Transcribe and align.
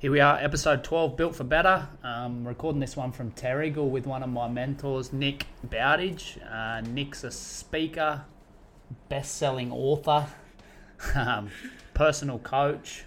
Here 0.00 0.10
we 0.10 0.20
are, 0.20 0.38
episode 0.38 0.82
12, 0.82 1.14
Built 1.14 1.36
for 1.36 1.44
Better. 1.44 1.86
Um, 2.02 2.48
recording 2.48 2.80
this 2.80 2.96
one 2.96 3.12
from 3.12 3.32
Terrigal 3.32 3.90
with 3.90 4.06
one 4.06 4.22
of 4.22 4.30
my 4.30 4.48
mentors, 4.48 5.12
Nick 5.12 5.44
Bowditch. 5.62 6.38
Uh, 6.50 6.80
Nick's 6.80 7.22
a 7.22 7.30
speaker, 7.30 8.24
best 9.10 9.36
selling 9.36 9.70
author, 9.70 10.26
um, 11.14 11.50
personal 11.92 12.38
coach, 12.38 13.04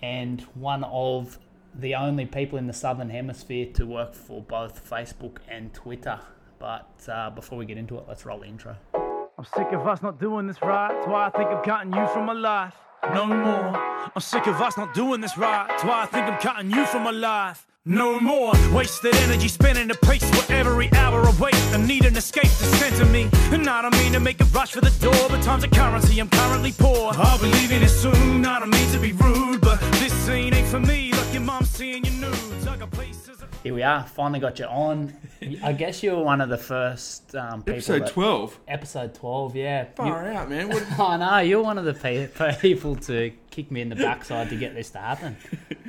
and 0.00 0.42
one 0.54 0.84
of 0.84 1.36
the 1.74 1.96
only 1.96 2.26
people 2.26 2.58
in 2.58 2.68
the 2.68 2.72
Southern 2.72 3.10
Hemisphere 3.10 3.66
to 3.74 3.86
work 3.86 4.14
for 4.14 4.40
both 4.40 4.88
Facebook 4.88 5.38
and 5.48 5.74
Twitter. 5.74 6.20
But 6.60 7.08
uh, 7.10 7.30
before 7.30 7.58
we 7.58 7.66
get 7.66 7.76
into 7.76 7.98
it, 7.98 8.04
let's 8.06 8.24
roll 8.24 8.38
the 8.38 8.46
intro. 8.46 8.76
I'm 8.94 9.44
sick 9.44 9.72
of 9.72 9.84
us 9.84 10.00
not 10.00 10.20
doing 10.20 10.46
this 10.46 10.62
right. 10.62 10.92
That's 10.92 11.08
why 11.08 11.26
I 11.26 11.30
think 11.30 11.50
I'm 11.50 11.64
cutting 11.64 11.92
you 11.92 12.06
from 12.06 12.26
my 12.26 12.34
life. 12.34 12.74
No 13.14 13.26
more. 13.26 13.76
I'm 14.14 14.20
sick 14.20 14.46
of 14.46 14.60
us 14.60 14.76
not 14.76 14.94
doing 14.94 15.20
this 15.20 15.36
right. 15.38 15.66
That's 15.68 15.84
why 15.84 16.02
I 16.02 16.06
think 16.06 16.26
I'm 16.26 16.40
cutting 16.40 16.70
you 16.70 16.84
from 16.86 17.04
my 17.04 17.10
life. 17.10 17.66
No 17.84 18.18
more 18.18 18.52
wasted 18.72 19.14
energy 19.14 19.46
spinning 19.46 19.86
the 19.86 19.94
pace 19.94 20.28
where 20.32 20.58
every 20.58 20.92
hour 20.92 21.22
wait. 21.38 21.54
I 21.72 21.76
need 21.76 22.04
an 22.04 22.16
escape 22.16 22.50
to 22.50 22.66
center 22.80 23.04
me. 23.06 23.28
And 23.52 23.68
I 23.68 23.82
don't 23.82 23.94
mean 23.98 24.12
to 24.14 24.20
make 24.20 24.40
a 24.40 24.44
rush 24.46 24.72
for 24.72 24.80
the 24.80 24.90
door, 25.00 25.28
but 25.28 25.40
time's 25.42 25.64
a 25.64 25.68
currency. 25.68 26.18
I'm 26.18 26.28
currently 26.28 26.72
poor. 26.72 27.12
I'll 27.14 27.38
be 27.38 27.46
leaving 27.46 27.82
it 27.82 27.90
soon. 27.90 28.44
I 28.44 28.58
don't 28.58 28.70
mean 28.70 28.90
to 28.90 28.98
be 28.98 29.12
rude, 29.12 29.60
but 29.60 29.78
this 30.00 30.12
scene 30.12 30.52
ain't 30.52 30.66
for 30.66 30.80
me. 30.80 31.12
Like 31.12 31.32
your 31.32 31.42
mom 31.42 31.64
seeing 31.64 32.04
your 32.04 32.14
nudes. 32.14 32.56
I 33.28 33.32
got 33.32 33.38
places. 33.38 33.62
Here 33.62 33.74
we 33.74 33.82
are, 33.82 34.02
finally 34.04 34.40
got 34.40 34.58
you 34.58 34.66
on. 34.66 35.12
I 35.62 35.72
guess 35.72 36.02
you 36.02 36.12
were 36.16 36.22
one 36.22 36.40
of 36.40 36.48
the 36.48 36.58
first 36.58 37.34
um, 37.34 37.60
people. 37.62 37.74
Episode 37.74 38.02
that- 38.02 38.12
12. 38.12 38.60
Episode 38.68 39.14
12, 39.14 39.56
yeah. 39.56 39.82
You- 39.82 39.88
Far 39.96 40.28
out, 40.32 40.48
man. 40.50 40.68
What, 40.68 40.84
I 41.00 41.16
know, 41.16 41.38
you're 41.38 41.62
one 41.62 41.78
of 41.78 41.84
the 41.84 41.94
pe- 41.94 42.28
people 42.60 42.96
to 42.96 43.32
kick 43.50 43.70
me 43.70 43.80
in 43.80 43.88
the 43.88 43.96
backside 43.96 44.48
to 44.50 44.56
get 44.56 44.74
this 44.74 44.90
to 44.90 44.98
happen. 44.98 45.36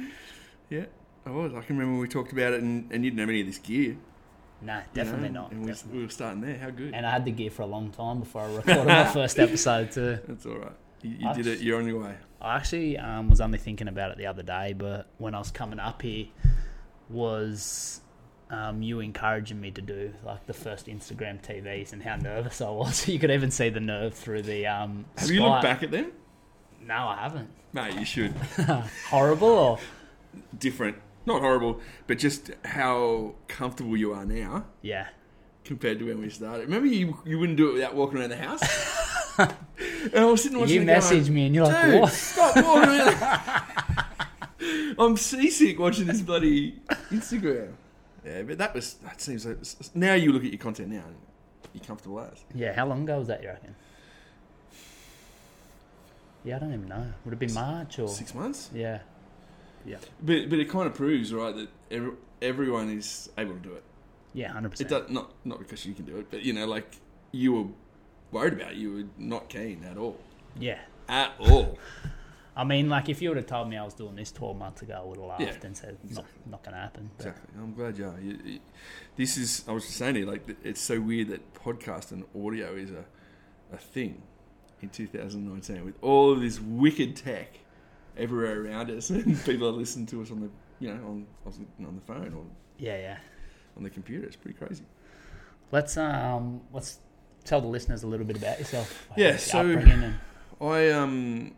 yeah, 0.70 0.86
I 1.26 1.32
was. 1.32 1.54
I 1.54 1.62
can 1.62 1.78
remember 1.78 2.00
we 2.00 2.08
talked 2.08 2.32
about 2.32 2.54
it 2.54 2.62
and, 2.62 2.92
and 2.92 3.04
you 3.04 3.12
didn't 3.12 3.20
have 3.22 3.30
any 3.30 3.42
of 3.42 3.48
this 3.48 3.58
gear. 3.60 3.90
you 3.92 3.98
No, 4.62 4.76
know, 4.78 4.82
definitely 4.94 5.30
not. 5.30 5.52
And 5.52 5.62
we, 5.62 5.68
definitely. 5.68 6.00
we 6.00 6.06
were 6.06 6.12
starting 6.12 6.42
there. 6.42 6.58
How 6.58 6.70
good. 6.70 6.94
And 6.94 7.06
I 7.06 7.12
had 7.12 7.26
the 7.26 7.32
gear 7.32 7.52
for 7.52 7.62
a 7.64 7.68
long 7.68 7.92
time 7.92 8.20
before 8.20 8.42
I 8.44 8.56
recorded 8.56 8.86
my 8.88 9.06
first 9.14 9.38
episode 9.40 9.92
too. 9.92 10.20
That's 10.28 10.46
all 10.46 10.58
right. 10.58 10.72
You, 11.04 11.16
you 11.20 11.34
did 11.36 11.48
it. 11.48 11.60
You're 11.62 11.80
on 11.80 11.88
your 11.88 12.02
way. 12.02 12.16
I 12.42 12.56
actually 12.56 12.98
um, 12.98 13.30
was 13.30 13.42
only 13.42 13.58
thinking 13.58 13.88
about 13.88 14.12
it 14.12 14.18
the 14.18 14.26
other 14.28 14.44
day, 14.44 14.74
but 14.78 15.08
when 15.18 15.34
I 15.36 15.40
was 15.40 15.52
coming 15.52 15.80
up 15.80 16.02
here, 16.02 16.26
was 17.10 18.02
um, 18.50 18.82
you 18.82 19.00
encouraging 19.00 19.60
me 19.60 19.72
to 19.72 19.82
do 19.82 20.14
like 20.26 20.46
the 20.46 20.54
first 20.54 20.88
Instagram 20.88 21.42
TVs 21.42 21.94
and 21.94 22.02
how 22.02 22.16
nervous 22.16 22.62
I 22.62 22.70
was. 22.70 23.08
You 23.18 23.20
could 23.20 23.32
even 23.32 23.52
see 23.52 23.70
the 23.70 23.80
nerve 23.80 24.14
through 24.14 24.44
the 24.44 24.68
um. 24.68 25.06
Have 25.18 25.30
you 25.30 25.44
looked 25.44 25.64
back 25.64 25.84
at 25.84 25.92
them? 25.92 26.12
No, 26.82 26.96
I 26.96 27.18
haven't. 27.18 27.50
Mate, 27.74 27.96
you 27.96 28.06
should. 28.06 28.32
Horrible. 29.10 29.48
Or 29.48 29.80
Different. 30.58 30.98
Not 31.26 31.42
horrible, 31.42 31.82
but 32.08 32.20
just 32.20 32.52
how 32.64 33.36
comfortable 33.50 33.98
you 33.98 34.14
are 34.14 34.26
now 34.26 34.66
yeah. 34.82 35.08
compared 35.66 36.00
to 36.00 36.06
when 36.06 36.22
we 36.22 36.30
started. 36.30 36.62
Remember, 36.62 36.88
you 36.88 37.18
you 37.26 37.38
wouldn't 37.38 37.58
do 37.58 37.70
it 37.72 37.74
without 37.74 37.96
walking 37.96 38.20
around 38.20 38.30
the 38.30 38.38
house? 38.38 38.62
and 39.38 40.16
I 40.16 40.24
was 40.24 40.42
sitting 40.44 40.58
watching 40.58 40.76
You 40.76 40.86
going, 40.86 41.34
me 41.34 41.48
and 41.48 41.56
you're 41.56 41.66
like, 41.66 42.02
what? 42.02 42.14
stop 42.14 42.56
walking 42.56 42.90
around. 42.90 43.77
I'm 45.00 45.18
seasick 45.18 45.80
watching 45.80 46.08
this 46.08 46.22
bloody 46.22 46.80
Instagram. 47.10 47.74
Yeah, 48.26 48.44
but 48.44 48.58
that 48.58 48.74
was 48.74 48.96
that 48.96 49.22
seems 49.22 49.46
like 49.46 49.58
now 49.96 50.14
you 50.14 50.32
look 50.34 50.44
at 50.44 50.52
your 50.52 50.60
content 50.60 50.90
now 50.90 51.04
you're 51.74 51.84
comfortable 51.84 52.20
as. 52.20 52.44
Yeah, 52.54 52.74
how 52.74 52.86
long 52.86 53.04
ago 53.04 53.20
was 53.20 53.28
that, 53.28 53.42
you 53.42 53.50
reckon? 53.50 53.76
Yeah, 56.44 56.56
I 56.56 56.60
don't 56.60 56.74
even 56.74 56.88
know. 56.88 57.14
Would 57.26 57.34
it 57.34 57.40
be 57.40 57.48
March 57.48 58.00
or? 58.00 58.08
Six 58.08 58.34
months. 58.34 58.70
Yeah. 58.74 59.00
Yeah. 59.86 59.98
But 60.22 60.50
but 60.50 60.60
it 60.60 60.70
kind 60.70 60.88
of 60.88 60.94
proves 60.94 61.34
right 61.34 61.56
that 61.56 61.70
every, 61.92 62.12
everyone 62.42 62.90
is 62.90 63.30
able 63.38 63.54
to 63.54 63.60
do 63.60 63.74
it. 63.74 63.84
Yeah, 64.34 64.54
100%. 64.54 64.82
It 64.82 64.90
does 64.90 65.10
not 65.10 65.34
not 65.46 65.60
because 65.60 65.86
you 65.86 65.94
can 65.94 66.06
do 66.06 66.18
it, 66.18 66.28
but 66.30 66.44
you 66.44 66.54
know 66.54 66.66
like 66.66 66.98
you 67.32 67.54
were 67.54 67.66
worried 68.32 68.54
about 68.54 68.72
it. 68.72 68.78
You 68.78 68.94
were 68.94 69.04
not 69.18 69.50
keen 69.50 69.84
at 69.84 69.98
all. 69.98 70.20
Yeah. 70.60 70.80
At 71.10 71.34
all. 71.40 71.78
I 72.58 72.64
mean, 72.64 72.90
like, 72.90 73.08
if 73.08 73.22
you 73.22 73.30
would 73.30 73.38
have 73.38 73.46
told 73.46 73.70
me 73.70 73.78
I 73.78 73.84
was 73.86 73.94
doing 73.94 74.16
this 74.16 74.32
12 74.32 74.58
months 74.58 74.82
ago, 74.82 75.00
I 75.02 75.06
would 75.08 75.18
have 75.18 75.26
laughed 75.28 75.42
Yeah, 75.42 75.54
and 75.68 75.78
said, 75.78 75.98
not, 76.04 76.10
exactly. 76.10 76.34
not 76.52 76.64
going 76.64 76.74
to 76.76 76.82
happen. 76.82 77.12
But 77.18 77.28
Exactly. 77.28 77.54
I'm 77.62 77.74
glad 77.74 77.98
you 77.98 78.06
are. 78.08 78.20
You, 78.20 78.40
you- 78.44 78.60
this 79.16 79.38
is, 79.38 79.64
I 79.68 79.72
was 79.74 79.84
just 79.86 79.98
saying 79.98 80.16
to 80.16 80.20
you, 80.22 80.26
like, 80.26 80.44
it's 80.64 80.82
so 80.82 81.00
weird 81.00 81.28
that 81.30 81.54
podcast 81.54 82.12
and 82.12 82.24
audio 82.36 82.74
is 82.76 82.90
a, 82.92 83.06
a 83.72 83.78
thing 83.78 84.22
in 84.82 84.90
2019 84.90 85.86
with 85.86 85.96
all 86.02 86.32
of 86.32 86.42
this 86.42 86.60
wicked 86.60 87.16
tech 87.16 87.60
everywhere 88.18 88.64
around 88.66 88.90
us 88.90 89.10
and 89.12 89.44
people 89.46 89.68
are 89.68 89.72
listening 89.72 90.08
to 90.08 90.22
us 90.24 90.32
on 90.32 90.42
the, 90.42 90.50
you 90.80 90.88
know, 90.94 91.00
on, 91.06 91.26
on 91.86 91.96
the 91.96 92.02
phone 92.02 92.34
or 92.34 92.44
Yeah, 92.80 92.98
yeah. 92.98 93.18
on 93.76 93.84
the 93.84 93.90
computer. 93.92 94.26
It's 94.26 94.36
pretty 94.36 94.58
crazy. 94.58 94.84
Let's, 95.72 95.96
um, 95.98 96.62
let's 96.74 97.00
tell 97.44 97.62
the 97.62 97.68
listeners 97.68 98.02
a 98.04 98.08
little 98.08 98.26
bit 98.26 98.38
about 98.38 98.58
yourself. 98.58 99.08
Yeah, 99.16 99.38
so- 99.38 99.60
I, 100.60 100.90
um. 100.90 101.52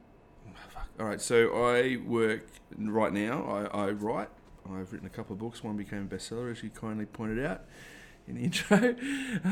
All 1.00 1.06
right, 1.06 1.22
so 1.22 1.66
I 1.66 1.98
work 2.06 2.46
right 2.78 3.14
now. 3.14 3.70
I, 3.74 3.86
I 3.86 3.90
write. 3.92 4.30
I've 4.70 4.92
written 4.92 5.08
a 5.08 5.10
couple 5.10 5.34
of 5.34 5.40
books. 5.40 5.64
One 5.64 5.78
became 5.78 6.10
a 6.12 6.16
bestseller, 6.16 6.52
as 6.52 6.62
you 6.62 6.70
kindly 6.70 7.06
pointed 7.06 7.44
out 7.46 7.64
in 8.28 8.36
the 8.36 8.42
intro. 8.44 8.96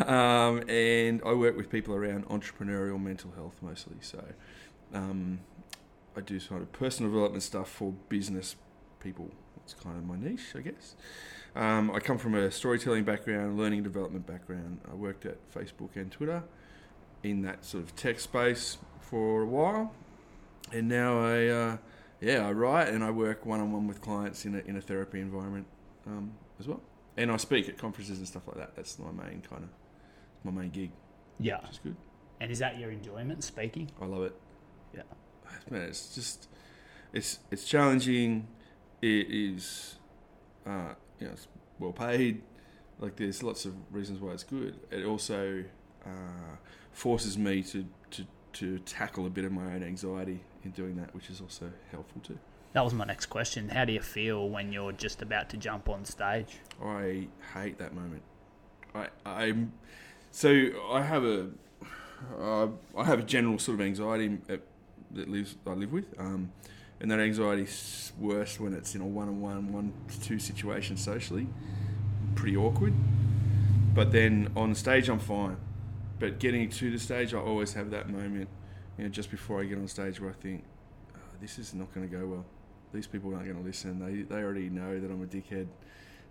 Um, 0.06 0.70
and 0.70 1.22
I 1.26 1.34
work 1.34 1.56
with 1.56 1.70
people 1.70 1.96
around 1.96 2.28
entrepreneurial 2.28 3.02
mental 3.02 3.32
health 3.32 3.56
mostly. 3.62 3.96
So 4.02 4.24
um, 4.94 5.40
I 6.16 6.22
do 6.22 6.40
sort 6.40 6.62
of 6.62 6.72
personal 6.72 7.12
development 7.12 7.44
stuff 7.44 7.70
for 7.70 7.94
business 8.10 8.56
people. 9.00 9.32
It's 9.64 9.74
kind 9.74 9.98
of 9.98 10.06
my 10.06 10.18
niche, 10.18 10.54
I 10.56 10.62
guess. 10.62 10.96
Um, 11.56 11.92
I 11.92 12.00
come 12.00 12.18
from 12.18 12.36
a 12.36 12.52
storytelling 12.52 13.04
background, 13.04 13.58
learning 13.58 13.84
development 13.84 14.28
background. 14.28 14.80
I 14.90 14.96
worked 14.96 15.26
at 15.26 15.38
Facebook 15.54 15.96
and 15.96 16.12
Twitter 16.12 16.44
in 17.24 17.42
that 17.42 17.66
sort 17.66 17.84
of 17.84 17.96
tech 17.96 18.20
space 18.20 18.78
for 19.02 19.42
a 19.44 19.46
while, 19.46 19.94
and 20.72 20.88
now 20.88 21.20
I, 21.20 21.48
uh, 21.48 21.78
yeah, 22.22 22.48
I 22.48 22.52
write 22.52 22.90
and 22.90 23.04
I 23.04 23.12
work 23.12 23.46
one 23.46 23.60
on 23.60 23.72
one 23.72 23.88
with 23.88 24.02
clients 24.02 24.46
in 24.46 24.56
a 24.56 24.60
in 24.60 24.76
a 24.78 24.82
therapy 24.82 25.20
environment 25.20 25.68
um, 26.06 26.34
as 26.60 26.68
well, 26.68 26.82
and 27.16 27.32
I 27.32 27.38
speak 27.38 27.70
at 27.70 27.78
conferences 27.78 28.18
and 28.18 28.28
stuff 28.28 28.48
like 28.48 28.58
that. 28.58 28.76
That's 28.76 28.98
my 29.00 29.12
main 29.12 29.42
kind 29.42 29.64
of 29.64 29.70
my 30.44 30.52
main 30.52 30.70
gig, 30.70 30.92
yeah. 31.40 31.62
which 31.62 31.72
is 31.72 31.80
good. 31.80 31.96
And 32.40 32.52
is 32.52 32.60
that 32.60 32.78
your 32.78 32.92
enjoyment, 32.92 33.44
speaking? 33.44 33.90
I 34.02 34.06
love 34.06 34.24
it. 34.24 34.36
Yeah. 34.94 35.02
man, 35.70 35.82
it's 35.84 36.14
just 36.14 36.48
it's 37.14 37.40
it's 37.52 37.66
challenging. 37.66 38.48
It 39.02 39.28
is, 39.30 39.96
uh, 40.66 40.94
you 41.20 41.28
know, 41.28 41.34
it's 41.34 41.48
well 41.80 41.94
paid. 41.94 42.42
Like 43.00 43.16
there's 43.16 43.44
lots 43.44 43.66
of 43.66 43.76
reasons 43.92 44.20
why 44.20 44.32
it's 44.32 44.44
good. 44.44 44.80
It 44.90 45.06
also 45.06 45.64
uh, 46.06 46.56
forces 46.92 47.38
me 47.38 47.62
to, 47.64 47.86
to 48.12 48.26
to 48.54 48.80
tackle 48.80 49.28
a 49.28 49.30
bit 49.30 49.46
of 49.46 49.52
my 49.52 49.66
own 49.74 49.84
anxiety 49.84 50.42
in 50.68 50.72
doing 50.72 50.96
that, 50.98 51.14
which 51.16 51.30
is 51.30 51.42
also 51.42 51.72
helpful 51.92 52.22
too. 52.22 52.38
That 52.74 52.84
was 52.84 52.94
my 52.94 53.06
next 53.06 53.28
question. 53.28 53.70
How 53.70 53.86
do 53.86 53.94
you 53.94 54.02
feel 54.02 54.48
when 54.50 54.72
you're 54.72 54.92
just 54.92 55.22
about 55.22 55.50
to 55.50 55.58
jump 55.58 55.90
on 55.90 56.06
stage? 56.06 56.58
I 56.84 57.28
hate 57.54 57.78
that 57.80 57.94
moment. 57.94 58.22
I 58.94 59.08
I'm 59.26 59.74
so 60.32 60.50
I 60.92 61.02
have 61.02 61.24
a 61.24 61.50
uh, 62.40 62.68
I 62.96 63.04
have 63.04 63.20
a 63.20 63.24
general 63.24 63.58
sort 63.60 63.80
of 63.80 63.86
anxiety 63.86 64.38
that 64.48 64.62
lives 65.30 65.56
I 65.66 65.72
live 65.72 65.92
with, 65.92 66.14
um, 66.20 66.52
and 67.00 67.10
that 67.10 67.20
anxiety 67.20 67.64
is 67.64 68.12
worse 68.20 68.60
when 68.60 68.74
it's 68.74 68.94
in 68.96 69.02
a 69.02 69.06
one-on-one, 69.06 69.72
one-to-two 69.72 70.40
situation 70.40 70.98
socially. 70.98 71.48
Pretty 72.36 72.58
awkward. 72.58 72.94
But 73.96 74.12
then 74.12 74.52
on 74.56 74.76
stage, 74.76 75.10
I'm 75.10 75.20
fine. 75.20 75.58
But 76.20 76.40
getting 76.40 76.70
to 76.70 76.92
the 76.92 77.00
stage, 77.00 77.34
I 77.34 77.40
always 77.40 77.74
have 77.74 77.90
that 77.92 78.10
moment, 78.10 78.50
you 78.98 79.04
know, 79.04 79.10
just 79.10 79.32
before 79.32 79.62
I 79.62 79.66
get 79.66 79.78
on 79.78 79.88
stage, 79.88 80.20
where 80.20 80.30
I 80.30 80.34
think, 80.34 80.64
oh, 81.16 81.20
"This 81.42 81.60
is 81.60 81.74
not 81.74 81.94
going 81.94 82.10
to 82.10 82.16
go 82.16 82.26
well. 82.26 82.46
These 82.94 83.08
people 83.08 83.34
aren't 83.34 83.46
going 83.46 83.58
to 83.58 83.64
listen. 83.64 84.00
They 84.00 84.24
they 84.24 84.42
already 84.42 84.70
know 84.70 85.00
that 85.00 85.12
I'm 85.12 85.22
a 85.22 85.28
dickhead. 85.28 85.68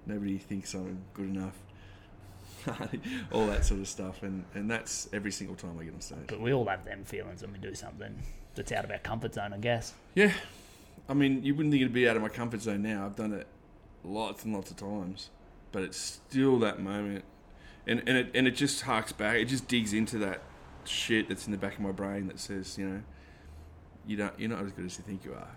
Nobody 0.06 0.38
thinks 0.38 0.74
I'm 0.74 0.98
good 1.14 1.28
enough." 1.28 1.56
all 3.32 3.46
that 3.46 3.64
sort 3.64 3.80
of 3.80 3.88
stuff, 3.88 4.22
and, 4.22 4.44
and 4.54 4.68
that's 4.68 5.08
every 5.12 5.30
single 5.30 5.54
time 5.54 5.78
I 5.78 5.84
get 5.84 5.94
on 5.94 6.00
stage. 6.00 6.26
But 6.26 6.40
we 6.40 6.52
all 6.52 6.66
have 6.66 6.84
them 6.84 7.04
feelings 7.04 7.42
when 7.42 7.52
we 7.52 7.58
do 7.58 7.74
something 7.74 8.20
that's 8.54 8.72
out 8.72 8.84
of 8.84 8.90
our 8.90 8.98
comfort 8.98 9.34
zone, 9.34 9.52
I 9.52 9.58
guess. 9.58 9.94
Yeah, 10.14 10.32
I 11.08 11.14
mean, 11.14 11.44
you 11.44 11.54
wouldn't 11.54 11.72
think 11.72 11.82
it'd 11.82 11.92
be 11.92 12.08
out 12.08 12.16
of 12.16 12.22
my 12.22 12.28
comfort 12.28 12.62
zone 12.62 12.82
now. 12.82 13.06
I've 13.06 13.16
done 13.16 13.32
it 13.32 13.46
lots 14.04 14.44
and 14.44 14.54
lots 14.54 14.70
of 14.70 14.76
times, 14.76 15.30
but 15.72 15.82
it's 15.82 15.98
still 15.98 16.58
that 16.60 16.80
moment, 16.80 17.24
and 17.86 18.02
and 18.06 18.18
it 18.18 18.30
and 18.34 18.46
it 18.46 18.52
just 18.52 18.82
harks 18.82 19.12
back. 19.12 19.36
It 19.36 19.46
just 19.46 19.68
digs 19.68 19.92
into 19.92 20.18
that 20.18 20.42
shit 20.88 21.28
that's 21.28 21.46
in 21.46 21.52
the 21.52 21.58
back 21.58 21.74
of 21.74 21.80
my 21.80 21.92
brain 21.92 22.26
that 22.28 22.38
says, 22.38 22.76
you 22.78 22.88
know, 22.88 23.02
you 24.06 24.16
don't, 24.16 24.38
you're 24.38 24.50
not 24.50 24.64
as 24.64 24.72
good 24.72 24.84
as 24.86 24.96
you 24.98 25.04
think 25.04 25.24
you 25.24 25.32
are. 25.34 25.48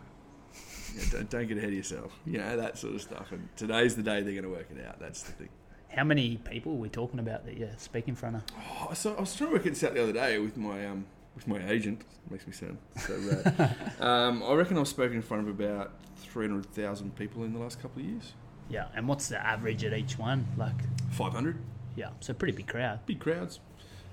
You 0.93 0.99
know, 1.01 1.05
don't, 1.11 1.29
don't 1.29 1.47
get 1.47 1.57
ahead 1.57 1.69
of 1.69 1.75
yourself. 1.75 2.11
You 2.25 2.39
know 2.39 2.57
that 2.57 2.77
sort 2.77 2.95
of 2.95 3.01
stuff. 3.01 3.31
And 3.31 3.47
today's 3.55 3.95
the 3.95 4.01
day 4.03 4.21
they're 4.21 4.33
going 4.33 4.43
to 4.43 4.49
work 4.49 4.67
it 4.75 4.83
out. 4.85 4.99
That's 4.99 5.21
the 5.23 5.31
thing. 5.33 5.49
How 5.89 6.03
many 6.03 6.37
people 6.37 6.73
are 6.73 6.75
we 6.77 6.89
talking 6.89 7.19
about 7.19 7.45
that 7.45 7.57
you 7.57 7.69
speak 7.77 8.07
in 8.07 8.15
front 8.15 8.37
of? 8.37 8.43
Oh, 8.89 8.93
so 8.93 9.15
I 9.15 9.21
was 9.21 9.35
trying 9.35 9.49
to 9.51 9.53
work 9.55 9.63
this 9.63 9.83
out 9.83 9.93
the 9.93 10.03
other 10.03 10.13
day 10.13 10.37
with 10.39 10.55
my 10.57 10.85
um 10.87 11.05
with 11.35 11.47
my 11.47 11.67
agent. 11.69 12.01
It 12.25 12.31
Makes 12.31 12.47
me 12.47 12.53
sound 12.53 12.77
so 12.97 13.17
rad. 13.17 13.75
um, 13.99 14.43
I 14.43 14.53
reckon 14.53 14.77
I've 14.77 14.87
spoken 14.87 15.15
in 15.15 15.21
front 15.21 15.47
of 15.47 15.59
about 15.59 15.93
three 16.17 16.47
hundred 16.47 16.65
thousand 16.67 17.15
people 17.15 17.43
in 17.43 17.53
the 17.53 17.59
last 17.59 17.81
couple 17.81 18.01
of 18.01 18.07
years. 18.07 18.33
Yeah, 18.69 18.85
and 18.95 19.07
what's 19.07 19.29
the 19.29 19.43
average 19.43 19.83
at 19.83 19.93
each 19.93 20.19
one? 20.19 20.45
Like, 20.57 20.75
Five 21.11 21.33
hundred, 21.33 21.57
yeah, 21.95 22.09
so 22.19 22.33
pretty 22.33 22.55
big 22.55 22.67
crowd. 22.67 22.99
big 23.07 23.19
crowds. 23.19 23.59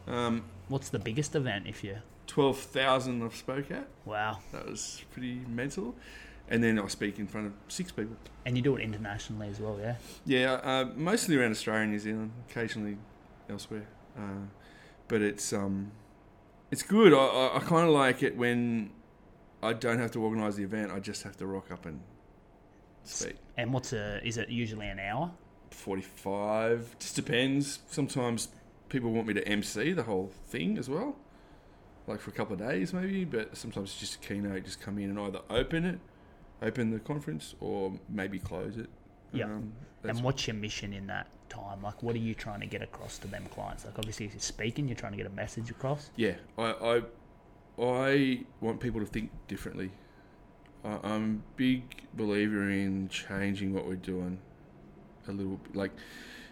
Um, 0.06 0.44
What's 0.68 0.88
the 0.88 0.98
biggest 0.98 1.34
event 1.34 1.66
if 1.66 1.82
you? 1.84 1.98
Twelve 2.26 2.58
thousand 2.58 3.22
I've 3.22 3.36
spoke 3.36 3.70
at. 3.70 3.86
Wow, 4.04 4.38
That 4.52 4.66
was 4.68 5.02
pretty 5.12 5.40
mental. 5.48 5.94
And 6.48 6.62
then 6.62 6.78
I 6.78 6.86
speak 6.86 7.18
in 7.18 7.26
front 7.26 7.48
of 7.48 7.52
six 7.68 7.90
people. 7.90 8.16
and 8.44 8.56
you 8.56 8.62
do 8.62 8.76
it 8.76 8.82
internationally 8.82 9.48
as 9.48 9.58
well, 9.58 9.78
yeah. 9.80 9.96
Yeah, 10.24 10.52
uh, 10.54 10.84
mostly 10.94 11.36
around 11.36 11.50
Australia 11.50 11.82
and 11.82 11.90
New 11.92 11.98
Zealand, 11.98 12.30
occasionally 12.48 12.98
elsewhere. 13.50 13.86
Uh, 14.16 14.46
but 15.08 15.22
it's 15.22 15.52
um, 15.52 15.90
it's 16.70 16.82
good. 16.84 17.12
I, 17.12 17.16
I, 17.16 17.56
I 17.56 17.60
kind 17.60 17.86
of 17.88 17.92
like 17.94 18.22
it 18.22 18.36
when 18.36 18.90
I 19.62 19.72
don't 19.72 19.98
have 19.98 20.12
to 20.12 20.22
organise 20.22 20.54
the 20.54 20.62
event. 20.62 20.92
I 20.92 21.00
just 21.00 21.22
have 21.24 21.36
to 21.38 21.46
rock 21.46 21.70
up 21.72 21.84
and 21.84 22.00
speak. 23.04 23.36
And 23.56 23.72
what's 23.72 23.92
a? 23.92 24.24
Is 24.26 24.36
it 24.36 24.48
usually 24.48 24.86
an 24.88 24.98
hour? 25.00 25.32
Forty-five, 25.70 26.96
just 26.98 27.16
depends. 27.16 27.80
Sometimes 27.88 28.48
people 28.96 29.12
want 29.12 29.26
me 29.28 29.34
to 29.34 29.46
MC 29.46 29.92
the 29.92 30.04
whole 30.04 30.30
thing 30.46 30.78
as 30.78 30.88
well, 30.88 31.16
like 32.06 32.18
for 32.20 32.30
a 32.30 32.32
couple 32.32 32.54
of 32.54 32.60
days 32.60 32.92
maybe. 32.94 33.24
But 33.24 33.56
sometimes 33.56 33.90
it's 33.90 34.00
just 34.00 34.14
a 34.16 34.18
keynote. 34.26 34.64
Just 34.64 34.80
come 34.80 34.98
in 34.98 35.10
and 35.10 35.18
either 35.20 35.40
open 35.50 35.84
it, 35.84 35.98
open 36.62 36.90
the 36.90 36.98
conference, 37.00 37.54
or 37.60 37.92
maybe 38.08 38.38
close 38.38 38.78
it. 38.78 38.88
Yeah. 39.32 39.44
Um, 39.44 39.72
And 40.04 40.22
what's 40.22 40.46
your 40.46 40.54
mission 40.54 40.92
in 40.94 41.06
that 41.08 41.26
time? 41.48 41.82
Like, 41.82 42.02
what 42.02 42.14
are 42.14 42.20
you 42.20 42.34
trying 42.34 42.60
to 42.60 42.66
get 42.66 42.80
across 42.80 43.18
to 43.18 43.28
them 43.28 43.44
clients? 43.50 43.84
Like, 43.84 43.98
obviously, 43.98 44.24
if 44.26 44.32
you're 44.32 44.40
speaking, 44.40 44.88
you're 44.88 44.96
trying 44.96 45.12
to 45.12 45.18
get 45.18 45.26
a 45.26 45.30
message 45.34 45.70
across. 45.70 46.10
Yeah, 46.16 46.36
I, 46.56 47.02
I, 47.78 47.82
I 47.82 48.40
want 48.60 48.80
people 48.80 49.00
to 49.00 49.06
think 49.06 49.30
differently. 49.48 49.90
I, 50.84 50.98
I'm 51.02 51.42
a 51.44 51.56
big 51.56 51.82
believer 52.14 52.70
in 52.70 53.08
changing 53.08 53.74
what 53.74 53.86
we're 53.86 53.96
doing 53.96 54.38
a 55.28 55.32
little. 55.32 55.56
bit. 55.56 55.74
Like, 55.76 55.92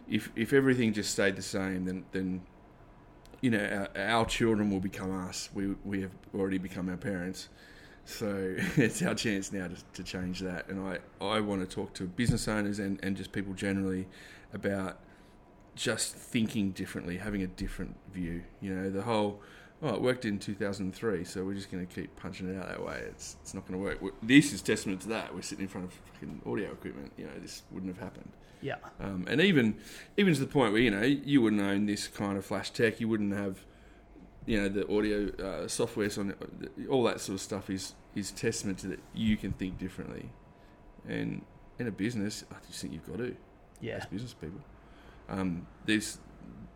if 0.09 0.31
if 0.37 0.53
everything 0.53 0.93
just 0.93 1.11
stayed 1.11 1.37
the 1.37 1.43
same, 1.43 1.85
then 1.85 2.05
then 2.13 2.43
you 3.41 3.51
know 3.51 3.89
our, 3.97 4.03
our 4.03 4.25
children 4.27 4.71
will 4.71 4.81
become 4.81 5.27
us. 5.29 5.51
We 5.55 5.75
we 5.85 6.03
have 6.03 6.13
already 6.35 6.59
become 6.59 6.89
our 6.89 6.97
parents. 6.97 7.49
So 8.05 8.55
it's 8.77 9.03
our 9.03 9.15
chance 9.15 9.53
now 9.53 9.69
to, 9.69 9.77
to 9.95 10.03
change 10.03 10.41
that. 10.41 10.69
And 10.69 10.81
I, 10.87 10.99
I 11.25 11.41
want 11.41 11.69
to 11.69 11.75
talk 11.75 11.95
to 11.95 12.05
business 12.05 12.49
owners 12.49 12.79
and, 12.79 13.01
and 13.03 13.17
just 13.17 13.33
people 13.33 13.55
generally 13.55 14.07
about 14.53 14.99
just 15.75 16.15
thinking 16.15 16.71
differently, 16.71 17.17
having 17.17 17.43
a 17.43 17.47
different 17.47 17.97
view. 18.13 18.43
You 18.61 18.75
know, 18.75 18.91
the 18.91 19.03
whole, 19.03 19.41
oh, 19.83 19.95
it 19.95 20.03
worked 20.03 20.25
in 20.25 20.39
2003, 20.39 21.25
so 21.25 21.45
we're 21.45 21.55
just 21.55 21.71
going 21.71 21.85
to 21.87 21.93
keep 21.93 22.15
punching 22.17 22.49
it 22.49 22.59
out 22.59 22.69
that 22.69 22.85
way. 22.85 23.03
It's, 23.09 23.37
it's 23.43 23.55
not 23.55 23.67
going 23.67 23.81
to 23.81 23.85
work. 23.85 24.15
this 24.23 24.53
is 24.53 24.63
testament 24.63 25.01
to 25.03 25.09
that. 25.09 25.35
We're 25.35 25.43
sitting 25.43 25.65
in 25.65 25.69
front 25.69 25.87
of 25.89 25.95
fucking 26.13 26.43
audio 26.47 26.71
equipment. 26.71 27.13
You 27.17 27.25
know, 27.25 27.33
this 27.41 27.63
wouldn't 27.71 27.95
have 27.95 28.03
happened. 28.03 28.31
Yeah, 28.65 28.77
Um, 28.99 29.27
and 29.29 29.43
even 29.43 29.77
even 30.17 30.33
to 30.33 30.41
the 30.41 30.47
point 30.47 30.73
where 30.73 30.81
you 30.81 30.91
know 30.91 31.03
you 31.03 31.43
wouldn't 31.43 31.61
own 31.61 31.85
this 31.85 32.09
kind 32.09 32.39
of 32.39 32.47
flash 32.47 32.71
tech, 32.71 32.99
you 32.99 33.07
wouldn't 33.09 33.35
have 33.35 33.63
you 34.47 34.59
know 34.59 34.71
the 34.71 34.91
audio 34.91 35.29
uh, 35.37 35.69
software, 35.69 36.09
on 36.17 36.35
all 36.89 37.03
that 37.03 37.21
sort 37.21 37.35
of 37.35 37.43
stuff 37.43 37.69
is 37.69 37.93
is 38.15 38.31
testament 38.31 38.79
to 38.79 38.87
that 38.87 39.01
you 39.13 39.37
can 39.37 39.53
think 39.53 39.77
differently. 39.79 40.31
And 41.07 41.43
in 41.79 41.89
a 41.89 41.91
business, 41.91 42.43
I 42.51 42.55
just 42.67 42.81
think 42.81 42.95
you've 42.95 43.07
got 43.07 43.19
to 43.19 43.37
yeah, 43.83 43.97
as 43.97 44.07
business 44.07 44.33
people. 44.33 44.61
Um, 45.29 45.67
there's 45.85 46.17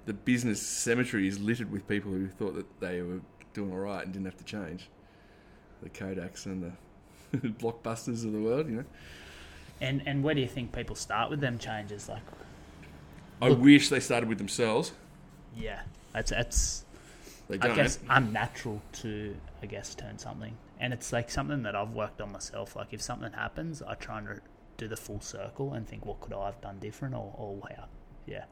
the 0.05 0.13
business 0.13 0.61
cemetery 0.61 1.27
is 1.27 1.39
littered 1.39 1.73
with 1.73 1.89
people 1.89 2.13
who 2.13 2.29
thought 2.29 2.55
that 2.55 2.81
they 2.81 3.01
were 3.01 3.23
doing 3.55 3.73
all 3.73 3.79
right 3.79 4.05
and 4.05 4.13
didn't 4.13 4.27
have 4.27 4.37
to 4.37 4.45
change. 4.45 4.91
The 5.83 5.89
Kodaks 5.89 6.45
and 6.45 6.77
the 7.33 7.39
blockbusters 7.49 8.27
of 8.27 8.33
the 8.33 8.41
world, 8.41 8.69
you 8.69 8.77
know. 8.77 8.85
And 9.81 10.03
and 10.07 10.23
where 10.25 10.35
do 10.35 10.41
you 10.41 10.49
think 10.49 10.73
people 10.73 10.97
start 10.97 11.31
with 11.31 11.41
them 11.41 11.59
changes? 11.59 12.09
Like, 12.09 12.23
I 13.41 13.49
Look- 13.49 13.61
wish 13.61 13.89
they 13.89 14.01
started 14.01 14.29
with 14.29 14.39
themselves. 14.39 14.93
yeah, 15.57 15.83
that's 16.13 16.33
it's 16.33 16.85
They 17.49 17.57
I 17.57 17.69
don't. 17.69 17.77
guess 17.77 17.99
unnatural 18.09 18.83
to 18.95 19.37
I 19.63 19.67
guess 19.67 19.95
turn 19.95 20.19
something, 20.19 20.57
and 20.81 20.93
it's 20.93 21.13
like 21.13 21.31
something 21.31 21.63
that 21.63 21.75
I've 21.77 21.91
worked 21.93 22.21
on 22.21 22.33
myself. 22.33 22.75
Like 22.77 22.93
if 22.93 23.01
something 23.03 23.33
happens, 23.33 23.83
I 23.83 23.95
try 23.95 24.19
and 24.19 24.41
do 24.77 24.89
the 24.89 24.97
full 24.97 25.21
circle 25.21 25.73
and 25.75 25.87
think, 25.89 26.05
what 26.07 26.21
could 26.21 26.33
I 26.33 26.47
have 26.47 26.61
done 26.61 26.79
different, 26.79 27.15
or, 27.15 27.33
or 27.37 27.61
how? 27.77 27.85
Yeah, 28.27 28.45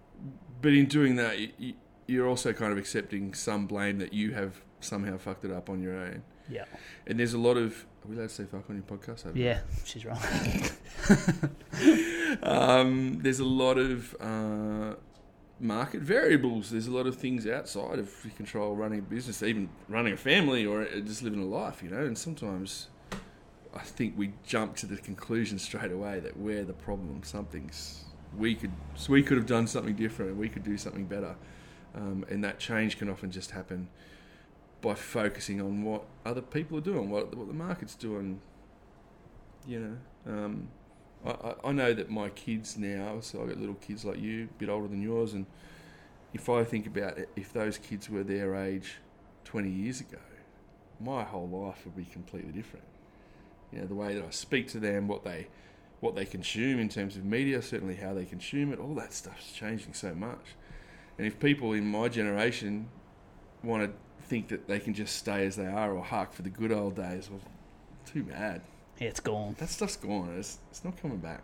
But 0.62 0.73
in 0.73 0.87
doing 0.87 1.17
that, 1.17 1.38
you- 1.38 1.52
you, 1.58 1.75
you're 2.06 2.26
also 2.28 2.52
kind 2.52 2.73
of 2.73 2.78
accepting 2.78 3.34
some 3.34 3.67
blame 3.67 3.99
that 3.99 4.12
you 4.12 4.32
have 4.32 4.61
somehow 4.81 5.19
fucked 5.19 5.44
it 5.44 5.50
up 5.52 5.69
on 5.70 5.81
your 5.82 5.94
own. 5.96 6.23
yeah, 6.49 6.64
And 7.06 7.19
there's 7.19 7.34
a 7.34 7.38
lot 7.38 7.56
of. 7.56 7.84
Are 8.05 8.08
we 8.08 8.17
allowed 8.17 8.28
to 8.28 8.34
say 8.34 8.44
fuck 8.44 8.69
on 8.70 8.76
your 8.76 8.84
podcast? 8.99 9.31
yeah. 9.37 9.61
She's 9.84 10.05
right. 10.05 10.73
Um, 12.43 13.19
there's 13.23 13.41
a 13.41 13.44
lot 13.44 13.79
of 13.79 14.14
uh, 14.20 14.94
market 15.61 16.00
variables. 16.00 16.70
There's 16.70 16.87
a 16.87 16.91
lot 16.91 17.06
of 17.06 17.17
things 17.17 17.47
outside 17.47 17.99
of 17.99 18.12
your 18.25 18.35
control 18.35 18.76
running 18.76 18.99
a 18.99 19.03
business, 19.03 19.43
even 19.43 19.69
running 19.88 20.12
a 20.12 20.17
family 20.17 20.67
or 20.67 20.82
uh, 20.82 21.00
just 21.00 21.23
living 21.23 21.41
a 21.41 21.47
life, 21.47 21.82
you 21.82 21.91
know. 21.91 22.05
And 22.05 22.17
sometimes 22.17 22.88
I 23.75 23.81
think 23.81 24.14
we 24.17 24.32
jump 24.47 24.76
to 24.76 24.87
the 24.87 24.97
conclusion 24.97 25.58
straight 25.58 25.93
away 25.93 26.20
that 26.20 26.37
we're 26.37 26.64
the 26.64 26.73
problem. 26.73 27.23
Something's 27.23 28.05
we 28.37 28.55
could 28.55 28.73
so 28.94 29.12
we 29.12 29.23
could 29.23 29.37
have 29.37 29.47
done 29.47 29.67
something 29.67 29.94
different. 29.94 30.37
We 30.37 30.49
could 30.49 30.64
do 30.64 30.76
something 30.76 31.06
better, 31.06 31.37
um, 31.94 32.25
and 32.29 32.44
that 32.44 32.59
change 32.59 32.99
can 32.99 33.09
often 33.09 33.31
just 33.31 33.52
happen 33.52 33.88
by 34.82 34.94
focusing 34.94 35.61
on 35.61 35.82
what 35.82 36.05
other 36.25 36.43
people 36.43 36.76
are 36.79 36.82
doing, 36.82 37.11
what 37.11 37.35
what 37.35 37.49
the 37.49 37.55
market's 37.55 37.94
doing. 37.94 38.41
You 39.67 39.81
know. 39.81 40.32
Um, 40.32 40.69
I, 41.24 41.54
I- 41.64 41.72
know 41.72 41.92
that 41.94 42.10
my 42.10 42.28
kids 42.30 42.76
now, 42.76 43.20
so 43.20 43.42
I've 43.42 43.48
got 43.48 43.58
little 43.58 43.74
kids 43.76 44.04
like 44.04 44.20
you, 44.20 44.44
a 44.44 44.58
bit 44.58 44.68
older 44.68 44.88
than 44.88 45.02
yours, 45.02 45.32
and 45.34 45.46
if 46.34 46.48
I 46.48 46.64
think 46.64 46.86
about 46.86 47.18
it, 47.18 47.28
if 47.36 47.52
those 47.52 47.78
kids 47.78 48.10
were 48.10 48.22
their 48.22 48.54
age 48.54 48.96
20 49.44 49.70
years 49.70 50.00
ago, 50.00 50.18
my 51.00 51.24
whole 51.24 51.48
life 51.48 51.84
would 51.84 51.96
be 51.96 52.04
completely 52.04 52.52
different. 52.52 52.84
You 53.72 53.80
know, 53.80 53.86
the 53.86 53.94
way 53.94 54.14
that 54.14 54.24
I 54.24 54.30
speak 54.30 54.68
to 54.68 54.80
them, 54.80 55.08
what 55.08 55.24
they 55.24 55.48
what 56.00 56.14
they 56.14 56.26
consume 56.26 56.78
in 56.78 56.90
terms 56.90 57.16
of 57.16 57.24
media, 57.24 57.62
certainly 57.62 57.94
how 57.96 58.12
they 58.12 58.26
consume 58.26 58.70
it, 58.70 58.78
all 58.78 58.94
that 58.94 59.14
stuff's 59.14 59.50
changing 59.50 59.94
so 59.94 60.14
much. 60.14 60.54
And 61.16 61.26
if 61.26 61.40
people 61.40 61.72
in 61.72 61.86
my 61.86 62.08
generation 62.08 62.88
want 63.62 63.84
to 63.84 64.24
think 64.26 64.48
that 64.48 64.68
they 64.68 64.78
can 64.78 64.92
just 64.92 65.16
stay 65.16 65.46
as 65.46 65.56
they 65.56 65.66
are 65.66 65.92
or 65.92 66.04
hark 66.04 66.34
for 66.34 66.42
the 66.42 66.50
good 66.50 66.70
old 66.70 66.96
days, 66.96 67.30
well, 67.30 67.40
too 68.04 68.26
Yeah, 68.28 68.58
it's 68.98 69.20
gone. 69.20 69.56
that 69.58 69.69
stuff's 69.69 69.96
gone. 69.96 70.34
It's, 70.38 70.58
it's 70.70 70.84
not 70.84 71.00
coming 71.00 71.19
back. 71.19 71.43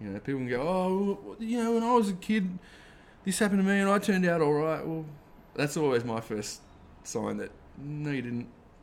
You 0.00 0.08
know, 0.08 0.18
people 0.18 0.40
can 0.40 0.48
go, 0.48 0.62
oh, 0.62 1.36
you 1.38 1.62
know, 1.62 1.74
when 1.74 1.82
I 1.82 1.92
was 1.92 2.08
a 2.08 2.14
kid, 2.14 2.58
this 3.24 3.38
happened 3.38 3.60
to 3.60 3.68
me 3.68 3.78
and 3.80 3.90
I 3.90 3.98
turned 3.98 4.24
out 4.26 4.40
all 4.40 4.52
right. 4.52 4.86
Well, 4.86 5.04
that's 5.54 5.76
always 5.76 6.04
my 6.04 6.20
first 6.20 6.60
sign 7.04 7.36
that 7.38 7.50
no, 7.78 8.10
you 8.10 8.22
didn't. 8.22 8.48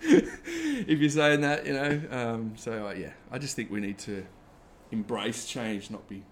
if 0.00 0.98
you're 0.98 1.10
saying 1.10 1.40
that, 1.40 1.66
you 1.66 1.72
know, 1.72 2.02
um, 2.10 2.52
so 2.56 2.88
uh, 2.88 2.92
yeah, 2.92 3.12
I 3.30 3.38
just 3.38 3.56
think 3.56 3.70
we 3.70 3.80
need 3.80 3.98
to 3.98 4.26
embrace 4.90 5.46
change, 5.46 5.90
not 5.90 6.08
be, 6.08 6.22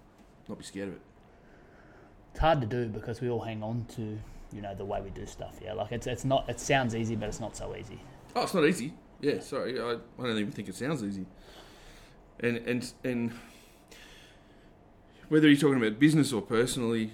not 0.47 0.57
be 0.57 0.63
scared 0.63 0.89
of 0.89 0.95
it. 0.95 1.01
It's 2.31 2.39
hard 2.39 2.61
to 2.61 2.67
do 2.67 2.87
because 2.87 3.21
we 3.21 3.29
all 3.29 3.41
hang 3.41 3.63
on 3.63 3.85
to 3.95 4.19
you 4.53 4.61
know 4.61 4.73
the 4.75 4.85
way 4.85 5.01
we 5.01 5.09
do 5.09 5.25
stuff. 5.25 5.59
Yeah, 5.63 5.73
like 5.73 5.91
it's 5.91 6.07
it's 6.07 6.25
not. 6.25 6.47
It 6.49 6.59
sounds 6.59 6.95
easy, 6.95 7.15
but 7.15 7.29
it's 7.29 7.39
not 7.39 7.55
so 7.55 7.75
easy. 7.75 7.99
Oh, 8.35 8.43
it's 8.43 8.53
not 8.53 8.65
easy. 8.65 8.93
Yeah, 9.19 9.39
sorry, 9.39 9.79
I, 9.79 9.93
I 9.93 9.97
don't 10.19 10.37
even 10.37 10.51
think 10.51 10.69
it 10.69 10.75
sounds 10.75 11.03
easy. 11.03 11.25
And 12.39 12.57
and 12.57 12.93
and 13.03 13.31
whether 15.29 15.47
you're 15.47 15.59
talking 15.59 15.83
about 15.83 15.99
business 15.99 16.31
or 16.31 16.41
personally, 16.41 17.11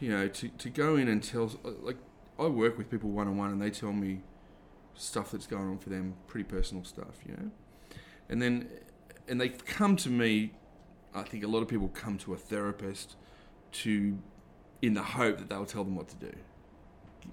you 0.00 0.10
know, 0.10 0.28
to 0.28 0.48
to 0.48 0.68
go 0.68 0.96
in 0.96 1.08
and 1.08 1.22
tell 1.22 1.50
like 1.82 1.96
I 2.38 2.46
work 2.46 2.76
with 2.76 2.90
people 2.90 3.10
one 3.10 3.28
on 3.28 3.36
one, 3.36 3.50
and 3.50 3.60
they 3.60 3.70
tell 3.70 3.92
me 3.92 4.20
stuff 4.94 5.30
that's 5.30 5.46
going 5.46 5.68
on 5.68 5.78
for 5.78 5.90
them, 5.90 6.14
pretty 6.26 6.44
personal 6.44 6.84
stuff, 6.84 7.16
you 7.26 7.32
know, 7.34 7.50
and 8.28 8.42
then 8.42 8.68
and 9.26 9.40
they 9.40 9.48
come 9.48 9.96
to 9.96 10.10
me. 10.10 10.52
I 11.14 11.22
think 11.22 11.42
a 11.42 11.48
lot 11.48 11.62
of 11.62 11.68
people 11.68 11.88
come 11.88 12.18
to 12.18 12.34
a 12.34 12.36
therapist 12.36 13.16
to 13.72 14.18
in 14.82 14.94
the 14.94 15.02
hope 15.02 15.38
that 15.38 15.48
they'll 15.48 15.66
tell 15.66 15.82
them 15.82 15.96
what 15.96 16.08
to 16.08 16.16
do. 16.16 16.32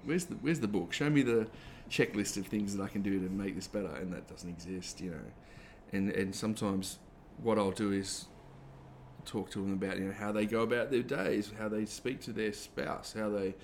Where's 0.04 0.24
the 0.24 0.36
Where's 0.36 0.60
the 0.60 0.68
book? 0.68 0.92
Show 0.92 1.10
me 1.10 1.22
the 1.22 1.48
checklist 1.90 2.36
of 2.36 2.46
things 2.46 2.76
that 2.76 2.82
I 2.82 2.88
can 2.88 3.02
do 3.02 3.20
to 3.20 3.28
make 3.30 3.54
this 3.54 3.66
better, 3.66 3.94
and 3.96 4.12
that 4.12 4.28
doesn't 4.28 4.48
exist, 4.48 5.00
you 5.00 5.10
know. 5.10 5.26
And 5.92 6.10
and 6.10 6.34
sometimes 6.34 6.98
what 7.42 7.58
I'll 7.58 7.70
do 7.70 7.92
is 7.92 8.26
talk 9.24 9.50
to 9.50 9.60
them 9.60 9.72
about 9.72 9.98
you 9.98 10.06
know 10.06 10.12
how 10.12 10.32
they 10.32 10.46
go 10.46 10.62
about 10.62 10.90
their 10.90 11.02
days, 11.02 11.52
how 11.58 11.68
they 11.68 11.84
speak 11.84 12.20
to 12.22 12.32
their 12.32 12.52
spouse, 12.52 13.14
how 13.16 13.28
they 13.30 13.54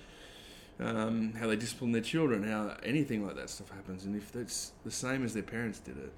um, 0.79 1.33
how 1.33 1.47
they 1.47 1.55
discipline 1.55 1.91
their 1.91 2.01
children, 2.01 2.43
how 2.43 2.75
anything 2.83 3.25
like 3.25 3.35
that 3.35 3.49
stuff 3.49 3.69
happens. 3.69 4.05
And 4.05 4.15
if 4.15 4.31
that's 4.31 4.71
the 4.83 4.91
same 4.91 5.23
as 5.23 5.33
their 5.33 5.43
parents 5.43 5.79
did 5.79 5.97
it, 5.97 6.11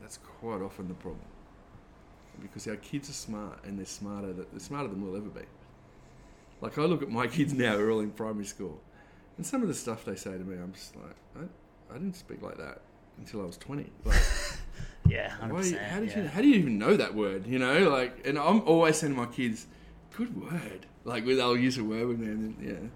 that's 0.00 0.18
quite 0.18 0.60
often 0.60 0.88
the 0.88 0.94
problem. 0.94 1.24
Because 2.40 2.66
our 2.66 2.76
kids 2.76 3.10
are 3.10 3.14
smart, 3.14 3.64
and 3.64 3.78
they're 3.78 3.86
smarter. 3.86 4.32
They're 4.32 4.46
smarter 4.58 4.88
than 4.88 5.02
we'll 5.02 5.16
ever 5.16 5.28
be. 5.28 5.44
Like 6.60 6.78
I 6.78 6.82
look 6.82 7.02
at 7.02 7.10
my 7.10 7.26
kids 7.26 7.52
now; 7.52 7.76
who 7.76 7.84
are 7.84 7.90
all 7.90 8.00
in 8.00 8.10
primary 8.10 8.46
school, 8.46 8.80
And 9.40 9.46
some 9.46 9.62
of 9.62 9.68
the 9.68 9.74
stuff 9.74 10.04
they 10.04 10.16
say 10.16 10.32
to 10.32 10.44
me, 10.44 10.58
I'm 10.62 10.74
just 10.74 10.94
like, 10.96 11.16
I, 11.34 11.94
I 11.94 11.94
didn't 11.94 12.14
speak 12.16 12.42
like 12.42 12.58
that 12.58 12.82
until 13.16 13.40
I 13.40 13.46
was 13.46 13.56
20. 13.56 13.86
Like, 14.04 14.20
Yeah, 15.08 15.34
percent. 15.48 15.80
how 15.80 16.00
did 16.00 16.10
yeah. 16.10 16.18
you 16.18 16.28
how 16.28 16.42
do 16.42 16.48
you 16.48 16.56
even 16.56 16.76
know 16.76 16.94
that 16.94 17.14
word? 17.14 17.46
You 17.46 17.58
know, 17.58 17.88
like, 17.88 18.26
and 18.26 18.38
I'm 18.38 18.60
always 18.68 18.98
saying 18.98 19.14
to 19.14 19.18
my 19.18 19.24
kids, 19.24 19.66
"Good 20.14 20.38
word." 20.38 20.84
Like, 21.04 21.24
with 21.24 21.38
they'll 21.38 21.56
use 21.56 21.78
a 21.78 21.84
word 21.84 22.06
with 22.08 22.18
me, 22.18 22.26
and 22.26 22.54
then, 22.58 22.68
yeah, 22.68 22.88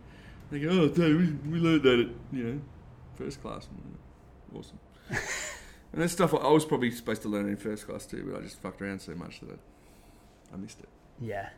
they 0.51 0.61
go, 0.61 0.69
"Oh, 0.83 0.89
Dad, 0.89 1.17
we, 1.17 1.33
we 1.51 1.59
learned 1.59 1.83
that 1.85 1.99
at 1.99 2.09
you 2.31 2.45
know 2.45 2.61
first 3.15 3.41
class." 3.41 3.67
Awesome. 4.55 4.79
and 5.09 6.03
that's 6.03 6.13
stuff 6.13 6.35
I 6.35 6.51
was 6.51 6.67
probably 6.67 6.91
supposed 6.91 7.23
to 7.23 7.29
learn 7.29 7.49
in 7.49 7.57
first 7.57 7.87
class 7.87 8.05
too, 8.05 8.29
but 8.31 8.39
I 8.39 8.43
just 8.43 8.61
fucked 8.61 8.83
around 8.83 9.01
so 9.01 9.15
much 9.15 9.41
that 9.41 9.49
I, 9.51 10.55
I 10.55 10.57
missed 10.59 10.81
it. 10.81 10.91
Yeah. 11.23 11.49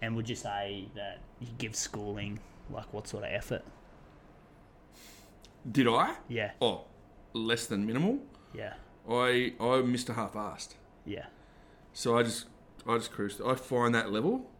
And 0.00 0.16
would 0.16 0.30
you 0.30 0.36
say 0.36 0.88
that 0.94 1.18
you 1.40 1.48
give 1.58 1.76
schooling 1.76 2.40
like 2.70 2.90
what 2.94 3.06
sort 3.06 3.24
of 3.24 3.30
effort? 3.30 3.62
Did 5.70 5.88
I? 5.88 6.14
Yeah, 6.28 6.52
Oh, 6.60 6.84
less 7.32 7.66
than 7.66 7.86
minimal. 7.86 8.18
yeah, 8.52 8.74
I 9.08 9.54
I 9.60 9.80
missed 9.82 10.08
a 10.08 10.14
half-assed. 10.14 10.74
yeah, 11.04 11.26
So 11.92 12.16
I 12.18 12.22
just 12.22 12.46
I 12.86 12.96
just 12.98 13.10
cruised. 13.12 13.40
I 13.44 13.54
find 13.54 13.94
that 13.94 14.12
level 14.12 14.50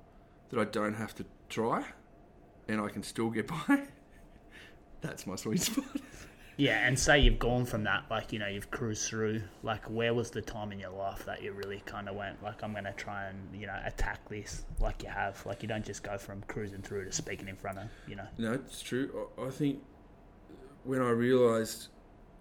that 0.51 0.59
I 0.61 0.65
don't 0.65 0.95
have 0.95 1.15
to 1.17 1.25
try, 1.49 1.85
and 2.69 2.81
I 2.81 2.89
can 2.89 3.03
still 3.03 3.31
get 3.31 3.47
by. 3.69 3.83
That's 5.03 5.27
my 5.27 5.37
sweet 5.37 5.61
spot. 5.61 5.85
yeah. 6.57 6.87
And 6.87 6.99
say 6.99 7.19
you've 7.19 7.39
gone 7.39 7.67
from 7.67 7.85
that, 7.85 8.05
like 8.11 8.33
you 8.33 8.39
know, 8.39 8.47
you've 8.49 8.71
cruised 8.71 9.07
through. 9.09 9.43
Like, 9.63 9.85
where 9.91 10.15
was 10.15 10.31
the 10.31 10.41
time 10.41 10.73
in 10.73 10.79
your 10.81 10.91
life 10.93 11.27
that 11.27 11.43
you 11.43 11.53
really 11.53 11.83
kind 11.85 12.09
of 12.09 12.17
went, 12.17 12.43
like, 12.43 12.63
I'm 12.63 12.73
going 12.73 12.85
to 12.85 12.93
try 12.95 13.25
and 13.27 13.39
you 13.55 13.67
know 13.67 13.79
attack 13.85 14.27
this, 14.31 14.65
like 14.81 15.03
you 15.03 15.11
have, 15.11 15.45
like 15.45 15.63
you 15.63 15.69
don't 15.69 15.85
just 15.85 16.03
go 16.03 16.17
from 16.17 16.43
cruising 16.49 16.81
through 16.81 17.05
to 17.05 17.13
speaking 17.13 17.49
in 17.49 17.57
front 17.57 17.77
of, 17.79 17.85
you 18.09 18.17
know. 18.17 18.27
No, 18.39 18.55
it's 18.55 18.81
true. 18.81 19.29
I, 19.39 19.43
I 19.47 19.51
think 19.51 19.83
when 20.85 21.01
I 21.01 21.11
realised 21.11 21.89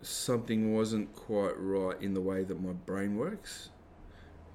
something 0.01 0.75
wasn't 0.75 1.13
quite 1.15 1.53
right 1.57 2.01
in 2.01 2.13
the 2.13 2.21
way 2.21 2.43
that 2.43 2.61
my 2.61 2.73
brain 2.73 3.17
works, 3.17 3.69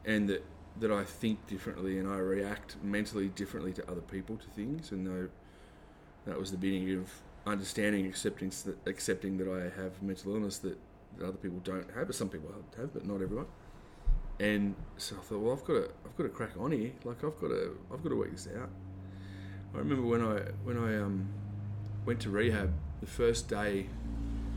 and 0.05 0.29
that 0.29 0.45
that 0.81 0.93
I 0.93 1.03
think 1.03 1.45
differently 1.49 1.99
and 1.99 2.09
I 2.09 2.19
react 2.19 2.77
mentally 2.83 3.29
differently 3.29 3.73
to 3.73 3.91
other 3.91 4.01
people 4.01 4.37
to 4.37 4.47
things, 4.51 4.93
and 4.93 5.07
though 5.07 5.29
that 6.27 6.39
was 6.39 6.51
the 6.51 6.57
beginning 6.57 6.99
of 6.99 7.11
understanding, 7.47 8.07
accepting 8.07 8.53
accepting 8.87 9.39
that 9.39 9.49
I 9.49 9.81
have 9.81 10.03
mental 10.03 10.35
illness 10.35 10.59
that, 10.59 10.79
that 11.19 11.27
other 11.27 11.39
people 11.39 11.59
don't 11.65 11.91
have, 11.95 12.07
but 12.07 12.15
some 12.15 12.29
people 12.29 12.51
have, 12.77 12.93
but 12.93 13.07
not 13.07 13.23
everyone. 13.23 13.47
And 14.41 14.77
so 14.97 15.17
I 15.17 15.21
thought, 15.21 15.41
well, 15.41 15.53
I've 15.53 15.65
got 15.65 15.75
to, 15.75 15.91
I've 16.05 16.17
got 16.17 16.23
to 16.25 16.29
crack 16.29 16.51
on 16.59 16.71
here. 16.71 16.93
Like 17.05 17.25
I've 17.25 17.39
got 17.41 17.49
to, 17.49 17.77
I've 17.93 18.03
got 18.03 18.11
to 18.11 18.17
work 18.17 18.31
this 18.31 18.49
out. 18.57 18.71
I 19.75 19.79
remember 19.79 20.07
when 20.07 20.23
I, 20.23 20.41
when 20.63 20.79
I 20.79 20.97
um, 21.01 21.29
went 22.07 22.21
to 22.21 22.31
rehab, 22.31 22.73
the 23.01 23.07
first 23.07 23.49
day 23.49 23.87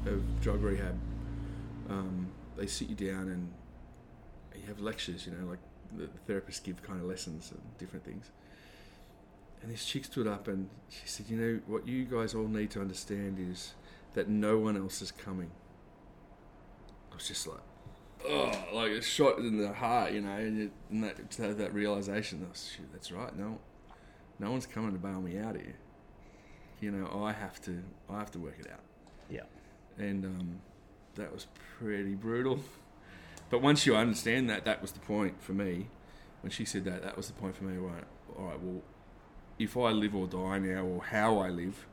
of 0.05 0.41
drug 0.41 0.61
rehab, 0.61 0.97
um, 1.89 2.27
they 2.57 2.67
sit 2.67 2.89
you 2.89 2.95
down 2.95 3.29
and 3.29 3.51
you 4.55 4.67
have 4.67 4.79
lectures. 4.79 5.25
You 5.25 5.33
know, 5.33 5.47
like 5.47 5.59
the 5.95 6.09
therapists 6.31 6.63
give 6.63 6.81
kind 6.81 6.99
of 6.99 7.05
lessons 7.05 7.51
and 7.51 7.61
different 7.77 8.05
things. 8.05 8.31
And 9.61 9.71
this 9.71 9.85
chick 9.85 10.05
stood 10.05 10.27
up 10.27 10.47
and 10.47 10.69
she 10.89 11.07
said, 11.07 11.29
"You 11.29 11.37
know 11.37 11.59
what 11.67 11.87
you 11.87 12.05
guys 12.05 12.33
all 12.33 12.47
need 12.47 12.71
to 12.71 12.81
understand 12.81 13.37
is 13.39 13.73
that 14.13 14.27
no 14.27 14.57
one 14.57 14.75
else 14.75 15.01
is 15.01 15.11
coming." 15.11 15.51
I 17.11 17.15
was 17.15 17.27
just 17.27 17.45
like, 17.45 17.59
oh, 18.27 18.51
like 18.73 18.91
a 18.91 19.01
shot 19.01 19.39
in 19.39 19.57
the 19.57 19.73
heart, 19.73 20.13
you 20.13 20.21
know, 20.21 20.31
and, 20.31 20.57
you, 20.57 20.71
and 20.89 21.03
that 21.03 21.29
that 21.57 21.73
realization. 21.73 22.47
Shit, 22.53 22.91
that's 22.91 23.11
right. 23.11 23.37
No, 23.37 23.59
no 24.39 24.51
one's 24.51 24.65
coming 24.65 24.93
to 24.93 24.97
bail 24.97 25.21
me 25.21 25.37
out 25.37 25.55
here. 25.55 25.75
You 26.81 26.91
know, 26.91 27.23
I 27.23 27.31
have 27.31 27.61
to, 27.61 27.81
I 28.09 28.19
have 28.19 28.31
to 28.31 28.39
work 28.39 28.57
it 28.59 28.67
out. 28.71 28.81
Yeah. 29.29 29.41
And 29.97 30.25
um, 30.25 30.61
that 31.15 31.31
was 31.31 31.47
pretty 31.77 32.15
brutal. 32.15 32.59
But 33.49 33.61
once 33.61 33.85
you 33.85 33.95
understand 33.95 34.49
that, 34.49 34.65
that 34.65 34.81
was 34.81 34.91
the 34.91 34.99
point 34.99 35.41
for 35.41 35.53
me. 35.53 35.87
When 36.41 36.51
she 36.51 36.65
said 36.65 36.85
that, 36.85 37.03
that 37.03 37.15
was 37.15 37.27
the 37.27 37.33
point 37.33 37.55
for 37.55 37.65
me. 37.65 37.77
Right, 37.77 38.03
all 38.37 38.45
right. 38.45 38.59
Well, 38.59 38.81
if 39.59 39.77
I 39.77 39.91
live 39.91 40.15
or 40.15 40.25
die 40.25 40.57
now, 40.57 40.83
or 40.83 41.03
how 41.03 41.37
I 41.37 41.49
live, 41.49 41.85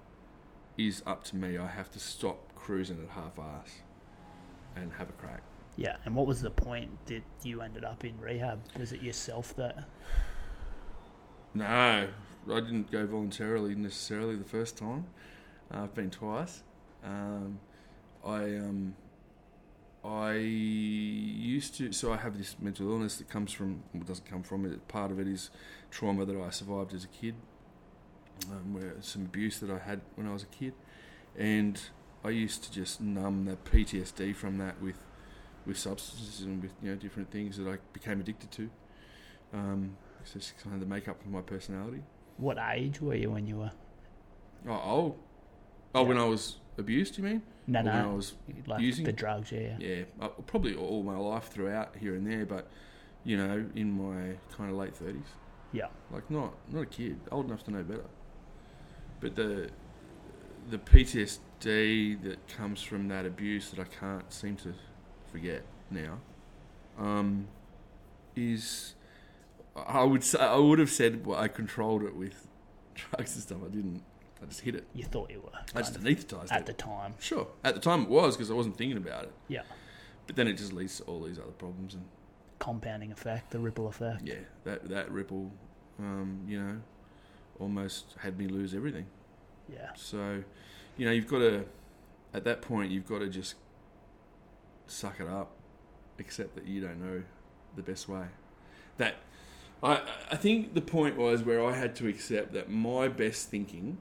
is 0.78 1.02
up 1.07 1.25
to 1.25 1.37
me. 1.37 1.59
I 1.59 1.66
have 1.66 1.90
to 1.90 1.99
stop 1.99 2.54
cruising 2.54 2.99
at 3.02 3.11
half 3.11 3.38
ass 3.38 3.83
and 4.75 4.92
have 4.95 5.11
a 5.11 5.12
crack. 5.12 5.42
Yeah, 5.76 5.97
and 6.04 6.14
what 6.14 6.26
was 6.26 6.40
the 6.40 6.50
point 6.50 6.90
that 7.07 7.23
you 7.42 7.61
ended 7.61 7.85
up 7.85 8.04
in 8.04 8.18
rehab? 8.18 8.61
Was 8.78 8.92
it 8.92 9.02
yourself 9.02 9.54
that? 9.57 9.85
No, 11.54 12.08
I 12.50 12.60
didn't 12.60 12.90
go 12.90 13.06
voluntarily 13.06 13.74
necessarily 13.74 14.36
the 14.36 14.44
first 14.44 14.76
time. 14.76 15.06
Uh, 15.72 15.82
I've 15.82 15.94
been 15.94 16.10
twice. 16.10 16.62
Um, 17.04 17.58
I 18.24 18.56
um, 18.56 18.94
I 20.04 20.32
used 20.32 21.74
to. 21.76 21.92
So 21.92 22.12
I 22.12 22.16
have 22.16 22.38
this 22.38 22.56
mental 22.60 22.90
illness 22.90 23.16
that 23.16 23.28
comes 23.28 23.52
from. 23.52 23.82
Well, 23.92 24.04
doesn't 24.04 24.28
come 24.28 24.42
from 24.42 24.64
it. 24.66 24.86
Part 24.88 25.10
of 25.10 25.18
it 25.20 25.26
is 25.26 25.50
trauma 25.90 26.24
that 26.24 26.36
I 26.36 26.50
survived 26.50 26.94
as 26.94 27.04
a 27.04 27.08
kid. 27.08 27.34
Um, 28.50 28.74
where 28.74 28.94
some 29.00 29.22
abuse 29.22 29.58
that 29.58 29.70
I 29.70 29.78
had 29.78 30.00
when 30.14 30.28
I 30.28 30.32
was 30.32 30.44
a 30.44 30.46
kid, 30.46 30.72
and 31.36 31.80
I 32.24 32.30
used 32.30 32.62
to 32.64 32.72
just 32.72 33.00
numb 33.00 33.46
the 33.46 33.56
PTSD 33.56 34.34
from 34.36 34.58
that 34.58 34.80
with 34.80 35.04
with 35.66 35.76
substances 35.76 36.42
and 36.42 36.62
with 36.62 36.72
you 36.82 36.90
know 36.90 36.96
different 36.96 37.30
things 37.30 37.56
that 37.58 37.66
I 37.68 37.78
became 37.92 38.20
addicted 38.20 38.50
to. 38.52 38.70
Um, 39.52 39.96
it's 40.20 40.32
just 40.32 40.58
kind 40.62 40.75
of 40.75 40.80
the 40.80 40.87
makeup 40.87 41.20
of 41.20 41.30
my 41.30 41.40
personality. 41.40 42.02
What 42.37 42.58
age 42.72 43.00
were 43.00 43.14
you 43.14 43.30
when 43.30 43.46
you 43.46 43.56
were? 43.56 43.72
Oh, 44.68 44.72
oh, 44.72 45.16
oh 45.94 46.02
when 46.04 46.18
I 46.18 46.25
was 46.25 46.56
abused, 46.76 47.18
you 47.18 47.25
mean? 47.25 47.42
No, 47.66 47.80
Or 47.80 47.84
when 47.84 47.94
I 47.94 48.06
was 48.06 48.34
like 48.66 48.80
using- 48.80 49.04
the 49.04 49.12
drugs. 49.12 49.52
Yeah, 49.52 49.76
yeah. 49.78 49.88
yeah, 49.88 50.04
uh, 50.20 50.28
probably 50.28 50.75
all 50.75 51.02
my 51.02 51.16
life 51.16 51.48
throughout 51.48 51.96
here 51.96 52.14
and 52.14 52.26
there, 52.26 52.46
but 52.46 52.68
you 53.25 53.37
know, 53.37 53.66
in 53.75 53.92
my 53.92 54.37
kind 54.56 54.70
of 54.70 54.76
late 54.76 54.96
thirties, 54.96 55.26
yeah. 55.72 55.88
like 56.10 56.30
not 56.30 56.54
not 56.72 56.82
a 56.82 56.87
kid, 56.87 57.20
old 57.30 57.46
enough 57.46 57.64
to 57.64 57.70
know 57.70 57.82
better. 57.82 58.04
But 59.20 59.37
the 59.37 59.70
the 60.70 60.78
PTSD 60.78 62.22
that 62.22 62.46
comes 62.48 62.82
from 62.82 63.08
that 63.08 63.26
abuse 63.26 63.70
that 63.70 63.80
I 63.80 63.84
can't 63.84 64.32
seem 64.32 64.56
to 64.56 64.75
forget 65.30 65.62
now, 65.90 66.20
um, 66.98 67.48
is 68.37 68.94
I 69.76 70.02
would 70.04 70.25
say 70.25 70.38
I 70.38 70.56
would 70.56 70.78
have 70.78 70.90
said 70.90 71.25
well, 71.26 71.38
I 71.38 71.48
controlled 71.48 72.02
it 72.02 72.14
with 72.16 72.46
drugs 72.94 73.34
and 73.34 73.42
stuff. 73.42 73.58
I 73.64 73.68
didn't. 73.68 74.02
I 74.42 74.46
just 74.46 74.60
hit 74.60 74.75
it. 74.76 74.87
You 74.94 75.04
thought 75.04 75.30
you 75.30 75.40
were 75.40 75.50
I 75.75 75.80
just 75.80 75.96
of 75.96 76.02
anaesthetised 76.02 76.52
at 76.52 76.60
it. 76.60 76.66
the 76.66 76.72
time. 76.72 77.14
Sure. 77.18 77.48
At 77.64 77.75
the 77.75 77.80
time 77.80 78.02
it 78.02 78.08
was 78.08 78.37
because 78.37 78.50
I 78.50 78.54
wasn't 78.54 78.76
thinking 78.76 78.96
about 78.96 79.25
it. 79.25 79.32
Yeah, 79.48 79.62
But 80.28 80.37
then 80.37 80.46
it 80.46 80.52
just 80.54 80.72
leads 80.72 80.96
to 80.98 81.04
all 81.04 81.22
these 81.22 81.38
other 81.38 81.50
problems 81.50 81.94
and 81.94 82.04
compounding 82.60 83.10
effect, 83.12 83.50
the 83.50 83.58
ripple 83.58 83.88
effect. 83.88 84.22
yeah, 84.25 84.37
that 84.64 84.88
that 84.90 85.10
ripple, 85.10 85.50
um, 85.98 86.40
you 86.46 86.60
know, 86.62 86.76
almost 87.58 88.14
had 88.20 88.38
me 88.38 88.46
lose 88.46 88.75
everything. 88.75 89.06
Yeah, 89.68 89.90
So, 89.96 90.42
you 90.96 91.04
know, 91.04 91.12
you've 91.12 91.28
got 91.28 91.40
to 91.40 91.64
at 92.32 92.44
that 92.44 92.62
point 92.62 92.90
you've 92.92 93.06
got 93.06 93.18
to 93.18 93.28
just 93.28 93.54
suck 94.87 95.20
it 95.20 95.26
up, 95.28 95.50
accept 96.18 96.54
that 96.54 96.66
you 96.66 96.80
don't 96.80 97.00
know 97.00 97.22
the 97.76 97.82
best 97.82 98.08
way. 98.08 98.25
That 98.98 99.16
I 99.82 100.02
I 100.30 100.37
think 100.37 100.75
the 100.75 100.80
point 100.82 101.16
was 101.16 101.42
where 101.42 101.64
I 101.64 101.73
had 101.75 101.94
to 101.97 102.08
accept 102.08 102.52
that 102.52 102.70
my 102.70 103.08
best 103.08 103.49
thinking 103.50 103.99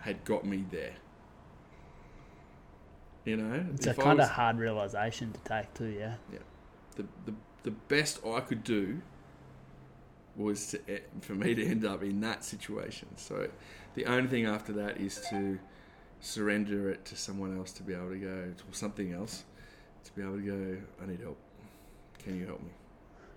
had 0.00 0.24
got 0.24 0.44
me 0.44 0.64
there. 0.70 0.94
You 3.24 3.36
know, 3.36 3.66
it's 3.74 3.86
a 3.86 3.94
kind 3.94 4.18
was- 4.18 4.28
of 4.28 4.34
hard 4.34 4.58
realization 4.58 5.32
to 5.32 5.40
take 5.40 5.72
too. 5.74 5.86
Yeah, 5.88 6.14
yeah. 6.32 6.38
the, 6.96 7.04
the 7.24 7.34
the 7.64 7.70
best 7.72 8.24
I 8.24 8.40
could 8.40 8.62
do 8.62 9.00
was 10.36 10.68
to, 10.68 10.78
e- 10.96 11.00
for 11.22 11.34
me 11.34 11.54
to 11.54 11.66
end 11.66 11.84
up 11.84 12.02
in 12.02 12.20
that 12.20 12.44
situation. 12.44 13.08
So 13.16 13.48
the 13.94 14.04
only 14.06 14.28
thing 14.28 14.46
after 14.46 14.72
that 14.74 14.98
is 15.00 15.20
to 15.30 15.58
surrender 16.20 16.90
it 16.90 17.04
to 17.06 17.16
someone 17.16 17.56
else 17.56 17.72
to 17.72 17.82
be 17.82 17.94
able 17.94 18.10
to 18.10 18.18
go 18.18 18.52
to 18.56 18.64
something 18.78 19.12
else 19.12 19.44
to 20.04 20.12
be 20.12 20.22
able 20.22 20.36
to 20.36 20.42
go. 20.42 20.76
I 21.02 21.06
need 21.08 21.20
help. 21.20 21.38
Can 22.22 22.38
you 22.38 22.46
help 22.46 22.62
me? 22.62 22.70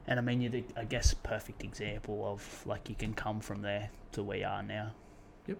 And 0.07 0.19
I 0.19 0.21
mean, 0.21 0.41
you're 0.41 0.51
the, 0.51 0.63
I 0.75 0.85
guess, 0.85 1.13
perfect 1.13 1.63
example 1.63 2.23
of 2.25 2.63
like 2.65 2.89
you 2.89 2.95
can 2.95 3.13
come 3.13 3.39
from 3.39 3.61
there 3.61 3.89
to 4.13 4.23
where 4.23 4.37
you 4.39 4.45
are 4.45 4.63
now. 4.63 4.91
Yep. 5.47 5.57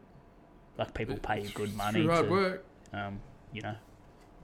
Like 0.78 0.94
people 0.94 1.18
pay 1.18 1.42
you 1.42 1.50
good 1.50 1.76
money 1.76 2.02
to, 2.08 2.24
work. 2.24 2.66
um, 2.94 3.20
you 3.54 3.62
know, 3.62 3.76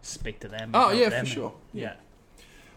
speak 0.01 0.39
to 0.41 0.47
them. 0.47 0.71
Oh 0.73 0.91
yeah, 0.91 1.09
them 1.09 1.11
for 1.11 1.15
and- 1.17 1.27
sure. 1.27 1.53
Yeah. 1.73 1.93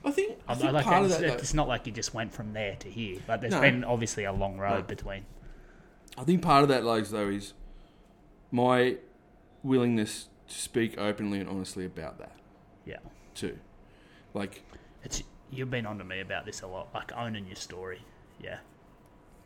I 0.05 0.13
think 0.13 0.39
I 0.47 0.53
I, 0.53 0.55
think 0.55 0.73
like 0.73 0.85
part 0.85 1.03
of 1.05 1.11
that. 1.11 1.21
though- 1.21 1.27
it's 1.35 1.55
not 1.55 1.67
like 1.69 1.87
you 1.87 1.93
just 1.93 2.15
went 2.15 2.33
from 2.33 2.53
there 2.53 2.77
to 2.77 2.89
here. 2.89 3.21
Like 3.29 3.41
there's 3.41 3.53
No. 3.53 3.61
been 3.61 3.83
obviously 3.85 4.25
a 4.25 4.33
long 4.33 4.57
road 4.59 4.81
No. 4.81 4.83
between. 4.83 5.27
I 6.17 6.25
think 6.25 6.41
part 6.43 6.63
of 6.63 6.69
that, 6.69 6.85
Logs, 6.85 7.11
though, 7.11 7.29
is 7.29 7.53
my 8.51 8.97
willingness 9.63 10.29
to 10.49 10.55
speak 10.55 10.97
openly 10.99 11.41
and 11.41 11.49
honestly 11.49 11.85
about 11.85 12.19
that 12.19 12.33
Yeah, 12.87 12.97
too. 13.35 13.59
Like 14.35 14.63
it's 15.05 15.23
you've 15.51 15.71
been 15.71 15.87
on 15.87 15.99
to 15.99 16.05
me 16.05 16.21
about 16.21 16.45
this 16.47 16.63
a 16.63 16.67
lot, 16.67 16.89
like 16.95 17.13
owning 17.17 17.47
your 17.47 17.57
story. 17.57 18.01
Yeah, 18.43 18.59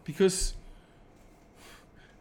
because 0.05 0.55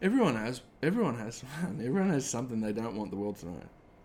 Everyone 0.00 0.34
has. 0.34 0.62
Everyone 0.82 1.16
has. 1.18 1.44
Everyone 1.62 2.10
has 2.10 2.28
something 2.28 2.60
they 2.60 2.72
don't 2.72 2.96
want 2.96 3.10
the 3.10 3.16
world 3.16 3.36
to 3.36 3.46
know, 3.46 3.62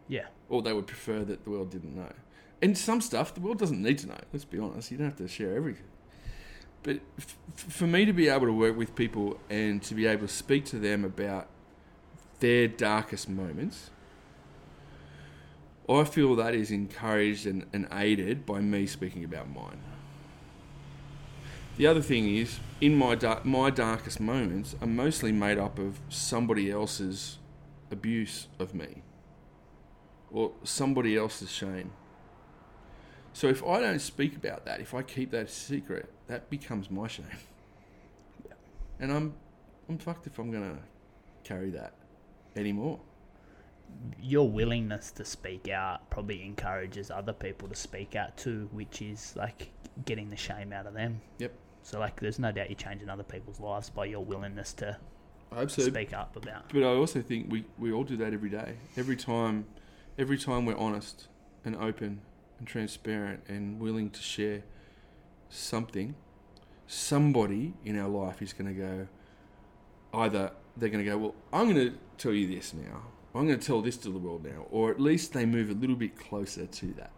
Yeah. 0.07 0.25
or 0.47 0.61
they 0.61 0.71
would 0.73 0.85
prefer 0.87 1.23
that 1.23 1.43
the 1.43 1.49
world 1.49 1.71
didn't 1.71 1.95
know. 1.95 2.11
And 2.61 2.77
some 2.77 3.01
stuff 3.01 3.33
the 3.33 3.39
world 3.41 3.57
doesn't 3.57 3.81
need 3.81 3.97
to 3.99 4.07
know. 4.07 4.17
Let's 4.31 4.45
be 4.45 4.59
honest. 4.59 4.91
You 4.91 4.97
don't 4.97 5.07
have 5.07 5.15
to 5.17 5.27
share 5.27 5.55
everything. 5.55 5.85
But 6.83 6.99
f- 7.17 7.35
f- 7.55 7.73
for 7.73 7.87
me 7.87 8.05
to 8.05 8.13
be 8.13 8.27
able 8.29 8.45
to 8.45 8.53
work 8.53 8.77
with 8.77 8.95
people 8.95 9.39
and 9.49 9.81
to 9.83 9.95
be 9.95 10.05
able 10.05 10.27
to 10.27 10.33
speak 10.33 10.65
to 10.65 10.77
them 10.79 11.03
about 11.03 11.47
their 12.39 12.67
darkest 12.67 13.27
moments, 13.27 13.89
I 15.89 16.03
feel 16.03 16.35
that 16.35 16.53
is 16.53 16.69
encouraged 16.69 17.45
and, 17.45 17.65
and 17.71 17.87
aided 17.91 18.45
by 18.45 18.59
me 18.59 18.87
speaking 18.87 19.23
about 19.23 19.49
mine. 19.49 19.81
The 21.77 21.87
other 21.87 22.01
thing 22.01 22.35
is, 22.35 22.59
in 22.81 22.95
my 22.95 23.15
my 23.43 23.69
darkest 23.69 24.19
moments 24.19 24.75
are 24.81 24.87
mostly 24.87 25.31
made 25.31 25.57
up 25.57 25.79
of 25.79 25.99
somebody 26.09 26.71
else's 26.71 27.37
abuse 27.91 28.47
of 28.59 28.73
me, 28.73 29.03
or 30.31 30.51
somebody 30.63 31.15
else's 31.15 31.51
shame. 31.51 31.91
So 33.31 33.47
if 33.47 33.63
I 33.63 33.79
don't 33.79 33.99
speak 33.99 34.35
about 34.35 34.65
that, 34.65 34.81
if 34.81 34.93
I 34.95 35.03
keep 35.03 35.31
that 35.31 35.49
secret, 35.51 36.11
that 36.25 36.49
becomes 36.49 36.89
my 36.89 37.07
shame, 37.07 37.25
and 38.99 39.11
I'm 39.11 39.35
I'm 39.87 39.99
fucked 39.99 40.25
if 40.27 40.39
I'm 40.39 40.51
gonna 40.51 40.79
carry 41.43 41.69
that 41.69 41.93
anymore. 42.55 42.99
Your 44.21 44.49
willingness 44.49 45.11
to 45.11 45.25
speak 45.25 45.69
out 45.69 46.09
probably 46.09 46.43
encourages 46.43 47.09
other 47.09 47.33
people 47.33 47.67
to 47.67 47.75
speak 47.75 48.15
out 48.15 48.37
too, 48.37 48.69
which 48.71 49.01
is 49.01 49.33
like 49.35 49.71
getting 50.05 50.29
the 50.29 50.37
shame 50.37 50.73
out 50.73 50.85
of 50.85 50.93
them. 50.93 51.21
Yep. 51.39 51.53
So 51.83 51.99
like, 51.99 52.19
there's 52.19 52.39
no 52.39 52.51
doubt 52.51 52.69
you're 52.69 52.75
changing 52.75 53.09
other 53.09 53.23
people's 53.23 53.59
lives 53.59 53.89
by 53.89 54.05
your 54.05 54.23
willingness 54.23 54.73
to 54.73 54.97
I 55.51 55.55
hope 55.55 55.71
so. 55.71 55.83
speak 55.83 56.13
up 56.13 56.35
about. 56.35 56.71
But 56.73 56.83
I 56.83 56.87
also 56.87 57.21
think 57.21 57.51
we, 57.51 57.65
we 57.77 57.91
all 57.91 58.03
do 58.03 58.17
that 58.17 58.33
every 58.33 58.49
day. 58.49 58.75
Every 58.97 59.15
time, 59.15 59.65
every 60.17 60.37
time 60.37 60.65
we're 60.65 60.77
honest 60.77 61.27
and 61.63 61.75
open 61.75 62.21
and 62.59 62.67
transparent 62.67 63.43
and 63.47 63.79
willing 63.79 64.09
to 64.09 64.21
share 64.21 64.63
something, 65.49 66.15
somebody 66.87 67.73
in 67.85 67.97
our 67.97 68.09
life 68.09 68.41
is 68.41 68.53
going 68.53 68.67
to 68.67 68.79
go. 68.79 69.07
Either 70.13 70.51
they're 70.75 70.89
going 70.89 71.03
to 71.03 71.09
go, 71.09 71.17
well, 71.17 71.35
I'm 71.53 71.71
going 71.71 71.91
to 71.91 71.97
tell 72.17 72.33
you 72.33 72.53
this 72.53 72.73
now. 72.73 73.03
I'm 73.37 73.47
going 73.47 73.59
to 73.59 73.65
tell 73.65 73.81
this 73.81 73.97
to 73.97 74.09
the 74.09 74.19
world 74.19 74.43
now, 74.43 74.65
or 74.71 74.89
at 74.91 74.99
least 74.99 75.33
they 75.33 75.45
move 75.45 75.69
a 75.69 75.73
little 75.73 75.95
bit 75.95 76.17
closer 76.17 76.65
to 76.65 76.85
that. 76.93 77.11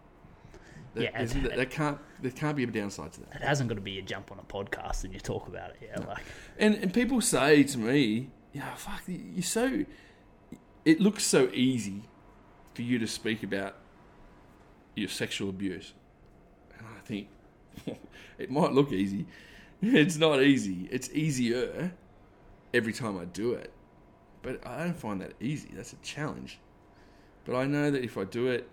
That, 0.94 1.02
Yeah, 1.02 1.56
that 1.56 1.70
can't 1.70 1.98
there 2.20 2.32
can't 2.32 2.56
be 2.56 2.64
a 2.64 2.66
downside 2.66 3.12
to 3.12 3.20
that. 3.20 3.36
It 3.36 3.42
hasn't 3.42 3.68
got 3.68 3.76
to 3.76 3.80
be 3.80 3.98
a 3.98 4.02
jump 4.02 4.32
on 4.32 4.38
a 4.38 4.42
podcast 4.42 5.04
and 5.04 5.14
you 5.14 5.20
talk 5.20 5.46
about 5.46 5.70
it. 5.70 5.76
Yeah, 5.82 6.04
like 6.06 6.24
And 6.58 6.74
and 6.76 6.92
people 6.92 7.20
say 7.20 7.62
to 7.62 7.78
me, 7.78 8.30
"Yeah, 8.52 8.74
fuck, 8.74 9.02
you're 9.06 9.42
so." 9.42 9.84
It 10.84 11.00
looks 11.00 11.24
so 11.24 11.48
easy 11.52 12.02
for 12.74 12.82
you 12.82 12.98
to 12.98 13.06
speak 13.06 13.42
about 13.42 13.76
your 14.96 15.08
sexual 15.08 15.48
abuse, 15.48 15.92
and 16.76 16.86
I 16.86 17.00
think 17.04 17.28
it 18.38 18.50
might 18.50 18.72
look 18.72 18.92
easy. 18.92 19.26
It's 19.82 20.18
not 20.18 20.42
easy. 20.42 20.88
It's 20.90 21.08
easier 21.10 21.92
every 22.74 22.92
time 22.92 23.18
I 23.18 23.24
do 23.24 23.52
it, 23.52 23.72
but 24.42 24.66
I 24.66 24.84
don't 24.84 24.96
find 24.96 25.20
that 25.20 25.32
easy. 25.40 25.70
That's 25.74 25.92
a 25.92 25.96
challenge. 25.96 26.58
But 27.44 27.56
I 27.56 27.66
know 27.66 27.90
that 27.90 28.02
if 28.04 28.16
I 28.18 28.24
do 28.24 28.48
it, 28.48 28.68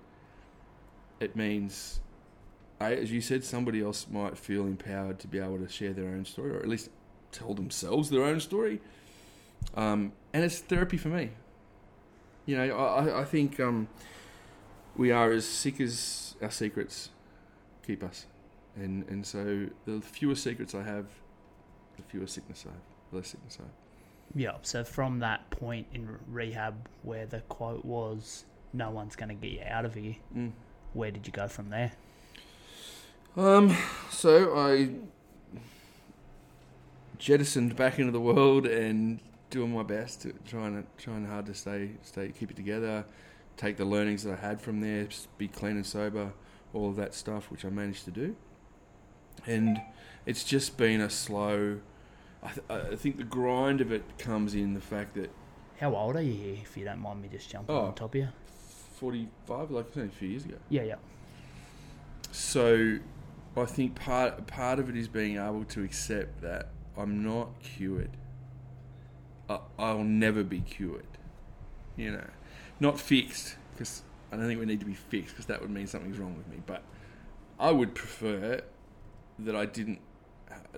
it 1.20 1.36
means, 1.36 2.00
I, 2.80 2.94
as 2.94 3.12
you 3.12 3.22
said, 3.22 3.44
somebody 3.44 3.82
else 3.82 4.08
might 4.10 4.38
feel 4.38 4.64
empowered 4.66 5.20
to 5.20 5.28
be 5.28 5.40
able 5.40 5.58
to 5.60 5.68
share 5.70 5.94
their 5.94 6.08
own 6.10 6.26
story, 6.26 6.52
or 6.52 6.58
at 6.60 6.68
least 6.68 6.90
tell 7.32 7.54
themselves 7.54 8.10
their 8.10 8.24
own 8.24 8.40
story. 8.40 8.80
Um, 9.76 10.12
and 10.34 10.44
it's 10.44 10.60
therapy 10.60 10.98
for 10.98 11.10
me. 11.10 11.32
You 12.46 12.58
know, 12.58 12.78
I, 12.78 13.22
I- 13.22 13.26
think 13.26 13.60
um, 13.60 13.88
we 14.96 15.12
are 15.12 15.32
as 15.32 15.46
sick 15.46 15.82
as 15.82 16.36
our 16.42 16.52
secrets 16.52 17.10
keep 17.86 18.04
us. 18.04 18.26
And, 18.76 19.08
and 19.10 19.26
so 19.26 19.68
the 19.86 20.00
fewer 20.02 20.36
secrets 20.36 20.76
I 20.76 20.84
have, 20.84 21.08
the 21.96 22.04
fewer 22.04 22.28
sickness 22.28 22.64
I 22.68 22.72
have, 22.72 22.82
the 23.12 23.18
less 23.18 23.30
sickness 23.30 23.58
I 23.60 23.64
have. 23.64 23.72
Yeah. 24.36 24.58
So 24.62 24.84
from 24.84 25.20
that 25.20 25.50
point 25.50 25.88
in 25.94 26.18
rehab 26.28 26.88
where 27.04 27.26
the 27.26 27.42
quote 27.42 27.86
was, 27.86 28.46
"No 28.74 28.90
one's 28.92 29.16
going 29.16 29.30
to 29.30 29.36
get 29.36 29.52
you 29.52 29.64
out 29.66 29.86
of 29.86 29.96
here," 29.96 30.16
Mm. 30.36 30.52
where 30.94 31.12
did 31.12 31.28
you 31.28 31.34
go 31.34 31.48
from 31.48 31.70
there? 31.70 31.94
Um, 33.36 33.76
so 34.10 34.58
I 34.58 34.96
jettisoned 37.20 37.76
back 37.76 38.00
into 38.00 38.12
the 38.12 38.22
world 38.22 38.66
and 38.66 39.20
doing 39.50 39.72
my 39.74 39.84
best, 39.84 40.22
to, 40.24 40.34
trying 40.46 40.82
to 40.82 40.88
trying 41.02 41.26
hard 41.26 41.46
to 41.48 41.54
stay 41.54 41.92
stay 42.02 42.32
keep 42.32 42.52
it 42.52 42.56
together, 42.58 43.06
take 43.56 43.78
the 43.78 43.86
learnings 43.86 44.24
that 44.24 44.34
I 44.34 44.48
had 44.48 44.62
from 44.62 44.82
there, 44.82 45.08
be 45.38 45.48
clean 45.48 45.76
and 45.78 45.86
sober, 45.86 46.34
all 46.74 46.90
of 46.90 46.96
that 46.98 47.14
stuff, 47.14 47.50
which 47.52 47.64
I 47.66 47.70
managed 47.70 48.06
to 48.06 48.12
do. 48.12 48.36
And 49.46 49.82
it's 50.26 50.44
just 50.44 50.78
been 50.78 51.00
a 51.02 51.10
slow. 51.10 51.80
I, 52.44 52.52
th- 52.52 52.92
I 52.92 52.96
think 52.96 53.18
the 53.18 53.24
grind 53.24 53.82
of 53.82 53.92
it 53.92 54.04
comes 54.18 54.54
in 54.54 54.74
the 54.74 54.80
fact 54.82 55.16
that 55.16 55.30
How 55.80 55.96
old 55.96 56.16
are 56.16 56.22
you 56.22 56.34
here, 56.34 56.54
if 56.62 56.78
you 56.78 56.86
don't 56.86 57.00
mind 57.00 57.22
me 57.22 57.30
just 57.32 57.50
jumping 57.50 57.76
Oh. 57.76 57.86
on 57.86 57.94
top 57.96 58.14
of 58.14 58.20
you? 58.22 58.28
forty 58.96 59.28
five, 59.46 59.70
like 59.72 59.86
only 59.96 60.10
a 60.10 60.12
few 60.12 60.28
years 60.30 60.46
ago. 60.46 60.58
Yeah, 60.70 60.84
yeah. 60.84 60.96
So, 62.32 62.98
I 63.56 63.66
think 63.66 63.96
part 63.96 64.46
part 64.48 64.80
of 64.80 64.90
it 64.90 64.96
is 64.96 65.08
being 65.08 65.38
able 65.38 65.64
to 65.66 65.84
accept 65.84 66.42
that 66.42 66.70
I'm 66.98 67.24
not 67.24 67.60
cured. 67.62 68.12
I, 69.50 69.60
I'll 69.80 70.04
never 70.04 70.44
be 70.44 70.60
cured. 70.62 71.06
You 71.96 72.12
know, 72.12 72.28
not 72.80 73.00
fixed 73.00 73.56
because 73.74 74.04
I 74.32 74.36
don't 74.38 74.46
think 74.48 74.60
we 74.60 74.66
need 74.66 74.80
to 74.82 74.86
be 74.86 74.94
fixed 74.94 75.34
because 75.34 75.46
that 75.48 75.62
would 75.62 75.72
mean 75.72 75.88
something's 75.88 76.18
wrong 76.20 76.36
with 76.38 76.48
me. 76.48 76.58
But 76.66 76.84
I 77.60 77.72
would 77.72 77.96
prefer 77.96 78.62
that 79.40 79.56
I 79.56 79.66
didn't 79.66 80.00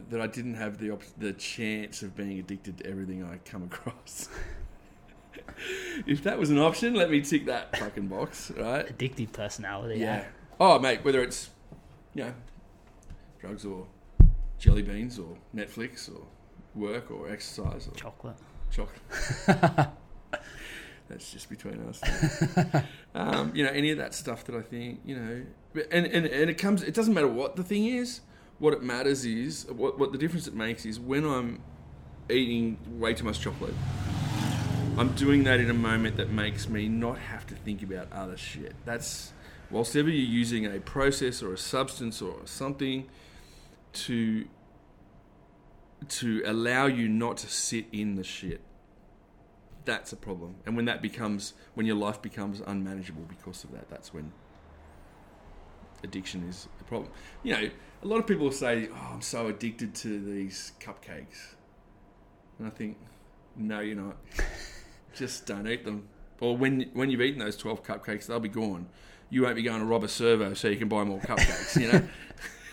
that 0.09 0.21
I 0.21 0.27
didn't 0.27 0.55
have 0.55 0.77
the 0.77 0.91
op- 0.91 1.03
the 1.17 1.33
chance 1.33 2.01
of 2.03 2.15
being 2.15 2.39
addicted 2.39 2.77
to 2.79 2.87
everything 2.87 3.23
I 3.23 3.37
come 3.49 3.63
across. 3.63 4.29
if 6.07 6.23
that 6.23 6.37
was 6.39 6.49
an 6.49 6.59
option, 6.59 6.93
let 6.93 7.09
me 7.09 7.21
tick 7.21 7.45
that 7.45 7.77
fucking 7.77 8.07
box, 8.07 8.51
right? 8.51 8.85
Addictive 8.97 9.31
personality. 9.33 9.99
Yeah. 9.99 10.17
Yeah. 10.17 10.25
Oh, 10.59 10.79
mate, 10.79 11.03
whether 11.05 11.21
it's, 11.21 11.49
you 12.13 12.23
know, 12.25 12.33
drugs 13.39 13.65
or 13.65 13.87
jelly 14.57 14.81
beans 14.81 15.17
or 15.17 15.37
Netflix 15.55 16.09
or 16.13 16.21
work 16.75 17.09
or 17.11 17.29
exercise 17.31 17.87
or 17.87 17.95
Chocolate. 17.95 18.35
chocolate. 18.71 19.01
That's 21.07 21.31
just 21.31 21.49
between 21.49 21.81
us. 21.87 22.01
um, 23.15 23.51
you 23.55 23.63
know, 23.63 23.71
any 23.71 23.89
of 23.89 23.97
that 23.97 24.13
stuff 24.13 24.43
that 24.45 24.55
I 24.55 24.61
think, 24.61 24.99
you 25.05 25.15
know, 25.15 25.43
and, 25.91 26.05
and, 26.05 26.25
and 26.27 26.49
it 26.49 26.57
comes, 26.59 26.83
it 26.83 26.93
doesn't 26.93 27.13
matter 27.13 27.27
what 27.27 27.55
the 27.55 27.63
thing 27.63 27.87
is. 27.87 28.21
What 28.59 28.73
it 28.73 28.83
matters 28.83 29.25
is, 29.25 29.65
what, 29.67 29.97
what 29.97 30.11
the 30.11 30.17
difference 30.17 30.47
it 30.47 30.53
makes 30.53 30.85
is 30.85 30.99
when 30.99 31.25
I'm 31.25 31.61
eating 32.29 32.77
way 32.99 33.13
too 33.13 33.23
much 33.23 33.39
chocolate, 33.39 33.73
I'm 34.97 35.13
doing 35.13 35.45
that 35.45 35.59
in 35.59 35.69
a 35.69 35.73
moment 35.73 36.17
that 36.17 36.29
makes 36.29 36.67
me 36.67 36.89
not 36.89 37.17
have 37.17 37.47
to 37.47 37.55
think 37.55 37.81
about 37.81 38.11
other 38.11 38.35
shit. 38.35 38.75
That's, 38.83 39.31
whilst 39.71 39.95
ever 39.95 40.09
you're 40.09 40.29
using 40.29 40.65
a 40.65 40.79
process 40.79 41.41
or 41.41 41.53
a 41.53 41.57
substance 41.57 42.21
or 42.21 42.35
something 42.45 43.07
to 43.93 44.45
to 46.07 46.41
allow 46.45 46.85
you 46.85 47.09
not 47.09 47.37
to 47.37 47.47
sit 47.47 47.85
in 47.91 48.15
the 48.15 48.23
shit. 48.23 48.61
That's 49.85 50.13
a 50.13 50.15
problem. 50.15 50.55
And 50.65 50.75
when 50.75 50.85
that 50.85 51.01
becomes 51.01 51.53
when 51.73 51.85
your 51.85 51.95
life 51.95 52.21
becomes 52.21 52.61
unmanageable 52.61 53.23
because 53.27 53.63
of 53.63 53.71
that, 53.71 53.89
that's 53.89 54.13
when 54.13 54.31
addiction 56.03 56.47
is 56.47 56.67
a 56.79 56.83
problem. 56.83 57.11
You 57.43 57.53
know, 57.53 57.69
a 58.01 58.07
lot 58.07 58.19
of 58.19 58.27
people 58.27 58.51
say, 58.51 58.89
"Oh, 58.91 59.09
I'm 59.13 59.21
so 59.21 59.47
addicted 59.47 59.93
to 59.95 60.19
these 60.19 60.71
cupcakes." 60.79 61.55
And 62.57 62.67
I 62.67 62.69
think, 62.69 62.97
"No, 63.55 63.79
you're 63.79 63.95
not. 63.95 64.17
Just 65.13 65.45
don't 65.45 65.67
eat 65.67 65.85
them." 65.85 66.07
Or 66.39 66.55
when 66.55 66.89
when 66.93 67.09
you've 67.09 67.21
eaten 67.21 67.39
those 67.39 67.57
12 67.57 67.83
cupcakes, 67.83 68.27
they'll 68.27 68.39
be 68.39 68.49
gone. 68.49 68.87
You 69.29 69.43
won't 69.43 69.55
be 69.55 69.63
going 69.63 69.79
to 69.79 69.85
rob 69.85 70.03
a 70.03 70.07
servo 70.07 70.53
so 70.53 70.69
you 70.69 70.77
can 70.77 70.87
buy 70.87 71.03
more 71.03 71.19
cupcakes, 71.19 71.79
you 71.79 71.91
know? 71.91 72.07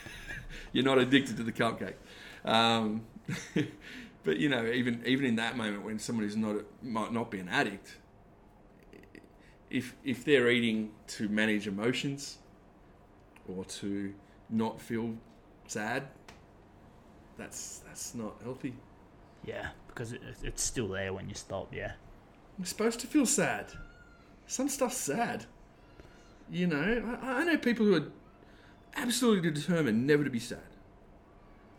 you're 0.73 0.85
not 0.85 0.99
addicted 0.99 1.37
to 1.37 1.43
the 1.43 1.53
cupcake. 1.53 1.95
Um, 2.45 3.05
but 4.25 4.39
you 4.39 4.49
know, 4.49 4.65
even 4.67 5.03
even 5.05 5.25
in 5.27 5.37
that 5.37 5.57
moment 5.57 5.85
when 5.85 5.99
somebody's 5.99 6.37
not 6.37 6.57
might 6.83 7.13
not 7.13 7.31
be 7.31 7.41
an 7.41 7.49
addict, 7.49 7.97
if 9.71 9.97
if 10.05 10.25
they're 10.25 10.49
eating 10.49 10.93
to 11.09 11.29
manage 11.29 11.67
emotions 11.67 12.39
or 13.49 13.65
to 13.65 14.15
not 14.51 14.81
feel 14.81 15.15
sad, 15.67 16.05
that's 17.39 17.81
that's 17.87 18.15
not 18.15 18.35
healthy. 18.43 18.75
Yeah, 19.45 19.69
because 19.89 20.13
it, 20.13 20.23
it's 20.43 20.63
still 20.63 20.89
there 20.89 21.13
when 21.13 21.29
you 21.29 21.35
stop. 21.35 21.73
Yeah. 21.75 21.93
I'm 22.59 22.65
supposed 22.65 23.01
to 23.01 23.07
feel 23.07 23.27
sad. 23.27 23.67
Some 24.47 24.69
stuff's 24.69 24.97
sad. 24.97 25.45
You 26.51 26.67
know, 26.67 27.19
I, 27.23 27.41
I 27.41 27.45
know 27.45 27.59
people 27.59 27.87
who 27.87 27.97
are 27.97 28.07
absolutely 28.97 29.51
determined 29.51 30.07
never 30.07 30.25
to 30.25 30.31
be 30.31 30.39
sad. 30.39 30.59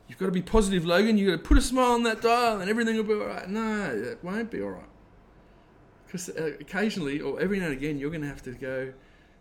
You've 0.08 0.20
got 0.20 0.28
to 0.28 0.32
be 0.32 0.42
positive, 0.42 0.86
Logan. 0.86 1.18
You've 1.18 1.32
got 1.32 1.44
to 1.44 1.48
put 1.48 1.58
a 1.58 1.62
smile 1.62 1.94
on 1.94 2.04
that 2.04 2.22
dial, 2.22 2.62
and 2.62 2.70
everything 2.70 2.96
will 2.96 3.04
be 3.04 3.14
all 3.14 3.28
right. 3.28 3.50
No, 3.50 3.92
it 3.94 4.20
won't 4.24 4.52
be 4.52 4.62
all 4.62 4.70
right. 4.70 4.84
Because 6.06 6.30
uh, 6.30 6.52
occasionally, 6.62 7.20
or 7.20 7.42
every 7.42 7.60
now 7.60 7.66
and 7.66 7.74
again, 7.74 7.98
you're 7.98 8.10
going 8.10 8.22
to 8.22 8.28
have 8.28 8.44
to 8.44 8.52
go. 8.52 8.94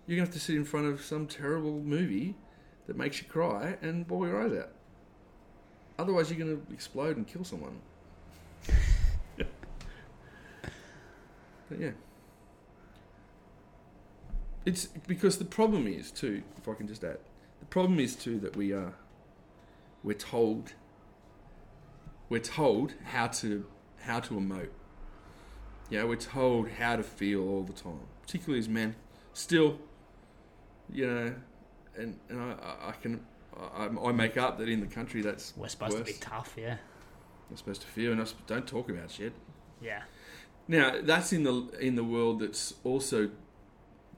You're 0.06 0.16
going 0.16 0.26
to 0.26 0.32
have 0.32 0.32
to 0.32 0.40
sit 0.40 0.56
in 0.56 0.64
front 0.64 0.86
of 0.86 1.02
some 1.02 1.26
terrible 1.26 1.80
movie 1.80 2.34
that 2.86 2.96
makes 2.96 3.20
you 3.20 3.28
cry 3.28 3.76
and 3.82 4.06
bawl 4.06 4.26
your 4.26 4.42
eyes 4.42 4.56
out. 4.58 4.70
Otherwise, 5.98 6.30
you're 6.30 6.38
going 6.38 6.56
to 6.56 6.72
explode 6.72 7.16
and 7.16 7.26
kill 7.26 7.44
someone. 7.44 7.80
but 9.36 9.48
yeah. 11.78 11.90
It's 14.64 14.86
because 15.06 15.38
the 15.38 15.44
problem 15.44 15.86
is 15.86 16.10
too. 16.10 16.42
If 16.58 16.68
I 16.68 16.74
can 16.74 16.88
just 16.88 17.04
add, 17.04 17.18
the 17.60 17.66
problem 17.66 18.00
is 18.00 18.16
too 18.16 18.38
that 18.40 18.56
we 18.56 18.72
are. 18.72 18.94
We're 20.02 20.14
told. 20.14 20.72
We're 22.28 22.40
told 22.40 22.94
how 23.04 23.28
to 23.28 23.64
how 24.00 24.20
to 24.20 24.34
emote. 24.34 24.70
Yeah, 25.88 26.02
we're 26.04 26.16
told 26.16 26.68
how 26.68 26.96
to 26.96 27.04
feel 27.04 27.48
all 27.48 27.62
the 27.62 27.72
time, 27.72 28.00
particularly 28.22 28.58
as 28.58 28.68
men. 28.68 28.96
Still, 29.32 29.78
you 30.92 31.06
know, 31.06 31.34
and 31.98 32.18
and 32.28 32.40
I, 32.40 32.52
I- 32.52 32.88
I 32.90 32.92
can 33.00 33.20
I, 33.74 33.86
I 34.08 34.12
make 34.12 34.36
up 34.36 34.58
that 34.58 34.68
in 34.68 34.80
the 34.80 34.86
country 34.86 35.22
that's 35.22 35.54
We're 35.56 35.68
supposed 35.68 35.96
to 35.96 36.04
be 36.04 36.12
tough, 36.20 36.54
yeah. 36.58 36.76
We're 37.50 37.56
supposed 37.56 37.80
to 37.82 37.86
feel, 37.86 38.12
and 38.12 38.20
us 38.20 38.34
don't 38.46 38.66
talk 38.66 38.90
about 38.90 39.10
shit. 39.10 39.32
Yeah. 39.80 40.02
Now 40.68 41.00
that's 41.02 41.32
in 41.32 41.44
the 41.44 41.68
in 41.80 41.94
the 41.96 42.04
world 42.04 42.40
that's 42.40 42.74
also 42.84 43.30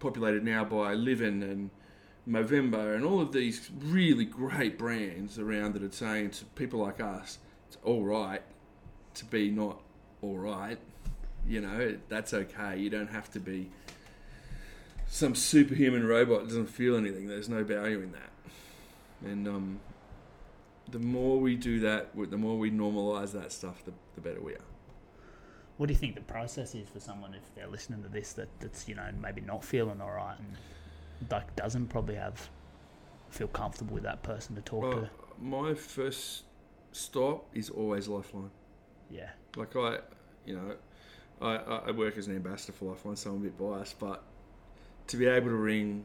populated 0.01 0.45
now 0.45 0.65
by 0.65 0.95
Livin 0.95 1.43
and 1.43 1.71
Movember 2.29 2.95
and 2.95 3.05
all 3.05 3.21
of 3.21 3.33
these 3.33 3.71
really 3.81 4.25
great 4.25 4.77
brands 4.79 5.39
around 5.39 5.75
that 5.75 5.83
are 5.83 5.91
saying 5.93 6.31
to 6.33 6.45
people 6.47 6.81
like 6.81 7.01
us, 7.01 7.39
it's 7.69 7.79
all 7.85 8.05
right 8.05 8.43
to 9.15 9.25
be 9.25 9.51
not 9.51 9.81
all 10.23 10.37
right. 10.39 10.79
You 11.47 11.61
know, 11.63 11.97
that's 12.09 12.35
okay. 12.35 12.79
You 12.79 12.91
don't 12.91 13.11
have 13.11 13.31
to 13.33 13.41
be 13.41 13.71
some 15.09 15.35
superhuman 15.35 16.07
robot 16.07 16.45
doesn't 16.45 16.69
feel 16.69 16.97
anything. 16.97 17.27
There's 17.27 17.49
no 17.49 17.65
value 17.65 18.01
in 18.01 18.13
that. 18.13 19.31
And 19.31 19.49
um, 19.49 19.81
the 20.91 20.99
more 20.99 21.41
we 21.41 21.57
do 21.57 21.81
that, 21.81 22.11
the 22.31 22.37
more 22.37 22.59
we 22.59 22.71
normalize 22.71 23.33
that 23.33 23.51
stuff, 23.53 23.85
the, 23.85 23.93
the 24.15 24.21
better 24.21 24.41
we 24.41 24.53
are. 24.53 24.61
What 25.79 25.87
do 25.87 25.93
you 25.93 25.99
think 25.99 26.15
the 26.15 26.21
process 26.23 26.75
is 26.75 26.89
for 26.89 27.01
someone 27.01 27.35
if 27.35 27.55
they're 27.55 27.69
listening 27.69 28.03
to 28.03 28.09
this 28.09 28.33
that, 28.35 28.49
that's 28.61 28.89
you 28.89 28.97
know 28.97 29.09
maybe 29.23 29.41
not 29.41 29.65
feeling 29.65 30.01
all 30.01 30.11
right 30.11 30.37
and 30.39 31.31
like 31.31 31.55
doesn't 31.55 31.87
probably 31.87 32.17
have 32.17 32.49
feel 33.31 33.47
comfortable 33.47 33.95
with 33.95 34.03
that 34.03 34.23
person 34.25 34.57
to 34.57 34.61
talk 34.63 34.83
Well, 34.83 35.01
to? 35.03 35.11
my 35.41 35.75
first 35.75 36.45
stop 36.91 37.47
is 37.55 37.71
always 37.71 38.09
Lifeline. 38.09 38.51
Yeah. 39.11 39.31
Like 39.57 39.77
I, 39.77 39.99
you 40.45 40.57
know, 40.57 40.75
I 41.41 41.57
I 41.89 41.91
work 41.93 42.19
as 42.19 42.27
an 42.27 42.35
ambassador 42.35 42.73
for 42.73 42.87
Lifeline, 42.87 43.17
so 43.17 43.31
I'm 43.31 43.37
a 43.37 43.41
bit 43.41 43.57
biased, 43.59 43.99
but 44.01 44.25
to 45.09 45.17
be 45.17 45.27
able 45.27 45.49
to 45.49 45.57
ring 45.57 46.05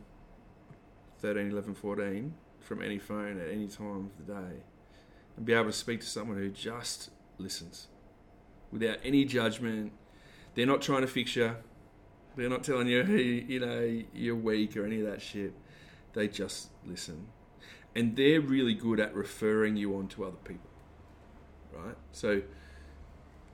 13, 1.19 1.51
11, 1.51 1.75
14 1.75 2.33
from 2.59 2.81
any 2.81 2.97
phone 2.97 3.39
at 3.39 3.49
any 3.49 3.67
time 3.67 4.09
of 4.19 4.25
the 4.25 4.33
day 4.33 4.63
and 5.37 5.45
be 5.45 5.53
able 5.53 5.65
to 5.65 5.73
speak 5.73 5.99
to 5.99 6.05
someone 6.05 6.37
who 6.37 6.49
just 6.49 7.09
listens 7.37 7.87
without 8.71 8.97
any 9.03 9.25
judgment. 9.25 9.91
They're 10.55 10.65
not 10.65 10.81
trying 10.81 11.01
to 11.01 11.07
fix 11.07 11.35
you. 11.35 11.55
They're 12.35 12.49
not 12.49 12.63
telling 12.63 12.87
you, 12.87 13.03
you 13.03 13.59
know, 13.59 14.03
you're 14.13 14.35
weak 14.35 14.75
or 14.75 14.85
any 14.85 14.99
of 15.01 15.07
that 15.07 15.21
shit. 15.21 15.53
They 16.13 16.27
just 16.27 16.69
listen. 16.85 17.27
And 17.95 18.15
they're 18.15 18.41
really 18.41 18.73
good 18.73 18.99
at 18.99 19.13
referring 19.13 19.77
you 19.77 19.95
on 19.97 20.07
to 20.09 20.25
other 20.25 20.37
people. 20.43 20.69
Right? 21.71 21.95
So 22.11 22.41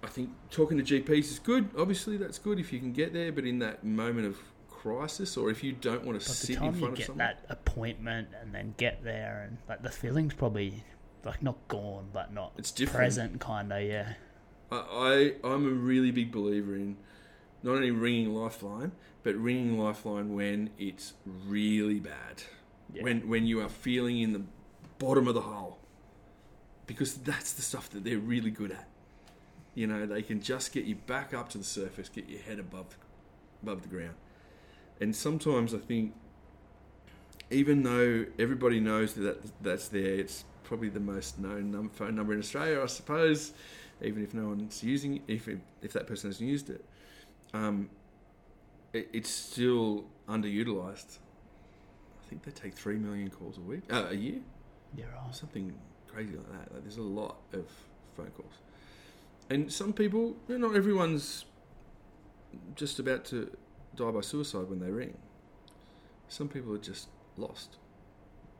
I 0.03 0.07
think 0.07 0.29
talking 0.49 0.77
to 0.77 0.83
GPs 0.83 1.31
is 1.31 1.39
good. 1.39 1.69
Obviously, 1.77 2.17
that's 2.17 2.39
good 2.39 2.59
if 2.59 2.71
you 2.71 2.79
can 2.79 2.93
get 2.93 3.13
there, 3.13 3.31
but 3.31 3.45
in 3.45 3.59
that 3.59 3.83
moment 3.83 4.27
of 4.27 4.38
crisis 4.79 5.35
or 5.35 5.49
if 5.49 5.63
you 5.63 5.73
don't 5.73 6.05
want 6.05 6.19
to 6.19 6.25
the 6.27 6.33
sit 6.33 6.55
in 6.55 6.61
time 6.61 6.73
you 6.73 6.79
front 6.79 6.93
of 6.93 6.97
get 6.97 7.07
someone. 7.07 7.17
that 7.27 7.45
appointment 7.49 8.29
and 8.41 8.53
then 8.55 8.73
get 8.77 9.03
there 9.03 9.45
and 9.47 9.57
like 9.67 9.81
the 9.83 9.89
feeling's 9.91 10.33
probably 10.33 10.83
like 11.25 11.43
not 11.43 11.57
gone 11.67 12.07
but 12.13 12.33
not 12.33 12.53
It's 12.57 12.71
different. 12.71 12.97
present 12.97 13.41
kind 13.41 13.73
of 13.73 13.81
yeah. 13.83 14.13
I, 14.71 14.77
I 15.43 15.47
I'm 15.47 15.65
a 15.67 15.71
really 15.71 16.11
big 16.11 16.31
believer 16.31 16.75
in 16.75 16.95
not 17.61 17.75
only 17.75 17.91
ringing 17.91 18.33
Lifeline, 18.33 18.93
but 19.23 19.35
ringing 19.35 19.77
Lifeline 19.77 20.33
when 20.33 20.69
it's 20.79 21.13
really 21.25 21.99
bad, 21.99 22.43
Yeah. 22.93 23.03
when 23.03 23.27
when 23.27 23.45
you 23.45 23.59
are 23.61 23.67
feeling 23.67 24.19
in 24.19 24.31
the 24.31 24.43
bottom 24.97 25.27
of 25.27 25.33
the 25.33 25.41
hole, 25.41 25.77
because 26.87 27.15
that's 27.15 27.51
the 27.51 27.61
stuff 27.61 27.89
that 27.89 28.05
they're 28.05 28.17
really 28.17 28.49
good 28.51 28.71
at. 28.71 28.87
You 29.75 29.87
know, 29.87 30.05
they 30.05 30.21
can 30.21 30.39
just 30.41 30.71
get 30.71 30.85
you 30.85 30.95
back 30.95 31.33
up 31.33 31.49
to 31.49 31.57
the 31.57 31.63
surface, 31.65 32.07
get 32.07 32.29
your 32.29 32.39
head 32.41 32.59
above 32.59 32.97
above 33.61 33.81
the 33.81 33.89
ground, 33.89 34.15
and 34.99 35.15
sometimes 35.15 35.73
I 35.73 35.77
think, 35.79 36.13
even 37.51 37.83
though 37.83 38.25
everybody 38.38 38.79
knows 38.79 39.13
that 39.15 39.39
that's 39.63 39.88
there, 39.88 40.15
it's 40.15 40.45
probably 40.63 40.89
the 40.89 40.99
most 40.99 41.39
known 41.39 41.71
num- 41.71 41.89
phone 41.89 42.15
number 42.15 42.33
in 42.33 42.39
Australia, 42.39 42.81
I 42.81 42.85
suppose 42.88 43.53
even 44.01 44.23
if 44.23 44.33
no 44.33 44.47
one's 44.47 44.83
using 44.83 45.17
it, 45.17 45.21
if 45.27 45.47
it, 45.47 45.59
if 45.81 45.93
that 45.93 46.07
person 46.07 46.29
hasn't 46.29 46.49
used 46.49 46.69
it, 46.69 46.85
um, 47.53 47.89
it, 48.93 49.09
it's 49.13 49.29
still 49.29 50.05
underutilized. 50.27 51.17
I 52.23 52.29
think 52.29 52.43
they 52.43 52.51
take 52.51 52.73
three 52.73 52.97
million 52.97 53.29
calls 53.29 53.57
a 53.57 53.62
week, 53.62 53.81
uh, 53.91 54.05
a 54.09 54.13
year, 54.15 54.39
Yeah, 54.95 55.05
or 55.05 55.25
right. 55.25 55.35
something 55.35 55.73
crazy 56.07 56.35
like 56.35 56.47
that. 56.51 56.73
Like, 56.73 56.83
there's 56.83 56.97
a 56.97 57.01
lot 57.01 57.38
of 57.53 57.65
phone 58.15 58.31
calls, 58.38 58.53
and 59.49 59.71
some 59.71 59.93
people, 59.93 60.38
you 60.47 60.57
know, 60.57 60.67
not 60.67 60.77
everyone's 60.77 61.45
just 62.75 62.99
about 62.99 63.25
to 63.25 63.51
die 63.95 64.12
by 64.12 64.21
suicide 64.21 64.69
when 64.69 64.80
they 64.80 64.91
ring. 64.91 65.17
Some 66.28 66.47
people 66.47 66.73
are 66.73 66.80
just 66.80 67.08
lost. 67.38 67.78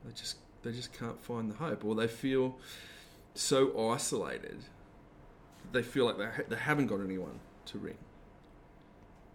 They 0.04 0.12
just 0.12 0.36
they 0.62 0.72
just 0.72 0.92
can't 0.92 1.22
find 1.22 1.50
the 1.50 1.56
hope, 1.56 1.84
or 1.84 1.94
they 1.94 2.08
feel 2.08 2.58
so 3.34 3.90
isolated 3.90 4.64
they 5.72 5.82
feel 5.82 6.06
like 6.06 6.18
they, 6.18 6.24
ha- 6.24 6.48
they 6.48 6.56
haven't 6.56 6.86
got 6.86 7.00
anyone 7.00 7.40
to 7.66 7.78
ring. 7.78 7.98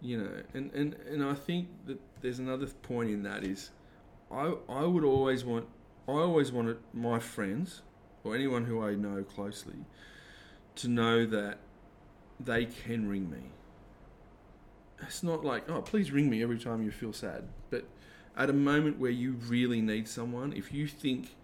You 0.00 0.18
know, 0.18 0.30
and, 0.54 0.70
and, 0.72 0.94
and 1.08 1.24
I 1.24 1.34
think 1.34 1.68
that 1.86 1.98
there's 2.20 2.38
another 2.38 2.66
point 2.66 3.10
in 3.10 3.22
that 3.22 3.44
is 3.44 3.70
I, 4.30 4.54
I 4.68 4.84
would 4.84 5.04
always 5.04 5.44
want, 5.44 5.66
I 6.06 6.12
always 6.12 6.52
wanted 6.52 6.78
my 6.92 7.18
friends 7.18 7.82
or 8.22 8.34
anyone 8.34 8.66
who 8.66 8.82
I 8.82 8.94
know 8.94 9.22
closely 9.22 9.76
to 10.76 10.88
know 10.88 11.24
that 11.26 11.58
they 12.38 12.66
can 12.66 13.08
ring 13.08 13.30
me. 13.30 13.50
It's 15.02 15.22
not 15.22 15.44
like, 15.44 15.68
oh, 15.68 15.82
please 15.82 16.10
ring 16.10 16.30
me 16.30 16.42
every 16.42 16.58
time 16.58 16.82
you 16.82 16.90
feel 16.90 17.12
sad. 17.12 17.44
But 17.70 17.84
at 18.36 18.48
a 18.50 18.54
moment 18.54 18.98
where 18.98 19.10
you 19.10 19.32
really 19.46 19.80
need 19.80 20.08
someone, 20.08 20.52
if 20.52 20.72
you 20.72 20.86
think 20.86 21.36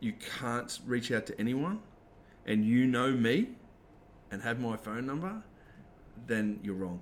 you 0.00 0.12
can't 0.38 0.78
reach 0.86 1.10
out 1.12 1.26
to 1.26 1.40
anyone 1.40 1.80
and 2.46 2.64
you 2.64 2.86
know 2.86 3.12
me, 3.12 3.48
and 4.30 4.42
have 4.42 4.60
my 4.60 4.76
phone 4.76 5.06
number, 5.06 5.42
then 6.26 6.60
you're 6.62 6.74
wrong. 6.74 7.00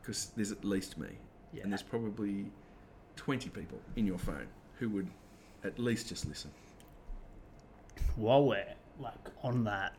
Because 0.00 0.30
there's 0.36 0.52
at 0.52 0.64
least 0.64 0.98
me. 0.98 1.08
Yeah. 1.52 1.62
And 1.62 1.72
there's 1.72 1.82
probably 1.82 2.46
20 3.16 3.50
people 3.50 3.78
in 3.96 4.06
your 4.06 4.18
phone 4.18 4.46
who 4.78 4.88
would 4.90 5.08
at 5.64 5.78
least 5.78 6.08
just 6.08 6.26
listen. 6.26 6.50
while 8.16 8.44
we're 8.44 8.64
like 8.98 9.28
on 9.42 9.64
that, 9.64 9.94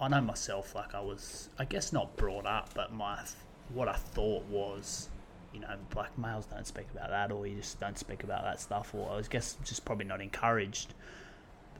I 0.00 0.08
know 0.08 0.20
myself. 0.20 0.74
Like 0.74 0.94
I 0.94 1.00
was, 1.00 1.50
I 1.58 1.64
guess 1.64 1.92
not 1.92 2.16
brought 2.16 2.46
up, 2.46 2.74
but 2.74 2.92
my 2.92 3.20
what 3.74 3.88
I 3.88 3.94
thought 3.94 4.44
was, 4.44 5.08
you 5.52 5.60
know, 5.60 5.74
black 5.90 6.16
males 6.18 6.46
don't 6.46 6.66
speak 6.66 6.86
about 6.94 7.10
that, 7.10 7.32
or 7.32 7.46
you 7.46 7.56
just 7.56 7.80
don't 7.80 7.98
speak 7.98 8.24
about 8.24 8.42
that 8.44 8.60
stuff, 8.60 8.94
or 8.94 9.10
I 9.10 9.16
was 9.16 9.28
guess 9.28 9.56
just 9.64 9.84
probably 9.84 10.04
not 10.06 10.20
encouraged. 10.20 10.94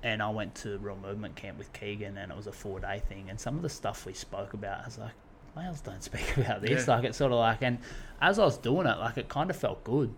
And 0.03 0.23
I 0.23 0.29
went 0.31 0.55
to 0.57 0.79
Real 0.79 0.97
Movement 0.97 1.37
Camp 1.37 1.59
with 1.59 1.73
Keegan, 1.73 2.17
and 2.19 2.31
it 2.31 2.37
was 2.37 2.47
a 2.47 2.53
four 2.53 2.81
day 2.81 3.03
thing. 3.09 3.29
And 3.31 3.41
some 3.41 3.57
of 3.57 3.63
the 3.63 3.69
stuff 3.69 4.07
we 4.07 4.13
spoke 4.13 4.53
about, 4.55 4.83
I 4.83 4.85
was 4.85 4.99
like, 4.99 5.13
males 5.57 5.81
don't 5.81 6.03
speak 6.03 6.37
about 6.37 6.61
this. 6.63 6.87
Yeah. 6.87 6.97
Like 6.97 7.05
it's 7.05 7.19
sort 7.19 7.33
of 7.33 7.39
like, 7.39 7.63
and 7.63 7.79
as 8.21 8.39
I 8.39 8.45
was 8.45 8.59
doing 8.59 8.87
it, 8.87 8.99
like 8.99 9.17
it 9.19 9.29
kind 9.29 9.51
of 9.51 9.57
felt 9.57 9.83
good. 9.85 10.13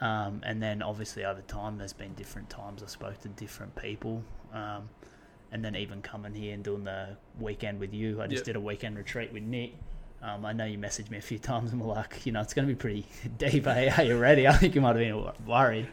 Um, 0.00 0.40
and 0.44 0.62
then 0.62 0.80
obviously 0.82 1.24
over 1.24 1.40
time, 1.42 1.76
there's 1.78 1.92
been 1.92 2.14
different 2.14 2.48
times 2.48 2.82
I 2.82 2.86
spoke 2.86 3.20
to 3.22 3.28
different 3.28 3.74
people. 3.74 4.22
Um, 4.52 4.88
and 5.50 5.64
then 5.64 5.74
even 5.74 6.02
coming 6.02 6.34
here 6.34 6.54
and 6.54 6.62
doing 6.62 6.84
the 6.84 7.16
weekend 7.40 7.80
with 7.80 7.92
you, 7.92 8.22
I 8.22 8.26
just 8.28 8.40
Yep. 8.40 8.44
did 8.44 8.56
a 8.56 8.60
weekend 8.60 8.96
retreat 8.96 9.32
with 9.32 9.42
Nick. 9.42 9.74
Um, 10.22 10.44
I 10.44 10.52
know 10.52 10.64
you 10.64 10.78
messaged 10.78 11.10
me 11.10 11.18
a 11.18 11.22
few 11.22 11.38
times 11.50 11.72
and 11.72 11.80
were 11.80 11.94
like, 11.94 12.26
you 12.26 12.32
know, 12.32 12.40
it's 12.40 12.54
going 12.54 12.66
to 12.66 12.72
be 12.72 12.78
pretty 12.78 13.06
deep. 13.38 13.66
Are 13.66 14.02
you 14.02 14.18
ready? 14.18 14.46
I 14.48 14.56
think 14.56 14.74
you 14.74 14.80
might 14.80 14.96
have 14.96 14.98
been 14.98 15.46
worried. 15.46 15.88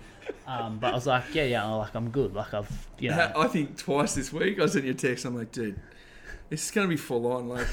Um, 0.48 0.80
but 0.80 0.92
I 0.92 0.96
was 0.96 1.06
like, 1.06 1.24
yeah, 1.34 1.44
yeah, 1.44 1.66
I'm 1.66 1.78
like 1.78 1.94
I'm 1.94 2.10
good. 2.10 2.34
Like 2.34 2.54
I've, 2.54 2.88
you 2.98 3.10
know, 3.10 3.32
I 3.36 3.48
think 3.48 3.78
twice 3.78 4.16
this 4.16 4.34
week 4.34 4.60
I 4.60 4.66
sent 4.66 4.86
you 4.86 4.92
a 4.92 4.96
text. 4.96 5.24
I'm 5.26 5.36
like, 5.36 5.52
dude, 5.52 5.80
this 6.50 6.66
is 6.66 6.72
going 6.72 6.88
to 6.88 6.90
be 6.90 6.98
full 6.98 7.32
on. 7.32 7.48
Like, 7.48 7.68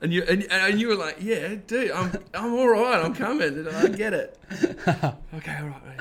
and 0.00 0.12
you 0.12 0.24
and, 0.24 0.44
and 0.50 0.80
you 0.80 0.88
were 0.88 0.96
like, 0.96 1.18
yeah, 1.20 1.54
dude, 1.66 1.92
I'm 1.92 2.12
I'm 2.34 2.54
all 2.54 2.68
right. 2.68 3.04
I'm 3.04 3.14
coming. 3.14 3.68
I 3.68 3.88
get 3.88 4.12
it. 4.12 4.38
okay, 4.50 5.56
all 5.60 5.68
right. 5.68 5.86
Mate. 5.86 6.00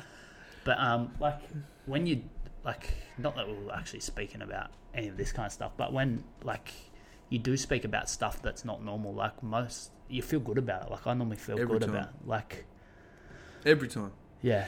But 0.63 0.79
um, 0.79 1.11
like 1.19 1.41
when 1.85 2.07
you 2.07 2.23
like 2.65 2.93
not 3.17 3.35
that 3.35 3.47
we're 3.47 3.71
actually 3.71 3.99
speaking 3.99 4.41
about 4.41 4.71
any 4.93 5.07
of 5.07 5.17
this 5.17 5.31
kind 5.31 5.45
of 5.45 5.51
stuff, 5.51 5.73
but 5.77 5.93
when 5.93 6.23
like 6.43 6.73
you 7.29 7.39
do 7.39 7.57
speak 7.57 7.83
about 7.83 8.09
stuff 8.09 8.41
that's 8.41 8.63
not 8.63 8.83
normal, 8.83 9.13
like 9.13 9.41
most 9.43 9.91
you 10.09 10.21
feel 10.21 10.39
good 10.39 10.57
about 10.57 10.83
it. 10.83 10.91
Like 10.91 11.05
I 11.07 11.13
normally 11.13 11.37
feel 11.37 11.59
Every 11.59 11.79
good 11.79 11.87
time. 11.87 11.95
about 11.95 12.09
like 12.25 12.65
Every 13.65 13.87
time. 13.87 14.11
yeah. 14.41 14.67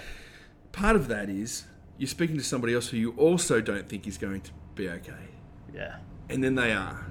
Part 0.71 0.95
of 0.95 1.07
that 1.07 1.29
is 1.29 1.65
you're 1.97 2.07
speaking 2.07 2.37
to 2.37 2.43
somebody 2.43 2.73
else 2.73 2.89
who 2.89 2.97
you 2.97 3.11
also 3.17 3.61
don't 3.61 3.87
think 3.87 4.07
is 4.07 4.17
going 4.17 4.41
to 4.41 4.51
be 4.75 4.89
okay. 4.89 5.13
Yeah. 5.73 5.97
and 6.29 6.43
then 6.43 6.55
they 6.55 6.71
are. 6.73 7.05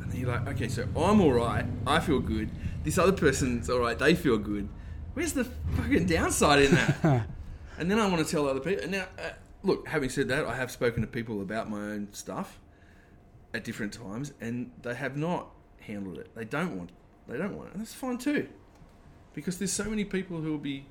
And 0.00 0.10
then 0.12 0.20
you're 0.20 0.30
like, 0.30 0.46
okay, 0.48 0.68
so 0.68 0.82
I'm 0.96 1.20
all 1.20 1.32
right. 1.32 1.64
I 1.86 2.00
feel 2.00 2.20
good. 2.20 2.50
This 2.84 2.98
other 2.98 3.12
person's 3.12 3.68
all 3.70 3.80
right. 3.80 3.98
They 3.98 4.14
feel 4.14 4.38
good. 4.38 4.68
Where's 5.14 5.32
the 5.32 5.44
fucking 5.44 6.06
downside 6.06 6.62
in 6.62 6.70
that? 6.72 7.26
and 7.78 7.90
then 7.90 7.98
I 7.98 8.06
want 8.06 8.24
to 8.24 8.30
tell 8.30 8.48
other 8.48 8.60
people. 8.60 8.88
Now, 8.88 9.06
uh, 9.18 9.30
look, 9.62 9.88
having 9.88 10.08
said 10.10 10.28
that, 10.28 10.44
I 10.46 10.54
have 10.54 10.70
spoken 10.70 11.00
to 11.02 11.06
people 11.08 11.40
about 11.42 11.68
my 11.68 11.78
own 11.78 12.08
stuff 12.12 12.58
at 13.54 13.64
different 13.64 13.92
times, 13.92 14.32
and 14.40 14.70
they 14.82 14.94
have 14.94 15.16
not 15.16 15.48
handled 15.80 16.18
it. 16.18 16.34
They 16.34 16.44
don't 16.44 16.76
want. 16.76 16.90
They 17.28 17.36
don't 17.38 17.56
want 17.56 17.68
it, 17.68 17.72
and 17.74 17.80
that's 17.82 17.94
fine 17.94 18.18
too, 18.18 18.48
because 19.34 19.58
there's 19.58 19.72
so 19.72 19.84
many 19.84 20.04
people 20.04 20.40
who 20.40 20.50
will 20.50 20.58
be 20.58 20.86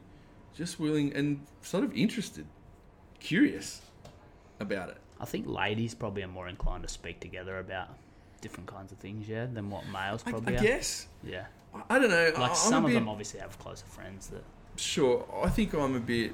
just 0.56 0.80
willing 0.80 1.14
and 1.14 1.46
sort 1.62 1.84
of 1.84 1.96
interested, 1.96 2.46
curious 3.20 3.82
about 4.60 4.90
it. 4.90 4.98
I 5.20 5.26
think 5.26 5.48
ladies 5.48 5.94
probably 5.96 6.24
are 6.24 6.28
more 6.28 6.48
inclined 6.48 6.84
to 6.84 6.90
speak 6.90 7.20
together 7.20 7.58
about 7.60 7.90
different 8.42 8.68
kinds 8.68 8.92
of 8.92 8.98
things, 9.00 9.28
yeah, 9.28 9.46
than 9.52 9.70
what 9.70 9.88
males 9.88 10.24
I, 10.26 10.32
probably 10.32 10.56
I 10.56 10.60
are. 10.60 10.64
guess. 10.64 11.08
Yeah. 11.24 11.46
I- 11.74 11.96
I 11.96 12.00
don't 12.00 12.10
know. 12.10 12.32
Like 12.38 12.52
I'm 12.52 12.56
some 12.56 12.86
of 12.86 12.90
bit- 12.90 12.96
them 12.96 13.10
obviously 13.10 13.40
have 13.40 13.58
closer 13.60 13.86
friends 13.86 14.28
that 14.28 14.44
Sure, 14.76 15.28
I 15.44 15.50
think 15.50 15.74
I'm 15.74 15.96
a 15.96 16.00
bit. 16.00 16.34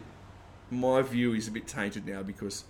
My 0.70 1.02
view 1.02 1.34
is 1.34 1.48
a 1.48 1.52
bit 1.52 1.66
tainted 1.66 2.06
now 2.06 2.24
because 2.24 2.66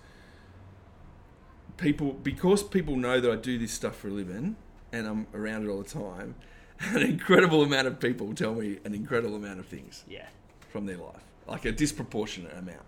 people, 1.76 2.12
because 2.12 2.62
people 2.62 2.96
know 2.96 3.20
that 3.20 3.30
I 3.30 3.36
do 3.36 3.58
this 3.58 3.72
stuff 3.72 3.96
for 3.96 4.08
a 4.08 4.12
living 4.12 4.56
and 4.92 5.06
I'm 5.06 5.26
around 5.34 5.64
it 5.64 5.68
all 5.68 5.82
the 5.82 5.88
time. 5.88 6.36
An 6.80 7.02
incredible 7.02 7.62
amount 7.62 7.86
of 7.86 8.00
people 8.00 8.34
tell 8.34 8.54
me 8.54 8.78
an 8.84 8.94
incredible 8.94 9.36
amount 9.36 9.60
of 9.60 9.66
things 9.66 10.04
yeah. 10.08 10.26
from 10.70 10.86
their 10.86 10.96
life, 10.96 11.22
like 11.46 11.64
a 11.64 11.72
disproportionate 11.72 12.52
amount. 12.58 12.82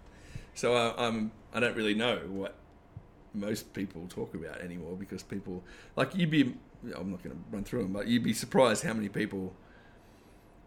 So 0.54 0.74
I, 0.74 1.06
I'm, 1.06 1.30
I 1.54 1.60
don't 1.60 1.76
really 1.76 1.94
know 1.94 2.18
what 2.28 2.56
most 3.32 3.72
people 3.74 4.06
talk 4.08 4.34
about 4.34 4.60
anymore 4.60 4.96
because 4.96 5.22
people, 5.22 5.62
like 5.94 6.16
you'd 6.16 6.30
be, 6.30 6.54
I'm 6.96 7.10
not 7.12 7.22
going 7.22 7.36
to 7.36 7.42
run 7.50 7.62
through 7.62 7.82
them, 7.82 7.92
but 7.92 8.08
you'd 8.08 8.24
be 8.24 8.32
surprised 8.32 8.82
how 8.82 8.92
many 8.92 9.08
people 9.08 9.54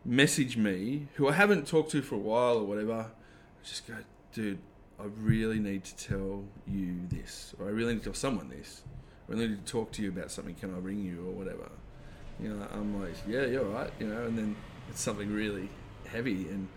message 0.06 0.56
me 0.56 1.08
who 1.16 1.28
I 1.28 1.34
haven't 1.34 1.68
talked 1.68 1.92
to 1.92 2.02
for 2.02 2.16
a 2.16 2.20
while 2.20 2.58
or 2.58 2.64
whatever. 2.64 3.08
Just 3.64 3.86
go, 3.88 3.96
dude, 4.34 4.60
I 5.00 5.06
really 5.22 5.60
need 5.60 5.86
to 5.86 5.96
tell 5.96 6.44
you 6.68 7.00
this, 7.10 7.56
or 7.60 7.68
I 7.68 7.70
really 7.70 7.94
need 7.94 8.00
to 8.00 8.06
tell 8.06 8.14
someone 8.14 8.50
this, 8.50 8.82
or 9.28 9.36
I 9.36 9.38
really 9.38 9.52
need 9.52 9.66
to 9.66 9.72
talk 9.72 9.92
to 9.94 10.02
you 10.02 10.10
about 10.10 10.30
something. 10.30 10.56
Can 10.56 10.74
I 10.76 10.80
ring 10.80 11.04
you 11.04 11.26
or 11.28 11.32
whatever? 11.32 11.70
You 12.40 12.50
know, 12.50 12.68
I'm 12.74 13.02
like, 13.02 13.14
yeah, 13.28 13.46
you're 13.46 13.64
right. 13.64 13.92
You 14.00 14.08
know, 14.08 14.26
and 14.26 14.38
then 14.38 14.56
it's 14.90 15.02
something 15.02 15.34
really 15.34 15.70
heavy, 16.06 16.48
and 16.50 16.68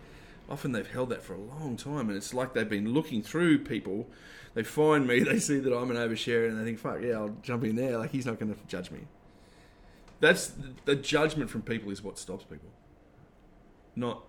often 0.49 0.73
they've 0.73 0.89
held 0.89 1.09
that 1.11 1.23
for 1.25 1.35
a 1.35 1.41
long 1.41 1.77
time, 1.77 2.09
and 2.09 2.17
it's 2.17 2.33
like 2.33 2.55
they've 2.55 2.69
been 2.69 2.93
looking 2.93 3.23
through 3.23 3.65
people. 3.65 4.07
They 4.55 4.63
find 4.63 5.07
me, 5.07 5.21
they 5.25 5.41
see 5.41 5.59
that 5.59 5.77
I'm 5.77 5.91
an 5.91 5.97
oversharer, 5.97 6.49
and 6.49 6.61
they 6.61 6.65
think, 6.65 6.79
fuck 6.79 7.01
yeah, 7.03 7.15
I'll 7.15 7.37
jump 7.43 7.65
in 7.65 7.75
there. 7.75 7.99
Like 7.99 8.13
he's 8.13 8.27
not 8.27 8.39
going 8.39 8.55
to 8.55 8.61
judge 8.69 8.93
me. 8.93 9.01
That's 10.21 10.53
the 10.85 10.95
judgment 10.95 11.51
from 11.51 11.63
people 11.63 11.91
is 11.91 12.03
what 12.03 12.17
stops 12.17 12.45
people. 12.45 12.69
Not 13.97 14.23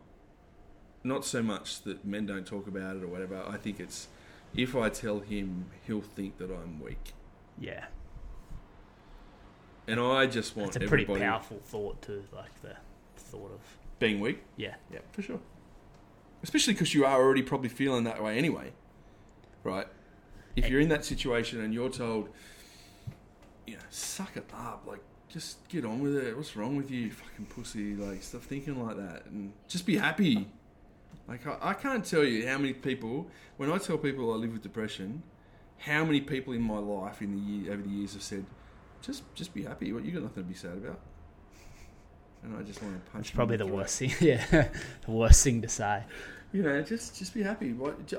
not 1.04 1.26
so 1.26 1.42
much 1.44 1.82
that 1.84 2.06
men 2.06 2.26
don't 2.26 2.46
talk 2.46 2.68
about 2.68 2.96
it 2.98 3.04
or 3.04 3.08
whatever. 3.08 3.44
I 3.48 3.58
think 3.58 3.80
it's 3.80 4.08
if 4.56 4.76
I 4.76 4.90
tell 4.90 5.20
him, 5.20 5.66
he'll 5.86 6.02
think 6.02 6.38
that 6.38 6.52
I'm 6.52 6.80
weak, 6.82 7.14
Yeah. 7.60 7.86
and 9.88 10.00
I 10.00 10.28
just 10.28 10.56
want 10.56 10.76
It's 10.76 10.78
a 10.78 10.88
pretty 10.88 11.04
everybody 11.04 11.22
powerful 11.26 11.58
thought 11.60 12.02
too, 12.02 12.24
like 12.34 12.62
the 12.62 12.76
thought 13.18 13.52
of 13.52 13.60
being 14.00 14.20
weak. 14.20 14.44
yeah. 14.58 14.76
Yeah, 14.92 15.00
for 15.12 15.22
sure. 15.22 15.40
Especially 16.42 16.74
because 16.74 16.94
you 16.94 17.06
are 17.06 17.20
already 17.22 17.42
probably 17.42 17.70
feeling 17.70 18.04
that 18.04 18.22
way 18.24 18.38
anyway, 18.38 18.74
right? 19.64 19.88
If 20.56 20.70
you're 20.70 20.82
in 20.82 20.90
that 20.90 21.04
situation 21.06 21.62
and 21.62 21.74
you're 21.74 21.90
told, 21.90 22.30
you 23.66 23.76
know, 23.76 23.82
suck 23.90 24.36
it 24.38 24.50
up, 24.54 24.84
like 24.86 25.00
just 25.30 25.68
get 25.70 25.84
on 25.86 26.00
with 26.02 26.16
it. 26.16 26.36
What's 26.38 26.56
wrong 26.56 26.76
with 26.76 26.92
you, 26.92 27.00
you 27.02 27.12
fucking 27.12 27.46
pussy? 27.48 27.96
Like 27.96 28.22
stop 28.22 28.42
thinking 28.42 28.86
like 28.86 28.98
that 28.98 29.26
and 29.26 29.54
just 29.68 29.86
be 29.86 29.98
happy. 29.98 30.48
Like 31.28 31.48
I, 31.48 31.58
I 31.62 31.74
can't 31.74 32.04
tell 32.06 32.24
you 32.24 32.48
how 32.48 32.58
many 32.58 32.74
people 32.74 33.28
when 33.58 33.72
I 33.72 33.78
tell 33.78 33.98
people 33.98 34.34
I 34.34 34.36
live 34.36 34.54
with 34.54 34.62
depression, 34.62 35.24
how 35.78 36.04
many 36.04 36.22
people 36.22 36.54
in 36.54 36.62
my 36.62 36.78
life 36.80 37.22
in 37.22 37.32
the 37.32 37.42
year 37.42 37.74
over 37.74 37.82
the 37.82 37.90
years 37.90 38.14
have 38.14 38.24
said, 38.24 38.46
just 39.02 39.24
just 39.36 39.54
be 39.54 39.64
happy. 39.64 39.92
What 39.94 40.06
you 40.06 40.12
got 40.12 40.24
nothing 40.24 40.44
to 40.44 40.50
be 40.50 40.56
sad 40.56 40.78
about. 40.78 41.00
And 42.44 42.58
I 42.58 42.62
just 42.62 42.82
want 42.82 43.04
to 43.06 43.12
punch. 43.12 43.28
It's 43.28 43.36
probably 43.36 43.58
the 43.58 43.68
worst 43.68 44.00
thing. 44.00 44.12
Yeah, 44.20 44.46
the 45.06 45.12
worst 45.12 45.44
thing 45.44 45.62
to 45.62 45.70
say. 45.70 46.04
You 46.52 46.64
know, 46.64 46.82
just 46.82 47.18
just 47.18 47.34
be 47.34 47.44
happy. 47.44 47.74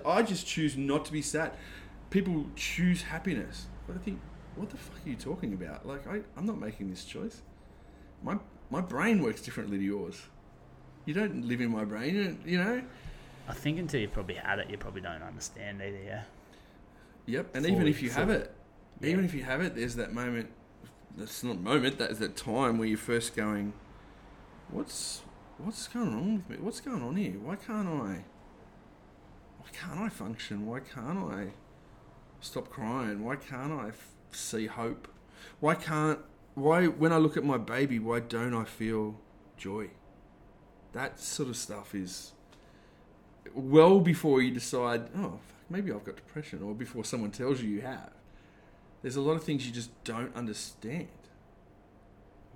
I 0.07 0.23
just 0.23 0.47
choose 0.47 0.77
not 0.77 1.05
to 1.07 1.13
be 1.13 1.23
sad. 1.23 1.53
People 2.11 2.47
choose 2.57 3.03
happiness. 3.03 3.67
But 3.87 3.97
I 3.97 3.99
think, 3.99 4.19
what 4.57 4.71
the 4.71 4.77
fuck 4.79 5.05
are 5.05 5.09
you 5.09 5.17
talking 5.17 5.53
about? 5.53 5.87
Like, 5.87 6.07
I, 6.07 6.21
I'm 6.37 6.47
not 6.47 6.59
making 6.59 6.89
this 6.89 7.05
choice. 7.05 7.43
My 8.23 8.39
my 8.71 8.81
brain 8.81 9.23
works 9.23 9.43
differently 9.43 9.79
to 9.79 9.85
yours. 9.85 10.23
You 11.05 11.15
don't 11.15 11.47
live 11.47 11.61
in 11.61 11.71
my 11.71 11.85
brain, 11.85 12.15
you, 12.15 12.39
you 12.53 12.59
know. 12.59 12.83
I 13.49 13.53
think 13.53 13.79
until 13.79 14.01
you've 14.01 14.13
probably 14.13 14.37
had 14.37 14.59
it, 14.59 14.71
you 14.71 14.79
probably 14.79 15.03
don't 15.03 15.23
understand 15.23 15.83
either. 15.83 16.03
Yeah. 16.03 16.23
Yep. 17.27 17.55
And 17.57 17.67
even 17.67 17.87
if 17.87 18.03
you 18.03 18.11
have 18.11 18.29
fully. 18.29 18.39
it, 18.41 18.55
Yeah. 19.01 19.09
even 19.11 19.25
if 19.25 19.35
you 19.35 19.43
have 19.45 19.61
it, 19.61 19.75
there's 19.77 19.97
that 19.97 20.13
moment. 20.13 20.51
That's 21.17 21.45
not 21.45 21.61
moment. 21.61 21.99
That's 21.99 22.19
that 22.19 22.37
time 22.37 22.79
where 22.79 22.89
you're 22.89 22.99
first 22.99 23.37
going. 23.37 23.73
What's 24.71 25.23
what's 25.59 25.87
going 25.89 26.09
on 26.15 26.35
with 26.37 26.51
me? 26.51 26.57
What's 26.65 26.81
going 26.81 27.03
on 27.03 27.17
here? 27.17 27.33
Why 27.33 27.57
can't 27.57 27.87
I? 27.89 28.25
Why 29.59 29.69
can't 29.73 30.01
I 30.01 30.09
function? 30.09 30.67
Why 30.67 30.81
can't 30.81 31.19
I 31.19 31.49
stop 32.41 32.71
crying? 32.71 33.25
Why 33.25 33.37
can't 33.37 33.73
I 33.73 33.89
f- 33.89 34.09
see 34.33 34.67
hope? 34.67 35.07
Why 35.61 35.75
can't 35.75 36.19
why 36.55 36.87
when 36.87 37.13
I 37.13 37.19
look 37.19 37.37
at 37.37 37.45
my 37.45 37.59
baby? 37.59 37.99
Why 37.99 38.21
don't 38.21 38.55
I 38.55 38.65
feel 38.65 39.17
joy? 39.57 39.91
That 40.95 41.21
sort 41.21 41.49
of 41.49 41.57
stuff 41.57 41.95
is 41.95 42.33
well 43.53 44.01
before 44.01 44.41
you 44.41 44.51
decide. 44.53 45.11
Oh, 45.17 45.41
maybe 45.69 45.93
I've 45.93 46.05
got 46.05 46.17
depression, 46.17 46.63
or 46.63 46.75
before 46.75 47.05
someone 47.05 47.31
tells 47.31 47.61
you 47.61 47.69
you 47.69 47.81
have. 47.83 48.11
There's 49.03 49.17
a 49.17 49.21
lot 49.21 49.35
of 49.35 49.45
things 49.45 49.67
you 49.67 49.73
just 49.73 49.91
don't 50.05 50.35
understand. 50.35 51.09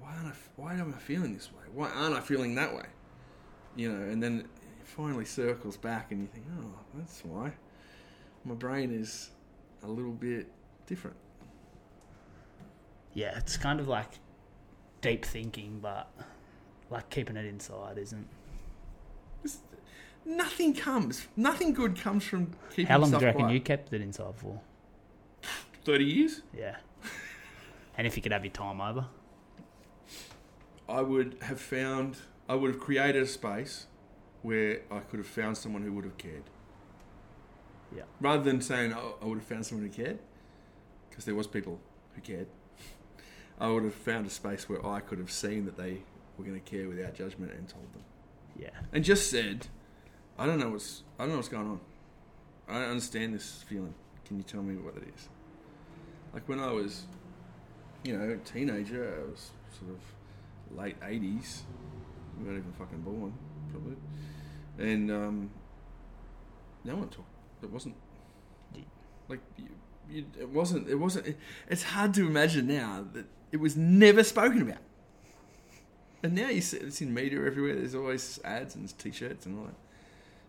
Why 0.00 0.14
aren't 0.16 0.28
I? 0.28 0.32
Why 0.56 0.74
am 0.74 0.94
I 0.96 1.00
feeling 1.00 1.34
this 1.34 1.52
way? 1.52 1.64
Why 1.74 1.90
aren't 1.90 2.14
I 2.14 2.20
feeling 2.20 2.54
that 2.54 2.74
way? 2.74 2.86
You 3.76 3.92
know, 3.92 4.08
and 4.08 4.22
then 4.22 4.40
it 4.80 4.86
finally 4.86 5.24
circles 5.24 5.76
back, 5.76 6.12
and 6.12 6.22
you 6.22 6.28
think, 6.28 6.46
oh, 6.58 6.74
that's 6.94 7.22
why. 7.24 7.52
My 8.44 8.54
brain 8.54 8.92
is 8.92 9.30
a 9.82 9.88
little 9.88 10.12
bit 10.12 10.46
different. 10.86 11.16
Yeah, 13.14 13.36
it's 13.36 13.56
kind 13.56 13.80
of 13.80 13.88
like 13.88 14.10
deep 15.00 15.24
thinking, 15.24 15.80
but 15.82 16.08
like 16.90 17.10
keeping 17.10 17.36
it 17.36 17.44
inside 17.46 17.98
isn't. 17.98 18.26
It's- 19.44 19.60
nothing 20.24 20.74
comes. 20.74 21.26
Nothing 21.36 21.72
good 21.72 22.00
comes 22.00 22.24
from 22.24 22.52
keeping. 22.70 22.86
How 22.86 22.98
long 22.98 23.10
do 23.10 23.18
you 23.18 23.24
reckon 23.24 23.42
quiet. 23.42 23.54
you 23.54 23.60
kept 23.60 23.92
it 23.92 24.00
inside 24.00 24.34
for? 24.36 24.60
Thirty 25.84 26.04
years. 26.04 26.42
Yeah. 26.56 26.76
and 27.96 28.06
if 28.06 28.16
you 28.16 28.22
could 28.22 28.32
have 28.32 28.44
your 28.44 28.52
time 28.52 28.80
over, 28.80 29.06
I 30.88 31.02
would 31.02 31.36
have 31.42 31.60
found, 31.60 32.16
I 32.48 32.54
would 32.54 32.72
have 32.72 32.80
created 32.80 33.22
a 33.22 33.26
space 33.26 33.86
where 34.42 34.80
I 34.90 35.00
could 35.00 35.18
have 35.18 35.26
found 35.26 35.56
someone 35.56 35.82
who 35.82 35.92
would 35.92 36.04
have 36.04 36.18
cared. 36.18 36.44
Yeah. 37.94 38.02
Rather 38.20 38.42
than 38.42 38.60
saying 38.60 38.92
oh, 38.92 39.16
I 39.22 39.26
would 39.26 39.38
have 39.38 39.46
found 39.46 39.66
someone 39.66 39.86
who 39.86 39.92
cared, 39.92 40.18
because 41.08 41.24
there 41.24 41.34
was 41.34 41.46
people 41.46 41.80
who 42.14 42.20
cared. 42.20 42.46
I 43.60 43.68
would 43.70 43.82
have 43.82 43.94
found 43.94 44.26
a 44.26 44.30
space 44.30 44.68
where 44.68 44.84
I 44.86 45.00
could 45.00 45.18
have 45.18 45.32
seen 45.32 45.64
that 45.64 45.76
they 45.76 46.02
were 46.38 46.44
going 46.44 46.60
to 46.60 46.70
care 46.70 46.88
without 46.88 47.14
judgment 47.14 47.52
and 47.52 47.68
told 47.68 47.92
them, 47.92 48.02
yeah, 48.58 48.70
and 48.92 49.04
just 49.04 49.30
said, 49.30 49.66
"I 50.38 50.46
don't 50.46 50.58
know 50.58 50.70
what's, 50.70 51.02
I 51.18 51.22
don't 51.22 51.30
know 51.30 51.36
what's 51.36 51.48
going 51.48 51.66
on. 51.66 51.80
I 52.68 52.74
don't 52.80 52.90
understand 52.90 53.34
this 53.34 53.64
feeling. 53.68 53.94
Can 54.24 54.38
you 54.38 54.42
tell 54.44 54.62
me 54.62 54.76
what 54.76 54.96
it 54.96 55.04
is?" 55.14 55.28
Like 56.32 56.48
when 56.48 56.60
I 56.60 56.70
was, 56.70 57.04
you 58.04 58.16
know, 58.16 58.30
a 58.30 58.36
teenager, 58.36 59.20
I 59.20 59.30
was 59.30 59.50
sort 59.78 59.90
of 59.90 60.76
late 60.78 60.96
eighties. 61.02 61.62
We 62.38 62.44
weren't 62.44 62.58
even 62.58 62.72
fucking 62.72 63.00
born, 63.00 63.32
probably. 63.70 63.96
And 64.78 65.10
um, 65.10 65.50
no 66.84 66.94
one 66.94 67.08
talked. 67.08 67.26
It 67.62 67.70
wasn't 67.70 67.96
like 69.28 69.40
you, 69.56 69.68
you, 70.10 70.24
it 70.38 70.48
wasn't. 70.48 70.88
It 70.88 70.94
wasn't. 70.94 71.26
It, 71.26 71.38
it's 71.68 71.82
hard 71.82 72.14
to 72.14 72.26
imagine 72.26 72.66
now 72.66 73.06
that 73.12 73.26
it 73.52 73.58
was 73.58 73.76
never 73.76 74.24
spoken 74.24 74.62
about. 74.62 74.78
And 76.22 76.34
now 76.34 76.48
you 76.48 76.60
see 76.60 76.78
it's 76.78 77.00
in 77.00 77.14
media 77.14 77.44
everywhere. 77.44 77.76
There's 77.76 77.94
always 77.94 78.40
ads 78.44 78.74
and 78.74 78.96
t-shirts 78.98 79.46
and 79.46 79.58
all 79.58 79.64
that. 79.66 79.74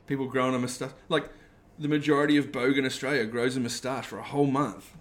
People 0.07 0.27
growing 0.27 0.55
a 0.55 0.59
mustache. 0.59 0.91
Like 1.09 1.29
the 1.77 1.87
majority 1.87 2.37
of 2.37 2.51
Bogan 2.51 2.85
Australia 2.85 3.25
grows 3.25 3.55
a 3.55 3.59
moustache 3.59 4.05
for 4.07 4.17
a 4.19 4.23
whole 4.23 4.47
month 4.47 4.95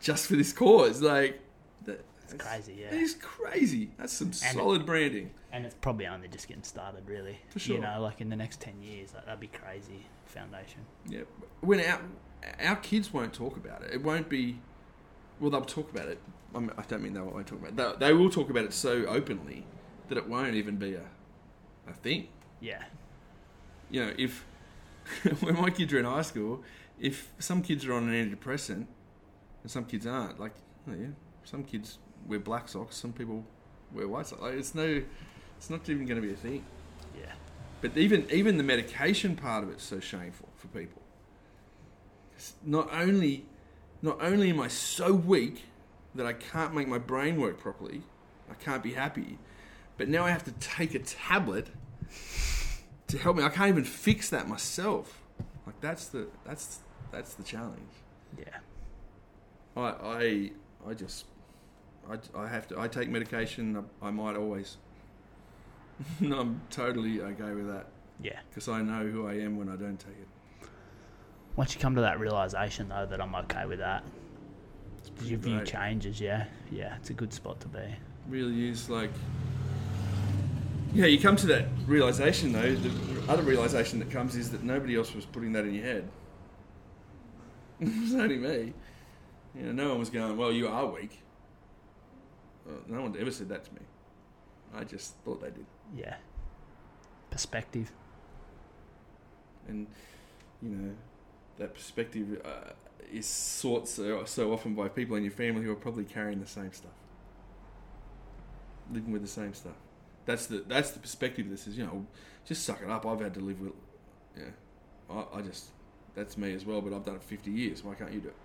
just 0.00 0.26
for 0.26 0.36
this 0.36 0.52
cause. 0.52 1.02
Like, 1.02 1.40
that, 1.84 2.04
It's 2.24 2.34
crazy, 2.34 2.76
yeah. 2.80 2.94
Is 2.94 3.14
crazy. 3.20 3.90
That's 3.98 4.12
some 4.12 4.28
And- 4.28 4.34
solid 4.36 4.86
branding. 4.86 5.30
And 5.52 5.66
it's 5.66 5.74
probably 5.80 6.06
only 6.06 6.28
just 6.28 6.48
getting 6.48 6.62
started, 6.62 7.06
really. 7.06 7.38
For 7.50 7.58
sure. 7.58 7.76
You 7.76 7.82
know, 7.82 8.00
like 8.00 8.20
in 8.22 8.30
the 8.30 8.36
next 8.36 8.60
10 8.60 8.82
years, 8.82 9.12
like, 9.14 9.26
that'd 9.26 9.38
be 9.40 9.48
crazy 9.48 10.06
foundation. 10.26 10.80
Yeah, 11.06 11.22
when 11.60 11.80
our 11.80 12.00
our 12.64 12.76
kids 12.76 13.12
won't 13.12 13.32
talk 13.32 13.56
about 13.56 13.82
it, 13.82 13.92
it 13.92 14.02
won't 14.02 14.28
be. 14.28 14.60
Well, 15.38 15.50
they'll 15.50 15.60
talk 15.62 15.90
about 15.92 16.08
it. 16.08 16.18
I, 16.54 16.58
mean, 16.58 16.70
I 16.76 16.82
don't 16.82 17.02
mean 17.02 17.14
they 17.14 17.20
won't 17.20 17.46
talk 17.46 17.58
about 17.60 17.70
it. 17.72 17.98
They, 18.00 18.06
they 18.06 18.12
will 18.12 18.30
talk 18.30 18.50
about 18.50 18.64
it 18.64 18.72
so 18.72 19.04
openly 19.06 19.64
that 20.08 20.18
it 20.18 20.28
won't 20.28 20.54
even 20.54 20.76
be 20.76 20.94
a 20.94 21.02
a 21.88 21.92
thing. 21.92 22.28
Yeah. 22.60 22.84
You 23.90 24.06
know, 24.06 24.12
if 24.16 24.44
when 25.40 25.56
my 25.60 25.70
kids 25.70 25.92
are 25.92 25.98
in 25.98 26.04
high 26.04 26.22
school, 26.22 26.62
if 27.00 27.32
some 27.38 27.60
kids 27.62 27.84
are 27.86 27.94
on 27.94 28.08
an 28.08 28.14
antidepressant 28.36 28.86
and 29.62 29.70
some 29.70 29.84
kids 29.84 30.06
aren't, 30.06 30.38
like, 30.38 30.52
oh 30.88 30.94
yeah, 30.94 31.08
some 31.44 31.64
kids 31.64 31.98
wear 32.26 32.38
black 32.38 32.68
socks, 32.68 32.96
some 32.96 33.12
people 33.12 33.44
wear 33.92 34.06
white 34.06 34.26
socks. 34.26 34.42
Like, 34.42 34.54
it's 34.54 34.74
no, 34.74 35.02
it's 35.58 35.70
not 35.70 35.88
even 35.88 36.06
going 36.06 36.20
to 36.20 36.26
be 36.26 36.32
a 36.32 36.36
thing. 36.36 36.64
Yeah. 37.18 37.32
But 37.80 37.96
even 37.96 38.26
even 38.30 38.58
the 38.58 38.62
medication 38.62 39.34
part 39.34 39.64
of 39.64 39.70
it's 39.70 39.82
so 39.84 39.98
shameful 39.98 40.48
for 40.56 40.68
people. 40.68 41.02
'Cause 42.34 42.52
Not 42.64 42.88
only 42.92 43.46
not 44.02 44.18
only 44.22 44.50
am 44.50 44.60
I 44.60 44.68
so 44.68 45.12
weak 45.12 45.64
that 46.14 46.26
I 46.26 46.32
can't 46.32 46.74
make 46.74 46.88
my 46.88 46.98
brain 46.98 47.40
work 47.40 47.58
properly, 47.58 48.02
I 48.50 48.54
can't 48.54 48.82
be 48.82 48.92
happy, 48.92 49.38
but 49.96 50.08
now 50.08 50.24
I 50.24 50.30
have 50.30 50.44
to 50.44 50.52
take 50.52 50.94
a 50.94 50.98
tablet 50.98 51.68
to 53.08 53.18
help 53.18 53.36
me. 53.36 53.42
I 53.42 53.48
can't 53.48 53.68
even 53.68 53.84
fix 53.84 54.30
that 54.30 54.48
myself. 54.48 55.22
Like 55.66 55.80
that's 55.80 56.06
the 56.06 56.28
that's 56.44 56.80
that's 57.10 57.34
the 57.34 57.42
challenge. 57.42 57.92
Yeah. 58.38 58.56
I 59.76 59.80
I 59.80 60.50
I 60.90 60.94
just 60.94 61.26
I, 62.10 62.16
I 62.36 62.48
have 62.48 62.66
to 62.68 62.78
I 62.80 62.88
take 62.88 63.08
medication. 63.08 63.84
I, 64.02 64.08
I 64.08 64.10
might 64.10 64.36
always. 64.36 64.76
I'm 66.20 66.60
totally 66.70 67.20
okay 67.20 67.52
with 67.52 67.68
that 67.68 67.86
Yeah. 68.20 68.40
because 68.48 68.66
I 68.68 68.82
know 68.82 69.06
who 69.06 69.26
I 69.28 69.34
am 69.34 69.56
when 69.56 69.68
I 69.68 69.76
don't 69.76 69.98
take 69.98 70.16
it. 70.20 70.68
Once 71.54 71.74
you 71.74 71.80
come 71.80 71.94
to 71.94 72.00
that 72.00 72.18
realization, 72.18 72.88
though, 72.88 73.06
that 73.06 73.20
I'm 73.20 73.34
okay 73.36 73.66
with 73.66 73.78
that, 73.80 74.02
your 75.22 75.38
view 75.38 75.56
great. 75.56 75.68
changes, 75.68 76.20
yeah. 76.20 76.46
Yeah, 76.70 76.96
it's 76.96 77.10
a 77.10 77.14
good 77.14 77.32
spot 77.32 77.60
to 77.60 77.68
be. 77.68 77.80
Really 78.28 78.68
is 78.68 78.88
like. 78.88 79.10
Yeah, 80.94 81.06
you 81.06 81.18
come 81.18 81.36
to 81.36 81.46
that 81.46 81.66
realization 81.86 82.52
though. 82.52 82.74
The 82.74 83.30
other 83.30 83.42
realization 83.42 83.98
that 84.00 84.10
comes 84.10 84.36
is 84.36 84.50
that 84.50 84.62
nobody 84.62 84.96
else 84.96 85.14
was 85.14 85.24
putting 85.24 85.52
that 85.52 85.64
in 85.64 85.74
your 85.74 85.84
head. 85.84 86.08
it 87.80 88.00
was 88.02 88.14
only 88.14 88.36
me. 88.36 88.72
You 89.54 89.62
know, 89.66 89.72
no 89.72 89.88
one 89.90 89.98
was 89.98 90.10
going, 90.10 90.36
"Well, 90.36 90.52
you 90.52 90.68
are 90.68 90.86
weak." 90.86 91.20
Well, 92.66 92.76
no 92.86 93.02
one 93.02 93.16
ever 93.18 93.30
said 93.30 93.48
that 93.48 93.64
to 93.64 93.74
me. 93.74 93.80
I 94.74 94.84
just 94.84 95.14
thought 95.24 95.40
they 95.40 95.50
did. 95.50 95.66
Yeah. 95.96 96.16
Perspective. 97.30 97.90
and 99.68 99.86
you 100.62 100.68
know 100.70 100.92
that 101.58 101.74
perspective 101.74 102.40
uh, 102.44 102.72
is 103.10 103.26
sought 103.26 103.88
so, 103.88 104.24
so 104.24 104.52
often 104.52 104.74
by 104.74 104.88
people 104.88 105.16
in 105.16 105.22
your 105.22 105.32
family 105.32 105.64
who 105.64 105.72
are 105.72 105.76
probably 105.76 106.04
carrying 106.04 106.40
the 106.40 106.46
same 106.46 106.72
stuff, 106.72 106.92
living 108.92 109.12
with 109.12 109.22
the 109.22 109.28
same 109.28 109.54
stuff. 109.54 109.74
That's 110.24 110.46
the 110.46 110.64
that's 110.66 110.92
the 110.92 111.00
perspective. 111.00 111.50
This 111.50 111.66
is 111.66 111.76
you 111.76 111.84
know, 111.84 112.06
just 112.44 112.64
suck 112.64 112.80
it 112.82 112.90
up. 112.90 113.06
I've 113.06 113.20
had 113.20 113.34
to 113.34 113.40
live 113.40 113.60
with, 113.60 113.72
yeah. 114.36 114.44
I, 115.10 115.38
I 115.38 115.42
just 115.42 115.66
that's 116.14 116.36
me 116.36 116.54
as 116.54 116.64
well. 116.64 116.80
But 116.80 116.92
I've 116.94 117.04
done 117.04 117.16
it 117.16 117.22
fifty 117.22 117.50
years. 117.50 117.82
Why 117.82 117.94
can't 117.94 118.12
you 118.12 118.20
do 118.20 118.28
it? 118.28 118.36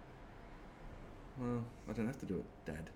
Well, 1.40 1.64
I 1.90 1.94
don't 1.94 2.08
have 2.08 2.20
to 2.20 2.26
do 2.26 2.44
it, 2.44 2.46
Dad. 2.66 2.90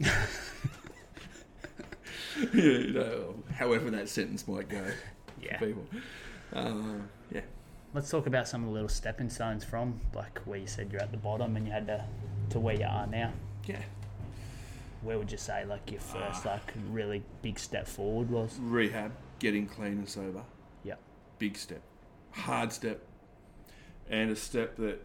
you 2.54 2.92
know, 2.92 3.34
however 3.54 3.90
that 3.90 4.08
sentence 4.08 4.48
might 4.48 4.68
go 4.68 4.84
Yeah. 5.42 5.58
people. 5.58 5.84
Uh, 6.52 7.00
yeah. 7.30 7.40
Let's 7.94 8.08
talk 8.08 8.26
about 8.26 8.48
some 8.48 8.62
of 8.62 8.68
the 8.68 8.72
little 8.72 8.88
stepping 8.88 9.28
stones 9.28 9.64
from, 9.64 10.00
like 10.14 10.38
where 10.46 10.58
you 10.58 10.66
said 10.66 10.90
you're 10.90 11.02
at 11.02 11.10
the 11.10 11.18
bottom 11.18 11.56
and 11.56 11.66
you 11.66 11.72
had 11.72 11.86
to, 11.88 12.02
to 12.50 12.58
where 12.58 12.74
you 12.74 12.86
are 12.86 13.06
now. 13.06 13.32
Yeah. 13.66 13.82
Where 15.02 15.18
would 15.18 15.30
you 15.30 15.36
say, 15.36 15.66
like, 15.66 15.90
your 15.90 16.00
first, 16.00 16.46
like, 16.46 16.72
really 16.90 17.22
big 17.42 17.58
step 17.58 17.86
forward 17.86 18.30
was? 18.30 18.56
Rehab, 18.60 19.12
getting 19.40 19.66
clean 19.66 19.92
and 19.94 20.08
sober. 20.08 20.42
Yeah. 20.84 20.94
Big 21.38 21.56
step. 21.56 21.82
Hard 22.30 22.72
step. 22.72 23.02
And 24.08 24.30
a 24.30 24.36
step 24.36 24.76
that 24.76 25.04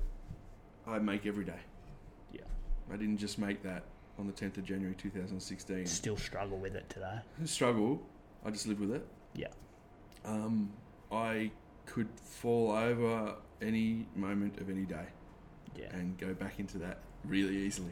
I 0.86 1.00
make 1.00 1.26
every 1.26 1.44
day. 1.44 1.60
Yeah. 2.32 2.42
I 2.94 2.96
didn't 2.96 3.18
just 3.18 3.38
make 3.38 3.64
that 3.64 3.84
on 4.18 4.28
the 4.28 4.34
10th 4.34 4.58
of 4.60 4.64
January 4.64 4.96
2016. 4.96 5.86
Still 5.88 6.16
struggle 6.16 6.58
with 6.58 6.76
it 6.76 6.90
today. 6.90 7.20
Struggle. 7.44 8.02
I 8.46 8.52
just 8.52 8.68
live 8.68 8.80
with 8.80 8.94
it. 8.94 9.06
Yeah. 9.36 9.48
Um, 10.24 10.72
I 11.12 11.52
could 11.88 12.08
fall 12.24 12.72
over 12.72 13.34
any 13.62 14.06
moment 14.16 14.60
of 14.62 14.70
any 14.70 14.84
day. 14.84 15.08
Yeah. 15.76 15.96
and 15.96 16.18
go 16.18 16.34
back 16.34 16.60
into 16.60 16.80
that 16.80 16.98
really 17.24 17.56
easily. 17.56 17.92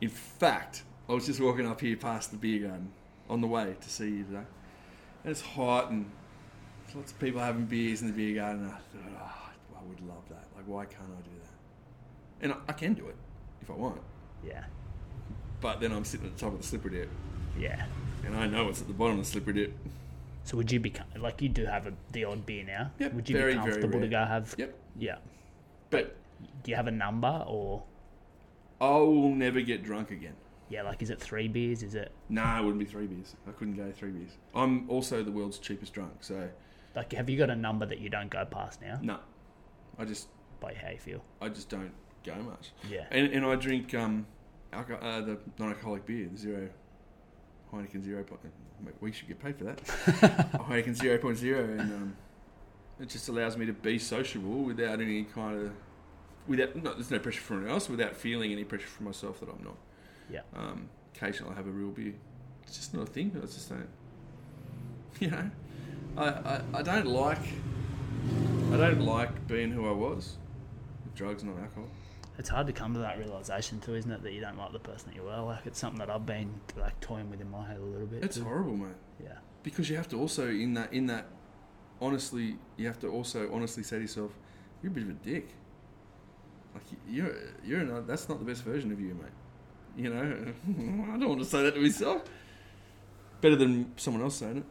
In 0.00 0.08
fact, 0.08 0.82
I 1.08 1.12
was 1.12 1.26
just 1.26 1.38
walking 1.40 1.64
up 1.64 1.80
here 1.80 1.96
past 1.96 2.32
the 2.32 2.36
beer 2.36 2.66
garden 2.66 2.90
on 3.30 3.40
the 3.40 3.46
way 3.46 3.76
to 3.80 3.88
see 3.88 4.08
you 4.08 4.24
today. 4.24 4.42
And 5.22 5.30
it's 5.30 5.40
hot 5.42 5.90
and 5.90 6.10
there's 6.84 6.96
lots 6.96 7.12
of 7.12 7.20
people 7.20 7.40
having 7.40 7.66
beers 7.66 8.00
in 8.02 8.08
the 8.08 8.12
beer 8.12 8.34
garden. 8.34 8.62
And 8.64 8.72
I 8.72 8.76
thought, 8.76 9.20
oh, 9.20 9.78
I 9.78 9.88
would 9.88 10.00
love 10.00 10.28
that. 10.30 10.44
Like, 10.56 10.64
why 10.66 10.84
can't 10.86 11.02
I 11.16 11.22
do 11.22 11.30
that? 11.40 12.44
And 12.44 12.52
I, 12.54 12.56
I 12.70 12.72
can 12.72 12.94
do 12.94 13.06
it 13.06 13.16
if 13.60 13.70
I 13.70 13.74
want. 13.74 14.00
Yeah. 14.44 14.64
But 15.60 15.78
then 15.80 15.92
I'm 15.92 16.04
sitting 16.04 16.26
at 16.26 16.36
the 16.36 16.40
top 16.44 16.52
of 16.52 16.60
the 16.60 16.66
slippery 16.66 16.90
dip 16.98 17.08
Yeah. 17.56 17.84
and 18.26 18.34
I 18.36 18.46
know 18.48 18.68
it's 18.68 18.80
at 18.80 18.88
the 18.88 18.92
bottom 18.94 19.20
of 19.20 19.24
the 19.24 19.30
slippery 19.30 19.52
dip. 19.54 19.76
So 20.44 20.56
would 20.56 20.70
you 20.72 20.80
be, 20.80 20.92
like, 21.18 21.40
you 21.40 21.48
do 21.48 21.64
have 21.66 21.86
a, 21.86 21.92
the 22.12 22.24
odd 22.24 22.44
beer 22.46 22.64
now? 22.64 22.90
Yep, 22.98 23.14
Would 23.14 23.28
you 23.30 23.36
very, 23.36 23.54
be 23.54 23.60
comfortable 23.60 24.00
to 24.00 24.08
go 24.08 24.24
have? 24.24 24.54
Yep. 24.58 24.74
Yeah. 24.98 25.16
But 25.90 26.16
Do 26.62 26.70
you 26.70 26.76
have 26.76 26.86
a 26.88 26.92
number 26.92 27.44
or, 27.46 27.84
I 28.80 28.90
will 28.96 29.34
never 29.34 29.60
get 29.60 29.84
drunk 29.84 30.10
again. 30.10 30.34
yeah, 30.68 30.82
like, 30.82 31.02
is 31.02 31.10
it 31.10 31.20
three 31.20 31.46
beers? 31.48 31.82
Is 31.84 31.94
it, 31.94 32.10
Nah, 32.28 32.58
it 32.58 32.64
wouldn't 32.64 32.80
be 32.80 32.84
three 32.84 33.06
beers. 33.06 33.36
I 33.46 33.52
couldn't 33.52 33.76
go 33.76 33.92
three 33.92 34.10
beers. 34.10 34.32
I'm 34.54 34.90
also 34.90 35.22
the 35.22 35.30
world's 35.30 35.58
cheapest 35.58 35.92
drunk, 35.92 36.14
so 36.20 36.48
like, 36.96 37.12
have 37.12 37.30
you 37.30 37.38
got 37.38 37.48
a 37.50 37.56
number 37.56 37.86
that 37.86 38.00
you 38.00 38.10
don't 38.10 38.28
go 38.28 38.44
past 38.44 38.82
now 38.82 38.98
no. 39.02 39.18
I 39.98 40.04
just 40.04 40.28
by 40.60 40.74
how 40.74 40.90
you 40.90 40.98
feel? 40.98 41.22
I 41.40 41.48
just 41.48 41.68
don't 41.68 41.92
go 42.24 42.34
much. 42.36 42.72
Yeah. 42.90 43.04
And, 43.10 43.32
and 43.32 43.46
I 43.46 43.54
drink 43.56 43.94
um, 43.94 44.26
alco- 44.72 45.02
uh, 45.02 45.20
the 45.20 45.38
non-alcoholic 45.58 46.04
beer, 46.06 46.28
the 46.30 46.36
zero 46.38 46.68
Heineken 47.72 48.02
zero 48.02 48.22
point. 48.22 48.40
We 49.00 49.12
should 49.12 49.28
get 49.28 49.42
paid 49.42 49.56
for 49.56 49.64
that. 49.64 49.82
Heineken 49.84 50.94
zero 50.94 51.18
point 51.18 51.38
zero, 51.38 51.64
and 51.64 51.80
um, 51.80 52.16
it 53.00 53.08
just 53.08 53.28
allows 53.28 53.56
me 53.56 53.66
to 53.66 53.72
be 53.72 53.98
sociable 53.98 54.64
without 54.64 55.00
any 55.00 55.24
kind 55.24 55.66
of 55.66 55.72
without 56.46 56.76
no, 56.76 56.94
there's 56.94 57.10
no 57.10 57.18
pressure 57.18 57.40
from 57.40 57.58
anyone 57.58 57.74
else, 57.74 57.88
without 57.88 58.16
feeling 58.16 58.52
any 58.52 58.64
pressure 58.64 58.88
from 58.88 59.06
myself 59.06 59.40
that 59.40 59.48
I'm 59.48 59.64
not. 59.64 59.76
Yeah. 60.30 60.40
Um, 60.54 60.88
occasionally, 61.14 61.52
I 61.52 61.56
have 61.56 61.66
a 61.66 61.70
real 61.70 61.90
beer. 61.90 62.14
It's 62.64 62.76
just 62.76 62.94
not 62.94 63.08
a 63.08 63.10
thing. 63.10 63.32
I 63.36 63.46
just 63.46 63.68
don't. 63.68 63.88
You 65.20 65.30
know, 65.30 65.50
I, 66.16 66.24
I, 66.24 66.60
I 66.74 66.82
don't 66.82 67.06
like 67.06 67.38
I 68.72 68.76
don't 68.76 69.02
like 69.02 69.46
being 69.46 69.70
who 69.70 69.86
I 69.86 69.92
was 69.92 70.36
drugs 71.14 71.44
not 71.44 71.58
alcohol. 71.58 71.88
It's 72.38 72.48
hard 72.48 72.66
to 72.66 72.72
come 72.72 72.94
to 72.94 73.00
that 73.00 73.18
realization 73.18 73.80
too, 73.80 73.94
isn't 73.94 74.10
it? 74.10 74.22
That 74.22 74.32
you 74.32 74.40
don't 74.40 74.56
like 74.56 74.72
the 74.72 74.78
person 74.78 75.10
that 75.10 75.16
you 75.16 75.22
were. 75.22 75.36
Like 75.36 75.66
it's 75.66 75.78
something 75.78 75.98
that 75.98 76.10
I've 76.10 76.26
been 76.26 76.60
like 76.76 76.98
toying 77.00 77.30
with 77.30 77.40
in 77.40 77.50
my 77.50 77.66
head 77.66 77.78
a 77.78 77.84
little 77.84 78.06
bit. 78.06 78.24
It's 78.24 78.36
too. 78.36 78.44
horrible, 78.44 78.76
man. 78.76 78.94
Yeah. 79.22 79.34
Because 79.62 79.90
you 79.90 79.96
have 79.96 80.08
to 80.08 80.18
also 80.18 80.48
in 80.48 80.74
that 80.74 80.92
in 80.92 81.06
that 81.06 81.26
honestly, 82.00 82.56
you 82.76 82.86
have 82.86 82.98
to 83.00 83.08
also 83.08 83.50
honestly 83.52 83.82
say 83.82 83.96
to 83.96 84.02
yourself, 84.02 84.32
you're 84.82 84.90
a 84.90 84.94
bit 84.94 85.04
of 85.04 85.10
a 85.10 85.12
dick. 85.12 85.48
Like 86.74 86.84
you're 87.08 87.34
you're 87.64 87.84
not. 87.84 88.06
That's 88.06 88.28
not 88.28 88.38
the 88.38 88.44
best 88.44 88.64
version 88.64 88.92
of 88.92 89.00
you, 89.00 89.14
mate. 89.14 90.04
You 90.04 90.12
know, 90.12 90.20
I 91.14 91.18
don't 91.18 91.28
want 91.28 91.40
to 91.40 91.46
say 91.46 91.62
that 91.62 91.74
to 91.74 91.80
myself. 91.80 92.22
Better 93.40 93.56
than 93.56 93.92
someone 93.96 94.22
else 94.22 94.36
saying 94.36 94.58
it. 94.58 94.64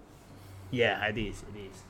Yeah, 0.71 1.04
it 1.06 1.17
is. 1.17 1.43
It 1.54 1.60
is. 1.60 1.84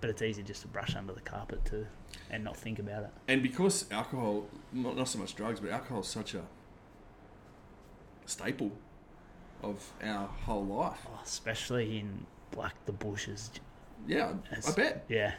But 0.00 0.10
it's 0.10 0.22
easy 0.22 0.42
just 0.42 0.62
to 0.62 0.68
brush 0.68 0.96
under 0.96 1.12
the 1.12 1.20
carpet 1.20 1.64
too, 1.64 1.86
and 2.30 2.44
not 2.44 2.56
think 2.56 2.78
about 2.78 3.04
it. 3.04 3.10
And 3.28 3.42
because 3.42 3.86
alcohol, 3.90 4.46
not 4.72 4.96
not 4.96 5.08
so 5.08 5.18
much 5.18 5.34
drugs, 5.34 5.60
but 5.60 5.70
alcohol 5.70 6.00
is 6.00 6.08
such 6.08 6.34
a 6.34 6.42
staple 8.26 8.72
of 9.62 9.92
our 10.02 10.26
whole 10.26 10.64
life. 10.64 11.00
Oh, 11.08 11.20
especially 11.24 11.98
in 11.98 12.26
like 12.56 12.74
the 12.86 12.92
bushes. 12.92 13.50
Yeah, 14.06 14.34
I 14.66 14.70
bet. 14.72 15.04
Yeah. 15.08 15.34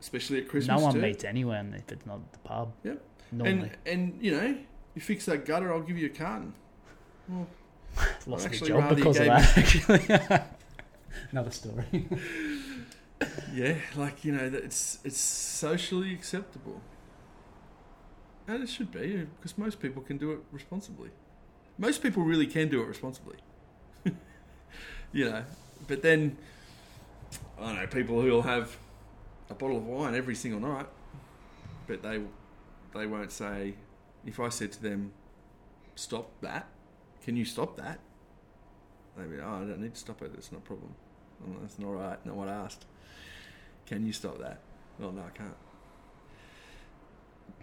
Especially 0.00 0.38
at 0.38 0.48
Christmas 0.48 0.78
no 0.78 0.84
one 0.84 0.94
too. 0.94 1.00
meets 1.00 1.24
anyone 1.24 1.74
if 1.74 1.90
it's 1.90 2.06
not 2.06 2.32
the 2.32 2.38
pub. 2.40 2.72
Yep. 2.84 3.02
Normally. 3.32 3.70
And 3.86 4.12
and 4.14 4.22
you 4.22 4.32
know, 4.32 4.56
you 4.94 5.00
fix 5.00 5.24
that 5.26 5.44
gutter, 5.44 5.72
I'll 5.72 5.80
give 5.80 5.98
you 5.98 6.06
a 6.06 6.10
carton. 6.10 6.54
Well, 8.26 8.34
Lost 8.34 8.46
actually 8.46 8.68
job 8.68 8.94
because 8.94 9.18
of 9.18 9.24
that. 9.24 9.56
Actually, 9.56 10.02
another 11.30 11.50
story. 11.50 12.06
Yeah, 13.54 13.76
like 13.96 14.24
you 14.24 14.32
know, 14.32 14.50
it's 14.52 14.98
it's 15.02 15.18
socially 15.18 16.12
acceptable, 16.12 16.82
and 18.46 18.62
it 18.62 18.68
should 18.68 18.92
be 18.92 19.26
because 19.36 19.56
most 19.56 19.80
people 19.80 20.02
can 20.02 20.18
do 20.18 20.32
it 20.32 20.40
responsibly. 20.52 21.10
Most 21.78 22.02
people 22.02 22.22
really 22.22 22.46
can 22.46 22.68
do 22.68 22.82
it 22.82 22.86
responsibly. 22.86 23.36
you 25.12 25.30
know, 25.30 25.44
but 25.86 26.02
then 26.02 26.36
I 27.58 27.66
don't 27.66 27.76
know 27.76 27.86
people 27.86 28.20
who'll 28.20 28.42
have 28.42 28.76
a 29.48 29.54
bottle 29.54 29.78
of 29.78 29.86
wine 29.86 30.14
every 30.14 30.34
single 30.34 30.60
night, 30.60 30.86
but 31.86 32.02
they 32.02 32.20
they 32.94 33.06
won't 33.06 33.32
say 33.32 33.74
if 34.26 34.38
I 34.38 34.50
said 34.50 34.72
to 34.72 34.82
them, 34.82 35.12
"Stop 35.94 36.30
that," 36.42 36.68
can 37.22 37.36
you 37.36 37.46
stop 37.46 37.76
that? 37.76 38.00
They'd 39.16 39.30
be, 39.30 39.38
"Oh, 39.40 39.48
I 39.48 39.58
don't 39.60 39.80
need 39.80 39.94
to 39.94 40.00
stop 40.00 40.20
it. 40.20 40.32
It's 40.36 40.52
not 40.52 40.58
a 40.58 40.60
problem. 40.60 40.94
That's 41.62 41.78
not 41.78 41.94
right. 41.94 42.26
Not 42.26 42.36
what 42.36 42.48
I 42.48 42.54
asked." 42.54 42.84
Can 43.86 44.04
you 44.04 44.12
stop 44.12 44.38
that? 44.38 44.58
Well, 44.98 45.12
no, 45.12 45.22
I 45.22 45.36
can't. 45.36 45.56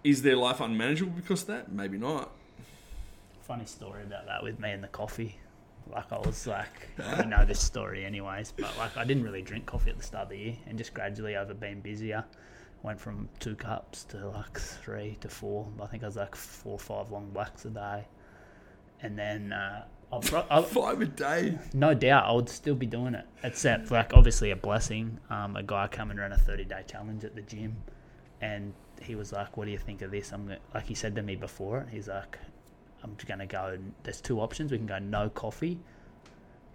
Is 0.02 0.22
their 0.22 0.36
life 0.36 0.60
unmanageable 0.60 1.12
because 1.12 1.42
of 1.42 1.48
that? 1.48 1.72
Maybe 1.72 1.98
not. 1.98 2.30
Funny 3.42 3.66
story 3.66 4.02
about 4.02 4.26
that 4.26 4.42
with 4.42 4.58
me 4.58 4.70
and 4.70 4.82
the 4.82 4.88
coffee. 4.88 5.38
Like 5.90 6.12
I 6.12 6.18
was 6.18 6.46
like, 6.46 6.88
you 7.18 7.26
know 7.26 7.44
this 7.44 7.60
story 7.60 8.04
anyways, 8.04 8.52
but 8.52 8.76
like 8.78 8.96
I 8.96 9.04
didn't 9.04 9.22
really 9.22 9.42
drink 9.42 9.66
coffee 9.66 9.90
at 9.90 9.98
the 9.98 10.02
start 10.02 10.24
of 10.24 10.28
the 10.30 10.38
year, 10.38 10.56
and 10.66 10.78
just 10.78 10.94
gradually 10.94 11.36
over 11.36 11.52
being 11.52 11.80
busier, 11.80 12.24
went 12.82 12.98
from 12.98 13.28
two 13.38 13.54
cups 13.54 14.04
to 14.04 14.28
like 14.28 14.58
three 14.58 15.18
to 15.20 15.28
four. 15.28 15.68
I 15.82 15.86
think 15.86 16.02
I 16.02 16.06
was 16.06 16.16
like 16.16 16.34
four 16.34 16.72
or 16.72 16.78
five 16.78 17.10
long 17.10 17.30
blacks 17.30 17.66
a 17.66 17.70
day, 17.70 18.06
and 19.02 19.18
then 19.18 19.52
uh, 19.52 19.84
I, 20.22 20.28
bro- 20.28 20.46
I, 20.50 20.62
Five 20.62 21.00
a 21.00 21.06
day. 21.06 21.58
no 21.72 21.94
doubt 21.94 22.24
I 22.26 22.32
would 22.32 22.48
still 22.48 22.74
be 22.74 22.86
doing 22.86 23.14
it. 23.14 23.24
Except 23.42 23.90
like 23.90 24.12
obviously 24.14 24.50
a 24.50 24.56
blessing. 24.56 25.18
Um, 25.30 25.56
a 25.56 25.62
guy 25.62 25.86
coming 25.88 26.18
around 26.18 26.32
a 26.32 26.38
thirty 26.38 26.64
day 26.64 26.82
challenge 26.86 27.24
at 27.24 27.34
the 27.34 27.42
gym, 27.42 27.76
and 28.40 28.72
he 29.00 29.14
was 29.14 29.32
like, 29.32 29.56
"What 29.56 29.64
do 29.66 29.70
you 29.70 29.78
think 29.78 30.02
of 30.02 30.10
this?" 30.10 30.32
I'm 30.32 30.46
gonna, 30.46 30.58
like 30.74 30.86
he 30.86 30.94
said 30.94 31.14
to 31.16 31.22
me 31.22 31.36
before. 31.36 31.86
He's 31.90 32.08
like, 32.08 32.38
"I'm 33.02 33.14
just 33.16 33.26
gonna 33.26 33.46
go. 33.46 33.66
and 33.74 33.92
There's 34.02 34.20
two 34.20 34.40
options. 34.40 34.70
We 34.72 34.78
can 34.78 34.86
go 34.86 34.98
no 34.98 35.28
coffee." 35.28 35.78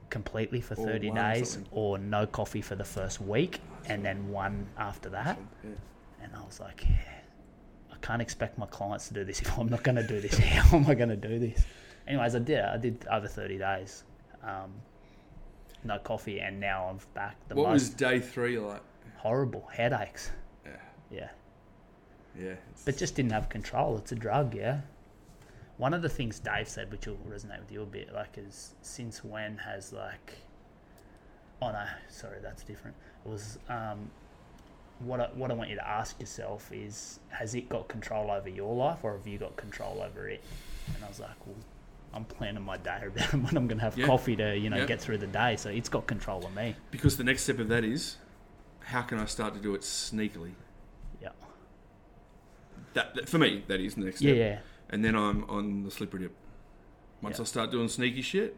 Completely 0.10 0.60
for 0.60 0.74
30 0.74 1.10
one 1.12 1.16
days, 1.18 1.50
something. 1.52 1.72
or 1.72 2.00
no 2.00 2.26
coffee 2.26 2.62
for 2.62 2.74
the 2.76 2.84
first 2.84 3.22
week, 3.22 3.62
and 3.86 4.04
then 4.04 4.30
one 4.30 4.66
after 4.76 5.08
that. 5.10 5.38
Yeah. 5.64 5.70
And 6.24 6.36
I 6.36 6.42
was 6.44 6.60
like, 6.60 6.84
yeah, 6.90 6.98
I 7.94 7.96
can't 8.02 8.20
expect 8.20 8.58
my 8.58 8.66
clients 8.66 9.08
to 9.10 9.14
do 9.14 9.24
this 9.24 9.40
if 9.40 9.56
I'm 9.60 9.70
not 9.70 9.84
going 9.84 9.98
to 9.98 10.08
do 10.08 10.20
this. 10.20 10.36
How 10.40 10.78
am 10.78 10.88
I 10.88 10.96
going 10.96 11.10
to 11.10 11.16
do 11.16 11.38
this? 11.38 11.64
Anyways, 12.10 12.36
I 12.36 12.40
did. 12.40 12.60
I 12.62 12.78
did 12.78 13.06
over 13.10 13.28
30 13.28 13.60
days. 13.60 14.04
Um, 14.44 14.72
no 15.84 16.00
coffee, 16.00 16.40
and 16.42 16.60
now 16.60 16.88
I'm 16.90 17.00
back. 17.14 17.36
The 17.48 17.56
What 17.56 17.70
most 17.70 17.74
was 17.74 17.90
day 17.92 18.20
three 18.20 18.58
like? 18.58 18.82
horrible 19.18 19.68
headaches. 19.72 20.32
Yeah, 20.66 20.72
Yeah, 21.12 21.30
yeah. 22.36 22.44
it's- 22.52 22.84
but 22.84 22.98
just 22.98 23.16
didn't 23.16 23.32
have 23.32 23.48
control. 23.50 23.98
It's 23.98 24.12
a 24.12 24.16
drug. 24.16 24.56
Yeah. 24.56 24.82
One 25.78 25.94
of 25.94 26.02
the 26.02 26.10
things 26.10 26.40
Dave 26.40 26.68
said, 26.68 26.92
which 26.92 27.06
will 27.08 27.16
resonate 27.18 27.60
with 27.60 27.72
you 27.72 27.84
a 27.84 27.86
bit, 27.86 28.12
like, 28.12 28.38
is 28.38 28.76
since 28.82 29.24
when 29.24 29.58
has 29.60 29.94
like, 29.94 30.34
oh 31.62 31.72
no, 31.72 31.86
sorry, 32.10 32.40
that's 32.42 32.64
different. 32.64 32.98
It 33.26 33.30
was 33.30 33.58
um, 33.70 34.10
what 35.00 35.22
I, 35.22 35.28
what 35.36 35.52
I 35.52 35.54
want 35.54 35.70
you 35.70 35.76
to 35.78 35.88
ask 35.88 36.20
yourself 36.20 36.70
is, 36.74 37.20
has 37.30 37.56
it 37.56 37.70
got 37.70 37.88
control 37.88 38.30
over 38.32 38.50
your 38.50 38.76
life, 38.76 39.00
or 39.04 39.16
have 39.16 39.28
you 39.28 39.38
got 39.38 39.56
control 39.56 40.02
over 40.02 40.28
it? 40.28 40.44
And 40.96 41.04
I 41.06 41.08
was 41.08 41.20
like, 41.22 41.46
well, 41.46 41.56
I'm 42.14 42.26
planning 42.26 42.64
my 42.64 42.78
day 42.78 43.02
around 43.04 43.44
when 43.44 43.56
I'm 43.58 43.68
going 43.68 43.78
to 43.78 43.84
have 43.84 43.98
Yeah. 43.98 44.08
coffee 44.08 44.36
to 44.36 44.58
you 44.58 44.70
know 44.70 44.78
Yeah. 44.78 44.86
get 44.86 45.02
through 45.02 45.20
the 45.20 45.28
day, 45.28 45.56
so 45.58 45.70
it's 45.70 45.90
got 45.90 46.08
control 46.08 46.46
of 46.46 46.54
me. 46.56 46.76
because 46.92 47.18
the 47.18 47.24
next 47.24 47.44
step 47.44 47.60
of 47.60 47.68
that 47.70 47.84
is, 47.84 48.18
how 48.82 49.02
can 49.04 49.20
I 49.20 49.26
start 49.26 49.54
to 49.54 49.60
do 49.60 49.76
it 49.76 49.82
sneakily? 49.82 50.54
Yeah, 51.22 51.30
That, 52.94 53.14
that- 53.16 53.30
for 53.30 53.38
me, 53.38 53.64
that 53.68 53.80
is 53.80 53.96
the 53.96 54.02
next 54.02 54.22
yeah, 54.22 54.32
step. 54.34 54.38
yeah. 54.38 54.60
And 54.90 55.06
then 55.06 55.16
I'm 55.16 55.44
on 55.50 55.84
the 55.84 55.92
slippery 55.92 56.22
dip. 56.22 56.36
Once 57.22 57.38
Yeah. 57.38 57.44
I 57.44 57.46
start 57.46 57.72
doing 57.72 57.88
sneaky 57.90 58.22
shit, 58.24 58.56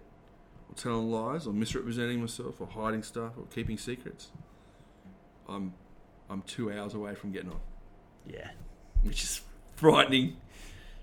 or 0.69 0.75
telling 0.75 1.11
lies, 1.11 1.45
or 1.47 1.53
misrepresenting 1.53 2.21
myself, 2.21 2.61
or 2.61 2.67
hiding 2.67 3.03
stuff, 3.03 3.33
or 3.37 3.45
keeping 3.53 3.77
secrets, 3.77 4.29
I'm 5.49 5.73
I'm 6.29 6.41
two 6.43 6.71
hours 6.71 6.93
away 6.93 7.13
from 7.15 7.31
getting 7.33 7.49
off. 7.51 7.61
yeah. 8.25 8.51
which 9.03 9.23
is 9.23 9.41
frightening. 9.75 10.37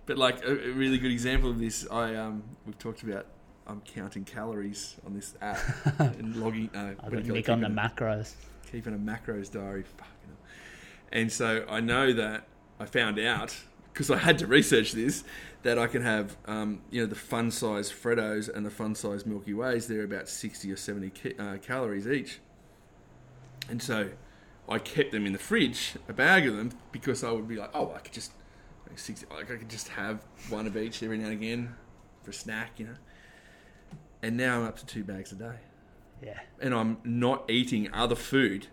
But 0.09 0.19
like 0.19 0.43
a, 0.45 0.51
a 0.51 0.71
really 0.73 0.99
good 0.99 1.13
example 1.13 1.51
of 1.51 1.61
this, 1.61 1.87
I 1.91 2.17
um 2.17 2.43
we've 2.67 2.79
talked 2.79 3.03
about. 3.05 3.27
I'm 3.67 3.83
counting 3.83 4.25
calories 4.25 4.97
on 5.05 5.13
this 5.13 5.35
app 5.43 5.59
and 5.99 6.37
logging. 6.37 6.71
Uh, 6.75 6.95
I've 7.05 7.13
got 7.13 7.27
you 7.27 7.31
call 7.31 7.31
it? 7.33 7.35
Nick 7.35 7.49
on 7.51 7.61
the 7.61 7.67
Keeping 7.69 7.79
a- 7.79 7.91
macros. 7.91 8.35
keeping 8.73 8.95
a 8.95 8.99
macros 8.99 9.53
diary. 9.53 9.85
And 11.13 11.31
so 11.31 11.67
I 11.69 11.81
know 11.81 12.15
that 12.15 12.47
I 12.81 12.87
found 12.87 13.19
out 13.19 13.55
because 13.93 14.11
I 14.11 14.17
had 14.17 14.39
to 14.39 14.47
research 14.47 14.93
this 14.93 15.23
that 15.65 15.79
I 15.79 15.87
can 15.87 16.01
have, 16.01 16.37
um, 16.47 16.81
you 16.91 17.03
know, 17.03 17.07
the 17.07 17.15
fun 17.15 17.51
size 17.51 17.93
Freddos 17.93 18.49
and 18.55 18.65
the 18.65 18.71
fun 18.71 18.95
size 18.95 19.27
Milky 19.27 19.53
Ways. 19.53 19.87
They're 19.87 20.05
about 20.05 20.31
sixty 20.31 20.73
or 20.73 20.77
seventy 20.77 21.11
ca- 21.11 21.37
uh, 21.39 21.57
calories 21.59 22.09
each. 22.09 22.39
And 23.69 23.83
so 23.83 24.09
I 24.67 24.79
kept 24.79 25.13
them 25.13 25.27
in 25.27 25.35
the 25.35 25.39
fridge, 25.39 25.97
a 26.09 26.15
bag 26.15 26.47
of 26.47 26.57
them, 26.57 26.71
because 26.91 27.23
I 27.23 27.33
would 27.33 27.49
be 27.49 27.57
like, 27.57 27.71
oh, 27.75 27.93
I 27.95 27.99
could 27.99 28.13
just 28.15 28.33
like, 28.89 28.99
60, 28.99 29.27
like 29.31 29.51
I 29.51 29.57
could 29.57 29.69
just 29.69 29.89
have 29.89 30.25
one 30.49 30.67
of 30.67 30.77
each 30.77 31.03
every 31.03 31.19
now 31.19 31.25
and 31.25 31.33
again 31.35 31.75
for 32.23 32.31
a 32.31 32.35
snack, 32.35 32.79
you 32.79 32.87
know. 32.87 32.95
And 34.23 34.37
now 34.37 34.59
I'm 34.61 34.65
up 34.67 34.79
to 34.79 34.87
two 34.87 35.05
bags 35.05 35.31
a 35.33 35.37
day 35.37 35.55
Yeah. 36.23 36.41
and 36.61 36.75
I'm 36.75 36.99
not 37.05 37.49
eating 37.51 37.93
other 37.93 38.17
food 38.17 38.67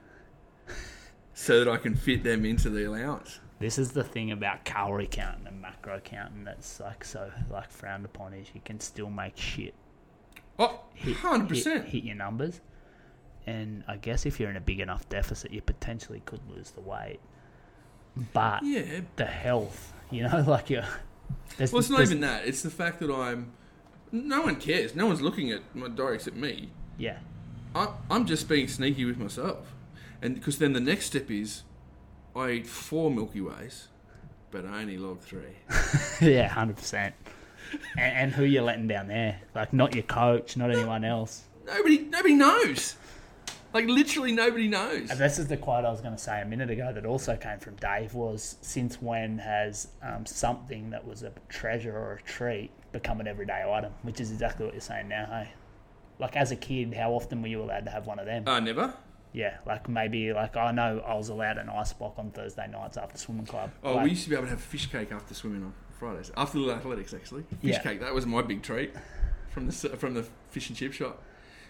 so 1.34 1.64
that 1.64 1.72
I 1.72 1.78
can 1.78 1.96
fit 1.96 2.24
them 2.24 2.46
into 2.46 2.70
the 2.70 2.88
allowance. 2.88 3.40
This 3.60 3.78
is 3.78 3.92
the 3.92 4.04
thing 4.04 4.32
about 4.32 4.66
calorie 4.66 5.08
counting 5.08 5.48
and 5.48 5.62
macro 5.62 6.00
counting 6.00 6.44
that's 6.44 6.80
like 6.80 7.04
so 7.06 7.32
like 7.50 7.70
frowned 7.72 8.06
upon 8.06 8.34
is 8.34 8.48
you 8.54 8.62
can 8.66 8.80
still 8.80 9.10
make 9.10 9.38
shit 9.38 9.74
Oh, 10.58 10.82
100%. 11.04 11.50
hit, 11.64 11.86
hit 11.86 12.04
your 12.06 12.16
numbers. 12.16 12.62
And 13.46 13.84
I 13.88 13.98
guess 13.98 14.26
if 14.26 14.40
you're 14.40 14.50
in 14.50 14.56
a 14.56 14.62
big 14.62 14.80
enough 14.80 15.08
deficit, 15.10 15.52
you 15.52 15.62
potentially 15.62 16.22
could 16.26 16.40
lose 16.50 16.72
the 16.72 16.82
weight. 16.82 17.20
But 18.34 18.64
Yeah. 18.64 19.02
the 19.18 19.26
health, 19.26 19.94
you 20.12 20.24
know, 20.24 20.44
like 20.48 20.70
you're. 20.70 20.86
There's, 21.58 21.72
Well, 21.72 21.80
it's 21.80 21.90
not 21.90 22.02
even 22.02 22.20
that. 22.22 22.46
It's 22.48 22.62
the 22.62 22.70
fact 22.70 23.00
that 23.00 23.12
I'm. 23.12 23.52
No 24.12 24.42
one 24.44 24.56
cares. 24.58 24.96
No 24.96 25.08
one's 25.08 25.22
looking 25.22 25.52
at 25.52 25.62
my 25.76 25.88
diary 25.88 26.16
except 26.16 26.36
me. 26.36 26.70
Yeah, 26.98 27.18
I, 27.74 27.90
I'm 28.10 28.26
just 28.26 28.48
being 28.48 28.68
sneaky 28.68 29.06
with 29.06 29.18
myself. 29.18 29.74
And 30.22 30.36
because 30.36 30.58
then 30.60 30.74
the 30.74 30.80
next 30.80 31.08
step 31.08 31.30
is 31.30 31.64
I 32.36 32.52
eat 32.52 32.68
four 32.68 33.12
Milky 33.12 33.42
Ways, 33.42 33.90
but 34.52 34.66
I 34.66 34.82
only 34.82 34.98
log 34.98 35.22
three. 35.22 35.58
yeah, 36.22 36.48
hundred 36.48 36.78
percent. 36.78 37.16
And, 37.98 38.18
and 38.18 38.32
who 38.34 38.44
you're 38.44 38.64
letting 38.64 38.88
down 38.88 39.08
there? 39.08 39.42
Like 39.54 39.74
not 39.74 39.94
your 39.96 40.04
coach, 40.04 40.56
not 40.56 40.72
anyone 40.72 41.04
else. 41.04 41.44
Nobody, 41.66 42.00
nobody 42.00 42.36
knows. 42.36 42.96
Like 43.76 43.88
literally 43.88 44.32
nobody 44.32 44.70
knows. 44.70 45.12
And 45.12 45.20
this 45.20 45.38
is 45.38 45.48
the 45.48 45.58
quote 45.58 45.84
I 45.84 45.92
was 45.92 46.00
going 46.00 46.16
to 46.16 46.22
say 46.22 46.42
a 46.42 46.46
minute 46.46 46.70
ago 46.70 46.94
that 46.94 47.06
also 47.06 47.36
came 47.36 47.60
from 47.60 47.76
Dave 47.76 48.14
was 48.14 48.56
since 48.62 49.02
when 49.02 49.38
has 49.40 49.90
um, 50.02 50.26
something 50.26 50.92
that 50.92 51.06
was 51.06 51.24
a 51.24 51.34
treasure 51.50 51.94
or 51.94 52.14
a 52.14 52.22
treat 52.22 52.72
become 52.94 53.20
an 53.20 53.28
everyday 53.28 53.70
item? 53.70 53.92
Which 54.04 54.22
is 54.22 54.32
exactly 54.32 54.64
what 54.66 54.76
you're 54.76 54.80
saying 54.80 55.10
now, 55.10 55.26
hey? 55.26 55.50
Like 56.20 56.38
as 56.38 56.52
a 56.54 56.56
kid, 56.56 56.94
how 56.94 57.12
often 57.12 57.42
were 57.42 57.50
you 57.50 57.62
allowed 57.62 57.84
to 57.84 57.92
have 57.92 58.08
one 58.08 58.18
of 58.18 58.26
them? 58.26 58.48
Uh, 58.48 58.62
never. 58.62 58.94
yeah, 59.34 59.58
like 59.66 59.90
maybe 59.90 60.32
like 60.32 60.56
I 60.56 60.72
know 60.72 61.04
I 61.06 61.16
was 61.16 61.28
allowed 61.28 61.58
an 61.58 61.68
ice 61.68 61.92
block 61.92 62.14
on 62.18 62.32
Thursday 62.32 62.68
nights 62.70 62.96
after 62.96 63.18
swimming 63.18 63.46
club. 63.46 63.72
Oh, 63.84 63.96
Like, 63.96 64.06
we 64.06 64.10
used 64.12 64.24
to 64.24 64.30
be 64.30 64.38
able 64.38 64.46
to 64.46 64.52
have 64.52 64.62
fish 64.62 64.90
cake 64.90 65.12
after 65.12 65.34
swimming 65.34 65.64
on 65.64 65.74
Fridays. 66.00 66.32
After 66.38 66.60
the 66.60 66.72
athletics, 66.72 67.14
actually, 67.14 67.42
fish 67.62 67.74
Yeah. 67.74 67.82
cake. 67.82 68.00
That 68.00 68.14
was 68.14 68.26
my 68.26 68.42
big 68.42 68.64
treat 68.64 68.94
from 69.50 69.68
the 69.68 69.74
from 69.74 70.14
the 70.14 70.24
fish 70.50 70.70
and 70.70 70.78
chip 70.78 70.94
shop. 70.94 71.22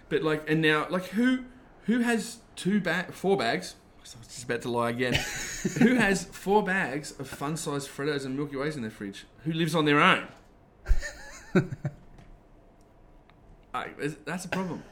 But 0.07 0.21
like, 0.21 0.47
and 0.47 0.61
now, 0.61 0.85
like, 0.91 1.05
who 1.05 1.45
who 1.85 1.99
has 1.99 2.39
two 2.55 2.79
bag, 2.79 3.11
four 3.13 3.37
bags? 3.37 3.75
I 3.97 4.19
was 4.19 4.27
just 4.27 4.43
about 4.43 4.61
to 4.61 4.69
lie 4.69 4.91
again. 4.91 5.13
who 5.79 5.95
has 5.95 6.25
four 6.25 6.61
bags 6.63 7.11
of 7.19 7.27
fun 7.27 7.57
sized 7.57 7.89
Freddos 7.89 8.23
and 8.25 8.35
Milky 8.37 8.55
Ways 8.55 8.75
in 8.75 8.83
their 8.83 8.91
fridge? 8.91 9.25
Who 9.45 9.51
lives 9.53 9.73
on 9.73 9.85
their 9.85 9.99
own? 9.99 10.27
I, 13.73 13.87
that's 14.25 14.45
a 14.45 14.49
problem. 14.49 14.83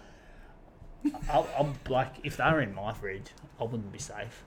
I'll, 1.30 1.48
I'll, 1.58 1.74
like 1.90 2.14
if 2.24 2.38
they 2.38 2.44
were 2.46 2.62
in 2.62 2.74
my 2.74 2.94
fridge, 2.94 3.28
I 3.60 3.64
wouldn't 3.64 3.92
be 3.92 4.00
safe. 4.00 4.44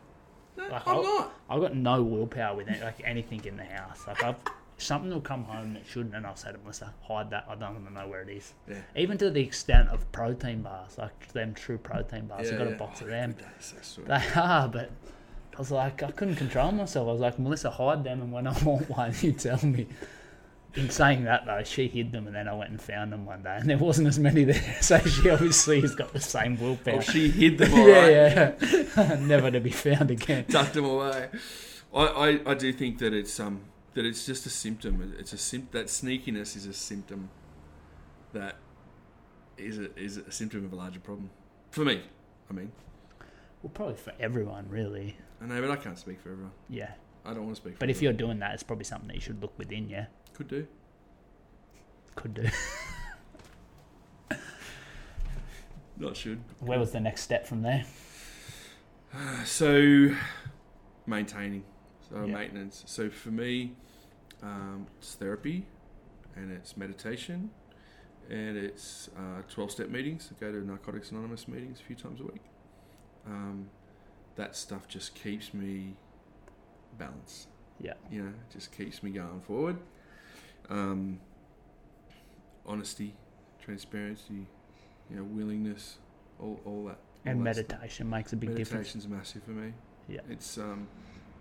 No, 0.57 0.65
Like, 0.69 0.87
I'm 0.87 0.97
I'll- 0.97 1.03
not. 1.03 1.33
I've 1.51 1.61
got 1.61 1.77
no 1.77 2.03
willpower 2.03 2.57
with 2.57 2.69
it, 2.69 2.83
like 2.83 3.01
anything 3.05 3.45
in 3.45 3.57
the 3.57 3.65
house. 3.65 4.07
Like 4.07 4.23
I've 4.25 4.37
something 4.79 5.11
will 5.11 5.21
come 5.21 5.45
home 5.45 5.75
that 5.75 5.87
shouldn't, 5.87 6.15
and 6.15 6.27
I'll 6.27 6.37
say 6.37 6.53
to 6.53 6.59
Melissa, 6.59 6.93
"Hide 7.03 7.31
that. 7.31 7.47
I 7.49 7.55
don't 7.55 7.75
want 7.75 7.87
to 7.89 7.93
know 7.93 8.09
where 8.09 8.23
it 8.23 8.29
is." 8.29 8.53
Yeah. 8.69 8.77
Even 8.95 9.19
to 9.19 9.31
the 9.31 9.41
extent 9.41 9.89
of 9.89 10.11
protein 10.13 10.63
bars, 10.63 10.99
like 10.99 11.33
them 11.33 11.55
true 11.55 11.79
protein 11.79 12.27
bars. 12.27 12.51
I've 12.51 12.59
got 12.59 12.69
a 12.69 12.73
box 12.73 13.01
of 13.01 13.09
them. 13.09 13.35
Oh, 13.41 13.45
is 13.59 13.75
so. 13.83 14.03
They 14.03 14.23
are, 14.35 14.69
but 14.69 14.91
I 15.55 15.59
was 15.59 15.71
like, 15.71 16.03
I 16.03 16.11
couldn't 16.11 16.37
control 16.37 16.73
myself. 16.73 17.09
I 17.09 17.13
was 17.13 17.21
like, 17.21 17.39
Melissa, 17.39 17.71
hide 17.71 18.05
them, 18.05 18.21
and 18.21 18.33
when 18.33 18.47
I 18.47 18.53
want 18.65 18.89
one, 18.91 19.15
you 19.21 19.33
tell 19.33 19.65
me. 19.65 19.87
In 20.75 20.91
saying 20.91 21.25
that 21.25 21.47
though, 21.47 21.63
she 21.65 21.89
hid 21.89 22.13
them, 22.13 22.27
and 22.27 22.37
then 22.37 22.49
I 22.49 22.53
went 22.53 22.71
and 22.71 22.83
found 22.83 23.11
them 23.11 23.25
one 23.25 23.43
day, 23.43 23.57
and 23.59 23.71
there 23.71 23.79
wasn't 23.79 24.09
as 24.09 24.19
many 24.19 24.45
there. 24.45 24.77
So 24.83 24.99
she 24.99 25.31
obviously 25.31 25.81
has 25.81 25.95
got 25.95 26.13
the 26.13 26.21
same 26.21 26.61
willpower. 26.61 26.97
Oh, 26.97 27.01
she 27.01 27.31
hid 27.31 27.57
them 27.57 27.73
all 27.81 27.89
yeah, 27.89 28.51
right. 28.51 28.63
yeah, 28.95 29.17
never 29.21 29.51
to 29.51 29.59
be 29.59 29.71
found 29.71 30.11
again. 30.11 30.45
tucked 30.45 30.75
them 30.75 30.85
away. 30.85 31.29
I, 31.95 32.01
I, 32.03 32.41
I 32.51 32.55
do 32.55 32.75
think 32.75 32.99
that 32.99 33.15
it's 33.15 33.41
um 33.41 33.63
that 33.97 34.05
it's 34.05 34.25
just 34.27 34.45
a 34.47 34.51
symptom. 34.51 35.15
It's 35.19 35.33
a 35.33 35.39
sim- 35.39 35.69
that 35.73 35.87
sneakiness 35.87 36.55
is 36.55 36.67
a 36.67 36.73
symptom 36.75 37.31
that 38.35 38.57
is 39.57 39.79
a, 39.79 39.95
is 39.99 40.19
a 40.19 40.31
symptom 40.31 40.65
of 40.67 40.73
a 40.73 40.77
larger 40.77 41.01
problem 41.01 41.31
for 41.71 41.83
me. 41.85 42.03
I 42.51 42.53
mean, 42.53 42.71
Well, 43.63 43.71
probably 43.73 43.95
for 43.97 44.13
everyone, 44.21 44.67
really. 44.69 45.17
I 45.43 45.47
know, 45.47 45.61
but 45.63 45.71
I 45.71 45.77
can't 45.77 45.99
speak 45.99 46.21
for 46.21 46.31
everyone. 46.31 46.53
Yeah, 46.69 46.91
I 47.25 47.33
don't 47.33 47.45
want 47.45 47.57
to 47.57 47.61
speak. 47.63 47.73
For 47.75 47.79
but 47.81 47.89
if 47.91 47.97
everyone. 47.97 48.15
you're 48.19 48.27
doing 48.29 48.39
that, 48.41 48.53
it's 48.55 48.63
probably 48.63 48.85
something 48.85 49.09
that 49.09 49.15
you 49.15 49.21
should 49.23 49.41
look 49.41 49.59
within. 49.59 49.89
Yeah, 49.89 50.07
could 50.35 50.49
do, 50.49 50.67
could 52.15 52.35
do. 52.35 52.45
not 55.97 56.17
should. 56.17 56.41
Where 56.61 56.79
was 56.79 56.93
the 56.93 57.01
next 57.01 57.23
step 57.23 57.47
from 57.47 57.63
there? 57.63 57.85
So 59.47 60.11
maintaining, 61.07 61.65
so 62.11 62.27
Yeah. 62.27 62.35
maintenance. 62.35 62.83
So 62.87 63.09
for 63.09 63.31
me, 63.31 63.75
um, 64.43 64.87
it's 64.99 65.15
therapy, 65.15 65.67
and 66.35 66.53
it's 66.53 66.77
meditation, 66.77 67.51
and 68.31 68.57
it's 68.57 69.09
uh, 69.17 69.43
twelve-step 69.49 69.89
meetings. 69.89 70.31
I 70.31 70.41
go 70.41 70.53
to 70.53 70.67
Narcotics 70.67 71.11
Anonymous 71.11 71.49
meetings 71.49 71.81
a 71.81 71.83
few 71.83 71.97
times 71.97 72.21
a 72.21 72.25
week. 72.25 72.43
Um, 73.27 73.69
that 74.37 74.55
stuff 74.55 74.87
just 74.87 75.15
keeps 75.15 75.55
me 75.55 75.95
balanced. 76.99 77.49
Yeah. 77.81 77.95
You 78.11 78.23
know, 78.23 78.29
it 78.29 78.53
just 78.53 78.77
keeps 78.77 79.03
me 79.03 79.11
going 79.11 79.41
forward. 79.41 79.79
Um, 80.71 81.21
honesty, 82.65 83.15
transparency, 83.61 84.47
you 85.11 85.17
know, 85.17 85.25
willingness, 85.25 85.99
all, 86.41 86.61
all 86.65 86.85
that. 86.85 86.99
all 86.99 86.99
And 87.25 87.47
that 87.47 87.57
stuff. 87.57 87.69
meditation 87.69 88.11
makes 88.11 88.33
a 88.33 88.37
big 88.37 88.51
difference. 88.51 88.95
Meditation's 88.95 89.09
massive 89.09 89.43
for 89.45 89.51
me. 89.53 89.73
Yeah. 90.09 90.21
It's 90.31 90.59
um, 90.59 90.89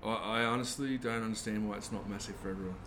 I, 0.06 0.42
I 0.42 0.46
honestly 0.46 0.98
don't 0.98 1.24
understand 1.24 1.68
why 1.68 1.78
it's 1.78 1.92
not 1.92 2.10
massive 2.10 2.36
for 2.38 2.50
everyone. 2.50 2.78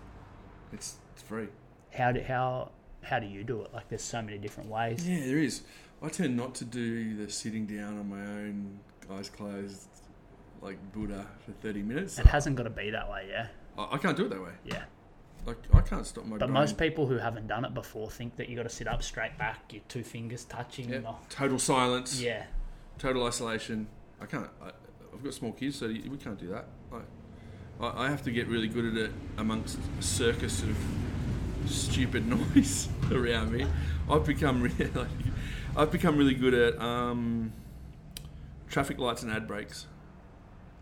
It's 0.73 0.97
it's 1.15 1.23
free. 1.23 1.49
How 1.93 2.13
do 2.13 2.23
how 2.23 2.71
how 3.03 3.19
do 3.19 3.27
you 3.27 3.45
do 3.45 3.63
it? 3.63 3.73
Like, 3.73 3.89
there's 3.89 4.03
so 4.03 4.21
many 4.23 4.39
different 4.39 4.69
ways. 4.71 5.07
Yeah, 5.09 5.25
there 5.25 5.39
is. 5.39 5.63
I 6.03 6.09
tend 6.09 6.37
not 6.37 6.55
to 6.57 6.65
do 6.65 7.17
the 7.17 7.31
sitting 7.31 7.67
down 7.67 7.99
on 7.99 8.09
my 8.09 8.21
own, 8.21 8.79
eyes 9.11 9.29
closed, 9.31 9.89
like 10.63 10.77
Buddha 10.93 11.27
for 11.45 11.53
thirty 11.53 11.83
minutes. 11.83 12.19
It 12.19 12.27
hasn't 12.27 12.57
got 12.57 12.65
to 12.65 12.71
be 12.71 12.91
that 12.91 13.11
way. 13.11 13.27
Yeah, 13.31 13.49
I, 13.77 13.95
I 13.95 13.99
can't 13.99 14.17
do 14.17 14.27
it 14.27 14.31
that 14.31 14.43
way. 14.43 14.53
yeah. 14.65 14.85
Like 15.47 15.57
I 15.73 15.81
can't 15.81 16.07
stop 16.07 16.25
my. 16.25 16.37
But 16.37 16.47
brain. 16.47 16.53
most 16.53 16.77
people 16.77 17.07
who 17.07 17.17
haven't 17.17 17.47
done 17.47 17.65
it 17.65 17.73
before 17.73 18.11
think 18.11 18.37
that 18.37 18.49
you 18.49 18.57
got 18.57 18.65
to 18.65 18.69
sit 18.69 18.87
up 18.87 19.03
straight 19.03 19.39
back, 19.39 19.73
your 19.73 19.83
two 19.89 20.05
fingers 20.05 20.45
touching. 20.45 20.91
yeah, 20.91 21.15
total 21.31 21.59
silence, 21.59 22.21
yeah. 22.21 22.45
total 22.99 23.25
isolation. 23.25 23.87
I 24.21 24.27
can't. 24.27 24.49
I, 24.63 24.71
I've 25.19 25.25
got 25.25 25.35
small 25.35 25.51
kids, 25.51 25.77
so 25.77 25.89
we 25.89 26.17
can't 26.17 26.39
do 26.39 26.47
that. 26.51 26.69
I, 26.93 27.85
I, 27.85 28.05
I 28.05 28.11
have 28.11 28.23
to 28.23 28.31
get 28.31 28.47
really 28.47 28.69
good 28.69 28.85
at 28.85 28.97
it 28.97 29.11
amongst 29.37 29.77
a 29.99 30.03
circus 30.03 30.63
of 30.63 30.77
stupid 31.67 32.25
noise 32.55 32.89
around 33.11 33.51
me. 33.51 33.67
I've 34.09 34.25
become 34.25 34.63
really, 34.63 34.85
like, 34.95 35.09
I've 35.77 35.91
become 35.91 36.17
really 36.17 36.35
good 36.35 36.55
at 36.55 36.81
um, 36.81 37.53
traffic 38.69 39.01
lights 39.01 39.25
and 39.25 39.33
ad 39.33 39.49
breaks. 39.49 39.87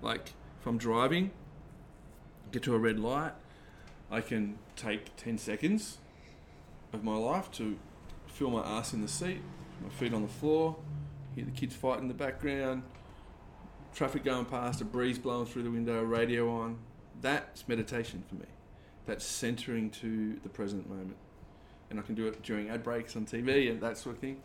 Like 0.03 0.35
if 0.61 0.67
I'm 0.67 0.77
driving, 0.77 1.31
get 2.53 2.63
to 2.65 2.75
a 2.75 2.79
red 2.79 2.99
light, 2.99 3.33
I 4.11 4.21
can 4.21 4.59
take 4.77 5.17
ten 5.17 5.39
seconds 5.39 5.97
of 6.93 7.03
my 7.03 7.17
life 7.17 7.51
to 7.53 7.79
feel 8.27 8.51
my 8.51 8.61
ass 8.61 8.93
in 8.93 9.01
the 9.01 9.09
seat, 9.09 9.41
my 9.83 9.89
feet 9.89 10.13
on 10.13 10.21
the 10.21 10.29
floor, 10.29 10.77
hear 11.35 11.47
the 11.47 11.51
kids 11.53 11.75
fight 11.75 12.01
in 12.01 12.09
the 12.09 12.15
background, 12.15 12.83
traffic 13.97 14.23
going 14.23 14.45
past, 14.45 14.83
a 14.83 14.85
breeze 14.85 15.19
blowing 15.19 15.47
through 15.47 15.63
the 15.63 15.71
window, 15.71 16.03
radio 16.03 16.51
on. 16.51 16.79
That's 17.23 17.67
meditation 17.67 18.23
for 18.29 18.35
me. 18.35 18.45
That's 19.07 19.25
centering 19.25 19.89
to 19.91 20.39
the 20.43 20.51
present 20.51 20.89
moment. 20.89 21.17
And 21.89 21.99
I 21.99 22.03
can 22.03 22.15
do 22.15 22.27
it 22.27 22.43
during 22.43 22.69
ad 22.69 22.83
breaks 22.83 23.17
on 23.17 23.25
TV 23.25 23.71
and 23.71 23.81
that 23.81 23.97
sort 23.97 24.17
of 24.17 24.21
thing. 24.21 24.43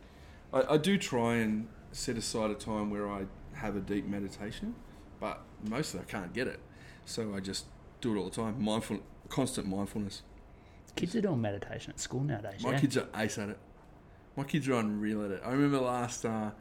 I, 0.54 0.76
I 0.76 0.78
do 0.78 0.98
try 0.98 1.36
and 1.36 1.68
set 1.92 2.18
aside 2.18 2.50
a 2.50 2.56
time 2.56 2.90
where 2.90 3.12
I 3.12 3.26
have 3.54 3.76
a 3.76 3.82
deep 3.82 4.06
meditation, 4.08 4.74
but 5.20 5.42
mostly 5.68 6.00
I 6.00 6.04
can't 6.04 6.32
get 6.32 6.48
it. 6.48 6.62
So 7.04 7.36
I 7.36 7.42
just 7.42 7.66
do 8.00 8.16
it 8.16 8.20
all 8.20 8.26
the 8.26 8.32
time. 8.32 8.64
Mindful, 8.64 9.02
constant 9.28 9.68
mindfulness. 9.68 10.22
Kids 10.96 11.14
are 11.16 11.22
doing 11.22 11.42
meditation 11.42 11.92
at 11.92 12.00
school 12.00 12.22
nowadays. 12.22 12.64
My 12.64 12.72
yeah. 12.72 12.80
kids 12.80 12.96
are 12.96 13.08
ace 13.18 13.38
at 13.38 13.50
it. 13.50 13.58
My 14.38 14.44
kids 14.46 14.70
are 14.70 14.76
unreal 14.76 15.26
at 15.26 15.32
it. 15.32 15.42
I 15.44 15.52
remember 15.52 15.80
last 15.80 16.26
uh, 16.26 16.52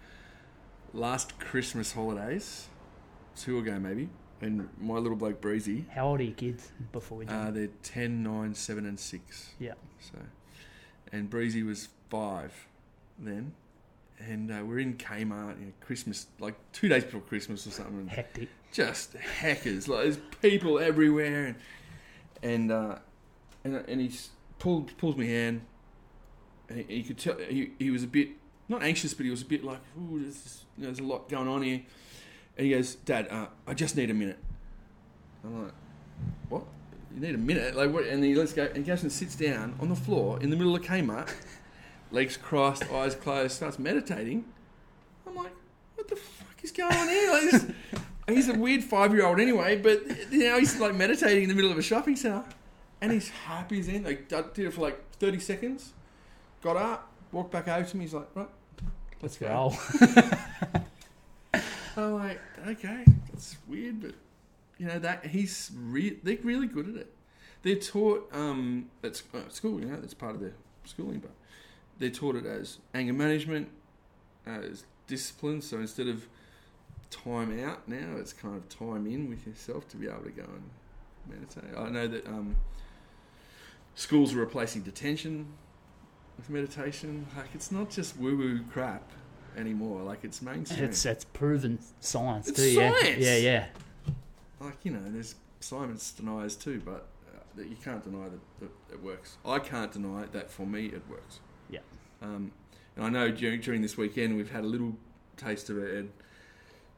last 0.92 1.38
Christmas 1.38 1.92
holidays, 1.92 2.68
two 3.36 3.58
ago 3.58 3.78
maybe, 3.78 4.08
and 4.40 4.68
my 4.80 4.94
little 4.94 5.16
bloke 5.16 5.40
Breezy, 5.40 5.86
How 5.94 6.08
old 6.08 6.20
are 6.20 6.24
your 6.24 6.34
kids 6.34 6.70
before 6.92 7.18
we 7.18 7.24
do? 7.26 7.32
uh, 7.32 7.50
they're 7.50 7.68
10, 7.82 8.22
9, 8.22 8.54
7 8.54 8.86
and 8.86 8.98
6. 8.98 9.50
Yeah. 9.58 9.74
So, 10.00 10.18
and 11.12 11.28
Breezy 11.30 11.62
was 11.62 11.88
5 12.10 12.66
then. 13.18 13.52
And 14.18 14.50
uh, 14.50 14.62
we're 14.66 14.80
in 14.80 14.94
Kmart, 14.98 15.58
you 15.60 15.66
know, 15.66 15.72
Christmas, 15.80 16.26
like 16.40 16.54
two 16.72 16.88
days 16.88 17.04
before 17.04 17.22
Christmas 17.22 17.66
or 17.66 17.70
something. 17.70 18.06
Hectic. 18.06 18.50
just 18.70 19.14
hackers. 19.14 19.88
Like 19.88 20.02
there's 20.02 20.18
people 20.42 20.78
everywhere, 20.78 21.46
and 21.46 21.56
and 22.42 22.70
uh, 22.70 22.98
and, 23.64 23.76
and 23.76 23.98
he 23.98 24.12
pulled 24.58 24.94
pulls 24.98 25.16
me 25.16 25.26
hand, 25.26 25.62
and 26.68 26.80
he, 26.80 26.96
he 26.96 27.02
could 27.02 27.16
tell 27.16 27.38
he, 27.38 27.72
he 27.78 27.90
was 27.90 28.02
a 28.04 28.06
bit 28.06 28.28
not 28.68 28.82
anxious, 28.82 29.14
but 29.14 29.24
he 29.24 29.30
was 29.30 29.40
a 29.40 29.46
bit 29.46 29.64
like, 29.64 29.80
"Ooh, 29.98 30.20
there's, 30.20 30.34
this- 30.42 30.64
you 30.76 30.82
know, 30.82 30.88
there's 30.90 30.98
a 31.00 31.02
lot 31.02 31.30
going 31.30 31.48
on 31.48 31.62
here." 31.62 31.80
And 32.60 32.66
he 32.66 32.74
goes, 32.74 32.96
"Dad, 32.96 33.26
uh, 33.30 33.46
I 33.66 33.72
just 33.72 33.96
need 33.96 34.10
a 34.10 34.14
minute." 34.14 34.36
I'm 35.42 35.64
like, 35.64 35.72
"What? 36.50 36.64
You 37.14 37.22
need 37.22 37.34
a 37.34 37.38
minute?" 37.38 37.74
Like 37.74 37.90
what? 37.90 38.04
And 38.04 38.22
he 38.22 38.34
lets 38.34 38.52
go, 38.52 38.64
and 38.64 38.76
he 38.76 38.82
goes 38.82 39.02
and 39.02 39.10
sits 39.10 39.34
down 39.34 39.76
on 39.80 39.88
the 39.88 39.96
floor 39.96 40.38
in 40.42 40.50
the 40.50 40.56
middle 40.56 40.76
of 40.76 40.82
Kmart, 40.82 41.32
legs 42.10 42.36
crossed, 42.36 42.84
eyes 42.92 43.14
closed, 43.14 43.56
starts 43.56 43.78
meditating. 43.78 44.44
I'm 45.26 45.36
like, 45.36 45.54
"What 45.94 46.08
the 46.08 46.16
fuck 46.16 46.62
is 46.62 46.70
going 46.70 46.92
on 46.94 47.08
here?" 47.08 47.30
Like 47.32 47.50
this, 47.50 47.66
he's 48.28 48.48
a 48.50 48.58
weird 48.58 48.84
five 48.84 49.14
year 49.14 49.24
old 49.24 49.40
anyway, 49.40 49.78
but 49.78 50.02
you 50.30 50.40
know 50.40 50.58
he's 50.58 50.78
like 50.78 50.94
meditating 50.94 51.44
in 51.44 51.48
the 51.48 51.54
middle 51.54 51.72
of 51.72 51.78
a 51.78 51.82
shopping 51.82 52.14
center, 52.14 52.44
and 53.00 53.10
he's 53.10 53.30
happy 53.30 53.80
as 53.80 53.88
in. 53.88 54.04
Like 54.04 54.28
did 54.28 54.66
it 54.66 54.74
for 54.74 54.82
like 54.82 55.00
thirty 55.12 55.40
seconds, 55.40 55.94
got 56.60 56.76
up, 56.76 57.10
walked 57.32 57.52
back 57.52 57.68
over 57.68 57.88
to 57.88 57.96
me. 57.96 58.04
He's 58.04 58.12
like, 58.12 58.28
right, 58.34 58.50
let's 59.22 59.38
go. 59.38 59.72
Okay, 62.66 63.04
that's 63.30 63.56
weird, 63.66 64.02
but 64.02 64.14
you 64.78 64.86
know 64.86 64.98
that 64.98 65.26
he's 65.26 65.70
re- 65.76 66.18
they're 66.22 66.38
really 66.42 66.66
good 66.66 66.88
at 66.88 66.96
it. 66.96 67.14
They're 67.62 67.76
taught 67.76 68.28
um, 68.32 68.90
at 69.02 69.22
uh, 69.34 69.48
school, 69.48 69.80
you 69.80 69.86
know, 69.86 69.96
that's 69.96 70.14
part 70.14 70.34
of 70.34 70.40
their 70.40 70.54
schooling, 70.84 71.18
but 71.18 71.32
they're 71.98 72.10
taught 72.10 72.36
it 72.36 72.46
as 72.46 72.78
anger 72.94 73.12
management, 73.12 73.68
as 74.46 74.84
discipline. 75.06 75.60
So 75.60 75.78
instead 75.78 76.08
of 76.08 76.26
time 77.10 77.62
out 77.62 77.86
now, 77.86 78.16
it's 78.16 78.32
kind 78.32 78.56
of 78.56 78.68
time 78.68 79.06
in 79.06 79.28
with 79.28 79.46
yourself 79.46 79.88
to 79.88 79.96
be 79.96 80.06
able 80.06 80.24
to 80.24 80.30
go 80.30 80.44
and 80.44 80.70
meditate. 81.28 81.76
I 81.76 81.90
know 81.90 82.08
that 82.08 82.26
um, 82.26 82.56
schools 83.94 84.32
are 84.34 84.38
replacing 84.38 84.82
detention 84.82 85.46
with 86.38 86.48
meditation. 86.48 87.26
Like 87.36 87.50
it's 87.54 87.70
not 87.70 87.90
just 87.90 88.16
woo 88.16 88.36
woo 88.36 88.60
crap 88.72 89.10
anymore. 89.56 90.02
Like 90.02 90.24
it's 90.24 90.42
mainstream. 90.42 90.84
It's 90.84 91.04
it's 91.06 91.24
proven 91.24 91.78
science 92.00 92.48
It's 92.48 92.58
too. 92.58 92.70
Yeah. 92.70 92.92
science! 93.00 93.18
Yeah. 93.18 93.36
Yeah. 93.36 93.66
like 94.60 94.78
you 94.84 94.92
know, 94.92 95.02
there's 95.06 95.34
science 95.60 96.12
deniers 96.12 96.56
too, 96.56 96.80
but 96.84 97.06
uh, 97.28 97.62
you 97.62 97.76
can't 97.82 98.02
deny 98.02 98.24
that, 98.28 98.40
that 98.60 98.70
it 98.94 99.02
works. 99.02 99.36
I 99.44 99.58
can't 99.58 99.92
deny 99.92 100.24
that 100.32 100.50
for 100.50 100.66
me 100.66 100.86
it 100.86 101.02
works. 101.08 101.40
Yeah. 101.68 101.80
Um, 102.22 102.52
and 102.96 103.04
I 103.04 103.08
know 103.08 103.30
during 103.30 103.60
during 103.60 103.82
this 103.82 103.96
weekend 103.96 104.36
we've 104.36 104.50
had 104.50 104.64
a 104.64 104.68
little 104.68 104.96
taste 105.36 105.70
of 105.70 105.78
it, 105.78 105.94
and 105.94 106.10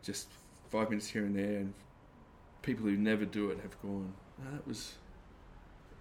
just 0.03 0.29
five 0.71 0.91
minutes 0.91 1.09
here 1.09 1.25
and 1.25 1.37
there, 1.37 1.59
and 1.59 1.75
people 2.63 2.87
who 2.87 2.97
never 2.97 3.25
do 3.25 3.51
it 3.51 3.61
have 3.61 3.81
gone. 3.83 4.13
Oh, 4.41 4.53
that 4.55 4.67
was. 4.67 4.95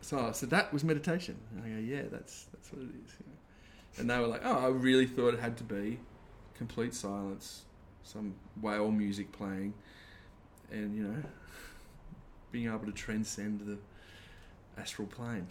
So 0.02 0.20
I 0.20 0.32
said 0.32 0.50
that 0.50 0.74
was 0.74 0.84
meditation. 0.84 1.38
And 1.56 1.64
I 1.64 1.70
go, 1.70 1.78
yeah, 1.78 2.04
that's 2.12 2.46
that's 2.52 2.72
what 2.72 2.82
it 2.82 2.90
is. 3.06 3.14
You 3.20 3.26
know? 3.28 3.38
And 4.00 4.10
they 4.10 4.18
were 4.20 4.28
like, 4.28 4.42
oh, 4.44 4.58
I 4.58 4.68
really 4.68 5.06
thought 5.06 5.34
it 5.34 5.40
had 5.40 5.58
to 5.58 5.64
be 5.64 6.00
complete 6.62 6.94
silence, 6.94 7.64
some 8.04 8.36
whale 8.62 8.92
music 8.92 9.32
playing, 9.32 9.74
and 10.72 10.96
you 10.96 11.02
know, 11.02 11.24
being 12.52 12.68
able 12.68 12.86
to 12.86 12.92
transcend 12.92 13.62
the 13.62 13.80
astral 14.80 15.08
plane. 15.08 15.48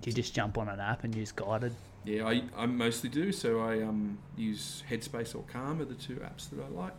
Do 0.00 0.08
you 0.08 0.16
just 0.16 0.32
jump 0.34 0.56
on 0.56 0.70
an 0.70 0.80
app 0.80 1.04
and 1.04 1.14
use 1.14 1.30
guided? 1.30 1.74
Yeah, 2.06 2.26
I, 2.26 2.42
I 2.56 2.64
mostly 2.64 3.10
do. 3.10 3.32
So 3.32 3.60
I 3.60 3.82
um, 3.82 4.16
use 4.34 4.82
Headspace 4.88 5.34
or 5.34 5.42
Calm 5.52 5.82
are 5.82 5.84
the 5.84 5.94
two 5.94 6.16
apps 6.16 6.48
that 6.48 6.58
I 6.64 6.68
like. 6.68 6.94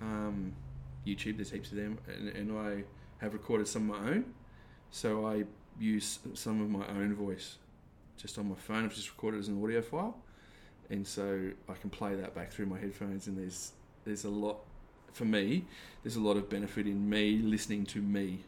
Um, 0.00 0.52
YouTube, 1.04 1.36
there's 1.38 1.50
heaps 1.50 1.72
of 1.72 1.78
them, 1.78 1.98
and, 2.06 2.28
and 2.28 2.56
I 2.56 2.84
have 3.18 3.32
recorded 3.32 3.66
some 3.66 3.90
of 3.90 4.00
my 4.00 4.10
own. 4.10 4.26
So 4.92 5.26
I 5.26 5.44
use 5.80 6.20
some 6.34 6.62
of 6.62 6.70
my 6.70 6.86
own 6.86 7.14
voice 7.14 7.56
just 8.16 8.38
on 8.38 8.48
my 8.48 8.54
phone. 8.54 8.84
I've 8.84 8.94
just 8.94 9.10
recorded 9.10 9.38
it 9.38 9.40
as 9.40 9.48
an 9.48 9.60
audio 9.60 9.82
file, 9.82 10.16
and 10.90 11.06
so 11.06 11.50
I 11.68 11.74
can 11.74 11.90
play 11.90 12.14
that 12.14 12.34
back 12.34 12.52
through 12.52 12.66
my 12.66 12.78
headphones. 12.78 13.26
And 13.26 13.36
there's 13.36 13.72
there's 14.04 14.24
a 14.24 14.30
lot 14.30 14.58
for 15.12 15.24
me. 15.24 15.64
There's 16.02 16.16
a 16.16 16.20
lot 16.20 16.36
of 16.36 16.48
benefit 16.48 16.86
in 16.86 17.08
me 17.08 17.38
listening 17.38 17.84
to 17.86 18.00
me 18.00 18.40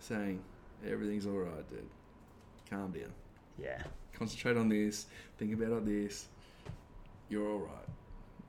saying 0.00 0.40
everything's 0.86 1.26
all 1.26 1.38
right, 1.38 1.70
dude. 1.70 1.86
Calm 2.70 2.92
down. 2.92 3.12
Yeah. 3.58 3.82
Concentrate 4.14 4.56
on 4.56 4.68
this. 4.68 5.06
Think 5.38 5.52
about 5.52 5.84
this. 5.84 6.26
You're 7.28 7.48
all 7.48 7.58
right. 7.58 7.88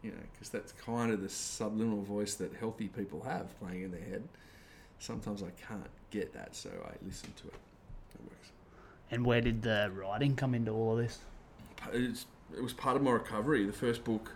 You 0.04 0.12
know, 0.12 0.18
because 0.32 0.50
that's 0.50 0.72
kind 0.74 1.12
of 1.12 1.22
the 1.22 1.30
subliminal 1.30 2.02
voice 2.02 2.36
that 2.36 2.54
healthy 2.56 2.88
people 2.88 3.22
have 3.24 3.60
playing 3.60 3.84
in 3.84 3.92
their 3.92 4.02
head. 4.02 4.24
Sometimes 5.00 5.44
I 5.44 5.50
can't 5.68 5.90
get 6.12 6.34
that, 6.34 6.56
so 6.56 6.70
I 6.70 6.94
listen 7.06 7.34
to 7.42 7.48
it. 7.48 7.54
It 8.14 8.22
works. 8.24 8.52
And 9.12 9.26
where 9.26 9.42
did 9.42 9.62
the 9.62 9.92
writing 9.94 10.36
come 10.36 10.56
into 10.56 10.72
all 10.72 10.94
of 10.94 11.00
this? 11.00 11.20
It's, 11.92 12.26
it 12.56 12.62
was 12.62 12.74
part 12.74 12.96
of 12.96 13.02
my 13.04 13.12
recovery. 13.12 13.66
The 13.66 13.74
first 13.74 14.04
book 14.04 14.34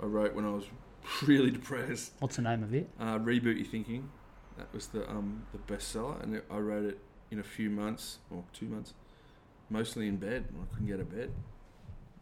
I 0.00 0.06
wrote 0.06 0.34
when 0.34 0.44
I 0.44 0.50
was 0.50 0.64
really 1.26 1.50
depressed. 1.50 2.12
What's 2.18 2.36
the 2.36 2.42
name 2.42 2.62
of 2.62 2.74
it? 2.74 2.88
Uh, 2.98 3.18
Reboot 3.18 3.56
Your 3.56 3.66
Thinking. 3.66 4.10
That 4.56 4.72
was 4.72 4.88
the 4.88 5.08
um, 5.08 5.46
the 5.52 5.58
bestseller, 5.72 6.20
and 6.22 6.36
it, 6.36 6.44
I 6.50 6.58
wrote 6.58 6.84
it 6.84 6.98
in 7.30 7.38
a 7.38 7.44
few 7.44 7.70
months 7.70 8.18
or 8.30 8.42
two 8.52 8.66
months, 8.66 8.94
mostly 9.70 10.08
in 10.08 10.16
bed. 10.16 10.46
I 10.50 10.74
couldn't 10.74 10.88
get 10.88 10.94
out 10.94 11.00
of 11.00 11.14
bed 11.14 11.30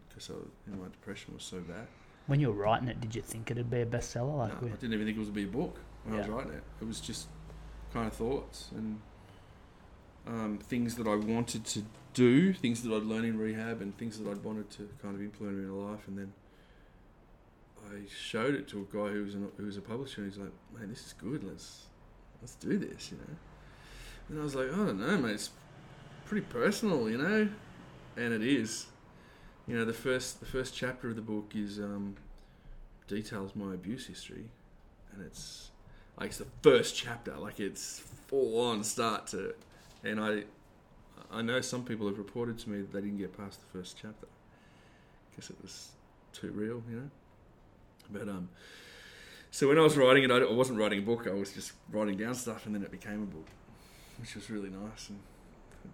because 0.08 0.28
you 0.28 0.72
know, 0.74 0.82
my 0.82 0.88
depression 0.88 1.34
was 1.34 1.42
so 1.42 1.60
bad. 1.60 1.86
When 2.26 2.40
you 2.40 2.48
were 2.48 2.54
writing 2.62 2.88
it, 2.88 3.00
did 3.00 3.14
you 3.14 3.22
think 3.22 3.50
it'd 3.50 3.70
be 3.70 3.80
a 3.80 3.86
bestseller? 3.86 4.36
Like, 4.36 4.62
no, 4.62 4.68
I 4.68 4.72
didn't 4.72 4.94
even 4.94 5.06
think 5.06 5.16
it 5.16 5.20
was 5.20 5.28
to 5.28 5.34
be 5.34 5.44
a 5.44 5.48
book 5.48 5.78
when 6.04 6.16
I 6.16 6.18
was 6.18 6.28
writing 6.28 6.52
it. 6.52 6.62
It 6.80 6.86
was 6.86 7.00
just 7.00 7.28
kind 7.92 8.06
of 8.06 8.12
thoughts 8.12 8.70
and 8.74 9.00
um, 10.26 10.58
things 10.62 10.96
that 10.96 11.06
I 11.06 11.14
wanted 11.14 11.64
to 11.66 11.82
do, 12.14 12.52
things 12.52 12.82
that 12.82 12.92
I'd 12.92 13.02
learned 13.02 13.26
in 13.26 13.38
rehab, 13.38 13.80
and 13.80 13.96
things 13.96 14.18
that 14.18 14.30
I'd 14.30 14.42
wanted 14.42 14.70
to 14.70 14.88
kind 15.02 15.14
of 15.14 15.22
implement 15.22 15.58
in 15.58 15.68
my 15.68 15.90
life. 15.90 16.06
And 16.08 16.18
then 16.18 16.32
I 17.86 18.00
showed 18.08 18.54
it 18.54 18.68
to 18.68 18.80
a 18.80 18.96
guy 18.96 19.12
who 19.12 19.24
was 19.24 19.34
an, 19.34 19.48
who 19.56 19.66
was 19.66 19.76
a 19.76 19.82
publisher, 19.82 20.22
and 20.22 20.30
he's 20.30 20.40
like, 20.40 20.52
"Man, 20.76 20.88
this 20.88 21.06
is 21.06 21.12
good. 21.12 21.44
Let's 21.44 21.86
let's 22.40 22.54
do 22.54 22.78
this," 22.78 23.10
you 23.10 23.18
know. 23.18 23.36
And 24.28 24.40
I 24.40 24.42
was 24.42 24.54
like, 24.54 24.72
"I 24.72 24.76
don't 24.76 25.00
know, 25.00 25.18
mate. 25.18 25.34
It's 25.34 25.50
pretty 26.24 26.46
personal, 26.46 27.08
you 27.08 27.18
know," 27.18 27.48
and 28.16 28.32
it 28.32 28.42
is. 28.42 28.86
You 29.66 29.76
know, 29.76 29.84
the 29.84 29.92
first 29.92 30.40
the 30.40 30.46
first 30.46 30.74
chapter 30.74 31.08
of 31.08 31.16
the 31.16 31.22
book 31.22 31.52
is 31.54 31.78
um, 31.78 32.16
details 33.08 33.54
my 33.54 33.74
abuse 33.74 34.06
history, 34.06 34.50
and 35.12 35.24
it's 35.24 35.70
like 36.18 36.28
it's 36.28 36.38
the 36.38 36.46
first 36.62 36.96
chapter, 36.96 37.36
like 37.36 37.60
it's 37.60 38.00
full 38.28 38.60
on 38.60 38.82
start 38.84 39.26
to, 39.28 39.54
and 40.04 40.20
I, 40.20 40.44
I 41.30 41.42
know 41.42 41.60
some 41.60 41.84
people 41.84 42.06
have 42.06 42.18
reported 42.18 42.58
to 42.60 42.70
me 42.70 42.78
that 42.78 42.92
they 42.92 43.00
didn't 43.00 43.18
get 43.18 43.36
past 43.36 43.60
the 43.60 43.78
first 43.78 43.96
chapter 44.00 44.26
because 45.30 45.50
it 45.50 45.56
was 45.62 45.90
too 46.32 46.50
real, 46.52 46.82
you 46.88 46.96
know. 46.96 47.10
But 48.10 48.28
um, 48.28 48.48
so 49.50 49.68
when 49.68 49.78
I 49.78 49.82
was 49.82 49.96
writing 49.96 50.24
it, 50.24 50.30
I 50.30 50.44
wasn't 50.50 50.78
writing 50.78 51.00
a 51.00 51.02
book. 51.02 51.26
I 51.26 51.34
was 51.34 51.52
just 51.52 51.72
writing 51.90 52.16
down 52.16 52.34
stuff, 52.34 52.66
and 52.66 52.74
then 52.74 52.82
it 52.82 52.90
became 52.90 53.22
a 53.22 53.26
book, 53.26 53.46
which 54.20 54.34
was 54.34 54.50
really 54.50 54.70
nice. 54.70 55.08
And 55.08 55.18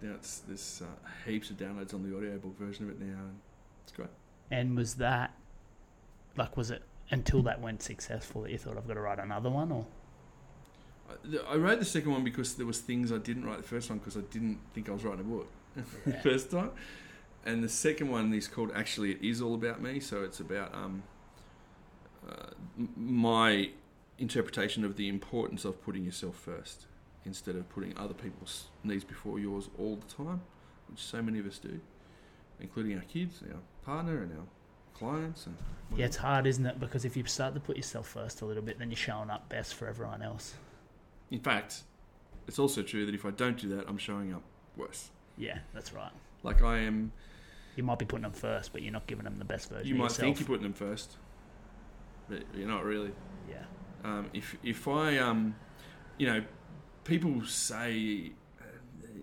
now 0.01 0.15
it's 0.15 0.39
there's 0.39 0.81
uh, 0.83 1.29
heaps 1.29 1.49
of 1.49 1.57
downloads 1.57 1.93
on 1.93 2.07
the 2.07 2.15
audiobook 2.15 2.57
version 2.57 2.85
of 2.85 2.91
it 2.91 2.99
now, 2.99 3.19
and 3.19 3.39
it's 3.83 3.91
great. 3.91 4.09
and 4.51 4.75
was 4.75 4.95
that 4.95 5.33
like 6.37 6.57
was 6.57 6.71
it 6.71 6.83
until 7.11 7.41
that 7.43 7.61
went 7.61 7.81
successful 7.83 8.41
that 8.41 8.51
you 8.51 8.57
thought 8.57 8.77
I've 8.77 8.87
got 8.87 8.95
to 8.95 9.01
write 9.01 9.19
another 9.19 9.49
one 9.49 9.71
or? 9.71 9.85
I- 11.49 11.55
wrote 11.55 11.79
the 11.79 11.85
second 11.85 12.11
one 12.11 12.23
because 12.23 12.55
there 12.55 12.65
was 12.65 12.79
things 12.79 13.11
I 13.11 13.17
didn't 13.17 13.45
write 13.45 13.57
the 13.57 13.63
first 13.63 13.89
one 13.89 13.99
because 13.99 14.17
I 14.17 14.21
didn't 14.21 14.59
think 14.73 14.89
I 14.89 14.93
was 14.93 15.03
writing 15.03 15.21
a 15.21 15.23
book 15.23 15.47
the 16.05 16.11
Yeah. 16.11 16.21
first 16.21 16.51
time. 16.51 16.71
And 17.45 17.63
the 17.63 17.69
second 17.69 18.09
one 18.09 18.33
is 18.33 18.47
called 18.47 18.71
Actually 18.73 19.11
It 19.11 19.21
Is 19.21 19.41
All 19.41 19.53
About 19.53 19.81
Me. 19.81 19.99
So 19.99 20.23
it's 20.23 20.39
about 20.39 20.73
um, 20.73 21.03
uh, 22.29 22.51
my 22.95 23.69
interpretation 24.17 24.85
of 24.85 24.95
the 24.95 25.09
importance 25.09 25.65
of 25.65 25.81
putting 25.83 26.05
yourself 26.05 26.35
first 26.35 26.85
instead 27.25 27.55
of 27.55 27.67
putting 27.69 27.97
other 27.97 28.13
people's 28.13 28.65
needs 28.83 29.03
before 29.03 29.39
yours 29.39 29.69
all 29.77 29.95
the 29.97 30.13
time, 30.23 30.41
which 30.89 30.99
so 31.01 31.21
many 31.21 31.39
of 31.39 31.45
us 31.47 31.57
do, 31.57 31.79
including 32.59 32.95
our 32.97 33.03
kids, 33.03 33.41
our 33.51 33.59
partner, 33.85 34.21
and 34.21 34.31
our 34.37 34.45
clients. 34.93 35.45
And 35.45 35.55
Yeah, 35.97 36.05
it's 36.05 36.17
hard, 36.17 36.45
isn't 36.47 36.65
it? 36.65 36.79
Because 36.79 37.03
if 37.05 37.17
you 37.17 37.25
start 37.25 37.53
to 37.55 37.59
put 37.59 37.75
yourself 37.77 38.07
first 38.07 38.41
a 38.41 38.45
little 38.45 38.63
bit, 38.63 38.77
then 38.79 38.89
you're 38.89 38.97
showing 38.97 39.29
up 39.29 39.49
best 39.49 39.73
for 39.75 39.87
everyone 39.87 40.21
else. 40.21 40.53
In 41.33 41.39
fact, 41.39 41.81
it's 42.47 42.59
also 42.59 42.83
true 42.83 43.07
that 43.07 43.15
if 43.15 43.25
I 43.25 43.31
don't 43.31 43.57
do 43.57 43.67
that, 43.75 43.85
I'm 43.89 43.97
showing 43.97 44.33
up 44.33 44.43
worse. 44.77 45.09
Yeah, 45.35 45.57
that's 45.73 45.91
right. 45.91 46.11
Like 46.43 46.61
I 46.61 46.77
am. 46.77 47.11
You 47.75 47.81
might 47.83 47.97
be 47.97 48.05
putting 48.05 48.21
them 48.21 48.33
first, 48.33 48.71
but 48.71 48.83
you're 48.83 48.93
not 48.93 49.07
giving 49.07 49.23
them 49.23 49.39
the 49.39 49.45
best 49.45 49.69
version 49.69 49.81
of 49.81 49.87
yourself. 49.87 49.89
You 49.89 49.95
might 49.95 50.03
yourself. 50.05 50.19
think 50.21 50.39
you're 50.39 50.47
putting 50.47 50.63
them 50.63 50.73
first, 50.73 51.17
but 52.29 52.43
you're 52.53 52.67
not 52.67 52.83
really. 52.85 53.11
yeah, 53.49 53.63
Um, 54.03 54.29
if 54.31 54.55
if 54.63 54.87
I 54.87 55.17
um, 55.17 55.55
you 56.19 56.27
know, 56.27 56.43
people 57.03 57.43
say 57.45 58.31
uh, 58.61 58.65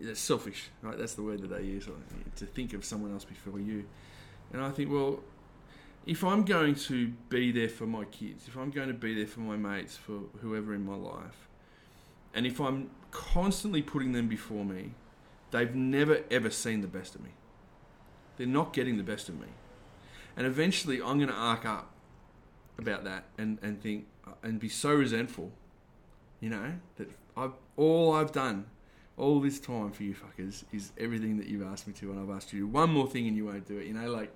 that's 0.03 0.19
selfish, 0.19 0.71
right? 0.83 0.99
That's 0.99 1.15
the 1.15 1.23
word 1.23 1.43
that 1.43 1.49
they 1.49 1.63
use 1.63 1.87
to 2.37 2.45
think 2.47 2.73
of 2.75 2.85
someone 2.85 3.13
else 3.13 3.25
before 3.25 3.61
you. 3.61 3.85
And 4.53 4.61
I 4.61 4.71
think, 4.71 4.91
well, 4.91 5.21
if 6.07 6.25
I'm 6.25 6.45
going 6.45 6.75
to 6.75 7.09
be 7.29 7.53
there 7.53 7.69
for 7.69 7.87
my 7.87 8.05
kids, 8.07 8.49
if 8.49 8.57
I'm 8.57 8.73
going 8.73 8.89
to 8.89 8.95
be 8.95 9.15
there 9.15 9.29
for 9.29 9.41
my 9.41 9.57
mates, 9.57 9.97
for 9.97 10.23
whoever 10.41 10.75
in 10.75 10.85
my 10.85 10.97
life, 10.97 11.47
and 12.35 12.47
if 12.47 12.61
I'm 12.61 12.91
constantly 13.11 13.83
putting 13.83 14.13
them 14.13 14.29
before 14.29 14.65
me, 14.65 14.95
they've 15.51 15.75
never 15.75 16.23
ever 16.31 16.51
seen 16.51 16.81
the 16.81 16.89
best 16.89 17.15
of 17.15 17.23
me. 17.23 17.31
They're 18.37 18.47
not 18.47 18.73
getting 18.73 18.97
the 18.97 19.03
best 19.03 19.29
of 19.29 19.39
me. 19.39 19.49
And 20.37 20.47
eventually 20.47 21.03
I'm 21.03 21.19
going 21.19 21.29
to 21.29 21.35
arc 21.35 21.67
up 21.67 21.91
about 22.79 23.05
that 23.05 23.25
and, 23.37 23.59
and 23.63 23.83
think 23.83 24.07
and 24.43 24.59
be 24.59 24.69
so 24.69 24.95
resentful, 24.95 25.53
you 26.41 26.49
know, 26.49 26.75
that 26.97 27.11
I've 27.37 27.53
all 27.77 28.15
I've 28.15 28.33
done 28.33 28.67
all 29.17 29.41
this 29.41 29.61
time 29.61 29.93
for 29.93 30.03
you 30.03 30.15
fuckers 30.15 30.65
is 30.73 30.93
everything 30.97 31.37
that 31.37 31.47
you've 31.47 31.63
asked 31.63 31.87
me 31.87 31.93
to, 31.93 32.11
and 32.11 32.19
I've 32.19 32.35
asked 32.35 32.53
you 32.53 32.67
one 32.67 32.91
more 32.91 33.07
thing 33.07 33.27
and 33.29 33.37
you 33.37 33.47
won't 33.47 33.67
do 33.67 33.79
it. 33.79 33.87
You 33.87 33.95
know, 33.95 34.11
like 34.11 34.35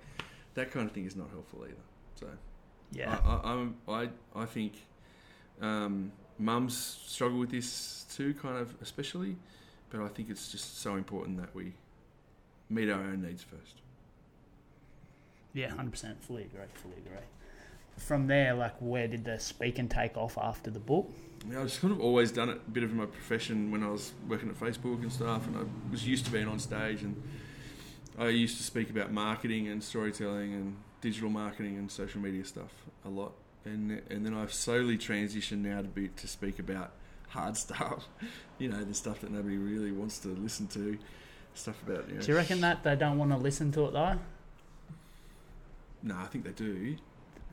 that 0.53 0.71
kind 0.71 0.87
of 0.87 0.93
thing 0.93 1.05
is 1.05 1.15
not 1.15 1.29
helpful 1.31 1.63
either. 1.63 1.75
So 2.15 2.27
yeah, 2.91 3.17
I, 3.25 3.35
I, 3.35 3.51
I'm, 3.51 3.75
I, 3.87 4.09
I 4.35 4.45
think 4.45 4.73
um, 5.61 6.11
mums 6.37 6.77
struggle 7.05 7.39
with 7.39 7.51
this 7.51 8.05
too, 8.13 8.33
kind 8.33 8.57
of 8.57 8.75
especially, 8.81 9.37
but 9.89 10.01
I 10.01 10.07
think 10.07 10.29
it's 10.29 10.51
just 10.51 10.79
so 10.81 10.95
important 10.95 11.37
that 11.37 11.53
we 11.55 11.73
meet 12.69 12.89
our 12.89 13.01
own 13.01 13.21
needs 13.21 13.43
first. 13.43 13.81
yeah, 15.53 15.69
hundred 15.69 15.91
percent. 15.91 16.23
Fully 16.23 16.43
agree. 16.43 16.65
Fully 16.73 16.95
agree. 17.05 17.23
From 17.97 18.27
there, 18.27 18.53
like, 18.53 18.75
where 18.79 19.07
did 19.07 19.23
the 19.23 19.39
speak 19.39 19.79
and 19.79 19.89
take 19.89 20.17
off 20.17 20.37
after 20.37 20.69
the 20.69 20.79
book? 20.81 21.09
Yeah, 21.49 21.61
I've 21.61 21.71
sort 21.71 21.93
of 21.93 22.01
always 22.01 22.31
done 22.31 22.49
it 22.49 22.59
a 22.67 22.71
bit 22.71 22.83
of 22.83 22.91
my 22.93 23.05
profession 23.05 23.71
when 23.71 23.83
I 23.83 23.89
was 23.89 24.11
working 24.27 24.49
at 24.49 24.59
Facebook 24.59 25.01
and 25.01 25.11
stuff, 25.11 25.47
and 25.47 25.55
I 25.57 25.61
was 25.91 26.05
used 26.05 26.25
to 26.25 26.31
being 26.31 26.47
on 26.47 26.59
stage, 26.59 27.03
and 27.03 27.21
I 28.17 28.27
used 28.29 28.57
to 28.57 28.63
speak 28.63 28.89
about 28.89 29.13
marketing 29.13 29.69
and 29.69 29.81
storytelling 29.81 30.53
and 30.53 30.75
digital 30.99 31.29
marketing 31.29 31.77
and 31.77 31.89
social 31.89 32.19
media 32.19 32.43
stuff 32.43 32.71
a 33.05 33.09
lot, 33.09 33.31
and 33.65 34.01
and 34.09 34.25
then 34.25 34.33
I've 34.33 34.53
slowly 34.53 34.97
transitioned 34.97 35.59
now 35.63 35.81
to 35.81 35.87
be 35.87 36.07
to 36.09 36.27
speak 36.27 36.59
about 36.59 36.91
hard 37.29 37.57
stuff, 37.65 38.07
you 38.59 38.69
know, 38.69 38.83
the 38.83 38.93
stuff 38.93 39.21
that 39.21 39.31
nobody 39.31 39.57
really 39.57 39.91
wants 39.91 40.19
to 40.19 40.29
listen 40.29 40.67
to, 40.67 40.97
stuff 41.53 41.81
about. 41.87 42.07
You 42.07 42.15
know, 42.15 42.21
Do 42.21 42.27
you 42.31 42.37
reckon 42.37 42.61
that 42.61 42.83
they 42.83 42.95
don't 42.95 43.17
want 43.17 43.31
to 43.31 43.37
listen 43.37 43.71
to 43.73 43.85
it 43.85 43.93
though? 43.93 44.15
No, 46.03 46.15
I 46.17 46.25
think 46.25 46.43
they 46.45 46.51
do. 46.51 46.95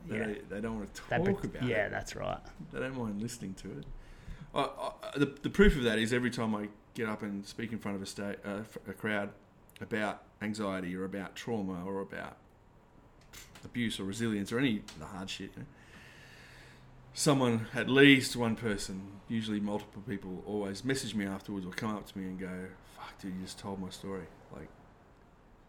They, 0.07 0.17
Yeah. 0.17 0.33
they 0.49 0.61
don't 0.61 0.77
want 0.77 0.93
to 0.93 1.01
talk 1.01 1.23
pre- 1.23 1.33
about 1.33 1.63
it. 1.63 1.69
yeah, 1.69 1.89
that's 1.89 2.15
right. 2.15 2.37
They 2.71 2.79
don't 2.79 2.97
mind 2.97 3.21
listening 3.21 3.53
to 3.55 3.71
it. 3.79 3.85
I, 4.53 4.61
I, 4.61 5.17
the, 5.17 5.25
the 5.41 5.49
proof 5.49 5.75
of 5.75 5.83
that 5.83 5.97
is 5.97 6.13
every 6.13 6.29
time 6.29 6.53
I 6.53 6.67
get 6.93 7.09
up 7.09 7.23
and 7.23 7.45
speak 7.45 7.71
in 7.71 7.79
front 7.79 7.95
of 7.97 8.03
a, 8.03 8.05
sta- 8.05 8.35
uh, 8.45 8.59
a 8.87 8.93
crowd 8.93 9.29
about 9.81 10.21
anxiety 10.41 10.95
or 10.95 11.05
about 11.05 11.35
trauma 11.35 11.83
or 11.85 12.01
about 12.01 12.37
abuse 13.65 13.99
or 13.99 14.03
resilience 14.03 14.51
or 14.51 14.59
any 14.59 14.77
of 14.79 14.99
the 14.99 15.05
hard 15.05 15.29
shit, 15.29 15.51
you 15.55 15.61
know, 15.61 15.65
someone, 17.13 17.67
at 17.73 17.89
least 17.89 18.35
one 18.35 18.55
person, 18.55 19.19
usually 19.27 19.59
multiple 19.59 20.01
people, 20.07 20.43
always 20.45 20.83
message 20.83 21.15
me 21.15 21.25
afterwards 21.25 21.65
or 21.65 21.71
come 21.71 21.95
up 21.95 22.05
to 22.07 22.17
me 22.17 22.25
and 22.25 22.39
go, 22.39 22.67
"Fuck, 22.95 23.19
dude, 23.19 23.35
you 23.35 23.41
just 23.43 23.59
told 23.59 23.79
my 23.79 23.89
story." 23.89 24.25
Like, 24.51 24.69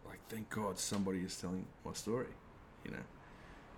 like 0.05 0.19
thank 0.29 0.49
God 0.49 0.79
somebody 0.79 1.19
is 1.19 1.39
telling 1.39 1.67
my 1.83 1.93
story, 1.93 2.33
you 2.83 2.91
know, 2.91 3.03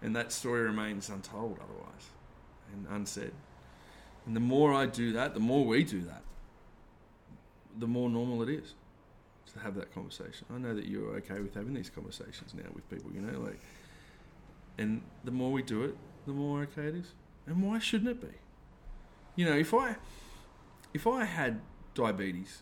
and 0.01 0.15
that 0.15 0.31
story 0.31 0.61
remains 0.61 1.09
untold 1.09 1.59
otherwise 1.61 2.11
and 2.73 2.87
unsaid. 2.89 3.33
And 4.25 4.35
the 4.35 4.41
more 4.41 4.73
I 4.73 4.85
do 4.85 5.13
that, 5.13 5.33
the 5.33 5.39
more 5.39 5.65
we 5.65 5.83
do 5.83 6.01
that, 6.01 6.23
the 7.77 7.87
more 7.87 8.09
normal 8.09 8.41
it 8.43 8.49
is 8.49 8.73
to 9.53 9.59
have 9.59 9.75
that 9.75 9.93
conversation. 9.93 10.45
I 10.53 10.57
know 10.57 10.73
that 10.73 10.85
you're 10.85 11.15
okay 11.17 11.39
with 11.39 11.53
having 11.53 11.73
these 11.73 11.89
conversations 11.89 12.53
now 12.53 12.69
with 12.73 12.89
people, 12.89 13.11
you 13.13 13.21
know, 13.21 13.39
like, 13.39 13.59
and 14.77 15.01
the 15.23 15.31
more 15.31 15.51
we 15.51 15.63
do 15.63 15.83
it, 15.83 15.95
the 16.25 16.33
more 16.33 16.61
okay 16.63 16.87
it 16.87 16.95
is. 16.95 17.13
And 17.47 17.63
why 17.63 17.79
shouldn't 17.79 18.09
it 18.09 18.21
be? 18.21 18.37
You 19.35 19.45
know, 19.45 19.55
if 19.55 19.73
I, 19.73 19.95
if 20.93 21.07
I 21.07 21.23
had 21.25 21.61
diabetes, 21.95 22.61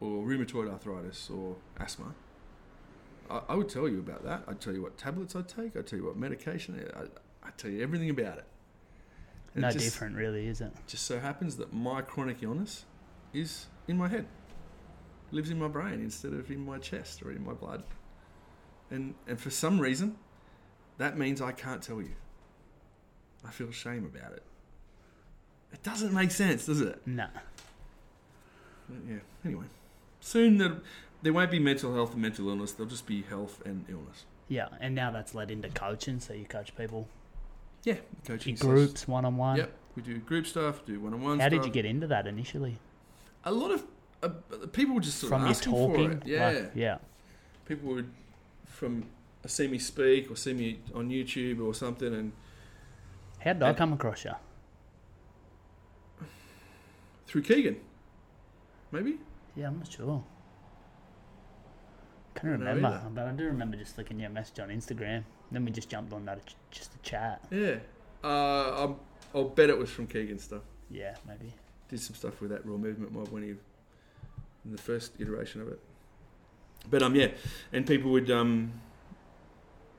or 0.00 0.24
rheumatoid 0.24 0.70
arthritis, 0.70 1.30
or 1.30 1.56
asthma, 1.78 2.14
I, 3.30 3.42
I 3.48 3.54
would 3.54 3.68
tell 3.68 3.88
you 3.88 3.98
about 3.98 4.24
that. 4.24 4.42
I'd 4.48 4.60
tell 4.60 4.72
you 4.72 4.82
what 4.82 4.98
tablets 4.98 5.36
I 5.36 5.42
take. 5.42 5.76
I'd 5.76 5.86
tell 5.86 5.98
you 5.98 6.06
what 6.06 6.16
medication. 6.16 6.84
I, 6.96 7.02
I'd 7.46 7.56
tell 7.56 7.70
you 7.70 7.82
everything 7.82 8.10
about 8.10 8.38
it. 8.38 8.46
And 9.54 9.62
No 9.62 9.68
it 9.68 9.72
just, 9.72 9.84
different, 9.84 10.16
really, 10.16 10.46
is 10.46 10.60
it? 10.60 10.72
Just 10.86 11.04
so 11.04 11.18
happens 11.18 11.56
that 11.56 11.72
my 11.72 12.02
chronic 12.02 12.42
illness 12.42 12.84
is 13.32 13.66
in 13.86 13.96
my 13.96 14.08
head, 14.08 14.26
lives 15.30 15.50
in 15.50 15.58
my 15.58 15.68
brain 15.68 15.94
instead 15.94 16.32
of 16.32 16.50
in 16.50 16.64
my 16.64 16.78
chest 16.78 17.22
or 17.22 17.30
in 17.30 17.44
my 17.44 17.52
blood. 17.52 17.82
And 18.90 19.14
and 19.26 19.40
for 19.40 19.50
some 19.50 19.80
reason, 19.80 20.16
that 20.98 21.18
means 21.18 21.40
I 21.40 21.52
can't 21.52 21.82
tell 21.82 22.00
you. 22.00 22.14
I 23.46 23.50
feel 23.50 23.70
shame 23.70 24.04
about 24.04 24.32
it. 24.32 24.42
It 25.72 25.82
doesn't 25.82 26.12
make 26.12 26.30
sense, 26.30 26.66
does 26.66 26.80
it? 26.80 27.00
No. 27.06 27.26
But 28.88 28.98
yeah. 29.08 29.18
Anyway, 29.44 29.66
soon 30.20 30.58
there, 30.58 30.76
there 31.22 31.32
won't 31.32 31.50
be 31.50 31.58
mental 31.58 31.94
health 31.94 32.12
and 32.14 32.22
mental 32.22 32.48
illness. 32.48 32.72
There'll 32.72 32.90
just 32.90 33.06
be 33.06 33.22
health 33.22 33.62
and 33.64 33.84
illness. 33.88 34.24
Yeah, 34.48 34.68
and 34.80 34.94
now 34.94 35.10
that's 35.10 35.34
led 35.34 35.50
into 35.50 35.68
coaching, 35.68 36.20
so 36.20 36.32
you 36.32 36.46
coach 36.46 36.74
people 36.74 37.06
Yeah, 37.84 37.96
coaching 38.26 38.54
in 38.54 38.58
groups, 38.60 39.06
one 39.06 39.26
on 39.26 39.36
one. 39.36 39.58
Yep, 39.58 39.72
we 39.94 40.02
do 40.02 40.18
group 40.18 40.46
stuff, 40.46 40.84
do 40.86 40.98
one-on-one. 41.00 41.38
How 41.38 41.48
stuff. 41.48 41.62
did 41.62 41.66
you 41.66 41.70
get 41.72 41.84
into 41.84 42.06
that 42.06 42.26
initially? 42.26 42.78
A 43.44 43.52
lot 43.52 43.72
of 43.72 43.84
uh, 44.22 44.30
people 44.72 44.94
were 44.94 45.00
just 45.02 45.18
sort 45.18 45.30
From 45.30 45.44
of 45.44 45.50
asking 45.50 45.72
talking? 45.72 46.10
for 46.10 46.16
it. 46.16 46.26
Yeah, 46.26 46.46
Like, 46.48 46.70
yeah. 46.74 46.98
people 47.66 47.90
would 47.90 48.10
from 48.66 49.04
see 49.46 49.68
me 49.68 49.78
speak 49.78 50.30
or 50.30 50.36
see 50.36 50.54
me 50.54 50.78
on 50.94 51.10
YouTube 51.10 51.62
or 51.64 51.74
something, 51.74 52.14
and 52.14 52.32
How 53.40 53.52
did 53.52 53.62
I 53.62 53.72
come 53.74 53.92
across 53.92 54.24
you? 54.24 54.32
through 57.26 57.42
Keegan, 57.42 57.76
maybe. 58.90 59.18
Yeah, 59.54 59.66
I'm 59.66 59.78
not 59.78 59.92
sure. 59.92 60.24
Can't 62.34 62.54
don't 62.54 62.60
know 62.64 62.72
remember, 62.72 62.96
either. 62.96 63.10
but 63.14 63.26
I 63.26 63.32
do 63.32 63.44
remember 63.44 63.76
just 63.76 63.98
looking 63.98 64.16
at 64.18 64.22
your 64.22 64.30
message 64.30 64.58
on 64.60 64.68
Instagram. 64.70 65.24
Then 65.52 65.64
we 65.64 65.70
just 65.70 65.90
jumped 65.90 66.12
on 66.14 66.24
that 66.24 66.46
ch- 66.46 66.54
just 66.70 66.92
to 66.92 66.98
chat. 66.98 67.44
Yeah, 67.50 67.76
uh, 68.24 68.84
I'm, 68.84 68.96
I'll 69.34 69.44
bet 69.44 69.68
it 69.68 69.76
was 69.78 69.90
from 69.90 70.06
Keegan 70.06 70.38
stuff. 70.38 70.62
Yeah, 70.90 71.16
maybe. 71.26 71.52
Did 71.90 72.00
some 72.00 72.14
stuff 72.16 72.40
with 72.40 72.50
that 72.50 72.64
raw 72.64 72.76
movement 72.78 73.12
mob 73.12 73.28
when 73.28 73.42
he 73.42 73.48
in 73.50 73.58
the 74.72 74.78
first 74.78 75.12
iteration 75.18 75.60
of 75.60 75.68
it. 75.68 75.80
But 76.90 77.02
um, 77.02 77.14
yeah, 77.14 77.28
and 77.72 77.86
people 77.86 78.10
would 78.12 78.30
um 78.30 78.72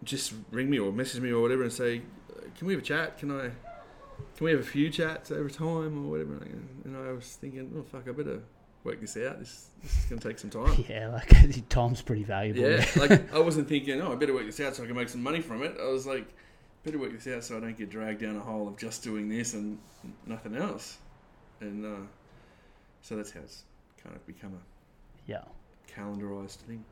just 0.04 0.34
ring 0.52 0.70
me 0.70 0.80
or 0.80 0.92
message 0.92 1.22
me 1.22 1.32
or 1.32 1.42
whatever 1.42 1.62
and 1.64 1.74
say, 1.74 2.02
"Can 2.56 2.68
we 2.68 2.74
have 2.74 2.82
a 2.82 2.86
chat? 2.86 3.18
Can 3.18 3.32
I? 3.32 3.50
Can 4.36 4.46
we 4.46 4.52
have 4.52 4.60
a 4.60 4.64
few 4.64 4.90
chats 4.90 5.32
over 5.32 5.50
time 5.50 6.06
or 6.06 6.12
whatever?" 6.12 6.34
And 6.86 6.98
I 6.98 7.12
was 7.12 7.38
thinking, 7.40 7.72
"Oh 7.78 7.84
fuck, 7.84 8.08
I 8.08 8.12
better 8.12 8.42
work 8.84 9.02
this 9.02 9.18
out. 9.18 9.40
This, 9.40 9.68
this 9.82 9.98
is 10.00 10.06
going 10.06 10.20
to 10.20 10.28
take 10.28 10.40
some 10.40 10.50
time." 10.50 10.86
Yeah, 10.90 11.10
like 11.10 11.30
time's 11.70 12.02
pretty 12.02 12.24
valuable. 12.24 12.62
Yeah, 12.62 12.86
like 12.96 13.34
I 13.34 13.40
wasn't 13.40 13.68
thinking, 13.68 14.02
oh, 14.02 14.12
I 14.12 14.16
better 14.16 14.34
work 14.34 14.46
this 14.46 14.60
out 14.60 14.76
so 14.76 14.84
I 14.84 14.88
can 14.88 14.96
make 14.96 15.10
some 15.10 15.24
money 15.24 15.42
from 15.42 15.64
it. 15.64 15.78
I 15.80 15.88
was 15.88 16.06
like, 16.06 16.28
better 16.84 16.98
work 16.98 17.12
this 17.12 17.28
out 17.34 17.44
so 17.44 17.58
I 17.58 17.60
don't 17.60 17.78
get 17.78 17.90
dragged 17.90 18.22
down 18.22 18.36
a 18.36 18.40
hole 18.40 18.68
of 18.68 18.78
just 18.78 19.04
doing 19.04 19.30
this 19.30 19.54
and 19.54 19.78
nothing 20.26 20.56
else. 20.56 20.98
And 21.62 21.86
uh, 21.86 22.06
so 23.02 23.16
that's 23.16 23.32
how 23.32 23.42
it's 23.42 23.64
kind 24.02 24.16
of 24.16 24.26
become 24.26 24.54
a 24.54 25.32
yeah. 25.32 25.44
calendarized 25.94 26.58
thing. 26.58 26.84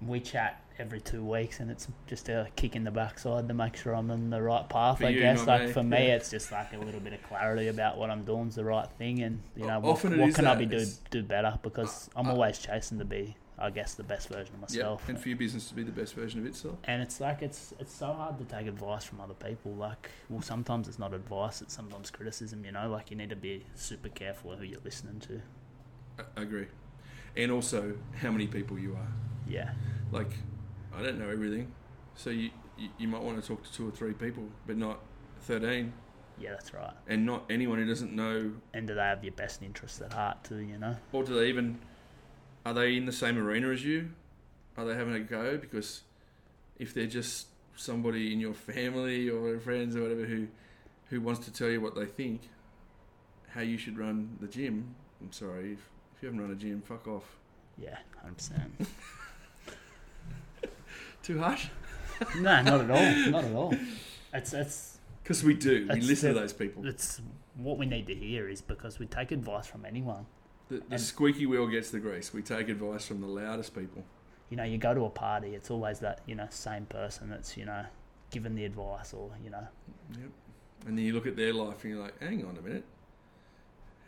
We 0.00 0.20
chat 0.20 0.62
every 0.78 1.00
two 1.00 1.24
weeks, 1.24 1.60
and 1.60 1.70
it's 1.70 1.88
just 2.06 2.28
a 2.28 2.46
kick 2.56 2.76
in 2.76 2.84
the 2.84 2.90
backside 2.90 3.48
to 3.48 3.54
make 3.54 3.76
sure 3.76 3.94
I'm 3.94 4.10
on 4.10 4.30
the 4.30 4.40
right 4.40 4.68
path. 4.68 4.98
For 4.98 5.06
I 5.06 5.08
you, 5.10 5.20
guess, 5.20 5.46
like 5.46 5.66
me. 5.66 5.72
for 5.72 5.82
me, 5.82 6.08
Yeah. 6.08 6.14
it's 6.16 6.30
just 6.30 6.52
like 6.52 6.72
a 6.72 6.78
little 6.78 7.00
bit 7.00 7.12
of 7.12 7.22
clarity 7.24 7.68
about 7.68 7.98
what 7.98 8.10
I'm 8.10 8.24
doing 8.24 8.48
is 8.48 8.54
the 8.54 8.64
right 8.64 8.88
thing, 8.98 9.22
and 9.22 9.40
you 9.56 9.66
know 9.66 9.80
what, 9.80 10.02
what 10.04 10.34
can 10.34 10.46
I 10.46 10.54
be 10.54 10.66
do 10.66 10.76
It's- 10.76 11.00
do 11.10 11.22
better 11.22 11.58
because 11.62 12.08
I'm 12.14 12.28
uh, 12.28 12.32
always 12.32 12.58
chasing 12.58 12.98
to 13.00 13.04
be, 13.04 13.36
I 13.58 13.70
guess, 13.70 13.94
the 13.94 14.04
best 14.04 14.28
version 14.28 14.54
of 14.54 14.70
Yeah, 14.70 14.82
myself. 14.84 15.08
and 15.08 15.18
for 15.18 15.28
your 15.28 15.38
business 15.38 15.68
to 15.68 15.74
be 15.74 15.82
the 15.82 15.90
best 15.90 16.14
version 16.14 16.38
of 16.40 16.46
itself. 16.46 16.76
And 16.84 17.02
it's 17.02 17.20
like 17.20 17.42
it's 17.42 17.74
it's 17.80 17.92
so 17.92 18.12
hard 18.12 18.38
to 18.38 18.44
take 18.44 18.66
advice 18.68 19.04
from 19.04 19.20
other 19.20 19.34
people. 19.34 19.72
Like, 19.72 20.10
well, 20.28 20.42
sometimes 20.42 20.86
it's 20.86 20.98
not 20.98 21.12
advice; 21.12 21.60
it's 21.60 21.74
sometimes 21.74 22.10
criticism. 22.10 22.64
You 22.64 22.72
know, 22.72 22.88
like 22.88 23.10
you 23.10 23.16
need 23.16 23.30
to 23.30 23.36
be 23.36 23.64
super 23.74 24.08
careful 24.10 24.54
who 24.56 24.64
you're 24.64 24.80
listening 24.84 25.18
to. 25.20 25.40
I, 26.20 26.40
I 26.40 26.42
agree. 26.42 26.66
And 27.36 27.50
also 27.52 27.94
how 28.20 28.30
many 28.30 28.46
people 28.46 28.78
you 28.78 28.94
are. 28.94 29.08
Yeah, 29.46 29.70
Like, 30.12 30.30
I 30.98 31.02
don't 31.02 31.18
know 31.18 31.28
everything, 31.30 31.72
so 32.14 32.30
you 32.30 32.50
you, 32.76 32.88
you 32.98 33.08
might 33.08 33.22
want 33.22 33.40
to 33.40 33.46
talk 33.46 33.64
to 33.64 33.72
two 33.72 33.88
or 33.88 33.90
three 33.90 34.12
people, 34.14 34.44
but 34.66 34.76
not 34.76 35.00
thirteen, 35.40 35.92
yeah, 36.38 36.50
that's 36.50 36.72
right. 36.74 36.92
and 37.06 37.24
not 37.24 37.44
anyone 37.50 37.78
who 37.78 37.86
doesn't 37.86 38.12
know 38.12 38.52
And 38.74 38.86
do 38.88 38.94
they 38.94 39.00
have 39.02 39.22
your 39.24 39.32
best 39.32 39.62
interests 39.62 40.00
at 40.00 40.12
heart 40.12 40.44
too? 40.44 40.58
You 40.58 40.78
know. 40.78 40.96
Or 41.12 41.22
do 41.24 41.34
they 41.34 41.48
even 41.48 41.78
are 42.66 42.74
they 42.74 42.96
in 42.96 43.06
the 43.06 43.12
same 43.12 43.38
arena 43.38 43.68
as 43.70 43.84
you? 43.84 44.10
Are 44.76 44.84
they 44.84 44.94
having 44.94 45.14
a 45.14 45.20
go? 45.20 45.56
Because 45.56 46.02
if 46.78 46.94
they're 46.94 47.06
just 47.06 47.48
somebody 47.76 48.32
in 48.32 48.40
your 48.40 48.54
family 48.54 49.28
or 49.30 49.58
friends 49.60 49.94
or 49.96 50.02
whatever 50.02 50.24
who 50.24 50.48
who 51.10 51.20
wants 51.20 51.44
to 51.46 51.52
tell 51.52 51.68
you 51.68 51.80
what 51.80 51.94
they 51.94 52.04
think, 52.06 52.50
how 53.50 53.60
you 53.62 53.78
should 53.78 53.98
run 53.98 54.36
the 54.40 54.46
gym, 54.48 54.94
I'm 55.20 55.32
sorry, 55.32 55.72
if, 55.72 55.78
if 56.14 56.22
you 56.22 56.26
haven't 56.28 56.40
run 56.40 56.50
a 56.50 56.54
gym, 56.56 56.82
fuck 56.82 57.06
off. 57.08 57.24
Yeah, 57.78 57.96
hundred 58.20 58.36
percent. 58.36 58.72
Too 61.28 61.38
harsh? 61.38 61.66
No, 62.36 62.62
not 62.62 62.80
at 62.80 62.90
all. 62.90 63.30
Not 63.30 63.44
at 63.44 63.54
all. 63.54 63.76
It's 64.32 64.52
it's 64.54 64.98
Because 65.22 65.44
we 65.44 65.52
do. 65.54 65.82
We 65.82 65.84
That's 65.84 66.06
listen 66.06 66.34
to 66.34 66.40
those 66.40 66.54
people. 66.54 66.84
it's 66.86 67.20
what 67.54 67.76
we 67.76 67.84
need 67.86 68.06
to 68.06 68.14
hear 68.14 68.48
is 68.48 68.60
because 68.62 68.98
we 68.98 69.04
take 69.06 69.30
advice 69.30 69.66
from 69.66 69.84
anyone. 69.84 70.24
The, 70.70 70.82
the 70.88 70.98
squeaky 70.98 71.44
wheel 71.46 71.66
gets 71.68 71.90
the 71.90 72.00
grease. 72.00 72.32
We 72.32 72.40
take 72.42 72.68
advice 72.70 73.06
from 73.06 73.20
the 73.20 73.26
loudest 73.28 73.74
people. 73.74 74.02
You 74.50 74.56
know, 74.56 74.64
you 74.64 74.78
go 74.78 74.94
to 74.94 75.04
a 75.04 75.10
party, 75.10 75.54
it's 75.54 75.70
always 75.70 75.98
that 76.00 76.22
you 76.26 76.34
know 76.34 76.46
same 76.50 76.86
person 76.86 77.28
that's 77.28 77.56
you 77.58 77.66
know 77.66 77.84
given 78.30 78.54
the 78.54 78.64
advice 78.64 79.12
or 79.12 79.30
you 79.44 79.50
know 79.50 79.68
Yep. 80.12 80.30
And 80.86 80.96
then 80.96 81.04
you 81.04 81.12
look 81.12 81.26
at 81.26 81.36
their 81.36 81.52
life 81.52 81.84
and 81.84 81.92
you're 81.92 82.02
like, 82.02 82.18
hang 82.20 82.44
on 82.46 82.56
a 82.56 82.62
minute. 82.62 82.84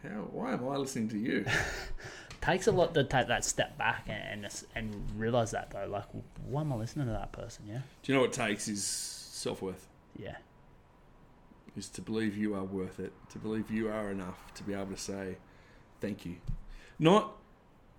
How? 0.02 0.26
Why 0.32 0.54
am 0.54 0.66
I 0.66 0.76
listening 0.76 1.10
to 1.10 1.18
you? 1.18 1.44
takes 2.40 2.66
a 2.66 2.72
lot 2.72 2.94
to 2.94 3.04
take 3.04 3.28
that 3.28 3.44
step 3.44 3.76
back 3.78 4.06
and 4.08 4.44
and, 4.44 4.64
and 4.74 5.08
realize 5.16 5.50
that 5.52 5.70
though. 5.70 5.86
Like, 5.88 6.04
why 6.46 6.60
am 6.62 6.72
I 6.72 6.76
listening 6.76 7.06
to 7.06 7.12
that 7.12 7.32
person? 7.32 7.64
Yeah, 7.68 7.80
Do 8.02 8.12
you 8.12 8.14
know 8.14 8.22
what 8.22 8.30
it 8.30 8.46
takes 8.48 8.68
is 8.68 8.84
self 8.84 9.62
worth. 9.62 9.86
yeah, 10.18 10.36
Is 11.76 11.88
to 11.90 12.02
believe 12.02 12.36
you 12.36 12.54
are 12.54 12.64
worth 12.64 12.98
it. 13.00 13.12
To 13.30 13.38
believe 13.38 13.70
you 13.70 13.88
are 13.88 14.10
enough 14.10 14.52
to 14.54 14.62
be 14.62 14.74
able 14.74 14.86
to 14.86 14.96
say 14.96 15.36
thank 16.00 16.24
you. 16.26 16.36
Not 16.98 17.32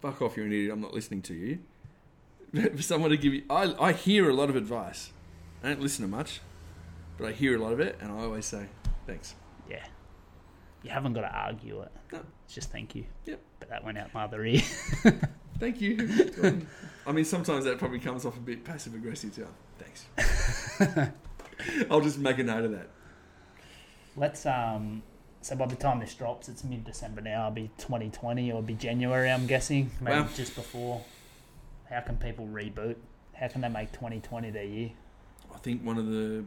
fuck 0.02 0.22
off, 0.22 0.36
you're 0.38 0.46
an 0.46 0.52
idiot. 0.54 0.72
I'm 0.74 0.82
not 0.82 0.94
listening 0.94 1.22
to 1.24 1.34
you. 1.34 1.60
But 2.54 2.76
for 2.78 2.82
someone 2.82 3.12
to 3.12 3.18
give 3.18 3.34
you, 3.34 3.44
I 3.50 3.74
I 3.80 3.92
hear 3.94 4.30
a 4.30 4.34
lot 4.34 4.50
of 4.50 4.56
advice. 4.56 5.12
I 5.64 5.70
don't 5.70 5.82
listen 5.82 6.04
to 6.04 6.10
much, 6.10 6.42
but 7.18 7.28
I 7.28 7.32
hear 7.32 7.56
a 7.56 7.60
lot 7.60 7.72
of 7.74 7.80
it, 7.80 7.98
and 8.02 8.12
I 8.12 8.24
always 8.24 8.46
say 8.46 8.66
thanks. 9.08 9.36
yeah. 9.70 9.86
You 10.84 10.90
haven't 10.90 11.14
got 11.14 11.22
to 11.22 11.28
argue 11.32 11.82
it. 11.82 11.92
No. 12.12 12.22
It's 12.46 12.56
just 12.56 12.72
thank 12.72 12.96
you. 12.96 13.06
Yep. 13.26 13.40
But 13.62 13.70
that 13.70 13.86
went 13.86 13.98
out 13.98 14.14
my 14.14 14.24
other 14.26 14.44
ear. 14.44 14.60
Thank 15.60 15.80
you. 15.80 16.66
I 17.08 17.12
mean, 17.12 17.24
sometimes 17.26 17.64
that 17.66 17.78
probably 17.78 18.00
comes 18.00 18.26
off 18.26 18.36
a 18.36 18.40
bit 18.42 18.66
passive 18.66 18.96
aggressive 18.96 19.34
too. 19.34 19.48
Thanks. 19.78 21.12
I'll 21.90 22.02
just 22.02 22.18
make 22.18 22.40
a 22.40 22.44
note 22.44 22.66
of 22.66 22.72
that. 22.72 22.90
Let's 24.18 24.46
um. 24.46 25.04
So 25.44 25.56
by 25.56 25.68
the 25.68 25.76
time 25.76 26.00
this 26.00 26.14
drops, 26.14 26.50
it's 26.50 26.64
mid 26.64 26.84
December 26.84 27.22
now. 27.22 27.48
It'll 27.48 27.52
be 27.52 27.72
2020 27.78 28.48
or 28.48 28.50
it'll 28.50 28.62
be 28.64 28.74
January, 28.74 29.32
I'm 29.32 29.48
guessing. 29.48 29.92
Maybe 30.02 30.22
Wow. 30.22 30.28
just 30.36 30.56
before. 30.56 31.04
How 31.90 32.02
can 32.02 32.18
people 32.18 32.48
reboot? 32.48 32.96
How 33.34 33.48
can 33.48 33.62
they 33.62 33.70
make 33.70 33.92
2020 33.92 34.50
their 34.52 34.64
year? 34.64 34.92
I 35.54 35.58
think 35.58 35.84
one 35.84 35.98
of 35.98 36.08
the 36.08 36.44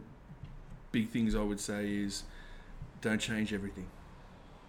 big 0.93 1.09
things 1.11 1.35
I 1.35 1.43
would 1.43 1.59
say 1.61 1.89
is 1.89 2.23
don't 3.01 3.21
change 3.21 3.53
everything. 3.53 3.87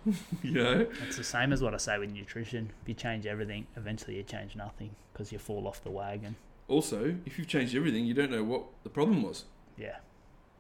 you 0.44 0.52
know? 0.52 0.88
It's 1.08 1.18
the 1.18 1.24
same 1.24 1.52
as 1.54 1.62
what 1.62 1.74
I 1.74 1.78
say 1.78 1.98
with 1.98 2.12
nutrition. 2.12 2.72
If 2.82 2.90
you 2.90 2.96
change 2.96 3.26
everything, 3.26 3.68
eventually 3.76 4.18
you 4.18 4.24
change 4.24 4.56
nothing 4.56 4.96
because 5.12 5.32
you 5.32 5.40
fall 5.40 5.68
off 5.68 5.84
the 5.84 5.92
wagon. 5.92 6.36
Also, 6.68 7.16
if 7.26 7.38
you've 7.38 7.48
changed 7.48 7.76
everything, 7.76 8.06
you 8.06 8.14
don't 8.14 8.32
know 8.32 8.44
what 8.44 8.64
the 8.84 8.90
problem 8.90 9.24
was. 9.24 9.46
Yeah, 9.78 9.98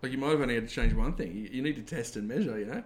Like 0.02 0.12
you 0.12 0.18
might 0.18 0.32
have 0.32 0.42
only 0.42 0.56
had 0.56 0.68
to 0.68 0.74
change 0.74 0.94
one 0.94 1.14
thing. 1.14 1.50
You, 1.52 1.62
need 1.62 1.78
to 1.78 1.82
test 1.82 2.16
and 2.16 2.28
measure, 2.28 2.60
you 2.60 2.66
know? 2.66 2.84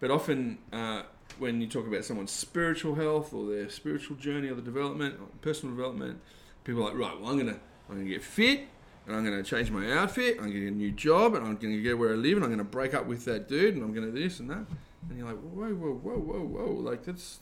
But 0.00 0.10
often, 0.10 0.58
uh, 0.72 1.04
when 1.38 1.60
you 1.60 1.66
talk 1.66 1.86
about 1.86 2.04
someone's 2.04 2.30
spiritual 2.30 2.94
health 2.94 3.32
or 3.32 3.48
their 3.48 3.70
spiritual 3.70 4.16
journey 4.16 4.48
or 4.48 4.54
the 4.54 4.62
development, 4.62 5.16
or 5.18 5.28
personal 5.40 5.74
development, 5.74 6.20
people 6.64 6.82
are 6.82 6.90
like, 6.90 6.98
right, 6.98 7.20
well, 7.20 7.30
I'm 7.30 7.38
gonna, 7.38 7.58
I'm 7.88 7.96
gonna 7.96 8.08
get 8.08 8.22
fit, 8.22 8.68
and 9.06 9.16
I'm 9.16 9.24
gonna 9.24 9.42
change 9.42 9.70
my 9.70 9.90
outfit. 9.92 10.36
I'm 10.38 10.48
gonna 10.48 10.60
get 10.60 10.72
a 10.72 10.76
new 10.76 10.92
job, 10.92 11.34
and 11.34 11.46
I'm 11.46 11.56
gonna 11.56 11.80
get 11.80 11.98
where 11.98 12.12
I 12.12 12.16
live, 12.16 12.36
and 12.36 12.44
I'm 12.44 12.50
gonna 12.50 12.64
break 12.64 12.94
up 12.94 13.06
with 13.06 13.24
that 13.26 13.48
dude, 13.48 13.74
and 13.74 13.84
I'm 13.84 13.94
gonna 13.94 14.10
this 14.10 14.40
and 14.40 14.50
that. 14.50 14.66
And 15.08 15.18
you're 15.18 15.26
like, 15.28 15.38
whoa, 15.38 15.72
whoa, 15.74 15.94
whoa, 15.94 16.18
whoa, 16.18 16.40
whoa, 16.40 16.72
like 16.72 17.04
that's 17.04 17.38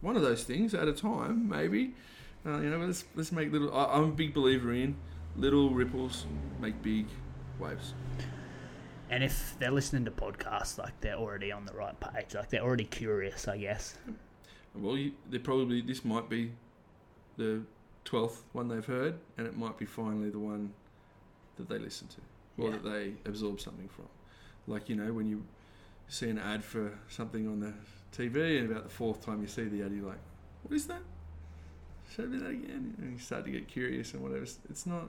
one 0.00 0.16
of 0.16 0.22
those 0.22 0.44
things 0.44 0.74
at 0.74 0.86
a 0.88 0.92
time, 0.92 1.48
maybe. 1.48 1.94
Uh, 2.44 2.58
you 2.60 2.70
know, 2.70 2.78
let's 2.78 3.04
let's 3.14 3.32
make 3.32 3.52
little. 3.52 3.74
I, 3.74 3.84
I'm 3.94 4.04
a 4.04 4.12
big 4.12 4.34
believer 4.34 4.72
in 4.72 4.96
little 5.36 5.70
ripples 5.70 6.26
make 6.60 6.80
big 6.82 7.06
waves. 7.58 7.94
and 9.10 9.22
if 9.24 9.56
they're 9.58 9.70
listening 9.70 10.04
to 10.04 10.10
podcasts, 10.10 10.78
like 10.78 11.00
they're 11.00 11.16
already 11.16 11.50
on 11.52 11.66
the 11.66 11.72
right 11.72 11.98
page. 12.00 12.34
Like 12.34 12.50
they're 12.50 12.62
already 12.62 12.84
curious, 12.84 13.48
I 13.48 13.58
guess. 13.58 13.96
Well, 14.74 14.96
you, 14.96 15.12
they 15.30 15.38
probably 15.38 15.80
this 15.82 16.04
might 16.04 16.28
be 16.28 16.52
the 17.36 17.62
twelfth 18.04 18.44
one 18.52 18.68
they've 18.68 18.84
heard, 18.86 19.14
and 19.38 19.46
it 19.46 19.56
might 19.56 19.78
be 19.78 19.84
finally 19.86 20.30
the 20.30 20.38
one 20.38 20.72
that 21.56 21.68
they 21.68 21.78
listen 21.78 22.08
to 22.08 22.62
or 22.62 22.70
Yeah. 22.70 22.76
that 22.76 22.84
they 22.84 23.14
absorb 23.24 23.60
something 23.60 23.88
from. 23.88 24.08
Like 24.66 24.88
you 24.88 24.96
know 24.96 25.12
when 25.12 25.26
you 25.26 25.44
see 26.08 26.28
an 26.28 26.38
ad 26.38 26.62
for 26.64 26.98
something 27.08 27.46
on 27.48 27.60
the 27.60 27.72
TV, 28.16 28.58
and 28.58 28.70
about 28.70 28.84
the 28.84 28.90
fourth 28.90 29.24
time 29.24 29.40
you 29.40 29.48
see 29.48 29.64
the 29.64 29.82
ad, 29.82 29.92
you're 29.92 30.06
like, 30.08 30.20
"What 30.62 30.74
is 30.74 30.86
that? 30.86 31.02
Show 32.14 32.26
me 32.26 32.38
that 32.38 32.50
again." 32.50 32.94
And 32.98 33.12
you 33.12 33.18
start 33.18 33.44
to 33.46 33.50
get 33.50 33.68
curious 33.68 34.12
and 34.12 34.22
whatever. 34.22 34.42
It's- 34.42 34.58
It's 34.68 34.86
not. 34.86 35.08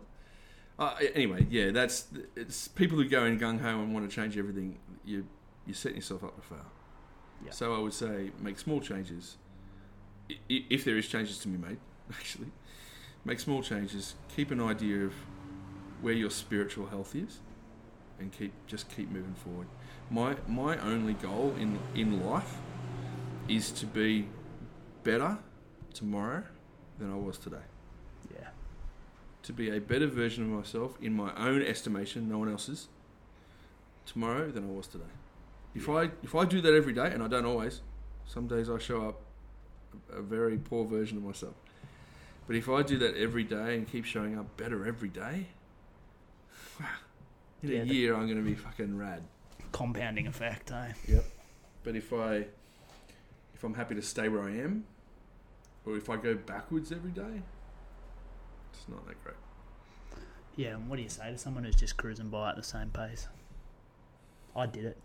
Uh, 0.80 0.96
anyway, 1.14 1.46
yeah, 1.52 1.70
that's 1.72 2.08
it's 2.36 2.68
people 2.68 2.98
who 2.98 3.08
go 3.08 3.26
in 3.26 3.38
gung 3.40 3.60
ho 3.60 3.80
and 3.82 3.94
want 3.94 4.10
to 4.10 4.16
change 4.16 4.38
everything. 4.38 4.80
You 5.04 5.28
you're 5.66 5.76
setting 5.76 5.98
yourself 5.98 6.24
up 6.24 6.36
to 6.36 6.42
fail. 6.42 6.72
Yeah. 7.46 7.52
So 7.52 7.74
I 7.76 7.80
would 7.80 7.94
say 7.94 8.32
make 8.40 8.58
small 8.60 8.80
changes. 8.82 9.38
If 10.50 10.84
there 10.86 10.98
is 10.98 11.08
changes 11.08 11.38
to 11.40 11.48
be 11.48 11.58
made, 11.58 11.78
actually, 12.12 12.52
make 13.26 13.40
small 13.40 13.62
changes. 13.62 14.16
Keep 14.36 14.52
an 14.52 14.62
idea 14.62 15.06
of 15.06 15.14
where 16.02 16.14
your 16.14 16.30
spiritual 16.30 16.88
health 16.88 17.16
is, 17.16 17.40
and 18.20 18.32
keep 18.32 18.54
just 18.68 18.90
keep 18.90 19.10
moving 19.10 19.36
forward. 19.36 19.68
My 20.10 20.36
my 20.48 20.78
only 20.78 21.14
goal 21.14 21.56
in 21.58 21.80
in 21.96 22.26
life 22.26 22.58
is 23.48 23.72
to 23.72 23.86
be 23.86 24.28
better 25.04 25.38
tomorrow 25.94 26.44
than 27.00 27.12
I 27.12 27.16
was 27.16 27.38
today. 27.38 27.66
Yeah. 28.34 28.50
To 29.44 29.54
be 29.54 29.70
a 29.70 29.80
better 29.80 30.08
version 30.08 30.44
of 30.44 30.50
myself 30.50 30.98
in 31.02 31.14
my 31.14 31.34
own 31.36 31.62
estimation, 31.62 32.30
no 32.30 32.38
one 32.38 32.50
else's, 32.50 32.88
tomorrow 34.06 34.50
than 34.50 34.64
I 34.64 34.72
was 34.72 34.88
today. 34.88 35.04
If 35.76 35.90
I 35.90 36.10
if 36.22 36.36
I 36.36 36.46
do 36.46 36.62
that 36.62 36.74
every 36.74 36.94
day, 36.94 37.12
and 37.12 37.24
I 37.24 37.28
don't 37.28 37.46
always, 37.46 37.82
some 38.26 38.48
days 38.48 38.70
I 38.70 38.78
show 38.78 39.08
up 39.10 39.22
a, 40.12 40.20
a 40.20 40.22
very 40.22 40.58
poor 40.58 40.86
version 40.86 41.18
of 41.18 41.24
myself. 41.24 41.56
But 42.48 42.56
if 42.56 42.68
I 42.70 42.82
do 42.84 42.98
that 43.00 43.16
every 43.16 43.44
day 43.44 43.76
and 43.78 43.88
keep 43.88 44.06
showing 44.06 44.38
up 44.38 44.58
better 44.58 44.86
every 44.86 45.10
day, 45.10 45.48
in 47.62 47.70
Yeah, 47.70 47.82
a 47.82 47.86
year 47.86 48.14
I'm 48.16 48.26
going 48.26 48.38
to 48.38 48.44
be 48.44 48.56
fucking 48.56 48.98
rad. 48.98 49.24
Compounding 49.72 50.28
effect, 50.28 50.72
eh? 50.72 50.92
Yep. 51.08 51.26
But 51.84 51.96
if 51.96 52.12
I 52.14 52.46
if 53.54 53.64
I'm 53.64 53.74
happy 53.74 53.96
to 53.96 54.02
stay 54.02 54.28
where 54.30 54.44
I 54.44 54.52
am, 54.58 54.84
or 55.86 55.96
if 55.96 56.10
I 56.10 56.18
go 56.18 56.36
backwards 56.36 56.92
every 56.92 57.12
day, 57.12 57.42
it's 58.74 58.88
not 58.90 59.06
that 59.08 59.24
great. 59.24 59.36
Yeah, 60.56 60.76
and 60.76 60.90
what 60.90 60.98
do 60.98 61.02
you 61.04 61.10
say 61.10 61.32
to 61.32 61.38
someone 61.38 61.64
who's 61.64 61.76
just 61.76 61.96
cruising 61.98 62.30
by 62.30 62.50
at 62.50 62.56
the 62.58 62.64
same 62.64 62.90
pace? 62.90 63.28
I 64.56 64.66
did 64.68 64.86
it 64.86 64.98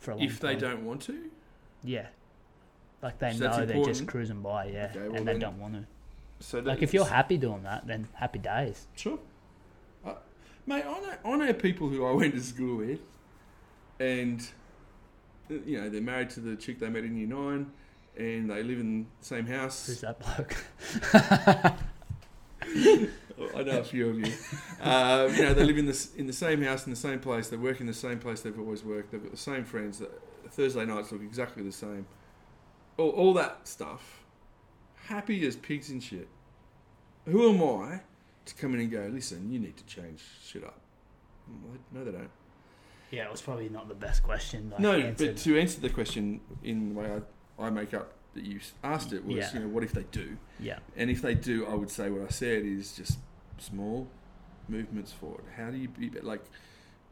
for 0.00 0.10
a 0.12 0.14
long 0.14 0.20
time. 0.26 0.28
If 0.34 0.40
they 0.40 0.52
time. 0.52 0.60
don't 0.60 0.84
want 0.86 1.02
to, 1.02 1.30
Yeah. 1.84 2.06
Like 3.02 3.18
they 3.18 3.32
So 3.34 3.48
know 3.50 3.66
they're 3.66 3.84
just 3.84 4.06
cruising 4.06 4.40
by, 4.42 4.66
yeah, 4.66 4.88
Okay, 4.90 5.08
well 5.08 5.16
and 5.18 5.28
they 5.28 5.32
then- 5.32 5.40
don't 5.40 5.58
want 5.60 5.74
to. 5.74 5.86
So 6.42 6.58
Like 6.60 6.82
if 6.82 6.92
you're 6.92 7.04
happy 7.04 7.36
doing 7.36 7.62
that, 7.62 7.86
then 7.86 8.08
happy 8.14 8.38
days. 8.38 8.86
Sure. 8.96 9.18
Uh, 10.04 10.14
mate, 10.66 10.84
I 10.86 11.00
know, 11.00 11.14
I 11.24 11.36
know 11.36 11.52
people 11.52 11.88
who 11.88 12.04
I 12.04 12.12
went 12.16 12.34
to 12.34 12.40
school 12.40 12.78
with, 12.78 13.00
and, 14.00 14.40
uh, 15.50 15.54
you 15.64 15.80
know, 15.80 15.88
they're 15.88 16.00
married 16.00 16.30
to 16.30 16.40
the 16.40 16.56
chick 16.56 16.78
they 16.80 16.88
met 16.88 17.04
in 17.04 17.16
year 17.16 17.28
nine, 17.28 17.72
and 18.16 18.50
they 18.50 18.62
live 18.62 18.80
in 18.80 19.06
the 19.20 19.26
same 19.26 19.46
house. 19.46 19.86
Who's 19.86 20.00
that 20.00 20.18
bloke? 20.18 20.56
I 23.54 23.62
know 23.64 23.80
a 23.80 23.84
few 23.84 24.10
of 24.10 24.18
you. 24.18 24.32
Uh, 24.80 25.28
you 25.32 25.42
know, 25.42 25.54
they 25.54 25.64
live 25.64 25.78
in 25.78 25.86
the, 25.86 26.08
in 26.16 26.26
the 26.26 26.32
same 26.32 26.62
house, 26.62 26.86
in 26.86 26.90
the 26.92 26.96
same 26.98 27.20
place, 27.20 27.48
they 27.48 27.56
work 27.56 27.80
in 27.80 27.86
the 27.86 27.94
same 27.94 28.18
place 28.18 28.40
they've 28.40 28.58
always 28.58 28.84
worked, 28.84 29.12
they've 29.12 29.22
got 29.22 29.30
the 29.30 29.36
same 29.36 29.64
friends, 29.64 30.02
Thursday 30.50 30.84
nights 30.84 31.12
look 31.12 31.22
exactly 31.22 31.62
the 31.62 31.72
same. 31.72 32.06
All, 32.98 33.10
all 33.10 33.34
that 33.34 33.66
stuff. 33.66 34.21
Happy 35.06 35.44
as 35.46 35.56
pigs 35.56 35.90
in 35.90 36.00
shit. 36.00 36.28
Who 37.26 37.48
am 37.50 37.62
I 37.82 38.00
to 38.46 38.54
come 38.54 38.74
in 38.74 38.80
and 38.80 38.90
go, 38.90 39.08
listen, 39.12 39.50
you 39.52 39.58
need 39.58 39.76
to 39.76 39.84
change 39.84 40.22
shit 40.44 40.64
up? 40.64 40.78
No, 41.92 42.04
they 42.04 42.10
don't. 42.12 42.30
Yeah, 43.10 43.24
it 43.26 43.30
was 43.30 43.42
probably 43.42 43.68
not 43.68 43.88
the 43.88 43.94
best 43.94 44.22
question. 44.22 44.72
No, 44.78 44.92
answered. 44.92 45.34
but 45.34 45.36
to 45.42 45.58
answer 45.58 45.80
the 45.80 45.90
question 45.90 46.40
in 46.64 46.90
the 46.94 47.00
way 47.00 47.10
I, 47.58 47.64
I 47.66 47.70
make 47.70 47.92
up 47.94 48.12
that 48.34 48.44
you 48.44 48.60
asked 48.82 49.12
it 49.12 49.24
was, 49.24 49.36
Yeah. 49.36 49.52
you 49.54 49.60
know, 49.60 49.68
what 49.68 49.84
if 49.84 49.92
they 49.92 50.04
do? 50.04 50.36
yeah, 50.58 50.78
And 50.96 51.10
if 51.10 51.20
they 51.20 51.34
do, 51.34 51.66
I 51.66 51.74
would 51.74 51.90
say 51.90 52.08
what 52.10 52.22
I 52.22 52.30
said 52.30 52.64
is 52.64 52.92
just 52.96 53.18
small 53.58 54.08
movements 54.68 55.12
forward. 55.12 55.44
How 55.56 55.70
do 55.70 55.76
you 55.76 55.88
be 55.88 56.08
like 56.20 56.42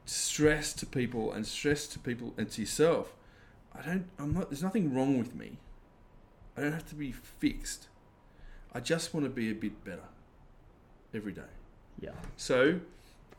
stress 0.06 0.72
to 0.74 0.86
people 0.86 1.32
and 1.32 1.46
stress 1.46 1.86
to 1.88 1.98
people 1.98 2.32
and 2.38 2.50
to 2.52 2.62
yourself? 2.62 3.14
I 3.74 3.82
don't. 3.82 4.06
I'm 4.18 4.32
not. 4.34 4.48
There's 4.50 4.62
nothing 4.62 4.94
wrong 4.94 5.18
with 5.18 5.34
me. 5.34 5.58
I 6.60 6.64
don't 6.64 6.72
have 6.72 6.88
to 6.90 6.94
be 6.94 7.10
fixed. 7.10 7.88
I 8.74 8.80
just 8.80 9.14
want 9.14 9.24
to 9.24 9.30
be 9.30 9.50
a 9.50 9.54
bit 9.54 9.82
better 9.82 10.04
every 11.14 11.32
day. 11.32 11.40
yeah, 11.98 12.10
So 12.36 12.80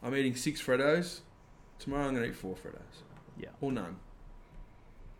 I'm 0.01 0.15
eating 0.15 0.35
six 0.35 0.59
Freddos. 0.59 1.19
Tomorrow 1.77 2.07
I'm 2.07 2.15
going 2.15 2.23
to 2.23 2.29
eat 2.29 2.35
four 2.35 2.55
Freddos. 2.55 3.03
Yeah. 3.37 3.49
Or 3.61 3.71
none. 3.71 3.97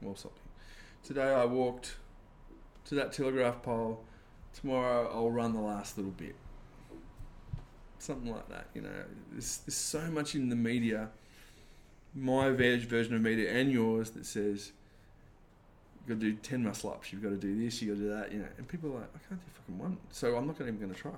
Or 0.03 0.17
something. 0.17 0.41
Today 1.03 1.31
I 1.31 1.45
walked 1.45 1.97
to 2.85 2.95
that 2.95 3.13
telegraph 3.13 3.61
pole. 3.61 4.03
Tomorrow 4.59 5.11
I'll 5.13 5.29
run 5.29 5.53
the 5.53 5.61
last 5.61 5.95
little 5.95 6.11
bit. 6.11 6.35
Something 7.99 8.31
like 8.31 8.49
that, 8.49 8.65
you 8.73 8.81
know. 8.81 8.89
There's, 9.31 9.57
there's 9.57 9.75
so 9.75 10.01
much 10.09 10.33
in 10.33 10.49
the 10.49 10.55
media, 10.55 11.09
my 12.15 12.49
ver- 12.49 12.79
version 12.79 13.13
of 13.13 13.21
media 13.21 13.51
and 13.51 13.71
yours, 13.71 14.09
that 14.11 14.25
says 14.25 14.71
you've 16.07 16.19
got 16.19 16.23
to 16.25 16.31
do 16.31 16.37
10 16.37 16.63
muscle 16.63 16.89
ups, 16.91 17.11
you've 17.13 17.21
got 17.23 17.29
to 17.29 17.37
do 17.37 17.63
this, 17.63 17.81
you've 17.81 17.95
got 17.95 18.01
to 18.01 18.07
do 18.07 18.15
that, 18.15 18.31
you 18.31 18.39
know. 18.39 18.47
And 18.57 18.67
people 18.67 18.89
are 18.91 18.99
like, 18.99 19.09
I 19.15 19.19
can't 19.27 19.39
do 19.39 19.51
fucking 19.53 19.77
one. 19.77 19.97
So 20.11 20.35
I'm 20.35 20.47
not 20.47 20.59
even 20.59 20.77
going 20.77 20.93
to 20.93 20.99
try. 20.99 21.11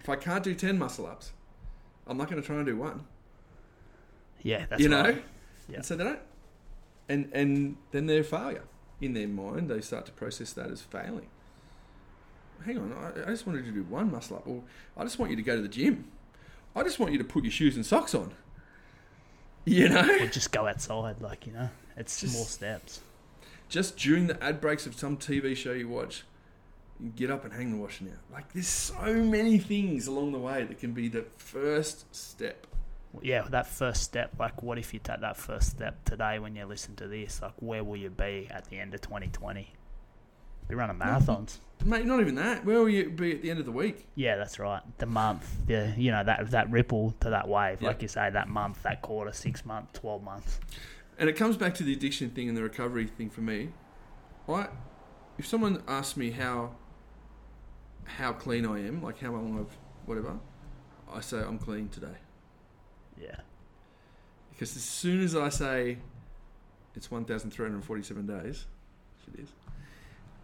If 0.00 0.08
I 0.08 0.16
can't 0.16 0.42
do 0.42 0.54
10 0.54 0.78
muscle 0.78 1.06
ups, 1.06 1.32
I'm 2.06 2.16
not 2.16 2.28
going 2.28 2.40
to 2.40 2.46
try 2.46 2.56
and 2.56 2.66
do 2.66 2.76
one. 2.76 3.04
yeah. 4.42 4.66
That's 4.68 4.82
you 4.82 4.88
know? 4.88 5.02
right. 5.02 5.24
Yeah. 5.68 5.76
And 5.76 5.84
so 5.84 5.96
they 5.96 6.04
don't. 6.04 6.18
And, 7.08 7.30
and 7.32 7.76
then 7.92 8.06
they're 8.06 8.20
a 8.20 8.24
failure. 8.24 8.64
In 9.00 9.14
their 9.14 9.28
mind, 9.28 9.68
they 9.68 9.80
start 9.80 10.06
to 10.06 10.12
process 10.12 10.52
that 10.52 10.70
as 10.70 10.80
failing. 10.80 11.26
Hang 12.64 12.78
on, 12.78 12.92
I, 12.92 13.22
I 13.22 13.26
just 13.32 13.46
wanted 13.46 13.66
you 13.66 13.72
to 13.72 13.78
do 13.78 13.82
one 13.84 14.12
muscle 14.12 14.36
up, 14.36 14.46
or 14.46 14.62
I 14.96 15.02
just 15.02 15.18
want 15.18 15.30
you 15.30 15.36
to 15.36 15.42
go 15.42 15.56
to 15.56 15.62
the 15.62 15.68
gym. 15.68 16.04
I 16.76 16.84
just 16.84 17.00
want 17.00 17.10
you 17.10 17.18
to 17.18 17.24
put 17.24 17.42
your 17.42 17.50
shoes 17.50 17.74
and 17.74 17.84
socks 17.84 18.14
on. 18.14 18.32
You 19.64 19.88
know? 19.88 20.08
Or 20.20 20.26
just 20.28 20.52
go 20.52 20.66
outside, 20.68 21.20
like 21.20 21.46
you 21.46 21.52
know, 21.52 21.68
it's 21.96 22.20
Just- 22.20 22.32
small 22.34 22.44
steps. 22.44 23.00
Just 23.72 23.96
during 23.96 24.26
the 24.26 24.42
ad 24.44 24.60
breaks 24.60 24.86
of 24.86 24.94
some 24.94 25.16
TV 25.16 25.56
show 25.56 25.72
you 25.72 25.88
watch, 25.88 26.24
you 27.00 27.08
get 27.10 27.30
up 27.30 27.42
and 27.44 27.52
hang 27.54 27.70
the 27.72 27.78
washing 27.78 28.08
out. 28.08 28.18
Like 28.30 28.52
there's 28.52 28.66
so 28.68 29.14
many 29.14 29.58
things 29.58 30.06
along 30.06 30.32
the 30.32 30.38
way 30.38 30.62
that 30.64 30.78
can 30.78 30.92
be 30.92 31.08
the 31.08 31.24
first 31.38 32.14
step. 32.14 32.66
Yeah, 33.22 33.46
that 33.50 33.66
first 33.66 34.02
step. 34.02 34.30
Like, 34.38 34.62
what 34.62 34.78
if 34.78 34.92
you 34.94 35.00
take 35.02 35.20
that 35.20 35.36
first 35.36 35.70
step 35.70 36.02
today 36.04 36.38
when 36.38 36.54
you 36.56 36.64
listen 36.66 36.96
to 36.96 37.08
this? 37.08 37.40
Like, 37.42 37.52
where 37.58 37.82
will 37.84 37.96
you 37.98 38.08
be 38.10 38.48
at 38.50 38.66
the 38.70 38.78
end 38.78 38.94
of 38.94 39.00
2020? 39.02 39.70
Be 40.68 40.74
running 40.74 40.96
marathons. 40.98 41.58
Mate, 41.84 42.06
not 42.06 42.20
even 42.20 42.36
that. 42.36 42.64
Where 42.64 42.78
will 42.78 42.88
you 42.88 43.10
be 43.10 43.32
at 43.32 43.42
the 43.42 43.50
end 43.50 43.58
of 43.58 43.66
the 43.66 43.72
week? 43.72 44.06
Yeah, 44.14 44.36
that's 44.36 44.58
right. 44.58 44.80
The 44.98 45.04
month, 45.06 45.46
the 45.66 45.92
you 45.98 46.10
know 46.10 46.22
that 46.24 46.50
that 46.52 46.70
ripple 46.70 47.14
to 47.20 47.30
that 47.30 47.48
wave, 47.48 47.82
Yeah. 47.82 47.88
like 47.88 48.00
you 48.02 48.08
say, 48.08 48.30
that 48.30 48.48
month, 48.48 48.82
that 48.84 49.02
quarter, 49.02 49.32
six 49.32 49.64
month, 49.66 49.92
twelve 49.92 50.22
months. 50.22 50.60
And 51.18 51.28
it 51.28 51.34
comes 51.34 51.56
back 51.56 51.74
to 51.74 51.82
the 51.82 51.92
addiction 51.92 52.30
thing 52.30 52.48
and 52.48 52.56
the 52.56 52.62
recovery 52.62 53.06
thing 53.06 53.30
for 53.30 53.42
me. 53.42 53.70
I, 54.48 54.68
if 55.38 55.46
someone 55.46 55.82
asks 55.86 56.16
me 56.16 56.30
how, 56.30 56.74
how 58.04 58.32
clean 58.32 58.66
I 58.66 58.86
am, 58.86 59.02
like 59.02 59.20
how 59.20 59.32
long 59.32 59.58
I've 59.58 59.76
whatever, 60.06 60.38
I 61.12 61.20
say 61.20 61.38
I'm 61.38 61.58
clean 61.58 61.88
today. 61.88 62.16
Yeah, 63.20 63.36
Because 64.50 64.74
as 64.74 64.82
soon 64.82 65.22
as 65.22 65.36
I 65.36 65.48
say 65.50 65.98
it's 66.94 67.10
1,347 67.10 68.26
days, 68.26 68.66
which 69.26 69.34
it 69.34 69.42
is, 69.42 69.48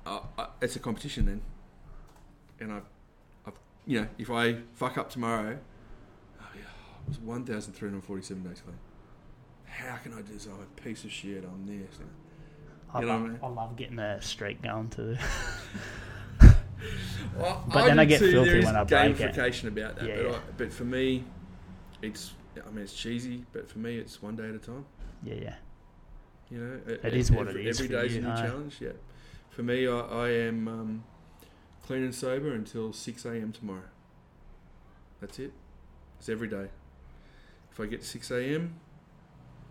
uh, 0.07 0.21
uh, 0.37 0.47
it's 0.61 0.77
a 0.77 0.79
competition 0.79 1.27
then. 1.27 1.41
And 2.61 2.73
I've, 2.73 2.89
I've, 3.47 3.59
you 3.87 4.03
know, 4.03 4.09
if 4.19 4.31
I 4.31 4.59
fuck 4.75 4.99
up 4.99 5.11
tomorrow, 5.11 5.59
oh 6.41 6.47
yeah, 6.55 6.61
it 6.61 7.09
was 7.09 7.19
1,347 7.19 8.43
days 8.43 8.61
clean. 8.61 8.77
How 9.79 9.97
can 9.97 10.13
I 10.13 10.23
do 10.23 10.33
this? 10.33 10.47
I'm 10.47 10.61
a 10.61 10.81
piece 10.81 11.05
of 11.05 11.11
shit. 11.13 11.45
I'm 11.45 11.67
this. 11.67 11.99
I, 12.93 13.01
You 13.01 13.07
know 13.07 13.13
love, 13.13 13.21
what 13.23 13.29
I 13.29 13.33
mean? 13.33 13.41
I 13.43 13.49
love 13.49 13.77
getting 13.77 13.97
the 13.97 14.19
streak 14.21 14.63
going 14.63 14.89
too. 14.91 15.17
Well, 17.37 17.65
But 17.73 17.87
then 17.87 17.99
I 17.99 18.05
get 18.05 18.21
filthy 18.21 18.65
when 18.65 18.77
I 18.77 18.85
break 18.85 19.21
it. 19.21 19.35
gamification 19.35 19.69
about 19.69 19.97
that. 19.97 20.09
Yeah, 20.09 20.17
but, 20.17 20.25
yeah. 20.25 20.31
I, 20.37 20.41
but 20.57 20.73
for 20.73 20.85
me, 20.85 21.25
it's. 22.03 22.33
I 22.67 22.71
mean, 22.71 22.83
it's 22.85 22.95
cheesy, 22.95 23.45
but 23.53 23.69
for 23.71 23.79
me, 23.79 23.99
it's 23.99 24.21
one 24.21 24.35
day 24.35 24.49
at 24.49 24.55
a 24.55 24.59
time. 24.59 24.85
yeah, 25.23 25.35
yeah, 25.35 25.55
You 26.51 26.59
know, 26.59 26.81
It 27.05 27.15
e- 27.15 27.19
is 27.21 27.31
what 27.31 27.47
it 27.47 27.51
every, 27.51 27.69
is 27.69 27.81
Every 27.81 27.97
day's 27.97 28.17
you, 28.17 28.23
a 28.23 28.29
new 28.29 28.37
challenge. 28.37 28.77
Yeah. 28.81 28.89
For 29.51 29.63
me, 29.63 29.87
I, 29.87 29.93
I 29.97 30.29
am 30.31 30.67
um, 30.67 31.05
clean 31.87 32.03
and 32.03 32.13
sober 32.15 32.53
until 32.53 32.93
six 32.93 33.25
a.m. 33.25 33.53
tomorrow. 33.53 33.83
That's 35.21 35.39
it. 35.39 35.53
It's 36.19 36.29
every 36.29 36.49
day. 36.49 36.67
If 37.71 37.79
I 37.79 37.87
get 37.87 38.01
to 38.01 38.07
six 38.07 38.31
a.m., 38.33 38.75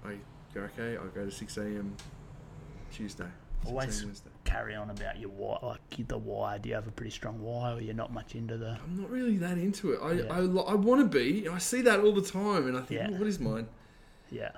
I 0.08 0.18
go 0.54 0.62
okay. 0.62 0.98
I'll 0.98 1.08
go 1.08 1.26
to 1.26 1.32
six 1.32 1.58
a.m. 1.58 1.96
Tuesday. 2.92 3.28
Always 3.66 4.22
carry 4.44 4.76
on 4.76 4.90
about 4.92 5.20
your 5.20 5.30
why, 5.30 5.58
like 5.62 6.08
the 6.08 6.18
why. 6.18 6.58
Do 6.58 6.70
you 6.70 6.76
have 6.76 6.88
a 6.88 6.92
pretty 6.92 7.10
strong 7.12 7.42
why, 7.42 7.74
or 7.74 7.82
you're 7.82 7.94
not 7.96 8.14
much 8.14 8.36
into 8.36 8.56
the? 8.58 8.78
I'm 8.84 9.02
not 9.02 9.10
really 9.10 9.38
that 9.38 9.58
into 9.58 9.94
it. 9.94 10.00
I 10.02 10.12
Yeah. 10.14 10.24
I, 10.32 10.40
I 10.72 10.76
want 10.76 11.02
to 11.02 11.08
be. 11.20 11.48
I 11.50 11.58
see 11.58 11.82
that 11.82 12.00
all 12.00 12.14
the 12.14 12.22
time, 12.22 12.68
and 12.68 12.78
I 12.78 12.82
think, 12.82 13.02
Yeah. 13.02 13.10
"Oh, 13.12 13.18
what 13.18 13.28
is 13.28 13.40
mine? 13.40 13.68
Yeah, 14.30 14.52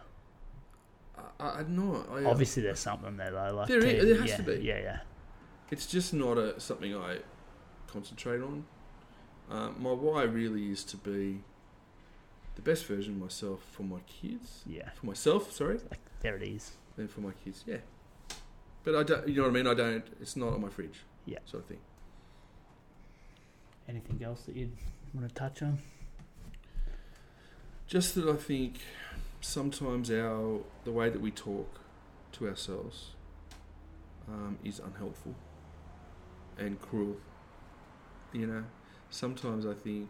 I, 1.18 1.22
I, 1.40 1.60
I'm 1.60 1.76
not. 1.76 2.10
I, 2.12 2.26
obviously 2.26 2.62
there's 2.64 2.80
something 2.80 3.18
there 3.18 3.32
though. 3.32 3.56
Like 3.56 3.68
There 3.68 3.80
is- 3.84 4.06
there 4.06 4.20
has 4.22 4.30
yeah, 4.32 4.38
to 4.38 4.44
be. 4.44 4.54
Yeah, 4.64 4.80
yeah, 4.80 5.00
It's 5.72 5.88
just 5.88 6.14
not 6.14 6.38
a 6.38 6.60
something 6.60 6.96
I 6.96 7.20
concentrate 7.88 8.42
on. 8.42 8.66
Uh, 9.50 9.70
my 9.80 9.92
why 9.92 10.24
really 10.24 10.72
is 10.72 10.84
to 10.86 10.98
be 10.98 11.42
the 12.60 12.72
best 12.72 12.86
version 12.88 13.14
of 13.14 13.20
myself 13.22 13.64
for 13.72 13.84
my 13.84 14.00
kids. 14.02 14.64
yeah. 14.66 14.90
For 15.00 15.06
myself, 15.06 15.52
sorry, 15.54 15.80
Like 15.90 16.00
there 16.20 16.36
it 16.36 16.44
is. 16.44 16.72
and 16.98 17.10
for 17.10 17.22
my 17.22 17.32
kids. 17.44 17.64
Yeah. 17.66 17.78
But 18.84 18.96
I 18.96 19.04
don't. 19.04 19.28
You 19.30 19.36
know 19.36 19.44
what 19.44 19.50
I 19.50 19.54
mean? 19.54 19.68
I 19.68 19.74
don't. 19.74 20.06
It's 20.20 20.36
not 20.36 20.54
on 20.54 20.62
my 20.62 20.70
fridge. 20.70 21.00
Yeah. 21.26 21.40
Sort 21.46 21.64
of 21.64 21.70
thing. 21.70 21.80
Anything 23.88 24.22
else 24.24 24.42
that 24.44 24.56
you'd 24.58 24.76
want 25.14 25.28
to 25.30 25.34
touch 25.34 25.62
on? 25.62 25.80
Just 27.88 28.16
that 28.16 28.28
I 28.28 28.36
think 28.36 28.80
sometimes 29.42 30.12
our 30.12 30.60
the 30.84 30.92
way 30.92 31.10
that 31.10 31.22
we 31.22 31.32
talk 31.32 31.80
to 32.34 32.48
ourselves 32.48 33.12
um, 34.28 34.60
is 34.64 34.80
unhelpful 34.80 35.34
and 36.58 36.80
cruel. 36.82 37.16
You 38.34 38.48
know, 38.48 38.64
sometimes 39.10 39.66
I 39.66 39.74
think 39.74 40.10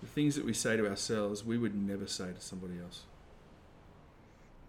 the 0.00 0.06
things 0.06 0.34
that 0.36 0.44
we 0.44 0.52
say 0.52 0.76
to 0.76 0.88
ourselves 0.88 1.44
we 1.44 1.58
would 1.58 1.74
never 1.74 2.06
say 2.06 2.32
to 2.32 2.40
somebody 2.40 2.74
else. 2.82 3.04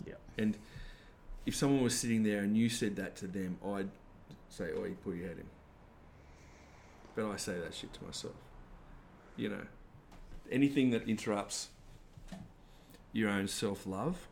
Yeah. 0.05 0.15
And 0.37 0.57
if 1.45 1.55
someone 1.55 1.83
was 1.83 1.97
sitting 1.97 2.23
there 2.23 2.39
and 2.41 2.57
you 2.57 2.69
said 2.69 2.95
that 2.97 3.15
to 3.17 3.27
them, 3.27 3.57
I'd 3.65 3.89
say, 4.49 4.71
"Oh, 4.75 4.85
you 4.85 4.97
put 5.03 5.15
your 5.15 5.27
head 5.27 5.37
in." 5.37 5.49
But 7.15 7.31
I 7.31 7.37
say 7.37 7.59
that 7.59 7.73
shit 7.73 7.93
to 7.93 8.03
myself. 8.03 8.35
You 9.35 9.49
know, 9.49 9.65
anything 10.51 10.91
that 10.91 11.07
interrupts 11.07 11.69
your 13.13 13.29
own 13.29 13.47
self 13.47 13.85
love 13.85 14.27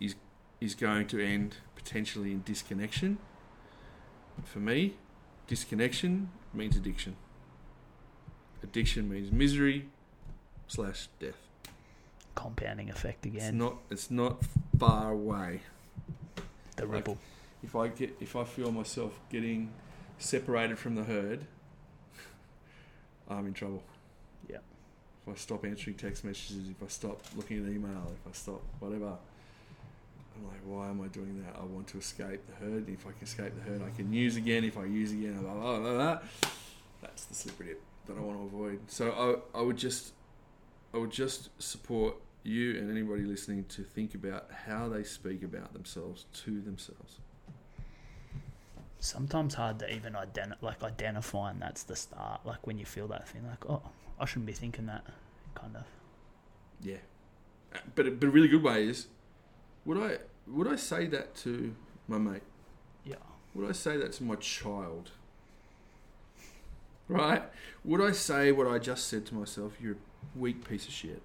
is 0.00 0.14
is 0.60 0.74
going 0.74 1.06
to 1.08 1.24
end 1.24 1.56
potentially 1.74 2.32
in 2.32 2.42
disconnection. 2.42 3.18
For 4.44 4.58
me, 4.58 4.94
disconnection 5.46 6.30
means 6.52 6.76
addiction. 6.76 7.16
Addiction 8.64 9.08
means 9.10 9.30
misery 9.30 9.86
slash 10.66 11.08
death. 11.20 11.36
Compounding 12.34 12.88
effect 12.90 13.26
It's 13.26 13.36
again. 13.36 13.58
not 13.58 13.74
it's 13.90 14.10
not 14.10 14.42
far 14.78 15.12
away. 15.12 15.60
the 16.76 16.82
like- 16.86 16.92
ripple. 16.92 17.18
If 17.62 17.76
I 17.76 17.88
get 17.88 18.16
if 18.20 18.34
I 18.36 18.44
feel 18.44 18.72
myself 18.72 19.12
getting 19.30 19.70
separated 20.18 20.78
from 20.78 20.94
the 20.96 21.04
herd, 21.04 21.44
I'm 23.28 23.46
in 23.46 23.52
trouble. 23.54 23.82
Yeah. 24.48 24.58
If 25.26 25.32
I 25.34 25.36
stop 25.36 25.64
answering 25.64 25.96
text 25.96 26.24
messages, 26.24 26.68
if 26.68 26.82
I 26.82 26.88
stop 26.88 27.20
looking 27.36 27.64
at 27.64 27.70
email, 27.70 28.12
if 28.12 28.30
I 28.30 28.32
stop 28.34 28.62
whatever, 28.80 29.12
I'm 30.36 30.44
like, 30.46 30.60
why 30.64 30.88
am 30.88 31.00
I 31.02 31.08
doing 31.08 31.42
that? 31.44 31.58
I 31.60 31.64
want 31.64 31.86
to 31.88 31.98
escape 31.98 32.40
the 32.46 32.64
herd. 32.64 32.88
If 32.88 33.06
I 33.06 33.10
can 33.12 33.22
escape 33.22 33.52
the 33.56 33.70
herd, 33.70 33.82
I 33.82 33.90
can 33.96 34.12
use 34.12 34.36
again. 34.36 34.64
If 34.64 34.76
I 34.78 34.84
use 34.86 35.12
again, 35.12 35.38
blah 35.42 35.52
blah 35.54 35.78
blah. 35.80 35.92
blah. 35.92 36.18
That's 37.02 37.24
the 37.26 37.34
slippery 37.34 37.66
dip 37.68 37.82
that 38.06 38.16
I 38.16 38.20
want 38.20 38.38
to 38.38 38.44
avoid. 38.44 38.80
So 38.88 39.42
I 39.54 39.58
I 39.58 39.62
would 39.62 39.76
just 39.76 40.12
I 40.92 40.98
would 40.98 41.10
just 41.10 41.50
support 41.62 42.16
you 42.42 42.76
and 42.78 42.90
anybody 42.90 43.22
listening 43.22 43.64
to 43.64 43.82
think 43.82 44.14
about 44.14 44.50
how 44.66 44.88
they 44.88 45.02
speak 45.02 45.42
about 45.42 45.72
themselves 45.72 46.26
to 46.44 46.60
themselves. 46.60 47.20
Sometimes 48.98 49.54
hard 49.54 49.78
to 49.80 49.94
even 49.94 50.14
identi- 50.14 50.60
like 50.62 50.82
identifying 50.82 51.58
that's 51.58 51.82
the 51.82 51.96
start. 51.96 52.40
Like 52.46 52.66
when 52.66 52.78
you 52.78 52.86
feel 52.86 53.06
that 53.08 53.28
thing, 53.28 53.46
like 53.46 53.68
oh, 53.68 53.82
I 54.18 54.24
shouldn't 54.24 54.46
be 54.46 54.52
thinking 54.52 54.86
that. 54.86 55.04
Kind 55.54 55.76
of. 55.76 55.84
Yeah, 56.82 56.96
Uh, 57.74 57.78
but 57.94 58.06
a, 58.06 58.10
but 58.10 58.26
a 58.26 58.30
really 58.30 58.48
good 58.48 58.62
way 58.62 58.86
is, 58.88 59.06
would 59.84 59.96
I 59.98 60.18
would 60.46 60.66
I 60.68 60.76
say 60.76 61.06
that 61.06 61.34
to 61.36 61.74
my 62.08 62.18
mate? 62.18 62.42
Yeah. 63.04 63.16
Would 63.54 63.68
I 63.68 63.72
say 63.72 63.96
that 63.96 64.12
to 64.14 64.24
my 64.24 64.34
child? 64.36 65.12
Right? 67.08 67.42
Would 67.84 68.00
I 68.00 68.12
say 68.12 68.50
what 68.52 68.66
I 68.66 68.78
just 68.78 69.08
said 69.08 69.26
to 69.26 69.34
myself? 69.34 69.74
You're 69.80 69.92
a 69.94 70.38
weak 70.38 70.66
piece 70.68 70.86
of 70.86 70.92
shit. 70.92 71.22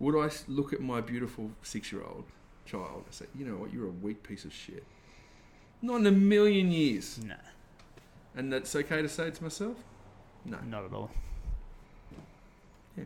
Would 0.00 0.16
I 0.16 0.30
look 0.48 0.72
at 0.72 0.80
my 0.80 1.00
beautiful 1.00 1.52
six-year-old 1.62 2.24
child 2.66 3.04
and 3.06 3.14
say, 3.14 3.26
you 3.38 3.44
know 3.44 3.54
what, 3.56 3.72
you're 3.72 3.86
a 3.86 3.90
weak 3.90 4.22
piece 4.24 4.44
of 4.44 4.52
shit? 4.52 4.84
Not 5.80 6.00
in 6.00 6.06
a 6.06 6.12
million 6.12 6.72
years. 6.72 7.20
Nah, 7.24 7.34
And 8.34 8.52
that's 8.52 8.74
okay 8.74 9.00
to 9.02 9.08
say 9.08 9.28
it 9.28 9.34
to 9.36 9.42
myself? 9.44 9.76
No. 10.44 10.58
not 10.66 10.84
at 10.84 10.92
all. 10.92 11.10
Yeah. 12.96 13.04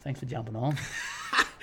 Thanks 0.00 0.18
for 0.20 0.26
jumping 0.26 0.56
on. 0.56 0.76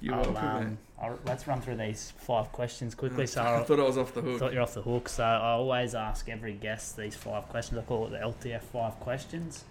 You're 0.00 0.14
I'll, 0.14 0.22
welcome, 0.24 0.34
man. 0.44 0.78
I'll, 1.02 1.18
let's 1.26 1.46
run 1.48 1.60
through 1.60 1.76
these 1.76 2.12
five 2.16 2.52
questions 2.52 2.94
quickly. 2.94 3.26
So 3.26 3.42
I 3.42 3.56
I'll, 3.56 3.64
thought 3.64 3.80
I 3.80 3.82
was 3.82 3.98
off 3.98 4.14
the 4.14 4.20
hook. 4.22 4.38
thought 4.38 4.52
you're 4.52 4.62
off 4.62 4.74
the 4.74 4.82
hook. 4.82 5.08
So 5.08 5.24
I 5.24 5.50
always 5.50 5.94
ask 5.94 6.28
every 6.28 6.52
guest 6.54 6.96
these 6.96 7.14
five 7.16 7.48
questions. 7.48 7.78
I 7.78 7.82
call 7.82 8.06
it 8.06 8.10
the 8.10 8.18
LTF 8.18 8.62
five 8.62 8.98
questions. 9.00 9.64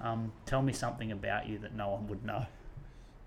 Um, 0.00 0.32
tell 0.46 0.62
me 0.62 0.72
something 0.72 1.12
about 1.12 1.46
you 1.48 1.58
that 1.58 1.74
no 1.74 1.90
one 1.90 2.06
would 2.08 2.24
know. 2.24 2.46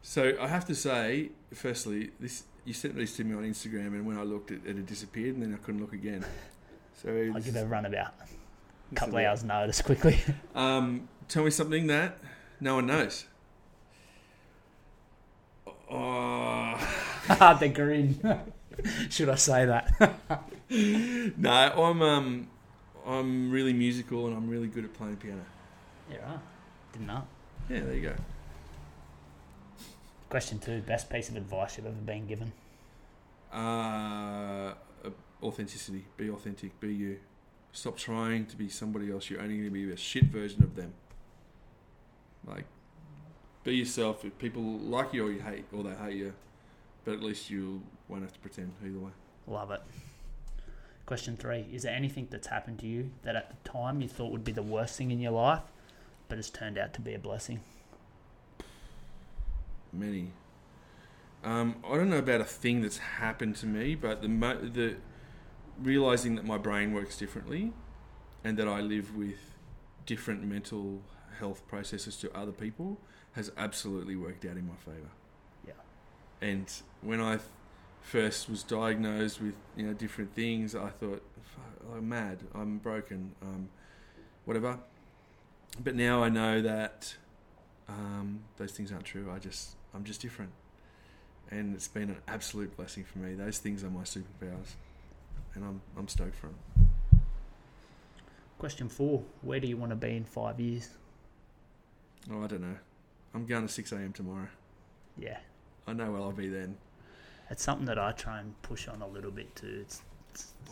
So 0.01 0.33
I 0.41 0.47
have 0.47 0.65
to 0.65 0.75
say, 0.75 1.29
firstly, 1.53 2.09
this 2.19 2.43
you 2.65 2.73
sent 2.73 2.95
these 2.95 3.15
to 3.17 3.23
me 3.23 3.35
on 3.35 3.43
Instagram, 3.43 3.87
and 3.87 4.05
when 4.05 4.17
I 4.17 4.23
looked, 4.23 4.51
it, 4.51 4.61
it 4.65 4.75
had 4.75 4.85
disappeared, 4.85 5.35
and 5.35 5.43
then 5.43 5.53
I 5.53 5.57
couldn't 5.57 5.81
look 5.81 5.93
again. 5.93 6.23
So 6.95 7.09
I'll 7.09 7.33
this 7.33 7.45
give 7.45 7.55
is- 7.55 7.61
everyone 7.61 7.85
about 7.85 8.13
a 8.91 8.95
couple 8.95 9.17
of 9.17 9.25
hours 9.25 9.43
notice 9.43 9.81
quickly. 9.81 10.19
Um, 10.55 11.07
tell 11.27 11.43
me 11.43 11.51
something 11.51 11.87
that 11.87 12.17
no 12.59 12.75
one 12.75 12.85
knows. 12.87 13.25
Oh, 15.89 16.75
the 17.59 17.69
grin. 17.69 18.41
Should 19.09 19.29
I 19.29 19.35
say 19.35 19.65
that? 19.65 20.47
no, 21.37 21.51
I'm 21.51 22.01
um, 22.01 22.47
I'm 23.05 23.51
really 23.51 23.73
musical, 23.73 24.27
and 24.27 24.35
I'm 24.35 24.49
really 24.49 24.67
good 24.67 24.85
at 24.85 24.93
playing 24.93 25.17
piano. 25.17 25.45
yeah, 26.09 26.17
right. 26.17 26.39
Didn't 26.93 27.07
know. 27.07 27.27
Yeah, 27.69 27.81
there 27.81 27.93
you 27.93 28.01
go. 28.01 28.15
Question 30.29 30.59
two: 30.59 30.81
Best 30.81 31.09
piece 31.09 31.29
of 31.29 31.35
advice 31.35 31.77
you've 31.77 31.87
ever 31.87 31.95
been 31.95 32.27
given? 32.27 32.51
Uh, 33.51 34.73
authenticity. 35.43 36.05
Be 36.17 36.29
authentic. 36.29 36.79
Be 36.79 36.93
you. 36.93 37.19
Stop 37.73 37.97
trying 37.97 38.45
to 38.47 38.57
be 38.57 38.69
somebody 38.69 39.11
else. 39.11 39.29
You're 39.29 39.41
only 39.41 39.55
going 39.55 39.69
to 39.69 39.73
be 39.73 39.91
a 39.91 39.97
shit 39.97 40.25
version 40.25 40.63
of 40.63 40.75
them. 40.75 40.93
Like, 42.45 42.65
be 43.63 43.75
yourself. 43.75 44.25
If 44.25 44.37
people 44.37 44.63
like 44.63 45.13
you 45.13 45.27
or 45.27 45.31
you 45.31 45.41
hate, 45.41 45.65
or 45.71 45.83
they 45.83 45.95
hate 45.95 46.15
you, 46.15 46.33
but 47.03 47.13
at 47.13 47.21
least 47.21 47.49
you 47.49 47.81
won't 48.07 48.23
have 48.23 48.33
to 48.33 48.39
pretend 48.39 48.73
either 48.85 48.99
way. 48.99 49.11
Love 49.47 49.71
it. 49.71 49.81
Question 51.05 51.35
three: 51.35 51.65
Is 51.71 51.83
there 51.83 51.93
anything 51.93 52.27
that's 52.29 52.47
happened 52.47 52.79
to 52.79 52.87
you 52.87 53.11
that 53.23 53.35
at 53.35 53.49
the 53.49 53.69
time 53.69 54.01
you 54.01 54.07
thought 54.07 54.31
would 54.31 54.43
be 54.43 54.51
the 54.51 54.63
worst 54.63 54.97
thing 54.97 55.11
in 55.11 55.19
your 55.19 55.31
life, 55.31 55.61
but 56.29 56.37
has 56.37 56.49
turned 56.49 56.77
out 56.77 56.93
to 56.93 57.01
be 57.01 57.13
a 57.13 57.19
blessing? 57.19 57.59
Many. 59.91 60.31
Um, 61.43 61.77
I 61.85 61.95
don't 61.95 62.09
know 62.09 62.19
about 62.19 62.39
a 62.39 62.45
thing 62.45 62.81
that's 62.81 62.99
happened 62.99 63.55
to 63.57 63.65
me, 63.65 63.95
but 63.95 64.21
the 64.21 64.27
the 64.27 64.95
realizing 65.81 66.35
that 66.35 66.45
my 66.45 66.57
brain 66.57 66.93
works 66.93 67.17
differently, 67.17 67.73
and 68.43 68.57
that 68.57 68.67
I 68.67 68.79
live 68.79 69.15
with 69.15 69.55
different 70.05 70.43
mental 70.43 71.01
health 71.39 71.67
processes 71.67 72.15
to 72.17 72.35
other 72.37 72.51
people 72.51 72.99
has 73.33 73.51
absolutely 73.57 74.15
worked 74.15 74.45
out 74.45 74.57
in 74.57 74.67
my 74.67 74.75
favor. 74.75 75.09
And 76.41 76.71
when 77.01 77.21
I 77.21 77.39
first 78.01 78.49
was 78.49 78.63
diagnosed 78.63 79.41
with 79.41 79.53
you 79.75 79.85
know 79.85 79.93
different 79.93 80.33
things, 80.33 80.75
I 80.75 80.89
thought 80.89 81.21
I'm 81.95 82.09
mad, 82.09 82.39
I'm 82.53 82.77
broken, 82.77 83.35
um, 83.41 83.69
whatever. 84.45 84.79
But 85.81 85.95
now 85.95 86.23
I 86.23 86.29
know 86.29 86.61
that 86.61 87.15
um, 87.87 88.41
those 88.57 88.71
things 88.71 88.91
aren't 88.91 89.05
true. 89.05 89.31
I 89.33 89.39
just 89.39 89.75
I'm 89.93 90.03
just 90.03 90.21
different, 90.21 90.51
and 91.49 91.75
it's 91.75 91.87
been 91.87 92.09
an 92.09 92.21
absolute 92.27 92.75
blessing 92.75 93.03
for 93.03 93.19
me. 93.19 93.35
Those 93.35 93.59
things 93.59 93.83
are 93.83 93.89
my 93.89 94.03
superpowers, 94.03 94.75
and 95.53 95.63
I'm 95.63 95.81
I'm 95.97 96.07
stoked 96.07 96.35
for 96.35 96.47
them. 96.47 97.21
Question 98.57 98.89
four: 98.89 99.23
Where 99.41 99.59
do 99.59 99.67
you 99.67 99.77
want 99.77 99.91
to 99.91 99.95
be 99.95 100.15
in 100.15 100.23
five 100.23 100.59
years? 100.59 100.89
Oh, 102.29 102.43
I 102.43 102.47
don't 102.47 102.61
know. 102.61 102.77
I'm 103.33 103.45
going 103.45 103.65
to 103.65 103.71
6 103.71 103.91
a.m. 103.93 104.13
tomorrow. 104.13 104.47
Yeah, 105.17 105.37
I 105.87 105.93
know 105.93 106.11
where 106.11 106.21
I'll 106.21 106.31
be 106.31 106.47
then. 106.47 106.77
it's 107.49 107.63
something 107.63 107.85
that 107.85 107.99
I 107.99 108.11
try 108.13 108.39
and 108.39 108.59
push 108.61 108.87
on 108.87 109.01
a 109.01 109.07
little 109.07 109.31
bit 109.31 109.55
too. 109.55 109.79
It's 109.81 110.01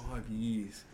Five 0.10 0.28
years. 0.30 0.86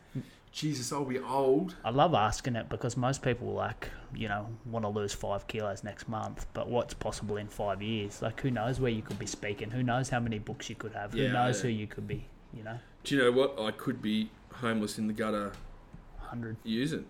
Jesus, 0.51 0.91
I'll 0.93 1.03
be 1.03 1.19
old. 1.19 1.75
I 1.83 1.89
love 1.89 2.13
asking 2.13 2.55
it 2.55 2.69
because 2.69 2.95
most 2.95 3.21
people 3.21 3.51
like 3.53 3.89
you 4.15 4.29
know 4.29 4.47
want 4.65 4.83
to 4.85 4.89
lose 4.89 5.13
five 5.13 5.45
kilos 5.47 5.83
next 5.83 6.07
month, 6.07 6.45
but 6.53 6.69
what's 6.69 6.93
possible 6.93 7.35
in 7.37 7.47
five 7.47 7.81
years? 7.81 8.21
Like 8.21 8.39
who 8.39 8.49
knows 8.49 8.79
where 8.79 8.89
you 8.91 9.01
could 9.01 9.19
be 9.19 9.25
speaking? 9.25 9.69
Who 9.69 9.83
knows 9.83 10.07
how 10.09 10.21
many 10.21 10.39
books 10.39 10.69
you 10.69 10.75
could 10.75 10.93
have? 10.93 11.13
Yeah, 11.13 11.27
who 11.27 11.33
knows 11.33 11.61
who 11.61 11.67
you 11.67 11.87
could 11.87 12.07
be? 12.07 12.25
You 12.53 12.63
know, 12.63 12.79
Do 13.03 13.15
you 13.15 13.21
know 13.21 13.31
what? 13.33 13.59
I 13.59 13.71
could 13.71 14.01
be 14.01 14.31
homeless 14.53 14.97
in 14.97 15.07
the 15.07 15.13
gutter 15.13 15.51
hundred. 16.19 16.55
using. 16.63 17.05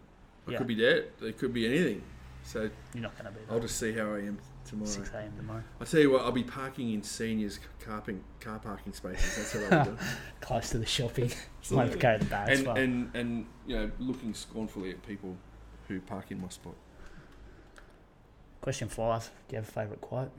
I 0.48 0.52
Yeah. 0.52 0.58
could 0.58 0.68
be 0.68 0.76
dead. 0.76 1.10
It 1.22 1.38
could 1.38 1.54
be 1.54 1.68
anything. 1.68 2.02
So 2.44 2.70
You're 2.94 3.04
not 3.04 3.14
going 3.18 3.32
to 3.32 3.40
be 3.40 3.46
I'll 3.50 3.60
just 3.60 3.78
see 3.80 3.94
how 3.94 4.14
I 4.16 4.20
am 4.20 4.40
tomorrow. 4.66 4.90
six 4.90 5.12
a.m. 5.14 5.34
tomorrow. 5.38 5.64
I 5.80 5.86
tell 5.86 6.00
you 6.00 6.12
what, 6.12 6.22
I'll 6.24 6.32
be 6.32 6.44
parking 6.44 6.94
in 6.94 7.04
seniors 7.04 7.60
car, 7.80 7.96
parking, 7.98 8.24
car 8.40 8.60
parking 8.60 8.94
spaces. 8.94 9.36
That's 9.38 9.56
what 9.56 9.74
I'll 9.74 9.86
be 9.86 9.92
doing. 9.92 10.00
Close 10.42 10.70
to 10.72 10.78
the 10.78 10.86
shopping. 10.86 11.26
Absolutely. 11.60 11.78
Won't 11.78 11.90
have 11.90 11.94
to 11.94 12.02
carry 12.02 12.18
the 12.20 12.26
bags. 12.26 12.58
and, 12.58 12.66
far. 12.66 12.78
and 12.78 13.16
and 13.16 13.46
you 13.68 13.76
know, 13.78 13.92
looking 14.00 14.34
scornfully 14.34 14.92
at 14.92 15.06
people 15.06 15.36
who 15.88 16.00
park 16.02 16.32
in 16.32 16.42
my 16.42 16.50
spot. 16.50 16.76
Question 18.62 18.90
five. 18.90 19.30
Do 19.48 19.56
you 19.56 19.58
have 19.58 19.70
a 19.70 19.72
favourite 19.72 20.02
quote? 20.02 20.32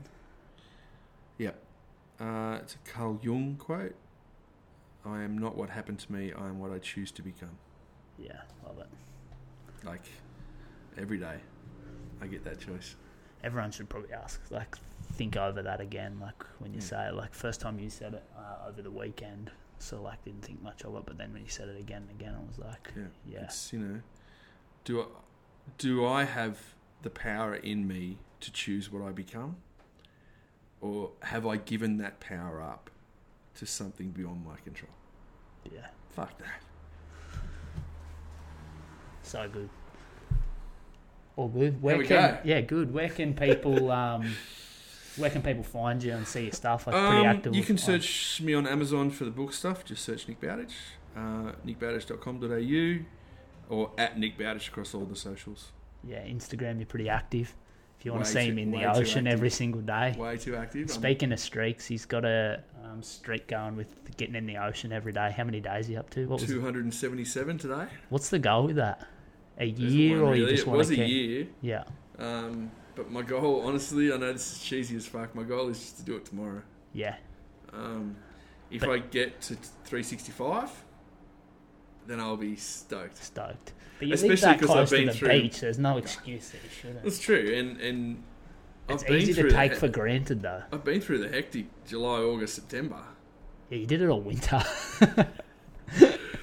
Uh, 2.19 2.57
it's 2.61 2.75
a 2.75 2.89
Carl 2.89 3.19
Jung 3.21 3.55
quote. 3.59 3.95
I 5.05 5.21
am 5.21 5.37
not 5.37 5.55
what 5.55 5.69
happened 5.69 5.99
to 5.99 6.11
me. 6.11 6.33
I 6.33 6.47
am 6.47 6.59
what 6.59 6.71
I 6.71 6.79
choose 6.79 7.11
to 7.11 7.21
become. 7.21 7.57
Yeah, 8.17 8.41
love 8.65 8.79
it. 8.79 8.87
Like 9.85 10.05
every 10.97 11.19
day, 11.19 11.37
I 12.21 12.27
get 12.27 12.43
that 12.43 12.59
choice. 12.59 12.95
Everyone 13.43 13.71
should 13.71 13.87
probably 13.89 14.13
ask, 14.13 14.41
like, 14.49 14.75
think 15.13 15.37
over 15.37 15.61
that 15.61 15.79
again. 15.79 16.17
Like 16.19 16.43
when 16.59 16.73
you 16.73 16.79
Yeah. 16.79 16.85
say 16.85 17.07
it, 17.09 17.13
like 17.15 17.33
first 17.33 17.61
time 17.61 17.79
you 17.79 17.89
said 17.89 18.13
it 18.15 18.23
uh, 18.37 18.67
over 18.67 18.81
the 18.81 18.91
weekend, 18.91 19.51
so 19.79 20.01
like 20.01 20.23
didn't 20.25 20.43
think 20.43 20.61
much 20.61 20.83
of 20.83 20.95
it, 20.95 21.03
but 21.05 21.17
then 21.17 21.31
when 21.33 21.43
you 21.43 21.49
said 21.49 21.69
it 21.69 21.79
again 21.79 22.03
and 22.09 22.19
again, 22.19 22.35
I 22.35 22.45
was 22.47 22.57
like, 22.59 22.91
Yeah. 22.95 23.03
yeah, 23.25 23.43
It's 23.45 23.71
you 23.71 23.79
know, 23.79 24.01
do 24.83 25.01
I, 25.01 25.05
do 25.77 26.05
I 26.05 26.23
have 26.25 26.59
the 27.03 27.09
power 27.09 27.55
in 27.55 27.87
me 27.87 28.17
to 28.41 28.51
choose 28.51 28.91
what 28.91 29.01
I 29.07 29.11
become, 29.11 29.57
or 30.81 31.11
have 31.21 31.45
I 31.47 31.57
given 31.57 31.97
that 31.97 32.19
power 32.19 32.61
up 32.61 32.89
to 33.55 33.65
something 33.65 34.09
beyond 34.11 34.45
my 34.45 34.57
control? 34.57 34.91
yeah, 35.71 35.87
Fuck 36.09 36.37
that. 36.39 36.61
so 39.23 39.47
good. 39.49 39.69
All 41.37 41.47
good. 41.47 41.81
Where 41.81 41.97
we 41.97 42.05
can 42.05 42.33
go. 42.33 42.37
yeah, 42.43 42.59
good. 42.61 42.93
Where 42.93 43.07
can 43.09 43.33
people 43.33 43.89
um, 44.03 44.35
where 45.15 45.29
can 45.29 45.41
people 45.41 45.63
find 45.63 46.03
you 46.03 46.11
and 46.13 46.27
see 46.27 46.43
your 46.43 46.51
stuff? 46.51 46.85
Like 46.87 46.95
pretty 46.95 47.17
Um, 47.17 47.25
active. 47.25 47.55
you 47.55 47.63
can 47.63 47.77
search 47.77 48.41
me 48.41 48.53
on 48.53 48.67
Amazon 48.67 49.09
for 49.11 49.23
the 49.23 49.31
book 49.31 49.53
stuff. 49.53 49.85
Just 49.85 50.03
search 50.03 50.27
Nick 50.27 50.41
Bowditch, 50.41 50.73
uh, 51.15 51.53
nickbowditch.com.au, 51.65 53.05
or 53.75 53.91
at 53.97 54.17
Nick 54.19 54.37
Bowditch 54.37 54.67
across 54.67 54.93
all 54.93 55.05
the 55.05 55.15
socials. 55.15 55.71
Yeah, 56.03 56.25
Instagram. 56.25 56.77
You're 56.77 56.85
pretty 56.85 57.09
active. 57.09 57.55
If 57.99 58.05
you 58.05 58.11
want 58.11 58.25
Way 58.25 58.27
to 58.27 58.33
see 58.33 58.45
too- 58.45 58.51
him 58.51 58.57
in 58.59 58.71
the 58.71 58.85
ocean 58.85 59.25
every 59.27 59.49
single 59.49 59.81
day. 59.81 60.13
Way 60.17 60.37
too 60.37 60.55
active. 60.55 60.81
I'm- 60.89 60.99
Speaking 60.99 61.31
of 61.31 61.39
streaks, 61.39 61.87
he's 61.87 62.05
got 62.05 62.25
a 62.25 62.61
um, 62.85 63.01
streak 63.01 63.47
going 63.47 63.75
with 63.75 64.15
getting 64.17 64.35
in 64.35 64.45
the 64.45 64.57
ocean 64.57 64.91
every 64.91 65.11
day. 65.13 65.33
How 65.35 65.43
many 65.43 65.59
days 65.59 65.89
are 65.89 65.93
you 65.93 65.99
up 65.99 66.09
to? 66.11 66.27
What 66.27 66.39
was 66.41 66.49
277 66.49 67.57
today. 67.57 67.87
What's 68.09 68.29
the 68.29 68.37
goal 68.39 68.65
with 68.67 68.75
that? 68.75 69.07
A 69.59 69.65
year, 69.65 70.21
or 70.21 70.35
you 70.35 70.47
just 70.47 70.63
it 70.63 70.67
want 70.67 70.77
was 70.79 70.87
to 70.89 70.93
a 70.93 70.97
keep? 70.97 71.07
year. 71.09 71.47
Yeah, 71.61 71.83
Um, 72.19 72.71
but 72.95 73.11
my 73.11 73.21
goal, 73.23 73.61
honestly, 73.65 74.11
I 74.13 74.17
know 74.17 74.31
this 74.33 74.53
is 74.57 74.63
cheesy 74.63 74.95
as 74.95 75.05
fuck. 75.07 75.33
My 75.35 75.43
goal 75.43 75.69
is 75.69 75.79
just 75.79 75.97
to 75.97 76.03
do 76.03 76.15
it 76.15 76.25
tomorrow. 76.25 76.61
yeah. 76.93 77.15
Um, 77.73 78.15
if 78.71 78.81
But- 78.81 78.89
I 78.89 78.97
get 78.99 79.41
to 79.41 79.55
365, 79.85 80.69
then 82.05 82.19
I'll 82.19 82.37
be 82.37 82.55
stoked. 82.55 83.17
Stoked. 83.17 83.73
But 83.99 84.07
you 84.09 84.13
Especially 84.13 84.53
because 84.53 84.69
I've 84.69 84.89
been 84.89 85.07
the 85.07 85.13
through- 85.13 85.29
beach. 85.29 85.59
There's 85.61 85.79
no 85.79 85.97
excuse 85.97 86.49
that 86.51 86.61
you 86.63 86.69
shouldn't. 86.69 87.03
That's 87.03 87.19
true, 87.19 87.53
and 87.55 87.81
and 87.81 88.23
It's 88.89 89.03
I've 89.03 89.09
been 89.09 89.17
easy 89.21 89.33
to 89.33 89.43
the 89.43 89.49
take 89.49 89.73
for 89.75 89.87
granted, 89.89 90.41
though. 90.43 90.63
I've 90.71 90.83
been 90.83 91.01
through 91.01 91.17
the 91.19 91.29
hectic 91.29 91.65
July, 91.85 92.19
August, 92.21 92.55
September. 92.55 93.01
Yeah, 93.69 93.79
you 93.79 93.85
did 93.87 94.01
it 94.01 94.07
all 94.07 94.21
winter. 94.21 94.61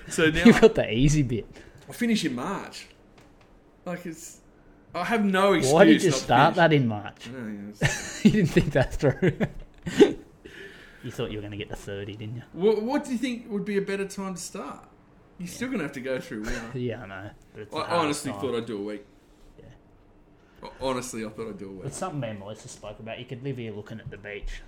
So 0.09 0.29
now 0.31 0.45
you 0.45 0.53
got 0.61 0.75
the 0.75 0.91
easy 0.93 1.23
bit. 1.23 1.47
I 1.89 1.93
finish 1.93 2.25
in 2.25 2.35
March. 2.35 2.87
Like 3.85 4.07
it's, 4.07 4.41
I 4.95 5.05
have 5.05 5.25
no 5.25 5.53
excuse. 5.55 5.73
Why 5.75 5.85
did 5.85 6.03
you 6.03 6.11
not 6.11 6.19
start 6.19 6.55
that 6.57 6.73
in 6.73 6.87
March? 6.89 7.29
I 7.29 7.33
know, 7.33 7.47
yeah, 7.47 7.71
it's- 7.75 8.25
you 8.25 8.31
didn't 8.31 8.51
think 8.51 8.73
that 8.73 8.95
through. 8.95 9.37
you 11.03 11.11
thought 11.11 11.31
you 11.31 11.39
were 11.39 11.43
going 11.43 11.51
to 11.51 11.57
get 11.59 11.69
to 11.71 11.77
30, 11.77 12.17
didn't 12.17 12.37
you? 12.37 12.43
what, 12.53 12.83
what 12.83 13.05
do 13.05 13.13
you 13.13 13.19
think 13.19 13.51
would 13.51 13.65
be 13.65 13.77
a 13.77 13.83
better 13.83 14.07
time 14.07 14.35
to 14.35 14.41
start? 14.41 14.85
You're 15.39 15.49
still 15.49 15.69
gonna 15.69 15.83
have 15.83 15.93
to 15.93 16.01
go 16.01 16.21
through 16.21 16.43
winter. 16.43 16.63
Yeah, 16.79 17.03
I 17.03 17.07
know. 17.07 17.31
But 17.53 17.63
it's 17.63 17.75
I 17.75 17.81
honestly 17.81 18.31
time. 18.31 18.41
thought 18.41 18.55
I'd 18.57 18.67
do 18.67 18.79
a 18.79 18.83
week. 18.85 19.05
Yeah. 19.59 20.69
Honestly, 20.81 21.27
I 21.27 21.29
thought 21.29 21.49
I'd 21.49 21.59
do 21.59 21.71
a 21.71 21.73
week. 21.73 21.87
It's 21.87 21.97
something 21.97 22.21
me 22.21 22.29
and 22.29 22.39
Melissa 22.39 22.69
spoke 22.69 23.01
about. 23.01 23.19
You 23.19 23.25
could 23.25 23.43
live 23.43 23.57
here 23.57 23.73
looking 23.73 23.99
at 23.99 24.09
the 24.13 24.17
beach. 24.17 24.63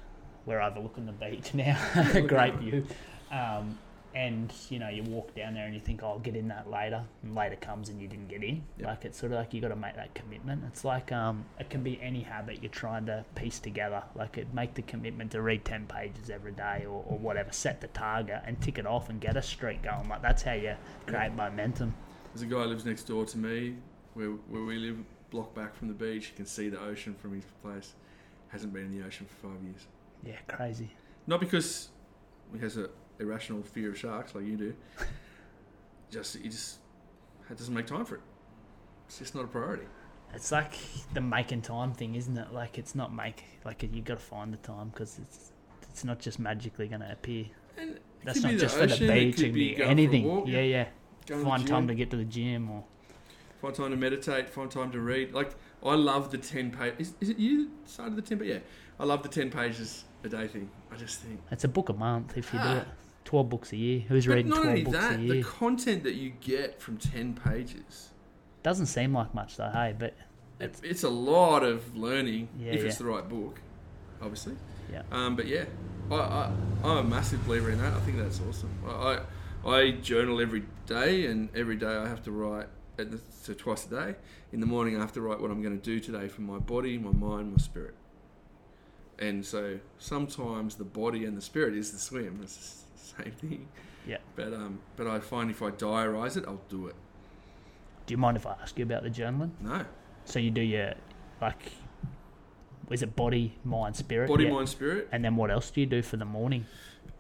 We're 0.44 0.60
overlooking 0.60 1.06
the 1.06 1.12
beach 1.12 1.54
now. 1.54 1.78
Great 2.26 2.54
view. 2.56 2.84
Um, 3.30 3.78
and, 4.16 4.50
you 4.70 4.78
know, 4.78 4.88
you 4.88 5.02
walk 5.02 5.34
down 5.34 5.52
there 5.52 5.66
and 5.66 5.74
you 5.74 5.80
think, 5.80 6.02
oh, 6.02 6.08
I'll 6.08 6.18
get 6.18 6.34
in 6.36 6.48
that 6.48 6.70
later. 6.70 7.04
And 7.22 7.34
later 7.34 7.56
comes 7.56 7.90
and 7.90 8.00
you 8.00 8.08
didn't 8.08 8.28
get 8.28 8.42
in. 8.42 8.64
Yep. 8.78 8.88
Like, 8.88 9.04
it's 9.04 9.18
sort 9.18 9.32
of 9.32 9.38
like 9.38 9.52
you 9.52 9.60
got 9.60 9.68
to 9.68 9.76
make 9.76 9.94
that 9.96 10.14
commitment. 10.14 10.62
It's 10.66 10.86
like 10.86 11.12
um, 11.12 11.44
it 11.60 11.68
can 11.68 11.82
be 11.82 12.00
any 12.00 12.22
habit 12.22 12.62
you're 12.62 12.72
trying 12.72 13.04
to 13.06 13.26
piece 13.34 13.58
together. 13.58 14.02
Like, 14.14 14.38
it, 14.38 14.54
make 14.54 14.72
the 14.72 14.80
commitment 14.80 15.32
to 15.32 15.42
read 15.42 15.66
10 15.66 15.86
pages 15.86 16.30
every 16.30 16.52
day 16.52 16.86
or, 16.88 17.04
or 17.06 17.18
whatever. 17.18 17.52
Set 17.52 17.82
the 17.82 17.88
target 17.88 18.40
and 18.46 18.58
tick 18.62 18.78
it 18.78 18.86
off 18.86 19.10
and 19.10 19.20
get 19.20 19.36
a 19.36 19.42
streak 19.42 19.82
going. 19.82 20.08
Like, 20.08 20.22
that's 20.22 20.42
how 20.42 20.54
you 20.54 20.76
create 21.06 21.34
momentum. 21.34 21.92
There's 22.32 22.40
a 22.40 22.46
guy 22.46 22.62
who 22.62 22.68
lives 22.68 22.86
next 22.86 23.02
door 23.02 23.26
to 23.26 23.36
me, 23.36 23.76
where 24.14 24.30
where 24.48 24.62
we 24.62 24.78
live, 24.78 24.96
block 25.30 25.54
back 25.54 25.74
from 25.74 25.88
the 25.88 25.94
beach. 25.94 26.30
You 26.30 26.36
can 26.36 26.46
see 26.46 26.70
the 26.70 26.80
ocean 26.80 27.14
from 27.14 27.34
his 27.34 27.44
place. 27.62 27.92
Hasn't 28.48 28.72
been 28.72 28.86
in 28.86 28.98
the 28.98 29.06
ocean 29.06 29.26
for 29.26 29.48
five 29.48 29.62
years. 29.62 29.86
Yeah, 30.24 30.38
crazy. 30.48 30.88
Not 31.26 31.40
because 31.40 31.90
he 32.54 32.60
has 32.60 32.78
a 32.78 32.88
irrational 33.18 33.62
fear 33.62 33.90
of 33.90 33.98
sharks 33.98 34.34
like 34.34 34.44
you 34.44 34.56
do. 34.56 34.74
just 36.10 36.36
he 36.36 36.48
just 36.48 36.78
it 37.50 37.56
doesn't 37.56 37.74
make 37.74 37.86
time 37.86 38.04
for 38.04 38.16
it. 38.16 38.20
It's 39.06 39.18
just 39.18 39.34
not 39.34 39.44
a 39.44 39.48
priority. 39.48 39.84
It's 40.34 40.50
like 40.52 40.74
the 41.14 41.20
making 41.20 41.62
time 41.62 41.92
thing, 41.92 42.14
isn't 42.16 42.36
it? 42.36 42.52
Like 42.52 42.78
it's 42.78 42.94
not 42.94 43.14
make 43.14 43.44
like 43.64 43.82
you 43.82 44.02
got 44.02 44.14
to 44.18 44.24
find 44.24 44.52
the 44.52 44.58
time 44.58 44.88
because 44.90 45.18
it's 45.18 45.52
it's 45.90 46.04
not 46.04 46.18
just 46.18 46.38
magically 46.38 46.88
going 46.88 47.00
to 47.00 47.10
appear. 47.10 47.46
And 47.78 47.98
That's 48.24 48.42
not 48.42 48.52
just 48.52 48.76
the 48.78 48.88
for 48.88 48.96
the 48.96 49.08
beach. 49.08 49.38
It 49.38 49.42
could 49.44 49.54
be 49.54 49.70
be 49.70 49.74
going 49.76 49.76
for 49.76 49.82
a 49.84 49.90
anything. 49.90 50.24
walk, 50.24 50.44
yeah, 50.48 50.60
yeah. 50.60 50.86
Go 51.26 51.38
to 51.38 51.44
Find 51.44 51.66
time 51.66 51.88
to 51.88 51.94
get 51.94 52.10
to 52.10 52.16
the 52.16 52.24
gym 52.24 52.70
or 52.70 52.84
find 53.60 53.74
time 53.74 53.90
to 53.90 53.96
meditate, 53.96 54.48
find 54.50 54.70
time 54.70 54.90
to 54.92 55.00
read. 55.00 55.32
Like 55.32 55.52
I 55.82 55.94
love 55.94 56.30
the 56.30 56.38
ten 56.38 56.70
page. 56.70 56.94
Is, 56.98 57.14
is 57.20 57.30
it 57.30 57.38
you 57.38 57.70
started 57.84 58.16
the 58.16 58.22
ten? 58.22 58.38
But 58.38 58.46
yeah, 58.48 58.58
I 59.00 59.04
love 59.04 59.22
the 59.22 59.28
ten 59.28 59.50
pages 59.50 60.04
a 60.24 60.28
day 60.28 60.48
thing. 60.48 60.68
I 60.92 60.96
just 60.96 61.20
think. 61.20 61.40
it's 61.50 61.64
a 61.64 61.68
book 61.68 61.88
a 61.88 61.92
month 61.92 62.36
if 62.36 62.52
you 62.52 62.58
do 62.58 62.64
Ah. 62.66 62.76
it. 62.78 62.88
Twelve 63.26 63.50
books 63.50 63.72
a 63.72 63.76
year. 63.76 64.00
Who's 64.08 64.26
But 64.26 64.36
reading 64.36 64.50
not 64.50 64.62
twelve 64.62 64.68
only 64.68 64.84
books 64.84 64.96
a 64.96 65.00
that, 65.00 65.18
the 65.18 65.42
content 65.42 66.02
that 66.04 66.14
you 66.14 66.32
get 66.40 66.80
from 66.80 66.96
ten 66.96 67.34
pages. 67.34 68.08
Doesn't 68.62 68.86
seem 68.86 69.12
like 69.12 69.34
much 69.34 69.58
though. 69.58 69.70
Hey, 69.70 69.94
but 69.98 70.14
It's, 70.58 70.80
it's 70.82 71.02
a 71.02 71.10
lot 71.10 71.62
of 71.62 71.94
learning 71.96 72.48
Yeah, 72.58 72.72
if 72.72 72.82
it's 72.82 72.96
the 72.96 73.04
right 73.04 73.28
book, 73.28 73.60
obviously. 74.22 74.54
Yeah. 74.90 75.02
Um, 75.12 75.36
but 75.36 75.46
yeah, 75.46 75.64
I, 76.10 76.14
I, 76.14 76.50
I'm 76.82 76.96
a 76.96 77.02
massive 77.04 77.44
believer 77.46 77.70
in 77.70 77.78
that. 77.78 77.92
I 77.92 78.00
think 78.00 78.16
that's 78.16 78.40
awesome. 78.48 78.70
I, 78.86 79.18
I, 79.64 79.70
I 79.70 79.90
journal 79.90 80.40
every 80.40 80.62
day, 80.86 81.26
and 81.26 81.48
every 81.54 81.76
day 81.76 81.94
I 81.94 82.08
have 82.08 82.22
to 82.24 82.30
write, 82.30 82.68
at 82.98 83.10
the, 83.10 83.20
so 83.42 83.52
twice 83.52 83.86
a 83.86 83.90
day. 83.90 84.14
In 84.52 84.60
the 84.60 84.66
morning, 84.66 84.96
I 84.96 85.00
have 85.00 85.12
to 85.12 85.20
write 85.20 85.40
what 85.40 85.50
I'm 85.50 85.60
going 85.60 85.78
to 85.78 85.84
do 85.84 86.00
today 86.00 86.28
for 86.28 86.40
my 86.40 86.58
body, 86.58 86.96
my 86.96 87.12
mind, 87.12 87.50
my 87.50 87.58
spirit. 87.58 87.94
And 89.18 89.44
so 89.44 89.80
sometimes 89.98 90.76
the 90.76 90.84
body 90.84 91.24
and 91.24 91.36
the 91.36 91.42
spirit 91.42 91.74
is 91.74 91.90
the 91.92 91.98
swim. 91.98 92.40
It's 92.42 92.84
same 93.22 93.32
thing. 93.32 93.68
Yeah. 94.06 94.18
But 94.34 94.52
um, 94.54 94.80
but 94.96 95.06
I 95.06 95.18
find 95.20 95.50
if 95.50 95.62
I 95.62 95.70
diarise 95.70 96.36
it, 96.36 96.44
I'll 96.46 96.60
do 96.68 96.86
it. 96.88 96.94
do 98.06 98.12
you 98.14 98.18
mind 98.18 98.36
if 98.36 98.46
I 98.46 98.54
ask 98.62 98.78
you 98.78 98.84
about 98.84 99.02
the 99.02 99.10
journaling? 99.10 99.50
No. 99.60 99.84
So 100.24 100.38
you 100.38 100.50
do 100.50 100.60
your 100.60 100.94
like, 101.40 101.72
is 102.90 103.02
it 103.02 103.14
body, 103.16 103.54
mind, 103.64 103.96
spirit? 103.96 104.28
Body, 104.28 104.44
Yeah. 104.44 104.52
mind, 104.52 104.68
spirit. 104.68 105.08
And 105.12 105.24
then 105.24 105.36
what 105.36 105.50
else 105.50 105.70
do 105.70 105.80
you 105.80 105.86
do 105.86 106.02
for 106.02 106.16
the 106.16 106.24
morning? 106.24 106.66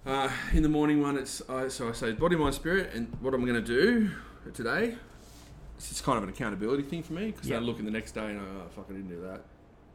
Uh, 0.04 0.30
in 0.52 0.62
the 0.62 0.68
morning 0.68 1.02
one, 1.02 1.16
it's 1.16 1.42
I 1.48 1.68
so 1.68 1.88
I 1.88 1.92
say 1.92 2.12
body, 2.12 2.36
mind, 2.36 2.54
spirit, 2.54 2.90
and 2.94 3.12
what 3.20 3.34
I'm 3.34 3.44
going 3.44 3.62
to 3.64 3.66
do 3.80 4.10
today. 4.54 4.96
It's 5.78 6.00
kind 6.00 6.16
of 6.16 6.24
an 6.24 6.30
accountability 6.30 6.84
thing 6.84 7.02
for 7.02 7.12
me 7.12 7.26
because 7.32 7.48
Yeah. 7.48 7.56
I 7.56 7.60
look 7.60 7.78
in 7.78 7.84
the 7.84 7.90
next 7.90 8.12
day 8.12 8.30
and 8.30 8.40
I 8.40 8.42
oh 8.44 8.68
fuck 8.74 8.86
I 8.88 8.92
didn't 8.94 9.08
do 9.10 9.20
that. 9.22 9.42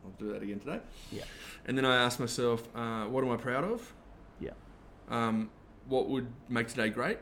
I'll 0.04 0.12
do 0.20 0.32
that 0.34 0.44
again 0.44 0.60
today. 0.60 0.80
Yeah. 1.12 1.24
And 1.66 1.78
then 1.78 1.86
I 1.86 1.96
ask 1.96 2.20
myself, 2.20 2.68
uh, 2.76 3.06
what 3.06 3.24
am 3.24 3.32
I 3.32 3.38
proud 3.38 3.64
of? 3.64 3.94
Yeah. 4.40 4.52
Um, 5.10 5.50
what 5.88 6.10
would 6.10 6.28
make 6.50 6.68
today 6.68 6.90
great? 6.90 7.20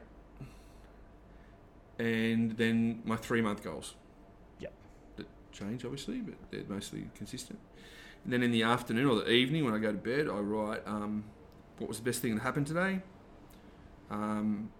And 1.97 2.51
then 2.51 3.01
my 3.03 3.15
three 3.15 3.41
month 3.41 3.63
goals. 3.63 3.95
Yep. 4.59 4.73
That 5.17 5.27
change 5.51 5.83
obviously, 5.83 6.21
but 6.21 6.35
they're 6.51 6.63
mostly 6.67 7.09
consistent. 7.15 7.59
And 8.23 8.33
then 8.33 8.43
in 8.43 8.51
the 8.51 8.63
afternoon 8.63 9.07
or 9.07 9.15
the 9.15 9.29
evening 9.29 9.65
when 9.65 9.73
I 9.73 9.79
go 9.79 9.91
to 9.91 9.97
bed, 9.97 10.27
I 10.27 10.39
write 10.39 10.81
um, 10.85 11.23
what 11.77 11.87
was 11.87 11.97
the 11.99 12.03
best 12.03 12.21
thing 12.21 12.35
that 12.35 12.41
happened 12.41 12.67
today. 12.67 13.01
Um, 14.09 14.71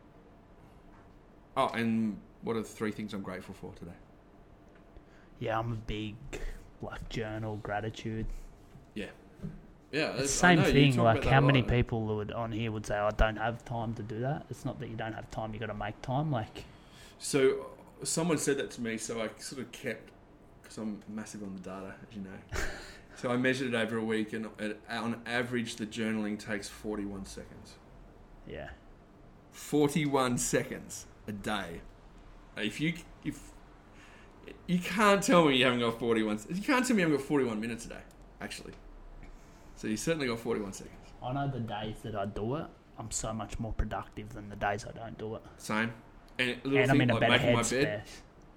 Oh, 1.59 1.67
and 1.73 2.17
what 2.41 2.55
are 2.55 2.61
the 2.61 2.67
three 2.67 2.91
things 2.91 3.13
I'm 3.13 3.21
grateful 3.21 3.53
for 3.53 3.73
today? 3.73 3.97
Yeah, 5.39 5.59
I'm 5.59 5.73
a 5.73 5.75
big 5.75 6.15
like 6.81 7.09
journal 7.09 7.57
gratitude. 7.57 8.25
Yeah, 8.93 9.07
It's 9.91 10.21
the 10.21 10.27
same 10.27 10.63
thing. 10.63 10.97
Like 10.97 11.23
how 11.23 11.41
many 11.41 11.61
people 11.63 12.05
would 12.17 12.31
on 12.31 12.51
here 12.51 12.71
would 12.71 12.85
say, 12.85 12.95
"I 12.95 13.09
don't 13.11 13.37
have 13.37 13.63
time 13.65 13.93
to 13.95 14.03
do 14.03 14.19
that." 14.19 14.45
It's 14.49 14.65
not 14.65 14.79
that 14.79 14.89
you 14.89 14.95
don't 14.95 15.13
have 15.13 15.29
time; 15.31 15.53
you 15.53 15.59
got 15.59 15.67
to 15.67 15.73
make 15.73 16.01
time. 16.01 16.31
Like, 16.31 16.65
So 17.17 17.67
someone 18.03 18.37
said 18.37 18.57
that 18.57 18.71
to 18.71 18.81
me, 18.81 18.97
so 18.97 19.21
I 19.21 19.29
sort 19.39 19.61
of 19.61 19.71
kept 19.71 20.11
because 20.61 20.77
I'm 20.77 21.01
massive 21.07 21.41
on 21.43 21.55
the 21.55 21.61
data, 21.61 21.93
as 22.07 22.15
you 22.15 22.21
know. 22.21 22.61
so 23.15 23.31
I 23.31 23.37
measured 23.37 23.73
it 23.73 23.75
over 23.77 23.97
a 23.97 24.03
week, 24.03 24.33
and 24.33 24.47
on 24.89 25.21
average, 25.25 25.75
the 25.77 25.85
journaling 25.87 26.37
takes 26.39 26.69
41 26.69 27.25
seconds. 27.25 27.75
yeah, 28.47 28.69
41 29.51 30.37
seconds 30.37 31.07
a 31.27 31.31
day. 31.31 31.81
If 32.57 32.79
you 32.79 32.93
if 33.23 33.39
you 34.67 34.79
can't 34.79 35.21
tell 35.23 35.45
me 35.45 35.57
you 35.57 35.65
haven't 35.65 35.79
got 35.79 35.99
41, 35.99 36.39
you 36.49 36.61
can't 36.61 36.85
tell 36.85 36.95
me 36.95 37.01
you 37.01 37.07
haven't 37.07 37.17
got 37.21 37.27
41 37.27 37.59
minutes 37.59 37.85
a 37.85 37.89
day, 37.89 38.01
actually. 38.41 38.73
So 39.79 39.87
you 39.87 39.95
certainly 39.95 40.27
got 40.27 40.41
41 40.41 40.73
seconds. 40.73 40.93
I 41.23 41.31
know 41.31 41.47
the 41.47 41.61
days 41.61 41.95
that 42.03 42.13
I 42.13 42.25
do 42.25 42.55
it, 42.55 42.65
I'm 42.97 43.09
so 43.11 43.31
much 43.31 43.57
more 43.61 43.71
productive 43.71 44.33
than 44.33 44.49
the 44.49 44.57
days 44.57 44.85
I 44.85 44.91
don't 44.91 45.17
do 45.17 45.35
it. 45.35 45.41
Same. 45.57 45.93
And 46.37 46.57
and 46.65 46.77
I'm 46.77 46.89
thing 46.89 47.01
in 47.03 47.09
a 47.11 47.13
like 47.13 47.21
better 47.21 47.31
making 47.31 47.53
my 47.53 47.63
bed. 47.63 48.03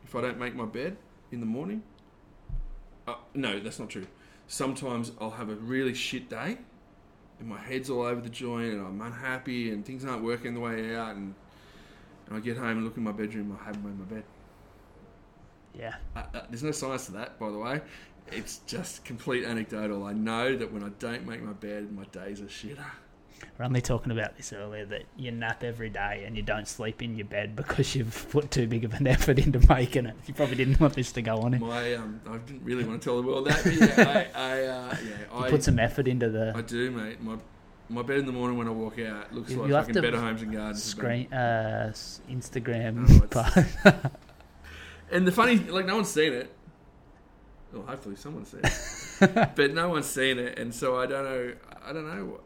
if 0.03 0.17
I 0.17 0.21
don't 0.21 0.37
make 0.37 0.57
my 0.57 0.65
bed 0.65 0.97
in 1.31 1.39
the 1.39 1.47
morning, 1.47 1.85
uh, 3.07 3.15
no, 3.35 3.61
that's 3.61 3.79
not 3.79 3.89
true. 3.89 4.09
Sometimes 4.49 5.13
I'll 5.21 5.31
have 5.31 5.49
a 5.49 5.55
really 5.55 5.95
shit 5.95 6.29
day, 6.29 6.59
and 7.39 7.49
my 7.49 7.61
head's 7.61 7.89
all 7.89 8.03
over 8.03 8.21
the 8.21 8.29
joint, 8.29 8.73
and 8.73 8.85
I'm 8.85 9.01
unhappy, 9.01 9.71
and 9.71 9.87
things 9.87 10.05
aren't 10.05 10.25
working 10.25 10.55
the 10.55 10.61
way 10.61 10.97
out, 10.97 11.15
and, 11.15 11.37
and 12.27 12.37
I 12.37 12.41
get 12.41 12.57
home 12.57 12.79
and 12.79 12.85
look 12.85 12.97
in 12.97 13.05
my 13.05 13.13
bedroom, 13.13 13.57
I 13.61 13.65
haven't 13.65 13.85
made 13.85 13.97
my 13.97 14.17
bed. 14.17 14.25
Yeah, 15.79 15.95
Uh, 16.17 16.25
uh, 16.35 16.41
there's 16.51 16.65
no 16.65 16.73
science 16.73 17.07
to 17.07 17.13
that, 17.13 17.39
by 17.39 17.49
the 17.51 17.59
way. 17.59 17.81
It's 18.31 18.59
just 18.67 19.05
complete 19.05 19.45
anecdotal. 19.45 20.05
I 20.05 20.13
know 20.13 20.57
that 20.57 20.73
when 20.73 20.83
I 20.83 20.89
don't 20.99 21.27
make 21.27 21.43
my 21.43 21.53
bed, 21.53 21.93
my 21.93 22.05
days 22.05 22.41
are 22.41 22.45
shitter. 22.47 22.85
we're 23.59 23.65
only 23.67 23.83
talking 23.83 24.11
about 24.13 24.37
this 24.37 24.53
earlier 24.55 24.87
that 24.87 25.03
you 25.19 25.31
nap 25.33 25.63
every 25.65 25.91
day 25.91 26.23
and 26.27 26.35
you 26.37 26.43
don't 26.43 26.67
sleep 26.67 27.03
in 27.03 27.17
your 27.17 27.27
bed 27.27 27.55
because 27.57 27.95
you've 27.95 28.27
put 28.31 28.51
too 28.51 28.67
big 28.67 28.85
of 28.85 28.95
an 28.95 29.07
effort 29.15 29.39
into 29.39 29.61
making 29.69 30.07
it. 30.07 30.15
You 30.27 30.33
probably 30.35 30.57
didn't 30.57 30.81
want 30.81 30.95
this 30.95 31.13
to 31.13 31.23
go 31.23 31.39
on. 31.39 31.59
My, 31.61 31.95
um, 31.95 32.21
I 32.27 32.39
didn't 32.39 32.65
really 32.65 32.85
want 32.85 33.03
to 33.03 33.05
tell 33.05 33.21
the 33.21 33.27
world 33.27 33.47
that, 33.49 33.67
yeah, 33.67 34.29
I, 34.35 34.41
I, 34.41 34.53
uh, 34.65 34.97
yeah, 35.05 35.39
You 35.39 35.45
I, 35.45 35.51
put 35.51 35.63
some 35.65 35.79
effort 35.79 36.09
into 36.09 36.31
the 36.31 36.53
I 36.57 36.63
do, 36.63 36.91
mate. 36.91 37.23
My 37.23 37.37
my 37.89 38.01
bed 38.01 38.21
in 38.21 38.25
the 38.27 38.33
morning 38.33 38.57
when 38.57 38.67
I 38.69 38.71
walk 38.71 38.99
out 39.01 39.35
looks 39.35 39.51
You- 39.51 39.67
like 39.67 39.87
fucking 39.87 40.01
Better 40.01 40.19
Homes 40.19 40.41
and 40.41 40.53
Gardens. 40.53 40.83
screen, 40.83 41.31
uh, 41.33 41.93
Instagram 42.31 43.29
Oh. 43.35 44.11
And 45.11 45.27
the 45.27 45.33
funny, 45.33 45.59
like, 45.59 45.85
no 45.85 45.97
one's 45.97 46.09
seen 46.09 46.33
it. 46.33 46.51
Well, 47.73 47.85
hopefully 47.87 48.17
someone's 48.17 48.51
seen 48.51 48.61
it, 48.65 49.51
but 49.57 49.73
no 49.73 49.89
one's 49.89 50.07
seen 50.07 50.39
it, 50.39 50.59
and 50.59 50.75
so 50.75 50.99
I 50.99 51.07
don't 51.07 51.25
know. 51.25 51.55
I 51.85 51.93
don't 51.93 52.07
know. 52.07 52.41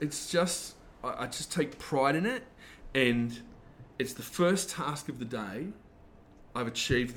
It's 0.00 0.30
just 0.30 0.74
I, 1.04 1.24
I 1.24 1.26
just 1.26 1.52
take 1.52 1.78
pride 1.78 2.16
in 2.16 2.26
it, 2.26 2.44
and 2.94 3.40
it's 3.98 4.12
the 4.12 4.22
first 4.22 4.70
task 4.70 5.08
of 5.08 5.18
the 5.18 5.24
day. 5.24 5.68
I've 6.54 6.66
achieved. 6.66 7.16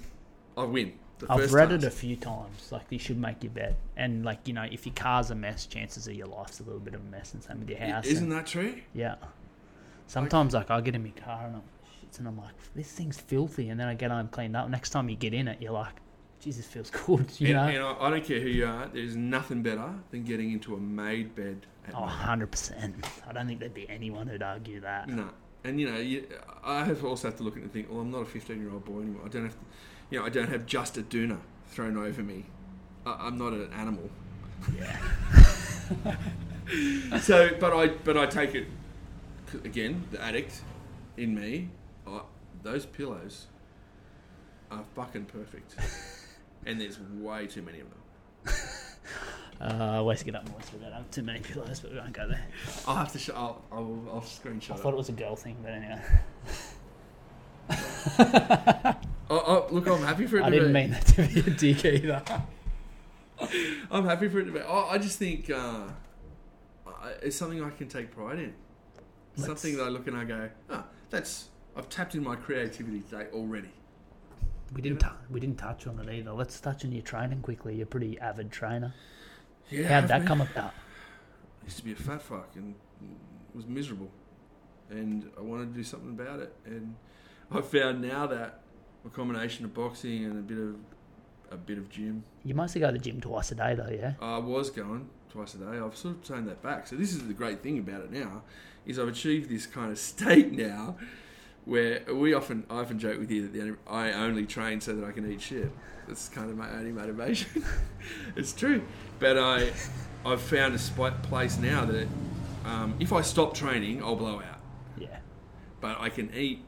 I 0.58 0.64
win. 0.64 0.94
The 1.20 1.32
I've 1.32 1.52
read 1.52 1.72
it 1.72 1.84
a 1.84 1.90
few 1.90 2.16
times. 2.16 2.72
Like 2.72 2.84
you 2.90 3.00
should 3.00 3.20
make 3.20 3.44
your 3.44 3.52
bed, 3.52 3.76
and 3.98 4.24
like 4.24 4.48
you 4.48 4.54
know, 4.54 4.68
if 4.70 4.86
your 4.86 4.96
car's 4.96 5.32
a 5.32 5.36
mess, 5.36 5.66
chances 5.66 6.08
are 6.08 6.14
your 6.14 6.28
life's 6.28 6.60
a 6.60 6.64
little 6.64 6.80
bit 6.80 6.94
of 6.94 7.02
a 7.02 7.12
mess, 7.12 7.34
and 7.34 7.44
same 7.44 7.60
with 7.60 7.70
your 7.70 7.80
house. 7.80 8.06
Isn't 8.06 8.26
and- 8.26 8.32
that 8.32 8.46
true? 8.48 8.76
Yeah. 8.94 9.16
Sometimes 10.08 10.56
like 10.56 10.72
I 10.72 10.82
get 10.82 10.96
in 10.96 11.04
my 11.04 11.12
car 11.12 11.46
and 11.46 11.58
I'm 11.58 11.62
and 12.18 12.28
I'm 12.28 12.38
like, 12.38 12.54
this 12.76 12.92
thing's 12.92 13.20
filthy, 13.20 13.70
and 13.70 13.80
then 13.80 13.88
I 13.88 13.94
get 13.94 14.10
home 14.10 14.30
cleaned 14.30 14.56
up. 14.56 14.70
Next 14.70 14.90
time 14.90 15.10
you 15.10 15.16
get 15.16 15.34
in 15.34 15.48
it, 15.48 15.62
you're 15.62 15.72
like, 15.72 15.94
Jesus 16.40 16.66
feels 16.66 16.90
good, 17.06 17.30
you 17.40 17.48
and, 17.48 17.56
know. 17.56 17.90
and 17.92 17.98
I, 18.00 18.08
I 18.08 18.10
don't 18.12 18.24
care 18.24 18.40
who 18.40 18.48
you 18.50 18.66
are. 18.66 18.88
There's 18.94 19.16
nothing 19.16 19.62
better 19.62 19.94
than 20.12 20.24
getting 20.24 20.52
into 20.52 20.76
a 20.76 20.80
made 20.80 21.36
bed. 21.36 21.66
At 21.88 21.96
Oh, 21.96 22.02
100 22.02 22.52
percent. 22.52 22.96
I 23.28 23.34
don't 23.34 23.48
think 23.48 23.60
there'd 23.60 23.74
be 23.74 23.90
anyone 23.90 24.28
who'd 24.28 24.44
argue 24.44 24.80
that. 24.82 25.10
No, 25.10 25.30
and 25.64 25.80
you 25.80 25.92
know, 25.92 25.98
you, 26.00 26.28
I 26.64 26.84
have 26.86 27.04
also 27.04 27.28
have 27.30 27.38
to 27.38 27.44
look 27.44 27.54
at 27.56 27.60
it 27.60 27.64
and 27.64 27.74
think, 27.74 27.90
well, 27.90 28.00
I'm 28.00 28.12
not 28.12 28.22
a 28.22 28.26
15 28.26 28.60
year 28.60 28.72
old 28.72 28.86
boy 28.86 29.00
anymore. 29.02 29.24
I 29.26 29.28
don't 29.30 29.44
have, 29.44 29.54
to, 29.54 29.60
you 30.12 30.20
know, 30.20 30.26
I 30.26 30.30
don't 30.30 30.50
have 30.50 30.66
just 30.66 30.98
a 30.98 31.02
doona 31.02 31.38
thrown 31.68 31.98
over 31.98 32.22
me. 32.24 32.46
I, 33.06 33.16
I'm 33.28 33.38
not 33.38 33.54
an 33.54 33.72
animal. 33.74 34.10
Yeah. 34.78 36.16
So, 37.22 37.50
but 37.60 37.74
I, 37.74 37.88
but 37.88 38.16
I 38.16 38.28
take 38.28 38.54
it, 38.54 38.68
again, 39.66 40.04
the 40.12 40.22
addict 40.24 40.62
in 41.18 41.34
me. 41.34 41.70
I, 42.06 42.22
those 42.62 42.86
pillows 42.86 43.48
are 44.70 44.84
fucking 44.94 45.26
perfect, 45.26 45.74
and 46.66 46.80
there's 46.80 47.00
way 47.00 47.48
too 47.48 47.62
many 47.62 47.80
of 47.80 47.88
them. 47.90 48.54
Uh, 49.62 49.74
I 49.78 49.98
always 49.98 50.24
get 50.24 50.36
up 50.36 50.46
and 50.46 50.82
that 50.82 50.94
I 50.94 50.96
have 50.96 51.12
too 51.12 51.22
many 51.22 51.42
pillows, 51.42 51.82
but 51.82 51.92
we 51.92 51.98
won't 51.98 52.14
go 52.14 52.26
there. 52.30 52.46
I'll 52.88 52.96
have 52.96 53.12
to. 53.12 53.20
Sh- 53.20 53.32
I'll, 53.36 53.62
I'll, 53.74 54.02
I'll 54.10 54.22
screenshot 54.22 54.72
I 54.72 54.76
thought 54.76 54.94
it 54.94 54.98
was 54.98 55.10
a 55.10 55.12
girl 55.12 55.36
thing, 55.36 55.58
but 55.62 55.72
anyway. 55.74 56.02
Oh, 59.32 59.44
oh, 59.46 59.68
look, 59.74 59.88
I'm 59.88 60.02
happy 60.02 60.26
for 60.26 60.38
it. 60.38 60.44
I 60.44 60.50
to 60.50 60.56
didn't 60.56 60.70
be. 60.70 60.80
mean 60.80 60.90
that 60.92 61.06
to 61.08 61.28
be 61.28 61.40
a 61.42 61.54
dick 61.54 61.86
either. 61.86 62.24
I'm 63.92 64.06
happy 64.06 64.28
for 64.28 64.40
it 64.40 64.46
to 64.46 64.52
be. 64.52 64.60
Oh, 64.66 64.88
I 64.90 64.98
just 64.98 65.20
think 65.20 65.52
uh, 65.52 65.82
it's 67.22 67.36
something 67.36 67.64
I 67.64 67.70
can 67.70 67.88
take 67.88 68.10
pride 68.12 68.40
in. 68.40 68.54
Let's- 69.38 69.46
Something 69.48 69.78
that 69.78 69.84
I 69.84 69.90
look 69.90 70.08
and 70.08 70.18
I 70.18 70.24
go, 70.24 70.50
ah, 70.72 70.86
that's 71.12 71.50
I've 71.76 71.90
tapped 71.90 72.16
in 72.16 72.24
my 72.24 72.36
creativity 72.38 73.02
today 73.02 73.28
already. 73.32 73.70
We 74.74 74.82
didn't. 74.82 75.04
we 75.30 75.40
didn't 75.40 75.58
touch 75.58 75.88
on 75.88 76.00
it 76.00 76.14
either. 76.14 76.32
Let's 76.32 76.60
touch 76.60 76.86
on 76.86 76.92
your 76.92 77.02
training 77.02 77.42
quickly. 77.42 77.76
You're 77.76 77.84
a 77.84 77.88
pretty 77.88 78.20
avid 78.20 78.52
trainer. 78.52 78.94
Yeah, 79.70 79.88
How'd 79.88 80.10
that 80.10 80.20
been- 80.20 80.28
come 80.28 80.42
about? 80.42 80.74
I 81.62 81.66
used 81.66 81.78
to 81.78 81.84
be 81.84 81.92
a 81.94 81.96
fat 81.96 82.22
fuck 82.22 82.50
and 82.56 82.76
was 83.54 83.66
miserable, 83.68 84.10
and 84.90 85.30
I 85.38 85.42
wanted 85.42 85.70
to 85.70 85.74
do 85.76 85.84
something 85.84 86.10
about 86.12 86.40
it. 86.40 86.56
And 86.66 86.96
I 87.52 87.62
found 87.62 88.02
now 88.02 88.28
that 88.28 88.62
a 89.06 89.10
combination 89.10 89.66
of 89.66 89.74
boxing 89.74 90.26
and 90.26 90.40
a 90.40 90.42
bit 90.42 90.58
of 90.58 90.76
a 91.52 91.58
bit 91.58 91.78
of 91.80 91.90
gym. 91.90 92.24
You 92.44 92.54
mostly 92.54 92.80
go 92.82 92.88
to 92.88 92.94
the 92.94 93.00
gym 93.00 93.20
twice 93.20 93.52
a 93.52 93.56
day, 93.56 93.74
though, 93.74 93.90
yeah. 93.90 94.14
I 94.22 94.38
was 94.38 94.70
going 94.70 95.10
twice 95.30 95.56
a 95.56 95.58
day. 95.58 95.80
I've 95.80 95.98
sort 95.98 96.16
of 96.18 96.24
turned 96.24 96.48
that 96.48 96.62
back. 96.62 96.86
So 96.86 96.96
this 96.96 97.12
is 97.12 97.28
the 97.28 97.34
great 97.34 97.64
thing 97.64 97.80
about 97.80 98.02
it 98.02 98.12
now, 98.12 98.44
is 98.86 99.00
I've 99.00 99.08
achieved 99.08 99.50
this 99.50 99.66
kind 99.66 99.92
of 99.92 99.98
state 99.98 100.52
now, 100.68 100.98
where 101.70 102.02
we 102.12 102.34
often 102.34 102.66
I 102.70 102.78
often 102.78 102.98
joke 102.98 103.20
with 103.20 103.30
you 103.30 103.44
that 103.44 103.54
the 103.54 103.62
only, 103.62 103.76
I 103.88 104.12
only 104.14 104.46
train 104.46 104.82
so 104.82 104.96
that 104.96 105.06
I 105.06 105.12
can 105.12 105.32
eat 105.32 105.42
shit. 105.42 105.72
That's 106.08 106.28
kind 106.28 106.50
of 106.50 106.58
my 106.58 106.70
only 106.72 106.92
motivation. 106.92 107.64
it's 108.36 108.54
true, 108.54 108.82
but 109.20 109.38
I 109.38 109.72
I've 110.26 110.42
found 110.42 110.74
a 110.74 110.80
spot 110.80 111.22
place 111.22 111.60
now 111.60 111.86
that 111.86 112.08
um, 112.66 112.96
if 113.00 113.14
I 113.14 113.22
stop 113.22 113.54
training, 113.54 114.04
I'll 114.04 114.16
blow 114.16 114.38
out. 114.38 114.60
Yeah. 114.98 115.20
But 115.80 116.00
I 116.00 116.10
can 116.10 116.34
eat 116.34 116.66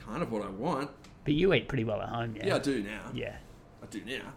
kind 0.00 0.22
of 0.22 0.30
what 0.30 0.42
I 0.42 0.48
want. 0.48 0.90
But 1.24 1.34
you 1.34 1.52
eat 1.52 1.68
pretty 1.68 1.84
well 1.84 2.00
at 2.00 2.08
home, 2.08 2.34
yeah. 2.36 2.46
Yeah, 2.46 2.56
I 2.56 2.58
do 2.60 2.82
now. 2.82 3.02
Yeah. 3.12 3.36
I 3.82 3.86
do 3.86 4.00
now. 4.06 4.32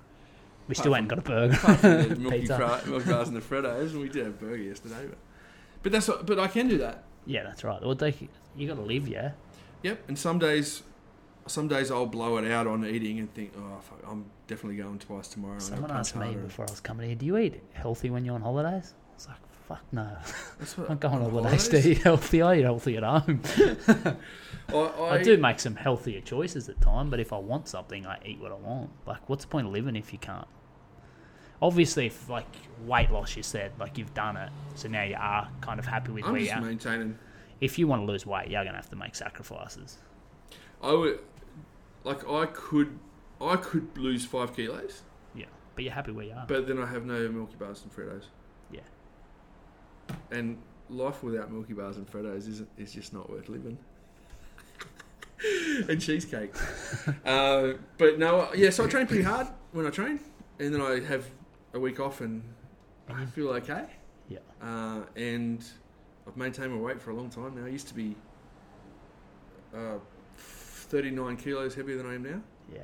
We 0.67 0.75
still 0.75 0.95
ain't 0.95 1.07
got 1.07 1.19
a 1.19 1.21
burger. 1.21 1.55
The 1.55 2.15
milky 2.19 2.47
cra- 2.47 2.81
milk 2.85 3.05
and 3.05 3.35
the 3.35 3.41
Freddos, 3.41 3.91
and 3.91 4.01
we 4.01 4.09
did 4.09 4.25
have 4.25 4.35
a 4.35 4.37
burger 4.37 4.63
yesterday. 4.63 5.07
But, 5.07 5.17
but 5.83 5.91
that's 5.91 6.07
what, 6.07 6.25
but 6.25 6.39
I 6.39 6.47
can 6.47 6.67
do 6.67 6.77
that. 6.79 7.03
Yeah, 7.25 7.43
that's 7.43 7.63
right. 7.63 7.81
Well, 7.81 7.95
they, 7.95 8.15
you 8.55 8.67
got 8.67 8.75
to 8.75 8.81
live, 8.81 9.07
yeah. 9.07 9.31
Yep. 9.83 10.03
And 10.07 10.17
some 10.19 10.39
days, 10.39 10.83
some 11.47 11.67
days 11.67 11.91
I'll 11.91 12.05
blow 12.05 12.37
it 12.37 12.49
out 12.51 12.67
on 12.67 12.85
eating 12.85 13.19
and 13.19 13.33
think, 13.33 13.53
oh, 13.57 13.79
fuck, 13.81 13.99
I'm 14.07 14.25
definitely 14.47 14.77
going 14.77 14.99
twice 14.99 15.27
tomorrow. 15.27 15.53
and 15.53 15.61
Someone 15.63 15.91
asked 15.91 16.15
me 16.15 16.25
harder. 16.25 16.39
before 16.41 16.65
I 16.67 16.71
was 16.71 16.79
coming 16.79 17.07
here, 17.07 17.15
do 17.15 17.25
you 17.25 17.37
eat 17.37 17.61
healthy 17.73 18.09
when 18.09 18.25
you're 18.25 18.35
on 18.35 18.41
holidays? 18.41 18.93
I 19.11 19.13
was 19.15 19.27
like, 19.27 19.37
fuck 19.67 19.83
no. 19.91 20.17
I'm 20.89 20.97
going 20.97 21.15
on 21.23 21.29
holidays 21.31 21.67
to 21.69 21.89
eat 21.89 21.99
healthy. 21.99 22.41
I 22.41 22.55
eat 22.57 22.63
healthy 22.63 22.97
at 22.97 23.03
home. 23.03 23.41
I, 24.69 24.73
I, 24.73 25.09
I 25.15 25.23
do 25.23 25.35
make 25.37 25.59
some 25.59 25.75
healthier 25.75 26.21
choices 26.21 26.69
at 26.69 26.79
time, 26.79 27.09
but 27.09 27.19
if 27.19 27.33
I 27.33 27.37
want 27.37 27.67
something, 27.67 28.05
I 28.05 28.19
eat 28.25 28.39
what 28.39 28.51
I 28.51 28.55
want. 28.55 28.89
Like, 29.05 29.27
what's 29.29 29.43
the 29.43 29.49
point 29.49 29.67
of 29.67 29.73
living 29.73 29.95
if 29.95 30.13
you 30.13 30.19
can't? 30.19 30.47
Obviously, 31.61 32.07
if 32.07 32.27
like 32.27 32.47
weight 32.85 33.11
loss, 33.11 33.35
you 33.37 33.43
said 33.43 33.71
like 33.79 33.97
you've 33.97 34.13
done 34.15 34.35
it, 34.35 34.49
so 34.73 34.87
now 34.87 35.03
you 35.03 35.15
are 35.19 35.47
kind 35.61 35.79
of 35.79 35.85
happy 35.85 36.11
with 36.11 36.25
I'm 36.25 36.31
where 36.31 36.41
you 36.41 36.47
just 36.47 36.57
are. 36.57 36.65
maintaining. 36.65 37.17
If 37.61 37.77
you 37.79 37.87
want 37.87 38.01
to 38.01 38.11
lose 38.11 38.25
weight, 38.25 38.49
you're 38.49 38.63
gonna 38.65 38.75
have 38.75 38.89
to 38.89 38.95
make 38.95 39.15
sacrifices. 39.15 39.97
I 40.81 40.91
would, 40.93 41.19
like, 42.03 42.27
I 42.27 42.47
could, 42.47 42.97
I 43.39 43.55
could 43.55 43.95
lose 43.97 44.25
five 44.25 44.55
kilos, 44.55 45.03
Yeah, 45.35 45.45
but 45.75 45.83
you're 45.83 45.93
happy 45.93 46.11
where 46.11 46.25
you 46.25 46.33
are. 46.33 46.45
but 46.47 46.67
then 46.67 46.79
I 46.79 46.87
have 46.87 47.05
no 47.05 47.29
Milky 47.29 47.55
Bars 47.55 47.83
and 47.83 47.91
Freddos. 47.95 48.25
Yeah. 48.71 48.81
And 50.31 50.57
life 50.89 51.21
without 51.23 51.51
Milky 51.51 51.73
Bars 51.73 51.97
and 51.97 52.11
Freddos 52.11 52.47
is 52.47 52.63
is 52.77 52.91
just 52.91 53.13
not 53.13 53.29
worth 53.29 53.47
living. 53.47 53.77
and 55.89 56.01
cheesecake. 56.01 56.53
uh, 57.25 57.73
but 57.97 58.17
no, 58.19 58.51
yeah. 58.55 58.69
So 58.71 58.85
I 58.85 58.87
train 58.87 59.07
pretty 59.07 59.23
hard 59.23 59.47
when 59.71 59.85
I 59.85 59.89
train, 59.89 60.19
and 60.59 60.73
then 60.73 60.81
I 60.81 60.99
have 61.01 61.25
a 61.73 61.79
week 61.79 61.99
off, 61.99 62.21
and 62.21 62.43
I 63.09 63.25
feel 63.25 63.49
okay. 63.49 63.85
Yeah. 64.29 64.39
Uh, 64.61 65.01
and 65.15 65.63
I've 66.31 66.37
maintained 66.37 66.71
my 66.73 66.79
weight 66.79 67.01
for 67.01 67.11
a 67.11 67.13
long 67.15 67.29
time 67.29 67.55
now. 67.55 67.65
I 67.65 67.69
used 67.69 67.89
to 67.89 67.93
be 67.93 68.15
uh, 69.75 69.97
39 70.37 71.35
kilos 71.35 71.75
heavier 71.75 71.97
than 71.97 72.05
I 72.05 72.15
am 72.15 72.23
now. 72.23 72.41
Yeah. 72.73 72.79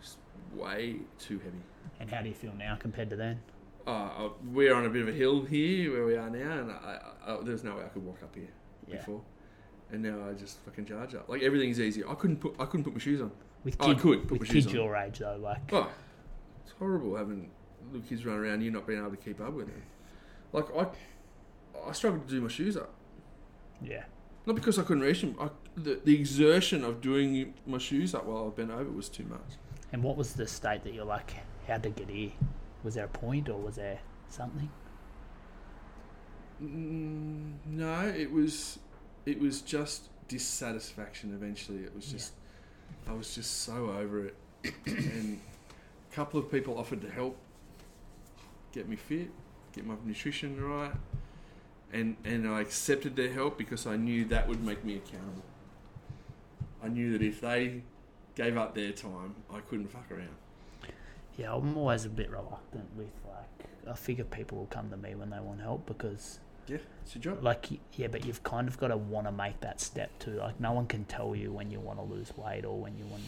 Just 0.00 0.16
way 0.54 0.96
too 1.18 1.38
heavy. 1.40 1.58
And 2.00 2.10
how 2.10 2.22
do 2.22 2.28
you 2.28 2.34
feel 2.34 2.54
now 2.54 2.76
compared 2.80 3.10
to 3.10 3.16
then? 3.16 3.40
Uh, 3.86 3.90
uh, 3.90 4.28
we're 4.50 4.74
on 4.74 4.86
a 4.86 4.88
bit 4.88 5.02
of 5.02 5.08
a 5.08 5.12
hill 5.12 5.42
here 5.42 5.92
where 5.92 6.06
we 6.06 6.16
are 6.16 6.30
now, 6.30 6.52
and 6.58 6.70
I, 6.70 6.98
I, 7.26 7.34
I, 7.34 7.38
there's 7.42 7.64
no 7.64 7.76
way 7.76 7.82
I 7.84 7.88
could 7.88 8.02
walk 8.02 8.22
up 8.22 8.34
here 8.34 8.48
Yeah. 8.88 8.96
before. 8.96 9.20
And 9.92 10.02
now 10.02 10.26
I 10.26 10.32
just 10.32 10.60
fucking 10.64 10.86
charge 10.86 11.14
up. 11.14 11.28
Like 11.28 11.42
everything's 11.42 11.78
easy. 11.78 12.02
I 12.02 12.14
couldn't 12.14 12.38
put 12.38 12.54
I 12.58 12.64
couldn't 12.64 12.84
put 12.84 12.94
my 12.94 12.98
shoes 12.98 13.20
on. 13.20 13.30
With 13.62 13.76
Oh, 13.78 13.90
I 13.90 13.94
could 13.94 14.26
put 14.26 14.40
with 14.40 14.48
kids 14.48 14.72
your 14.72 14.96
age 14.96 15.18
though, 15.18 15.36
like 15.36 15.70
Oh, 15.72 15.90
it's 16.64 16.72
horrible 16.78 17.14
having 17.14 17.50
little 17.92 18.08
kids 18.08 18.24
run 18.24 18.38
around 18.38 18.62
you 18.62 18.70
not 18.70 18.86
being 18.86 18.98
able 18.98 19.10
to 19.10 19.16
keep 19.18 19.42
up 19.42 19.52
with 19.52 19.66
them. 19.66 19.82
Like 20.52 20.64
I, 20.74 20.86
I 21.86 21.92
struggled 21.92 22.28
to 22.28 22.34
do 22.34 22.40
my 22.40 22.48
shoes 22.48 22.76
up. 22.76 22.90
yeah, 23.82 24.04
Not 24.46 24.54
because 24.56 24.78
I 24.78 24.82
couldn't 24.82 25.02
reach 25.02 25.20
them. 25.20 25.36
I, 25.40 25.50
the, 25.76 26.00
the 26.04 26.14
exertion 26.14 26.84
of 26.84 27.00
doing 27.00 27.54
my 27.66 27.78
shoes 27.78 28.14
up 28.14 28.24
while 28.26 28.46
I 28.46 28.56
bent 28.56 28.70
over 28.70 28.90
was 28.90 29.08
too 29.08 29.24
much. 29.24 29.40
And 29.92 30.02
what 30.02 30.16
was 30.16 30.32
the 30.34 30.46
state 30.46 30.82
that 30.84 30.94
you're 30.94 31.04
like, 31.04 31.34
how 31.68 31.78
to 31.78 31.88
get 31.90 32.08
here? 32.08 32.30
Was 32.82 32.94
there 32.94 33.04
a 33.04 33.08
point 33.08 33.48
or 33.48 33.58
was 33.58 33.76
there 33.76 33.98
something? 34.28 34.70
Mm, 36.62 37.52
no, 37.66 38.00
it 38.08 38.30
was 38.30 38.78
it 39.26 39.40
was 39.40 39.60
just 39.62 40.08
dissatisfaction. 40.28 41.32
Eventually, 41.34 41.78
it 41.78 41.94
was 41.94 42.06
Yeah. 42.06 42.18
just 42.18 42.32
I 43.08 43.12
was 43.12 43.34
just 43.34 43.62
so 43.62 43.90
over 43.90 44.26
it, 44.26 44.36
and 44.86 45.40
a 46.10 46.14
couple 46.14 46.38
of 46.38 46.50
people 46.50 46.78
offered 46.78 47.00
to 47.02 47.10
help 47.10 47.36
get 48.72 48.88
me 48.88 48.96
fit, 48.96 49.30
get 49.72 49.84
my 49.86 49.94
nutrition 50.04 50.60
right, 50.62 50.92
and 51.94 52.16
and 52.24 52.46
I 52.46 52.60
accepted 52.60 53.16
their 53.16 53.32
help 53.32 53.56
because 53.56 53.86
I 53.86 53.96
knew 53.96 54.24
that 54.26 54.46
would 54.48 54.62
make 54.62 54.84
me 54.84 54.96
accountable. 54.96 55.44
I 56.82 56.88
knew 56.88 57.12
that 57.16 57.22
if 57.24 57.40
they 57.40 57.82
gave 58.34 58.56
up 58.58 58.74
their 58.74 58.92
time, 58.92 59.36
I 59.50 59.60
couldn't 59.60 59.88
fuck 59.90 60.10
around. 60.10 60.36
Yeah, 61.38 61.54
I'm 61.54 61.76
always 61.76 62.04
a 62.04 62.08
bit 62.10 62.30
reluctant 62.30 62.88
with 62.96 63.08
like, 63.26 63.68
I 63.90 63.94
figure 63.96 64.24
people 64.24 64.58
will 64.58 64.66
come 64.66 64.90
to 64.90 64.96
me 64.96 65.14
when 65.14 65.30
they 65.30 65.40
want 65.40 65.60
help 65.60 65.86
because, 65.86 66.38
Yeah, 66.68 66.76
it's 67.02 67.14
your 67.14 67.22
job. 67.22 67.42
like, 67.42 67.66
yeah, 67.94 68.06
but 68.08 68.24
you've 68.24 68.42
kind 68.42 68.68
of 68.68 68.78
got 68.78 68.88
to 68.88 68.96
want 68.96 69.26
to 69.26 69.32
make 69.32 69.60
that 69.60 69.80
step 69.80 70.10
too. 70.18 70.32
Like, 70.36 70.60
no 70.60 70.72
one 70.72 70.86
can 70.86 71.04
tell 71.06 71.34
you 71.34 71.52
when 71.52 71.70
you 71.70 71.80
want 71.80 71.98
to 71.98 72.04
lose 72.04 72.32
weight 72.36 72.64
or 72.64 72.78
when 72.78 72.96
you 72.98 73.04
want. 73.06 73.22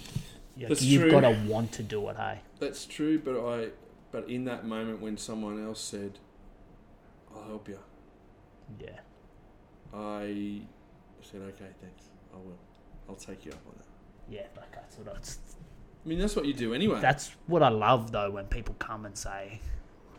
Like, 0.59 0.69
That's 0.69 0.83
you've 0.83 1.03
true. 1.03 1.11
got 1.11 1.21
to 1.23 1.33
want 1.49 1.73
to 1.73 1.83
do 1.83 2.09
it. 2.11 2.17
Hey, 2.17 2.41
That's 2.61 2.85
true, 2.87 3.19
but 3.19 3.37
I, 3.45 3.69
but 4.13 4.29
in 4.29 4.45
that 4.45 4.65
moment 4.67 5.01
when 5.01 5.17
someone 5.17 5.63
else 5.65 5.81
said, 5.81 6.19
"I'll 7.35 7.43
help 7.45 7.69
you," 7.69 7.79
yeah, 8.81 9.01
I 9.95 10.63
said, 11.23 11.41
"Okay, 11.43 11.71
thanks. 11.81 12.05
I 12.33 12.37
will. 12.37 12.59
I'll 13.09 13.15
take 13.15 13.45
you 13.45 13.53
up 13.53 13.61
on 13.67 13.75
that." 13.77 13.87
yeah, 14.29 14.47
like 14.57 14.73
that's 14.73 14.99
what 14.99 15.15
it's. 15.17 15.39
I 16.05 16.09
mean, 16.09 16.19
that's 16.19 16.37
what 16.37 16.47
you 16.47 16.55
do 16.55 16.75
anyway. 16.75 17.01
That's 17.01 17.33
what 17.47 17.63
I 17.63 17.69
love 17.69 18.13
though 18.13 18.31
when 18.31 18.47
people 18.47 18.75
come 18.79 19.07
and 19.07 19.17
say, 19.17 19.61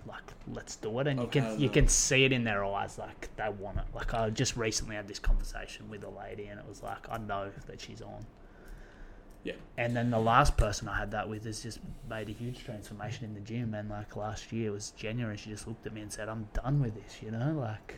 like, 0.06 0.24
let's 0.54 0.76
do 0.76 1.00
it, 1.00 1.08
and 1.08 1.20
you 1.20 1.26
I've 1.26 1.32
can 1.32 1.60
you 1.60 1.68
that. 1.68 1.74
can 1.74 1.88
see 1.88 2.26
it 2.26 2.32
in 2.32 2.44
their 2.44 2.64
eyes, 2.66 2.98
like 2.98 3.30
they 3.38 3.50
want 3.50 3.78
it. 3.78 3.86
Like 3.94 4.14
I 4.14 4.30
just 4.30 4.58
recently 4.58 4.96
had 4.96 5.08
this 5.08 5.20
conversation 5.20 5.90
with 5.90 6.04
a 6.04 6.10
lady, 6.10 6.48
and 6.48 6.60
it 6.60 6.66
was 6.68 6.84
like 6.84 7.08
I 7.10 7.18
know 7.18 7.52
that 7.68 7.80
she's 7.82 8.02
on. 8.02 8.26
Yeah. 9.44 9.54
And 9.78 9.96
then 9.96 10.10
the 10.10 10.20
last 10.20 10.58
person 10.58 10.90
I 10.90 10.98
had 10.98 11.12
that 11.12 11.30
with 11.30 11.46
has 11.46 11.64
just 11.64 11.80
made 12.10 12.28
a 12.28 12.34
huge 12.34 12.66
transformation 12.66 13.24
in 13.24 13.34
the 13.34 13.40
gym, 13.40 13.74
and 13.74 13.90
like 13.90 14.16
last 14.16 14.52
year 14.52 14.72
was 14.72 14.92
January, 14.92 15.38
she 15.38 15.50
just 15.50 15.68
looked 15.68 15.86
at 15.86 15.94
me 15.94 16.02
and 16.02 16.12
said, 16.12 16.28
"I'm 16.28 16.50
done 16.54 16.82
with 16.82 16.96
this," 17.02 17.22
you 17.22 17.32
know, 17.32 17.54
like 17.58 17.96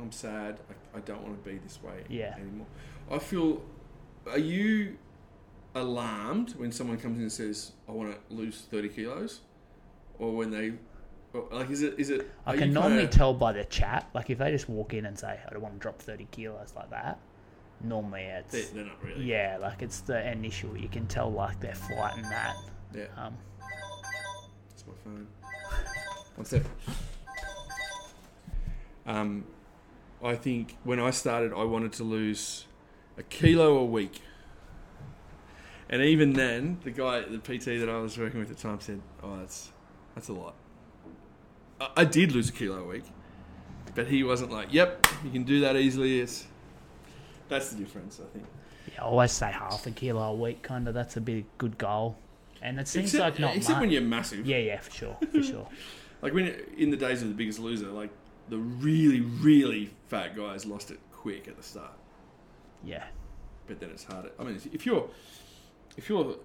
I'm 0.00 0.12
sad. 0.12 0.60
I, 0.94 0.98
I 0.98 1.00
don't 1.00 1.22
want 1.22 1.42
to 1.42 1.50
be 1.50 1.58
this 1.58 1.82
way 1.82 2.04
Yeah. 2.08 2.34
anymore. 2.38 2.66
I 3.10 3.18
feel. 3.18 3.62
Are 4.30 4.38
you 4.38 4.98
alarmed 5.74 6.54
when 6.56 6.72
someone 6.72 6.98
comes 6.98 7.16
in 7.16 7.22
and 7.22 7.32
says, 7.32 7.72
"I 7.88 7.92
want 7.92 8.12
to 8.12 8.34
lose 8.34 8.62
thirty 8.70 8.88
kilos," 8.88 9.40
or 10.18 10.32
when 10.34 10.50
they, 10.50 10.72
like, 11.50 11.70
is 11.70 11.82
it 11.82 11.94
is 11.98 12.10
it? 12.10 12.30
I 12.44 12.56
can 12.56 12.72
normally 12.72 13.02
kinda- 13.02 13.12
tell 13.16 13.34
by 13.34 13.52
the 13.52 13.64
chat. 13.64 14.08
Like 14.14 14.28
if 14.30 14.38
they 14.38 14.50
just 14.50 14.68
walk 14.68 14.94
in 14.94 15.06
and 15.06 15.18
say, 15.18 15.38
"I 15.46 15.50
don't 15.52 15.62
want 15.62 15.74
to 15.74 15.80
drop 15.80 16.00
30 16.00 16.26
kilos," 16.30 16.72
like 16.76 16.90
that, 16.90 17.18
normally 17.82 18.22
it's 18.22 18.52
They're, 18.52 18.74
they're 18.74 18.84
not 18.92 19.02
really. 19.04 19.24
Yeah, 19.24 19.58
like 19.60 19.80
it's 19.82 20.00
the 20.00 20.30
initial. 20.30 20.76
You 20.76 20.88
can 20.88 21.06
tell 21.06 21.30
like 21.30 21.60
they're 21.60 21.74
fighting 21.74 22.22
that. 22.22 22.56
Yeah. 22.94 23.04
Um, 23.16 23.36
That's 24.70 24.84
my 24.86 24.94
phone. 25.04 25.26
One 26.36 26.44
sec. 26.44 26.62
Um, 29.06 29.44
I 30.22 30.34
think 30.34 30.76
when 30.84 30.98
I 31.00 31.10
started, 31.10 31.52
I 31.52 31.64
wanted 31.64 31.92
to 31.94 32.04
lose 32.04 32.64
a 33.18 33.22
kilo 33.22 33.76
a 33.76 33.84
week. 33.84 34.22
And 35.88 36.02
even 36.02 36.32
then, 36.32 36.78
the 36.82 36.90
guy, 36.90 37.20
the 37.20 37.38
PT 37.38 37.66
that 37.80 37.88
I 37.88 37.98
was 37.98 38.18
working 38.18 38.40
with 38.40 38.50
at 38.50 38.56
the 38.56 38.62
time 38.62 38.80
said, 38.80 39.00
"Oh, 39.22 39.36
that's 39.38 39.70
that's 40.14 40.28
a 40.28 40.32
lot." 40.32 40.54
I, 41.80 41.90
I 41.98 42.04
did 42.04 42.32
lose 42.32 42.48
a 42.48 42.52
kilo 42.52 42.78
a 42.80 42.84
week, 42.84 43.04
but 43.94 44.08
he 44.08 44.24
wasn't 44.24 44.50
like, 44.50 44.72
"Yep, 44.72 45.06
you 45.24 45.30
can 45.30 45.44
do 45.44 45.60
that 45.60 45.76
easily." 45.76 46.20
It's 46.20 46.46
that's 47.48 47.70
the 47.70 47.76
difference, 47.78 48.20
I 48.20 48.26
think. 48.32 48.46
yeah, 48.92 49.02
I 49.02 49.06
always 49.06 49.30
say 49.30 49.52
half 49.52 49.86
a 49.86 49.92
kilo 49.92 50.22
a 50.22 50.34
week. 50.34 50.62
Kind 50.62 50.88
of 50.88 50.94
that's 50.94 51.16
a 51.16 51.20
big 51.20 51.44
good 51.56 51.78
goal, 51.78 52.16
and 52.60 52.80
it 52.80 52.88
seems 52.88 53.14
except 53.14 53.38
like 53.38 53.38
not 53.38 53.54
except 53.56 53.76
much. 53.76 53.80
when 53.82 53.90
you're 53.90 54.02
massive. 54.02 54.44
yeah, 54.44 54.56
yeah, 54.58 54.80
for 54.80 54.90
sure, 54.90 55.16
for 55.30 55.42
sure. 55.52 55.68
Like 56.20 56.34
when 56.34 56.48
in 56.76 56.90
the 56.90 56.96
days 56.96 57.22
of 57.22 57.28
the 57.28 57.34
Biggest 57.34 57.60
Loser, 57.60 57.86
like 57.90 58.10
the 58.48 58.58
really, 58.58 59.20
really 59.20 59.90
fat 60.08 60.36
guys 60.36 60.64
lost 60.66 60.90
it 60.90 60.98
quick 61.12 61.48
at 61.48 61.56
the 61.56 61.62
start, 61.62 61.92
Yeah, 62.84 63.04
but 63.66 63.80
then 63.80 63.90
it's 63.90 64.04
harder. 64.04 64.30
I 64.38 64.44
mean, 64.44 64.60
if 64.72 64.86
you're 64.86 65.08
if 65.96 66.08
you're 66.08 66.36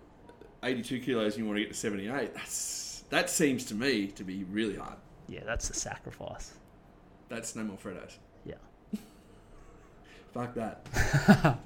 82 0.63 0.99
kilos 1.01 1.35
and 1.35 1.43
you 1.43 1.47
want 1.47 1.57
to 1.57 1.63
get 1.63 1.71
to 1.73 1.77
78, 1.77 2.33
that's 2.33 3.03
that 3.09 3.29
seems 3.29 3.65
to 3.65 3.75
me 3.75 4.07
to 4.07 4.23
be 4.23 4.43
really 4.45 4.75
hard. 4.77 4.97
yeah, 5.27 5.41
that's 5.45 5.67
the 5.67 5.73
sacrifice. 5.73 6.53
That's 7.29 7.55
no 7.55 7.63
more 7.63 7.77
Freddos. 7.77 8.17
Yeah, 8.45 8.55
Fuck 10.33 10.53
that. 10.55 11.57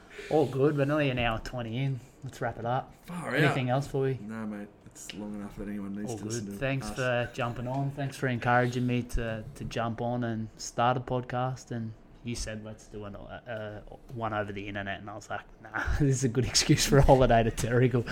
all 0.30 0.46
good. 0.46 0.76
We're 0.76 0.84
nearly 0.86 1.10
an 1.10 1.18
hour 1.18 1.38
twenty 1.44 1.78
in. 1.78 2.00
Let's 2.22 2.40
wrap 2.40 2.58
it 2.58 2.64
up. 2.64 2.92
Far 3.06 3.34
Anything 3.34 3.68
out. 3.70 3.74
else 3.74 3.86
for 3.86 4.08
you? 4.08 4.18
No, 4.22 4.46
mate. 4.46 4.68
It's 4.94 5.12
long 5.14 5.34
enough 5.34 5.56
that 5.56 5.66
anyone 5.68 5.96
needs 5.96 6.12
All 6.12 6.18
to 6.18 6.24
listen 6.24 6.44
good. 6.44 6.52
to. 6.52 6.58
Thanks 6.58 6.88
us. 6.90 6.94
for 6.96 7.28
jumping 7.34 7.66
on. 7.66 7.90
Thanks 7.96 8.16
for 8.16 8.28
encouraging 8.28 8.86
me 8.86 9.02
to, 9.02 9.42
to 9.56 9.64
jump 9.64 10.00
on 10.00 10.22
and 10.22 10.48
start 10.56 10.96
a 10.96 11.00
podcast. 11.00 11.72
And 11.72 11.92
you 12.22 12.36
said 12.36 12.64
let's 12.64 12.86
do 12.86 13.04
an, 13.04 13.16
uh, 13.16 13.80
one 14.14 14.32
over 14.32 14.52
the 14.52 14.68
internet, 14.68 15.00
and 15.00 15.10
I 15.10 15.14
was 15.16 15.28
like, 15.28 15.40
nah, 15.62 15.82
this 16.00 16.18
is 16.18 16.24
a 16.24 16.28
good 16.28 16.44
excuse 16.44 16.86
for 16.86 16.98
a 16.98 17.02
holiday 17.02 17.42
to 17.42 17.50
Terrigal. 17.50 18.04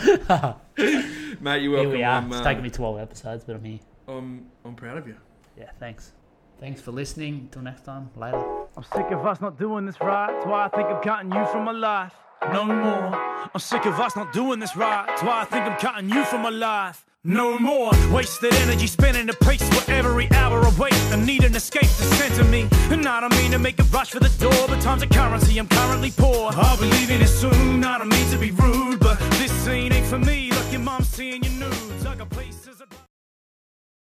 mate. 1.40 1.62
You're 1.62 1.70
here 1.70 1.72
welcome. 1.72 1.92
we 1.92 2.02
are. 2.02 2.16
I'm, 2.18 2.26
It's 2.32 2.40
uh, 2.40 2.44
taken 2.44 2.62
me 2.64 2.70
twelve 2.70 2.98
episodes, 2.98 3.44
but 3.44 3.54
I'm 3.56 3.64
here. 3.64 3.78
I'm 4.08 4.46
I'm 4.64 4.74
proud 4.74 4.98
of 4.98 5.06
you. 5.06 5.16
Yeah, 5.56 5.70
thanks. 5.78 6.12
Thanks 6.58 6.80
for 6.80 6.90
listening. 6.90 7.34
Until 7.34 7.62
next 7.62 7.84
time. 7.84 8.10
Later. 8.16 8.42
I'm 8.76 8.82
sick 8.84 9.10
of 9.12 9.24
us 9.24 9.40
not 9.40 9.58
doing 9.58 9.86
this 9.86 10.00
right. 10.00 10.32
That's 10.32 10.46
why 10.46 10.64
I 10.64 10.68
think 10.68 10.88
I'm 10.88 11.02
cutting 11.02 11.32
you 11.32 11.46
from 11.46 11.64
my 11.64 11.72
life. 11.72 12.14
No 12.50 12.64
more. 12.64 13.14
I'm 13.54 13.60
sick 13.60 13.86
of 13.86 14.00
us 14.00 14.16
not 14.16 14.32
doing 14.32 14.58
this 14.58 14.76
right. 14.76 15.06
That's 15.06 15.22
why 15.22 15.42
I 15.42 15.44
think 15.44 15.64
I'm 15.64 15.78
cutting 15.78 16.10
you 16.10 16.24
from 16.24 16.42
my 16.42 16.50
life. 16.50 17.04
No 17.24 17.56
more 17.56 17.92
wasted 18.10 18.52
energy 18.54 18.88
spinning 18.88 19.26
the 19.26 19.34
pace 19.34 19.62
where 19.70 19.98
every 19.98 20.28
hour 20.32 20.60
waste. 20.76 21.12
I 21.12 21.24
need 21.24 21.44
an 21.44 21.54
escape 21.54 21.82
to 21.82 21.88
center 22.18 22.44
me. 22.44 22.68
And 22.90 23.06
I 23.06 23.20
don't 23.20 23.34
mean 23.36 23.52
to 23.52 23.58
make 23.60 23.78
a 23.78 23.84
rush 23.84 24.10
for 24.10 24.18
the 24.18 24.32
door, 24.40 24.66
but 24.66 24.80
time's 24.80 25.02
a 25.02 25.06
currency. 25.06 25.56
I'm 25.58 25.68
currently 25.68 26.10
poor. 26.10 26.50
I'll 26.52 26.76
be 26.78 26.86
leaving 26.86 27.20
it 27.20 27.28
soon. 27.28 27.84
I 27.84 27.98
don't 27.98 28.08
mean 28.08 28.28
to 28.30 28.38
be 28.38 28.50
rude, 28.50 28.98
but 28.98 29.18
this 29.38 29.52
scene 29.52 29.92
ain't 29.92 30.06
for 30.06 30.18
me. 30.18 30.50
Look, 30.50 30.72
your 30.72 30.80
mom's 30.80 31.08
seeing 31.08 31.44
your 31.44 31.52
nudes. 31.52 32.06
I 32.06 32.16
got 32.16 32.28
places. 32.30 32.61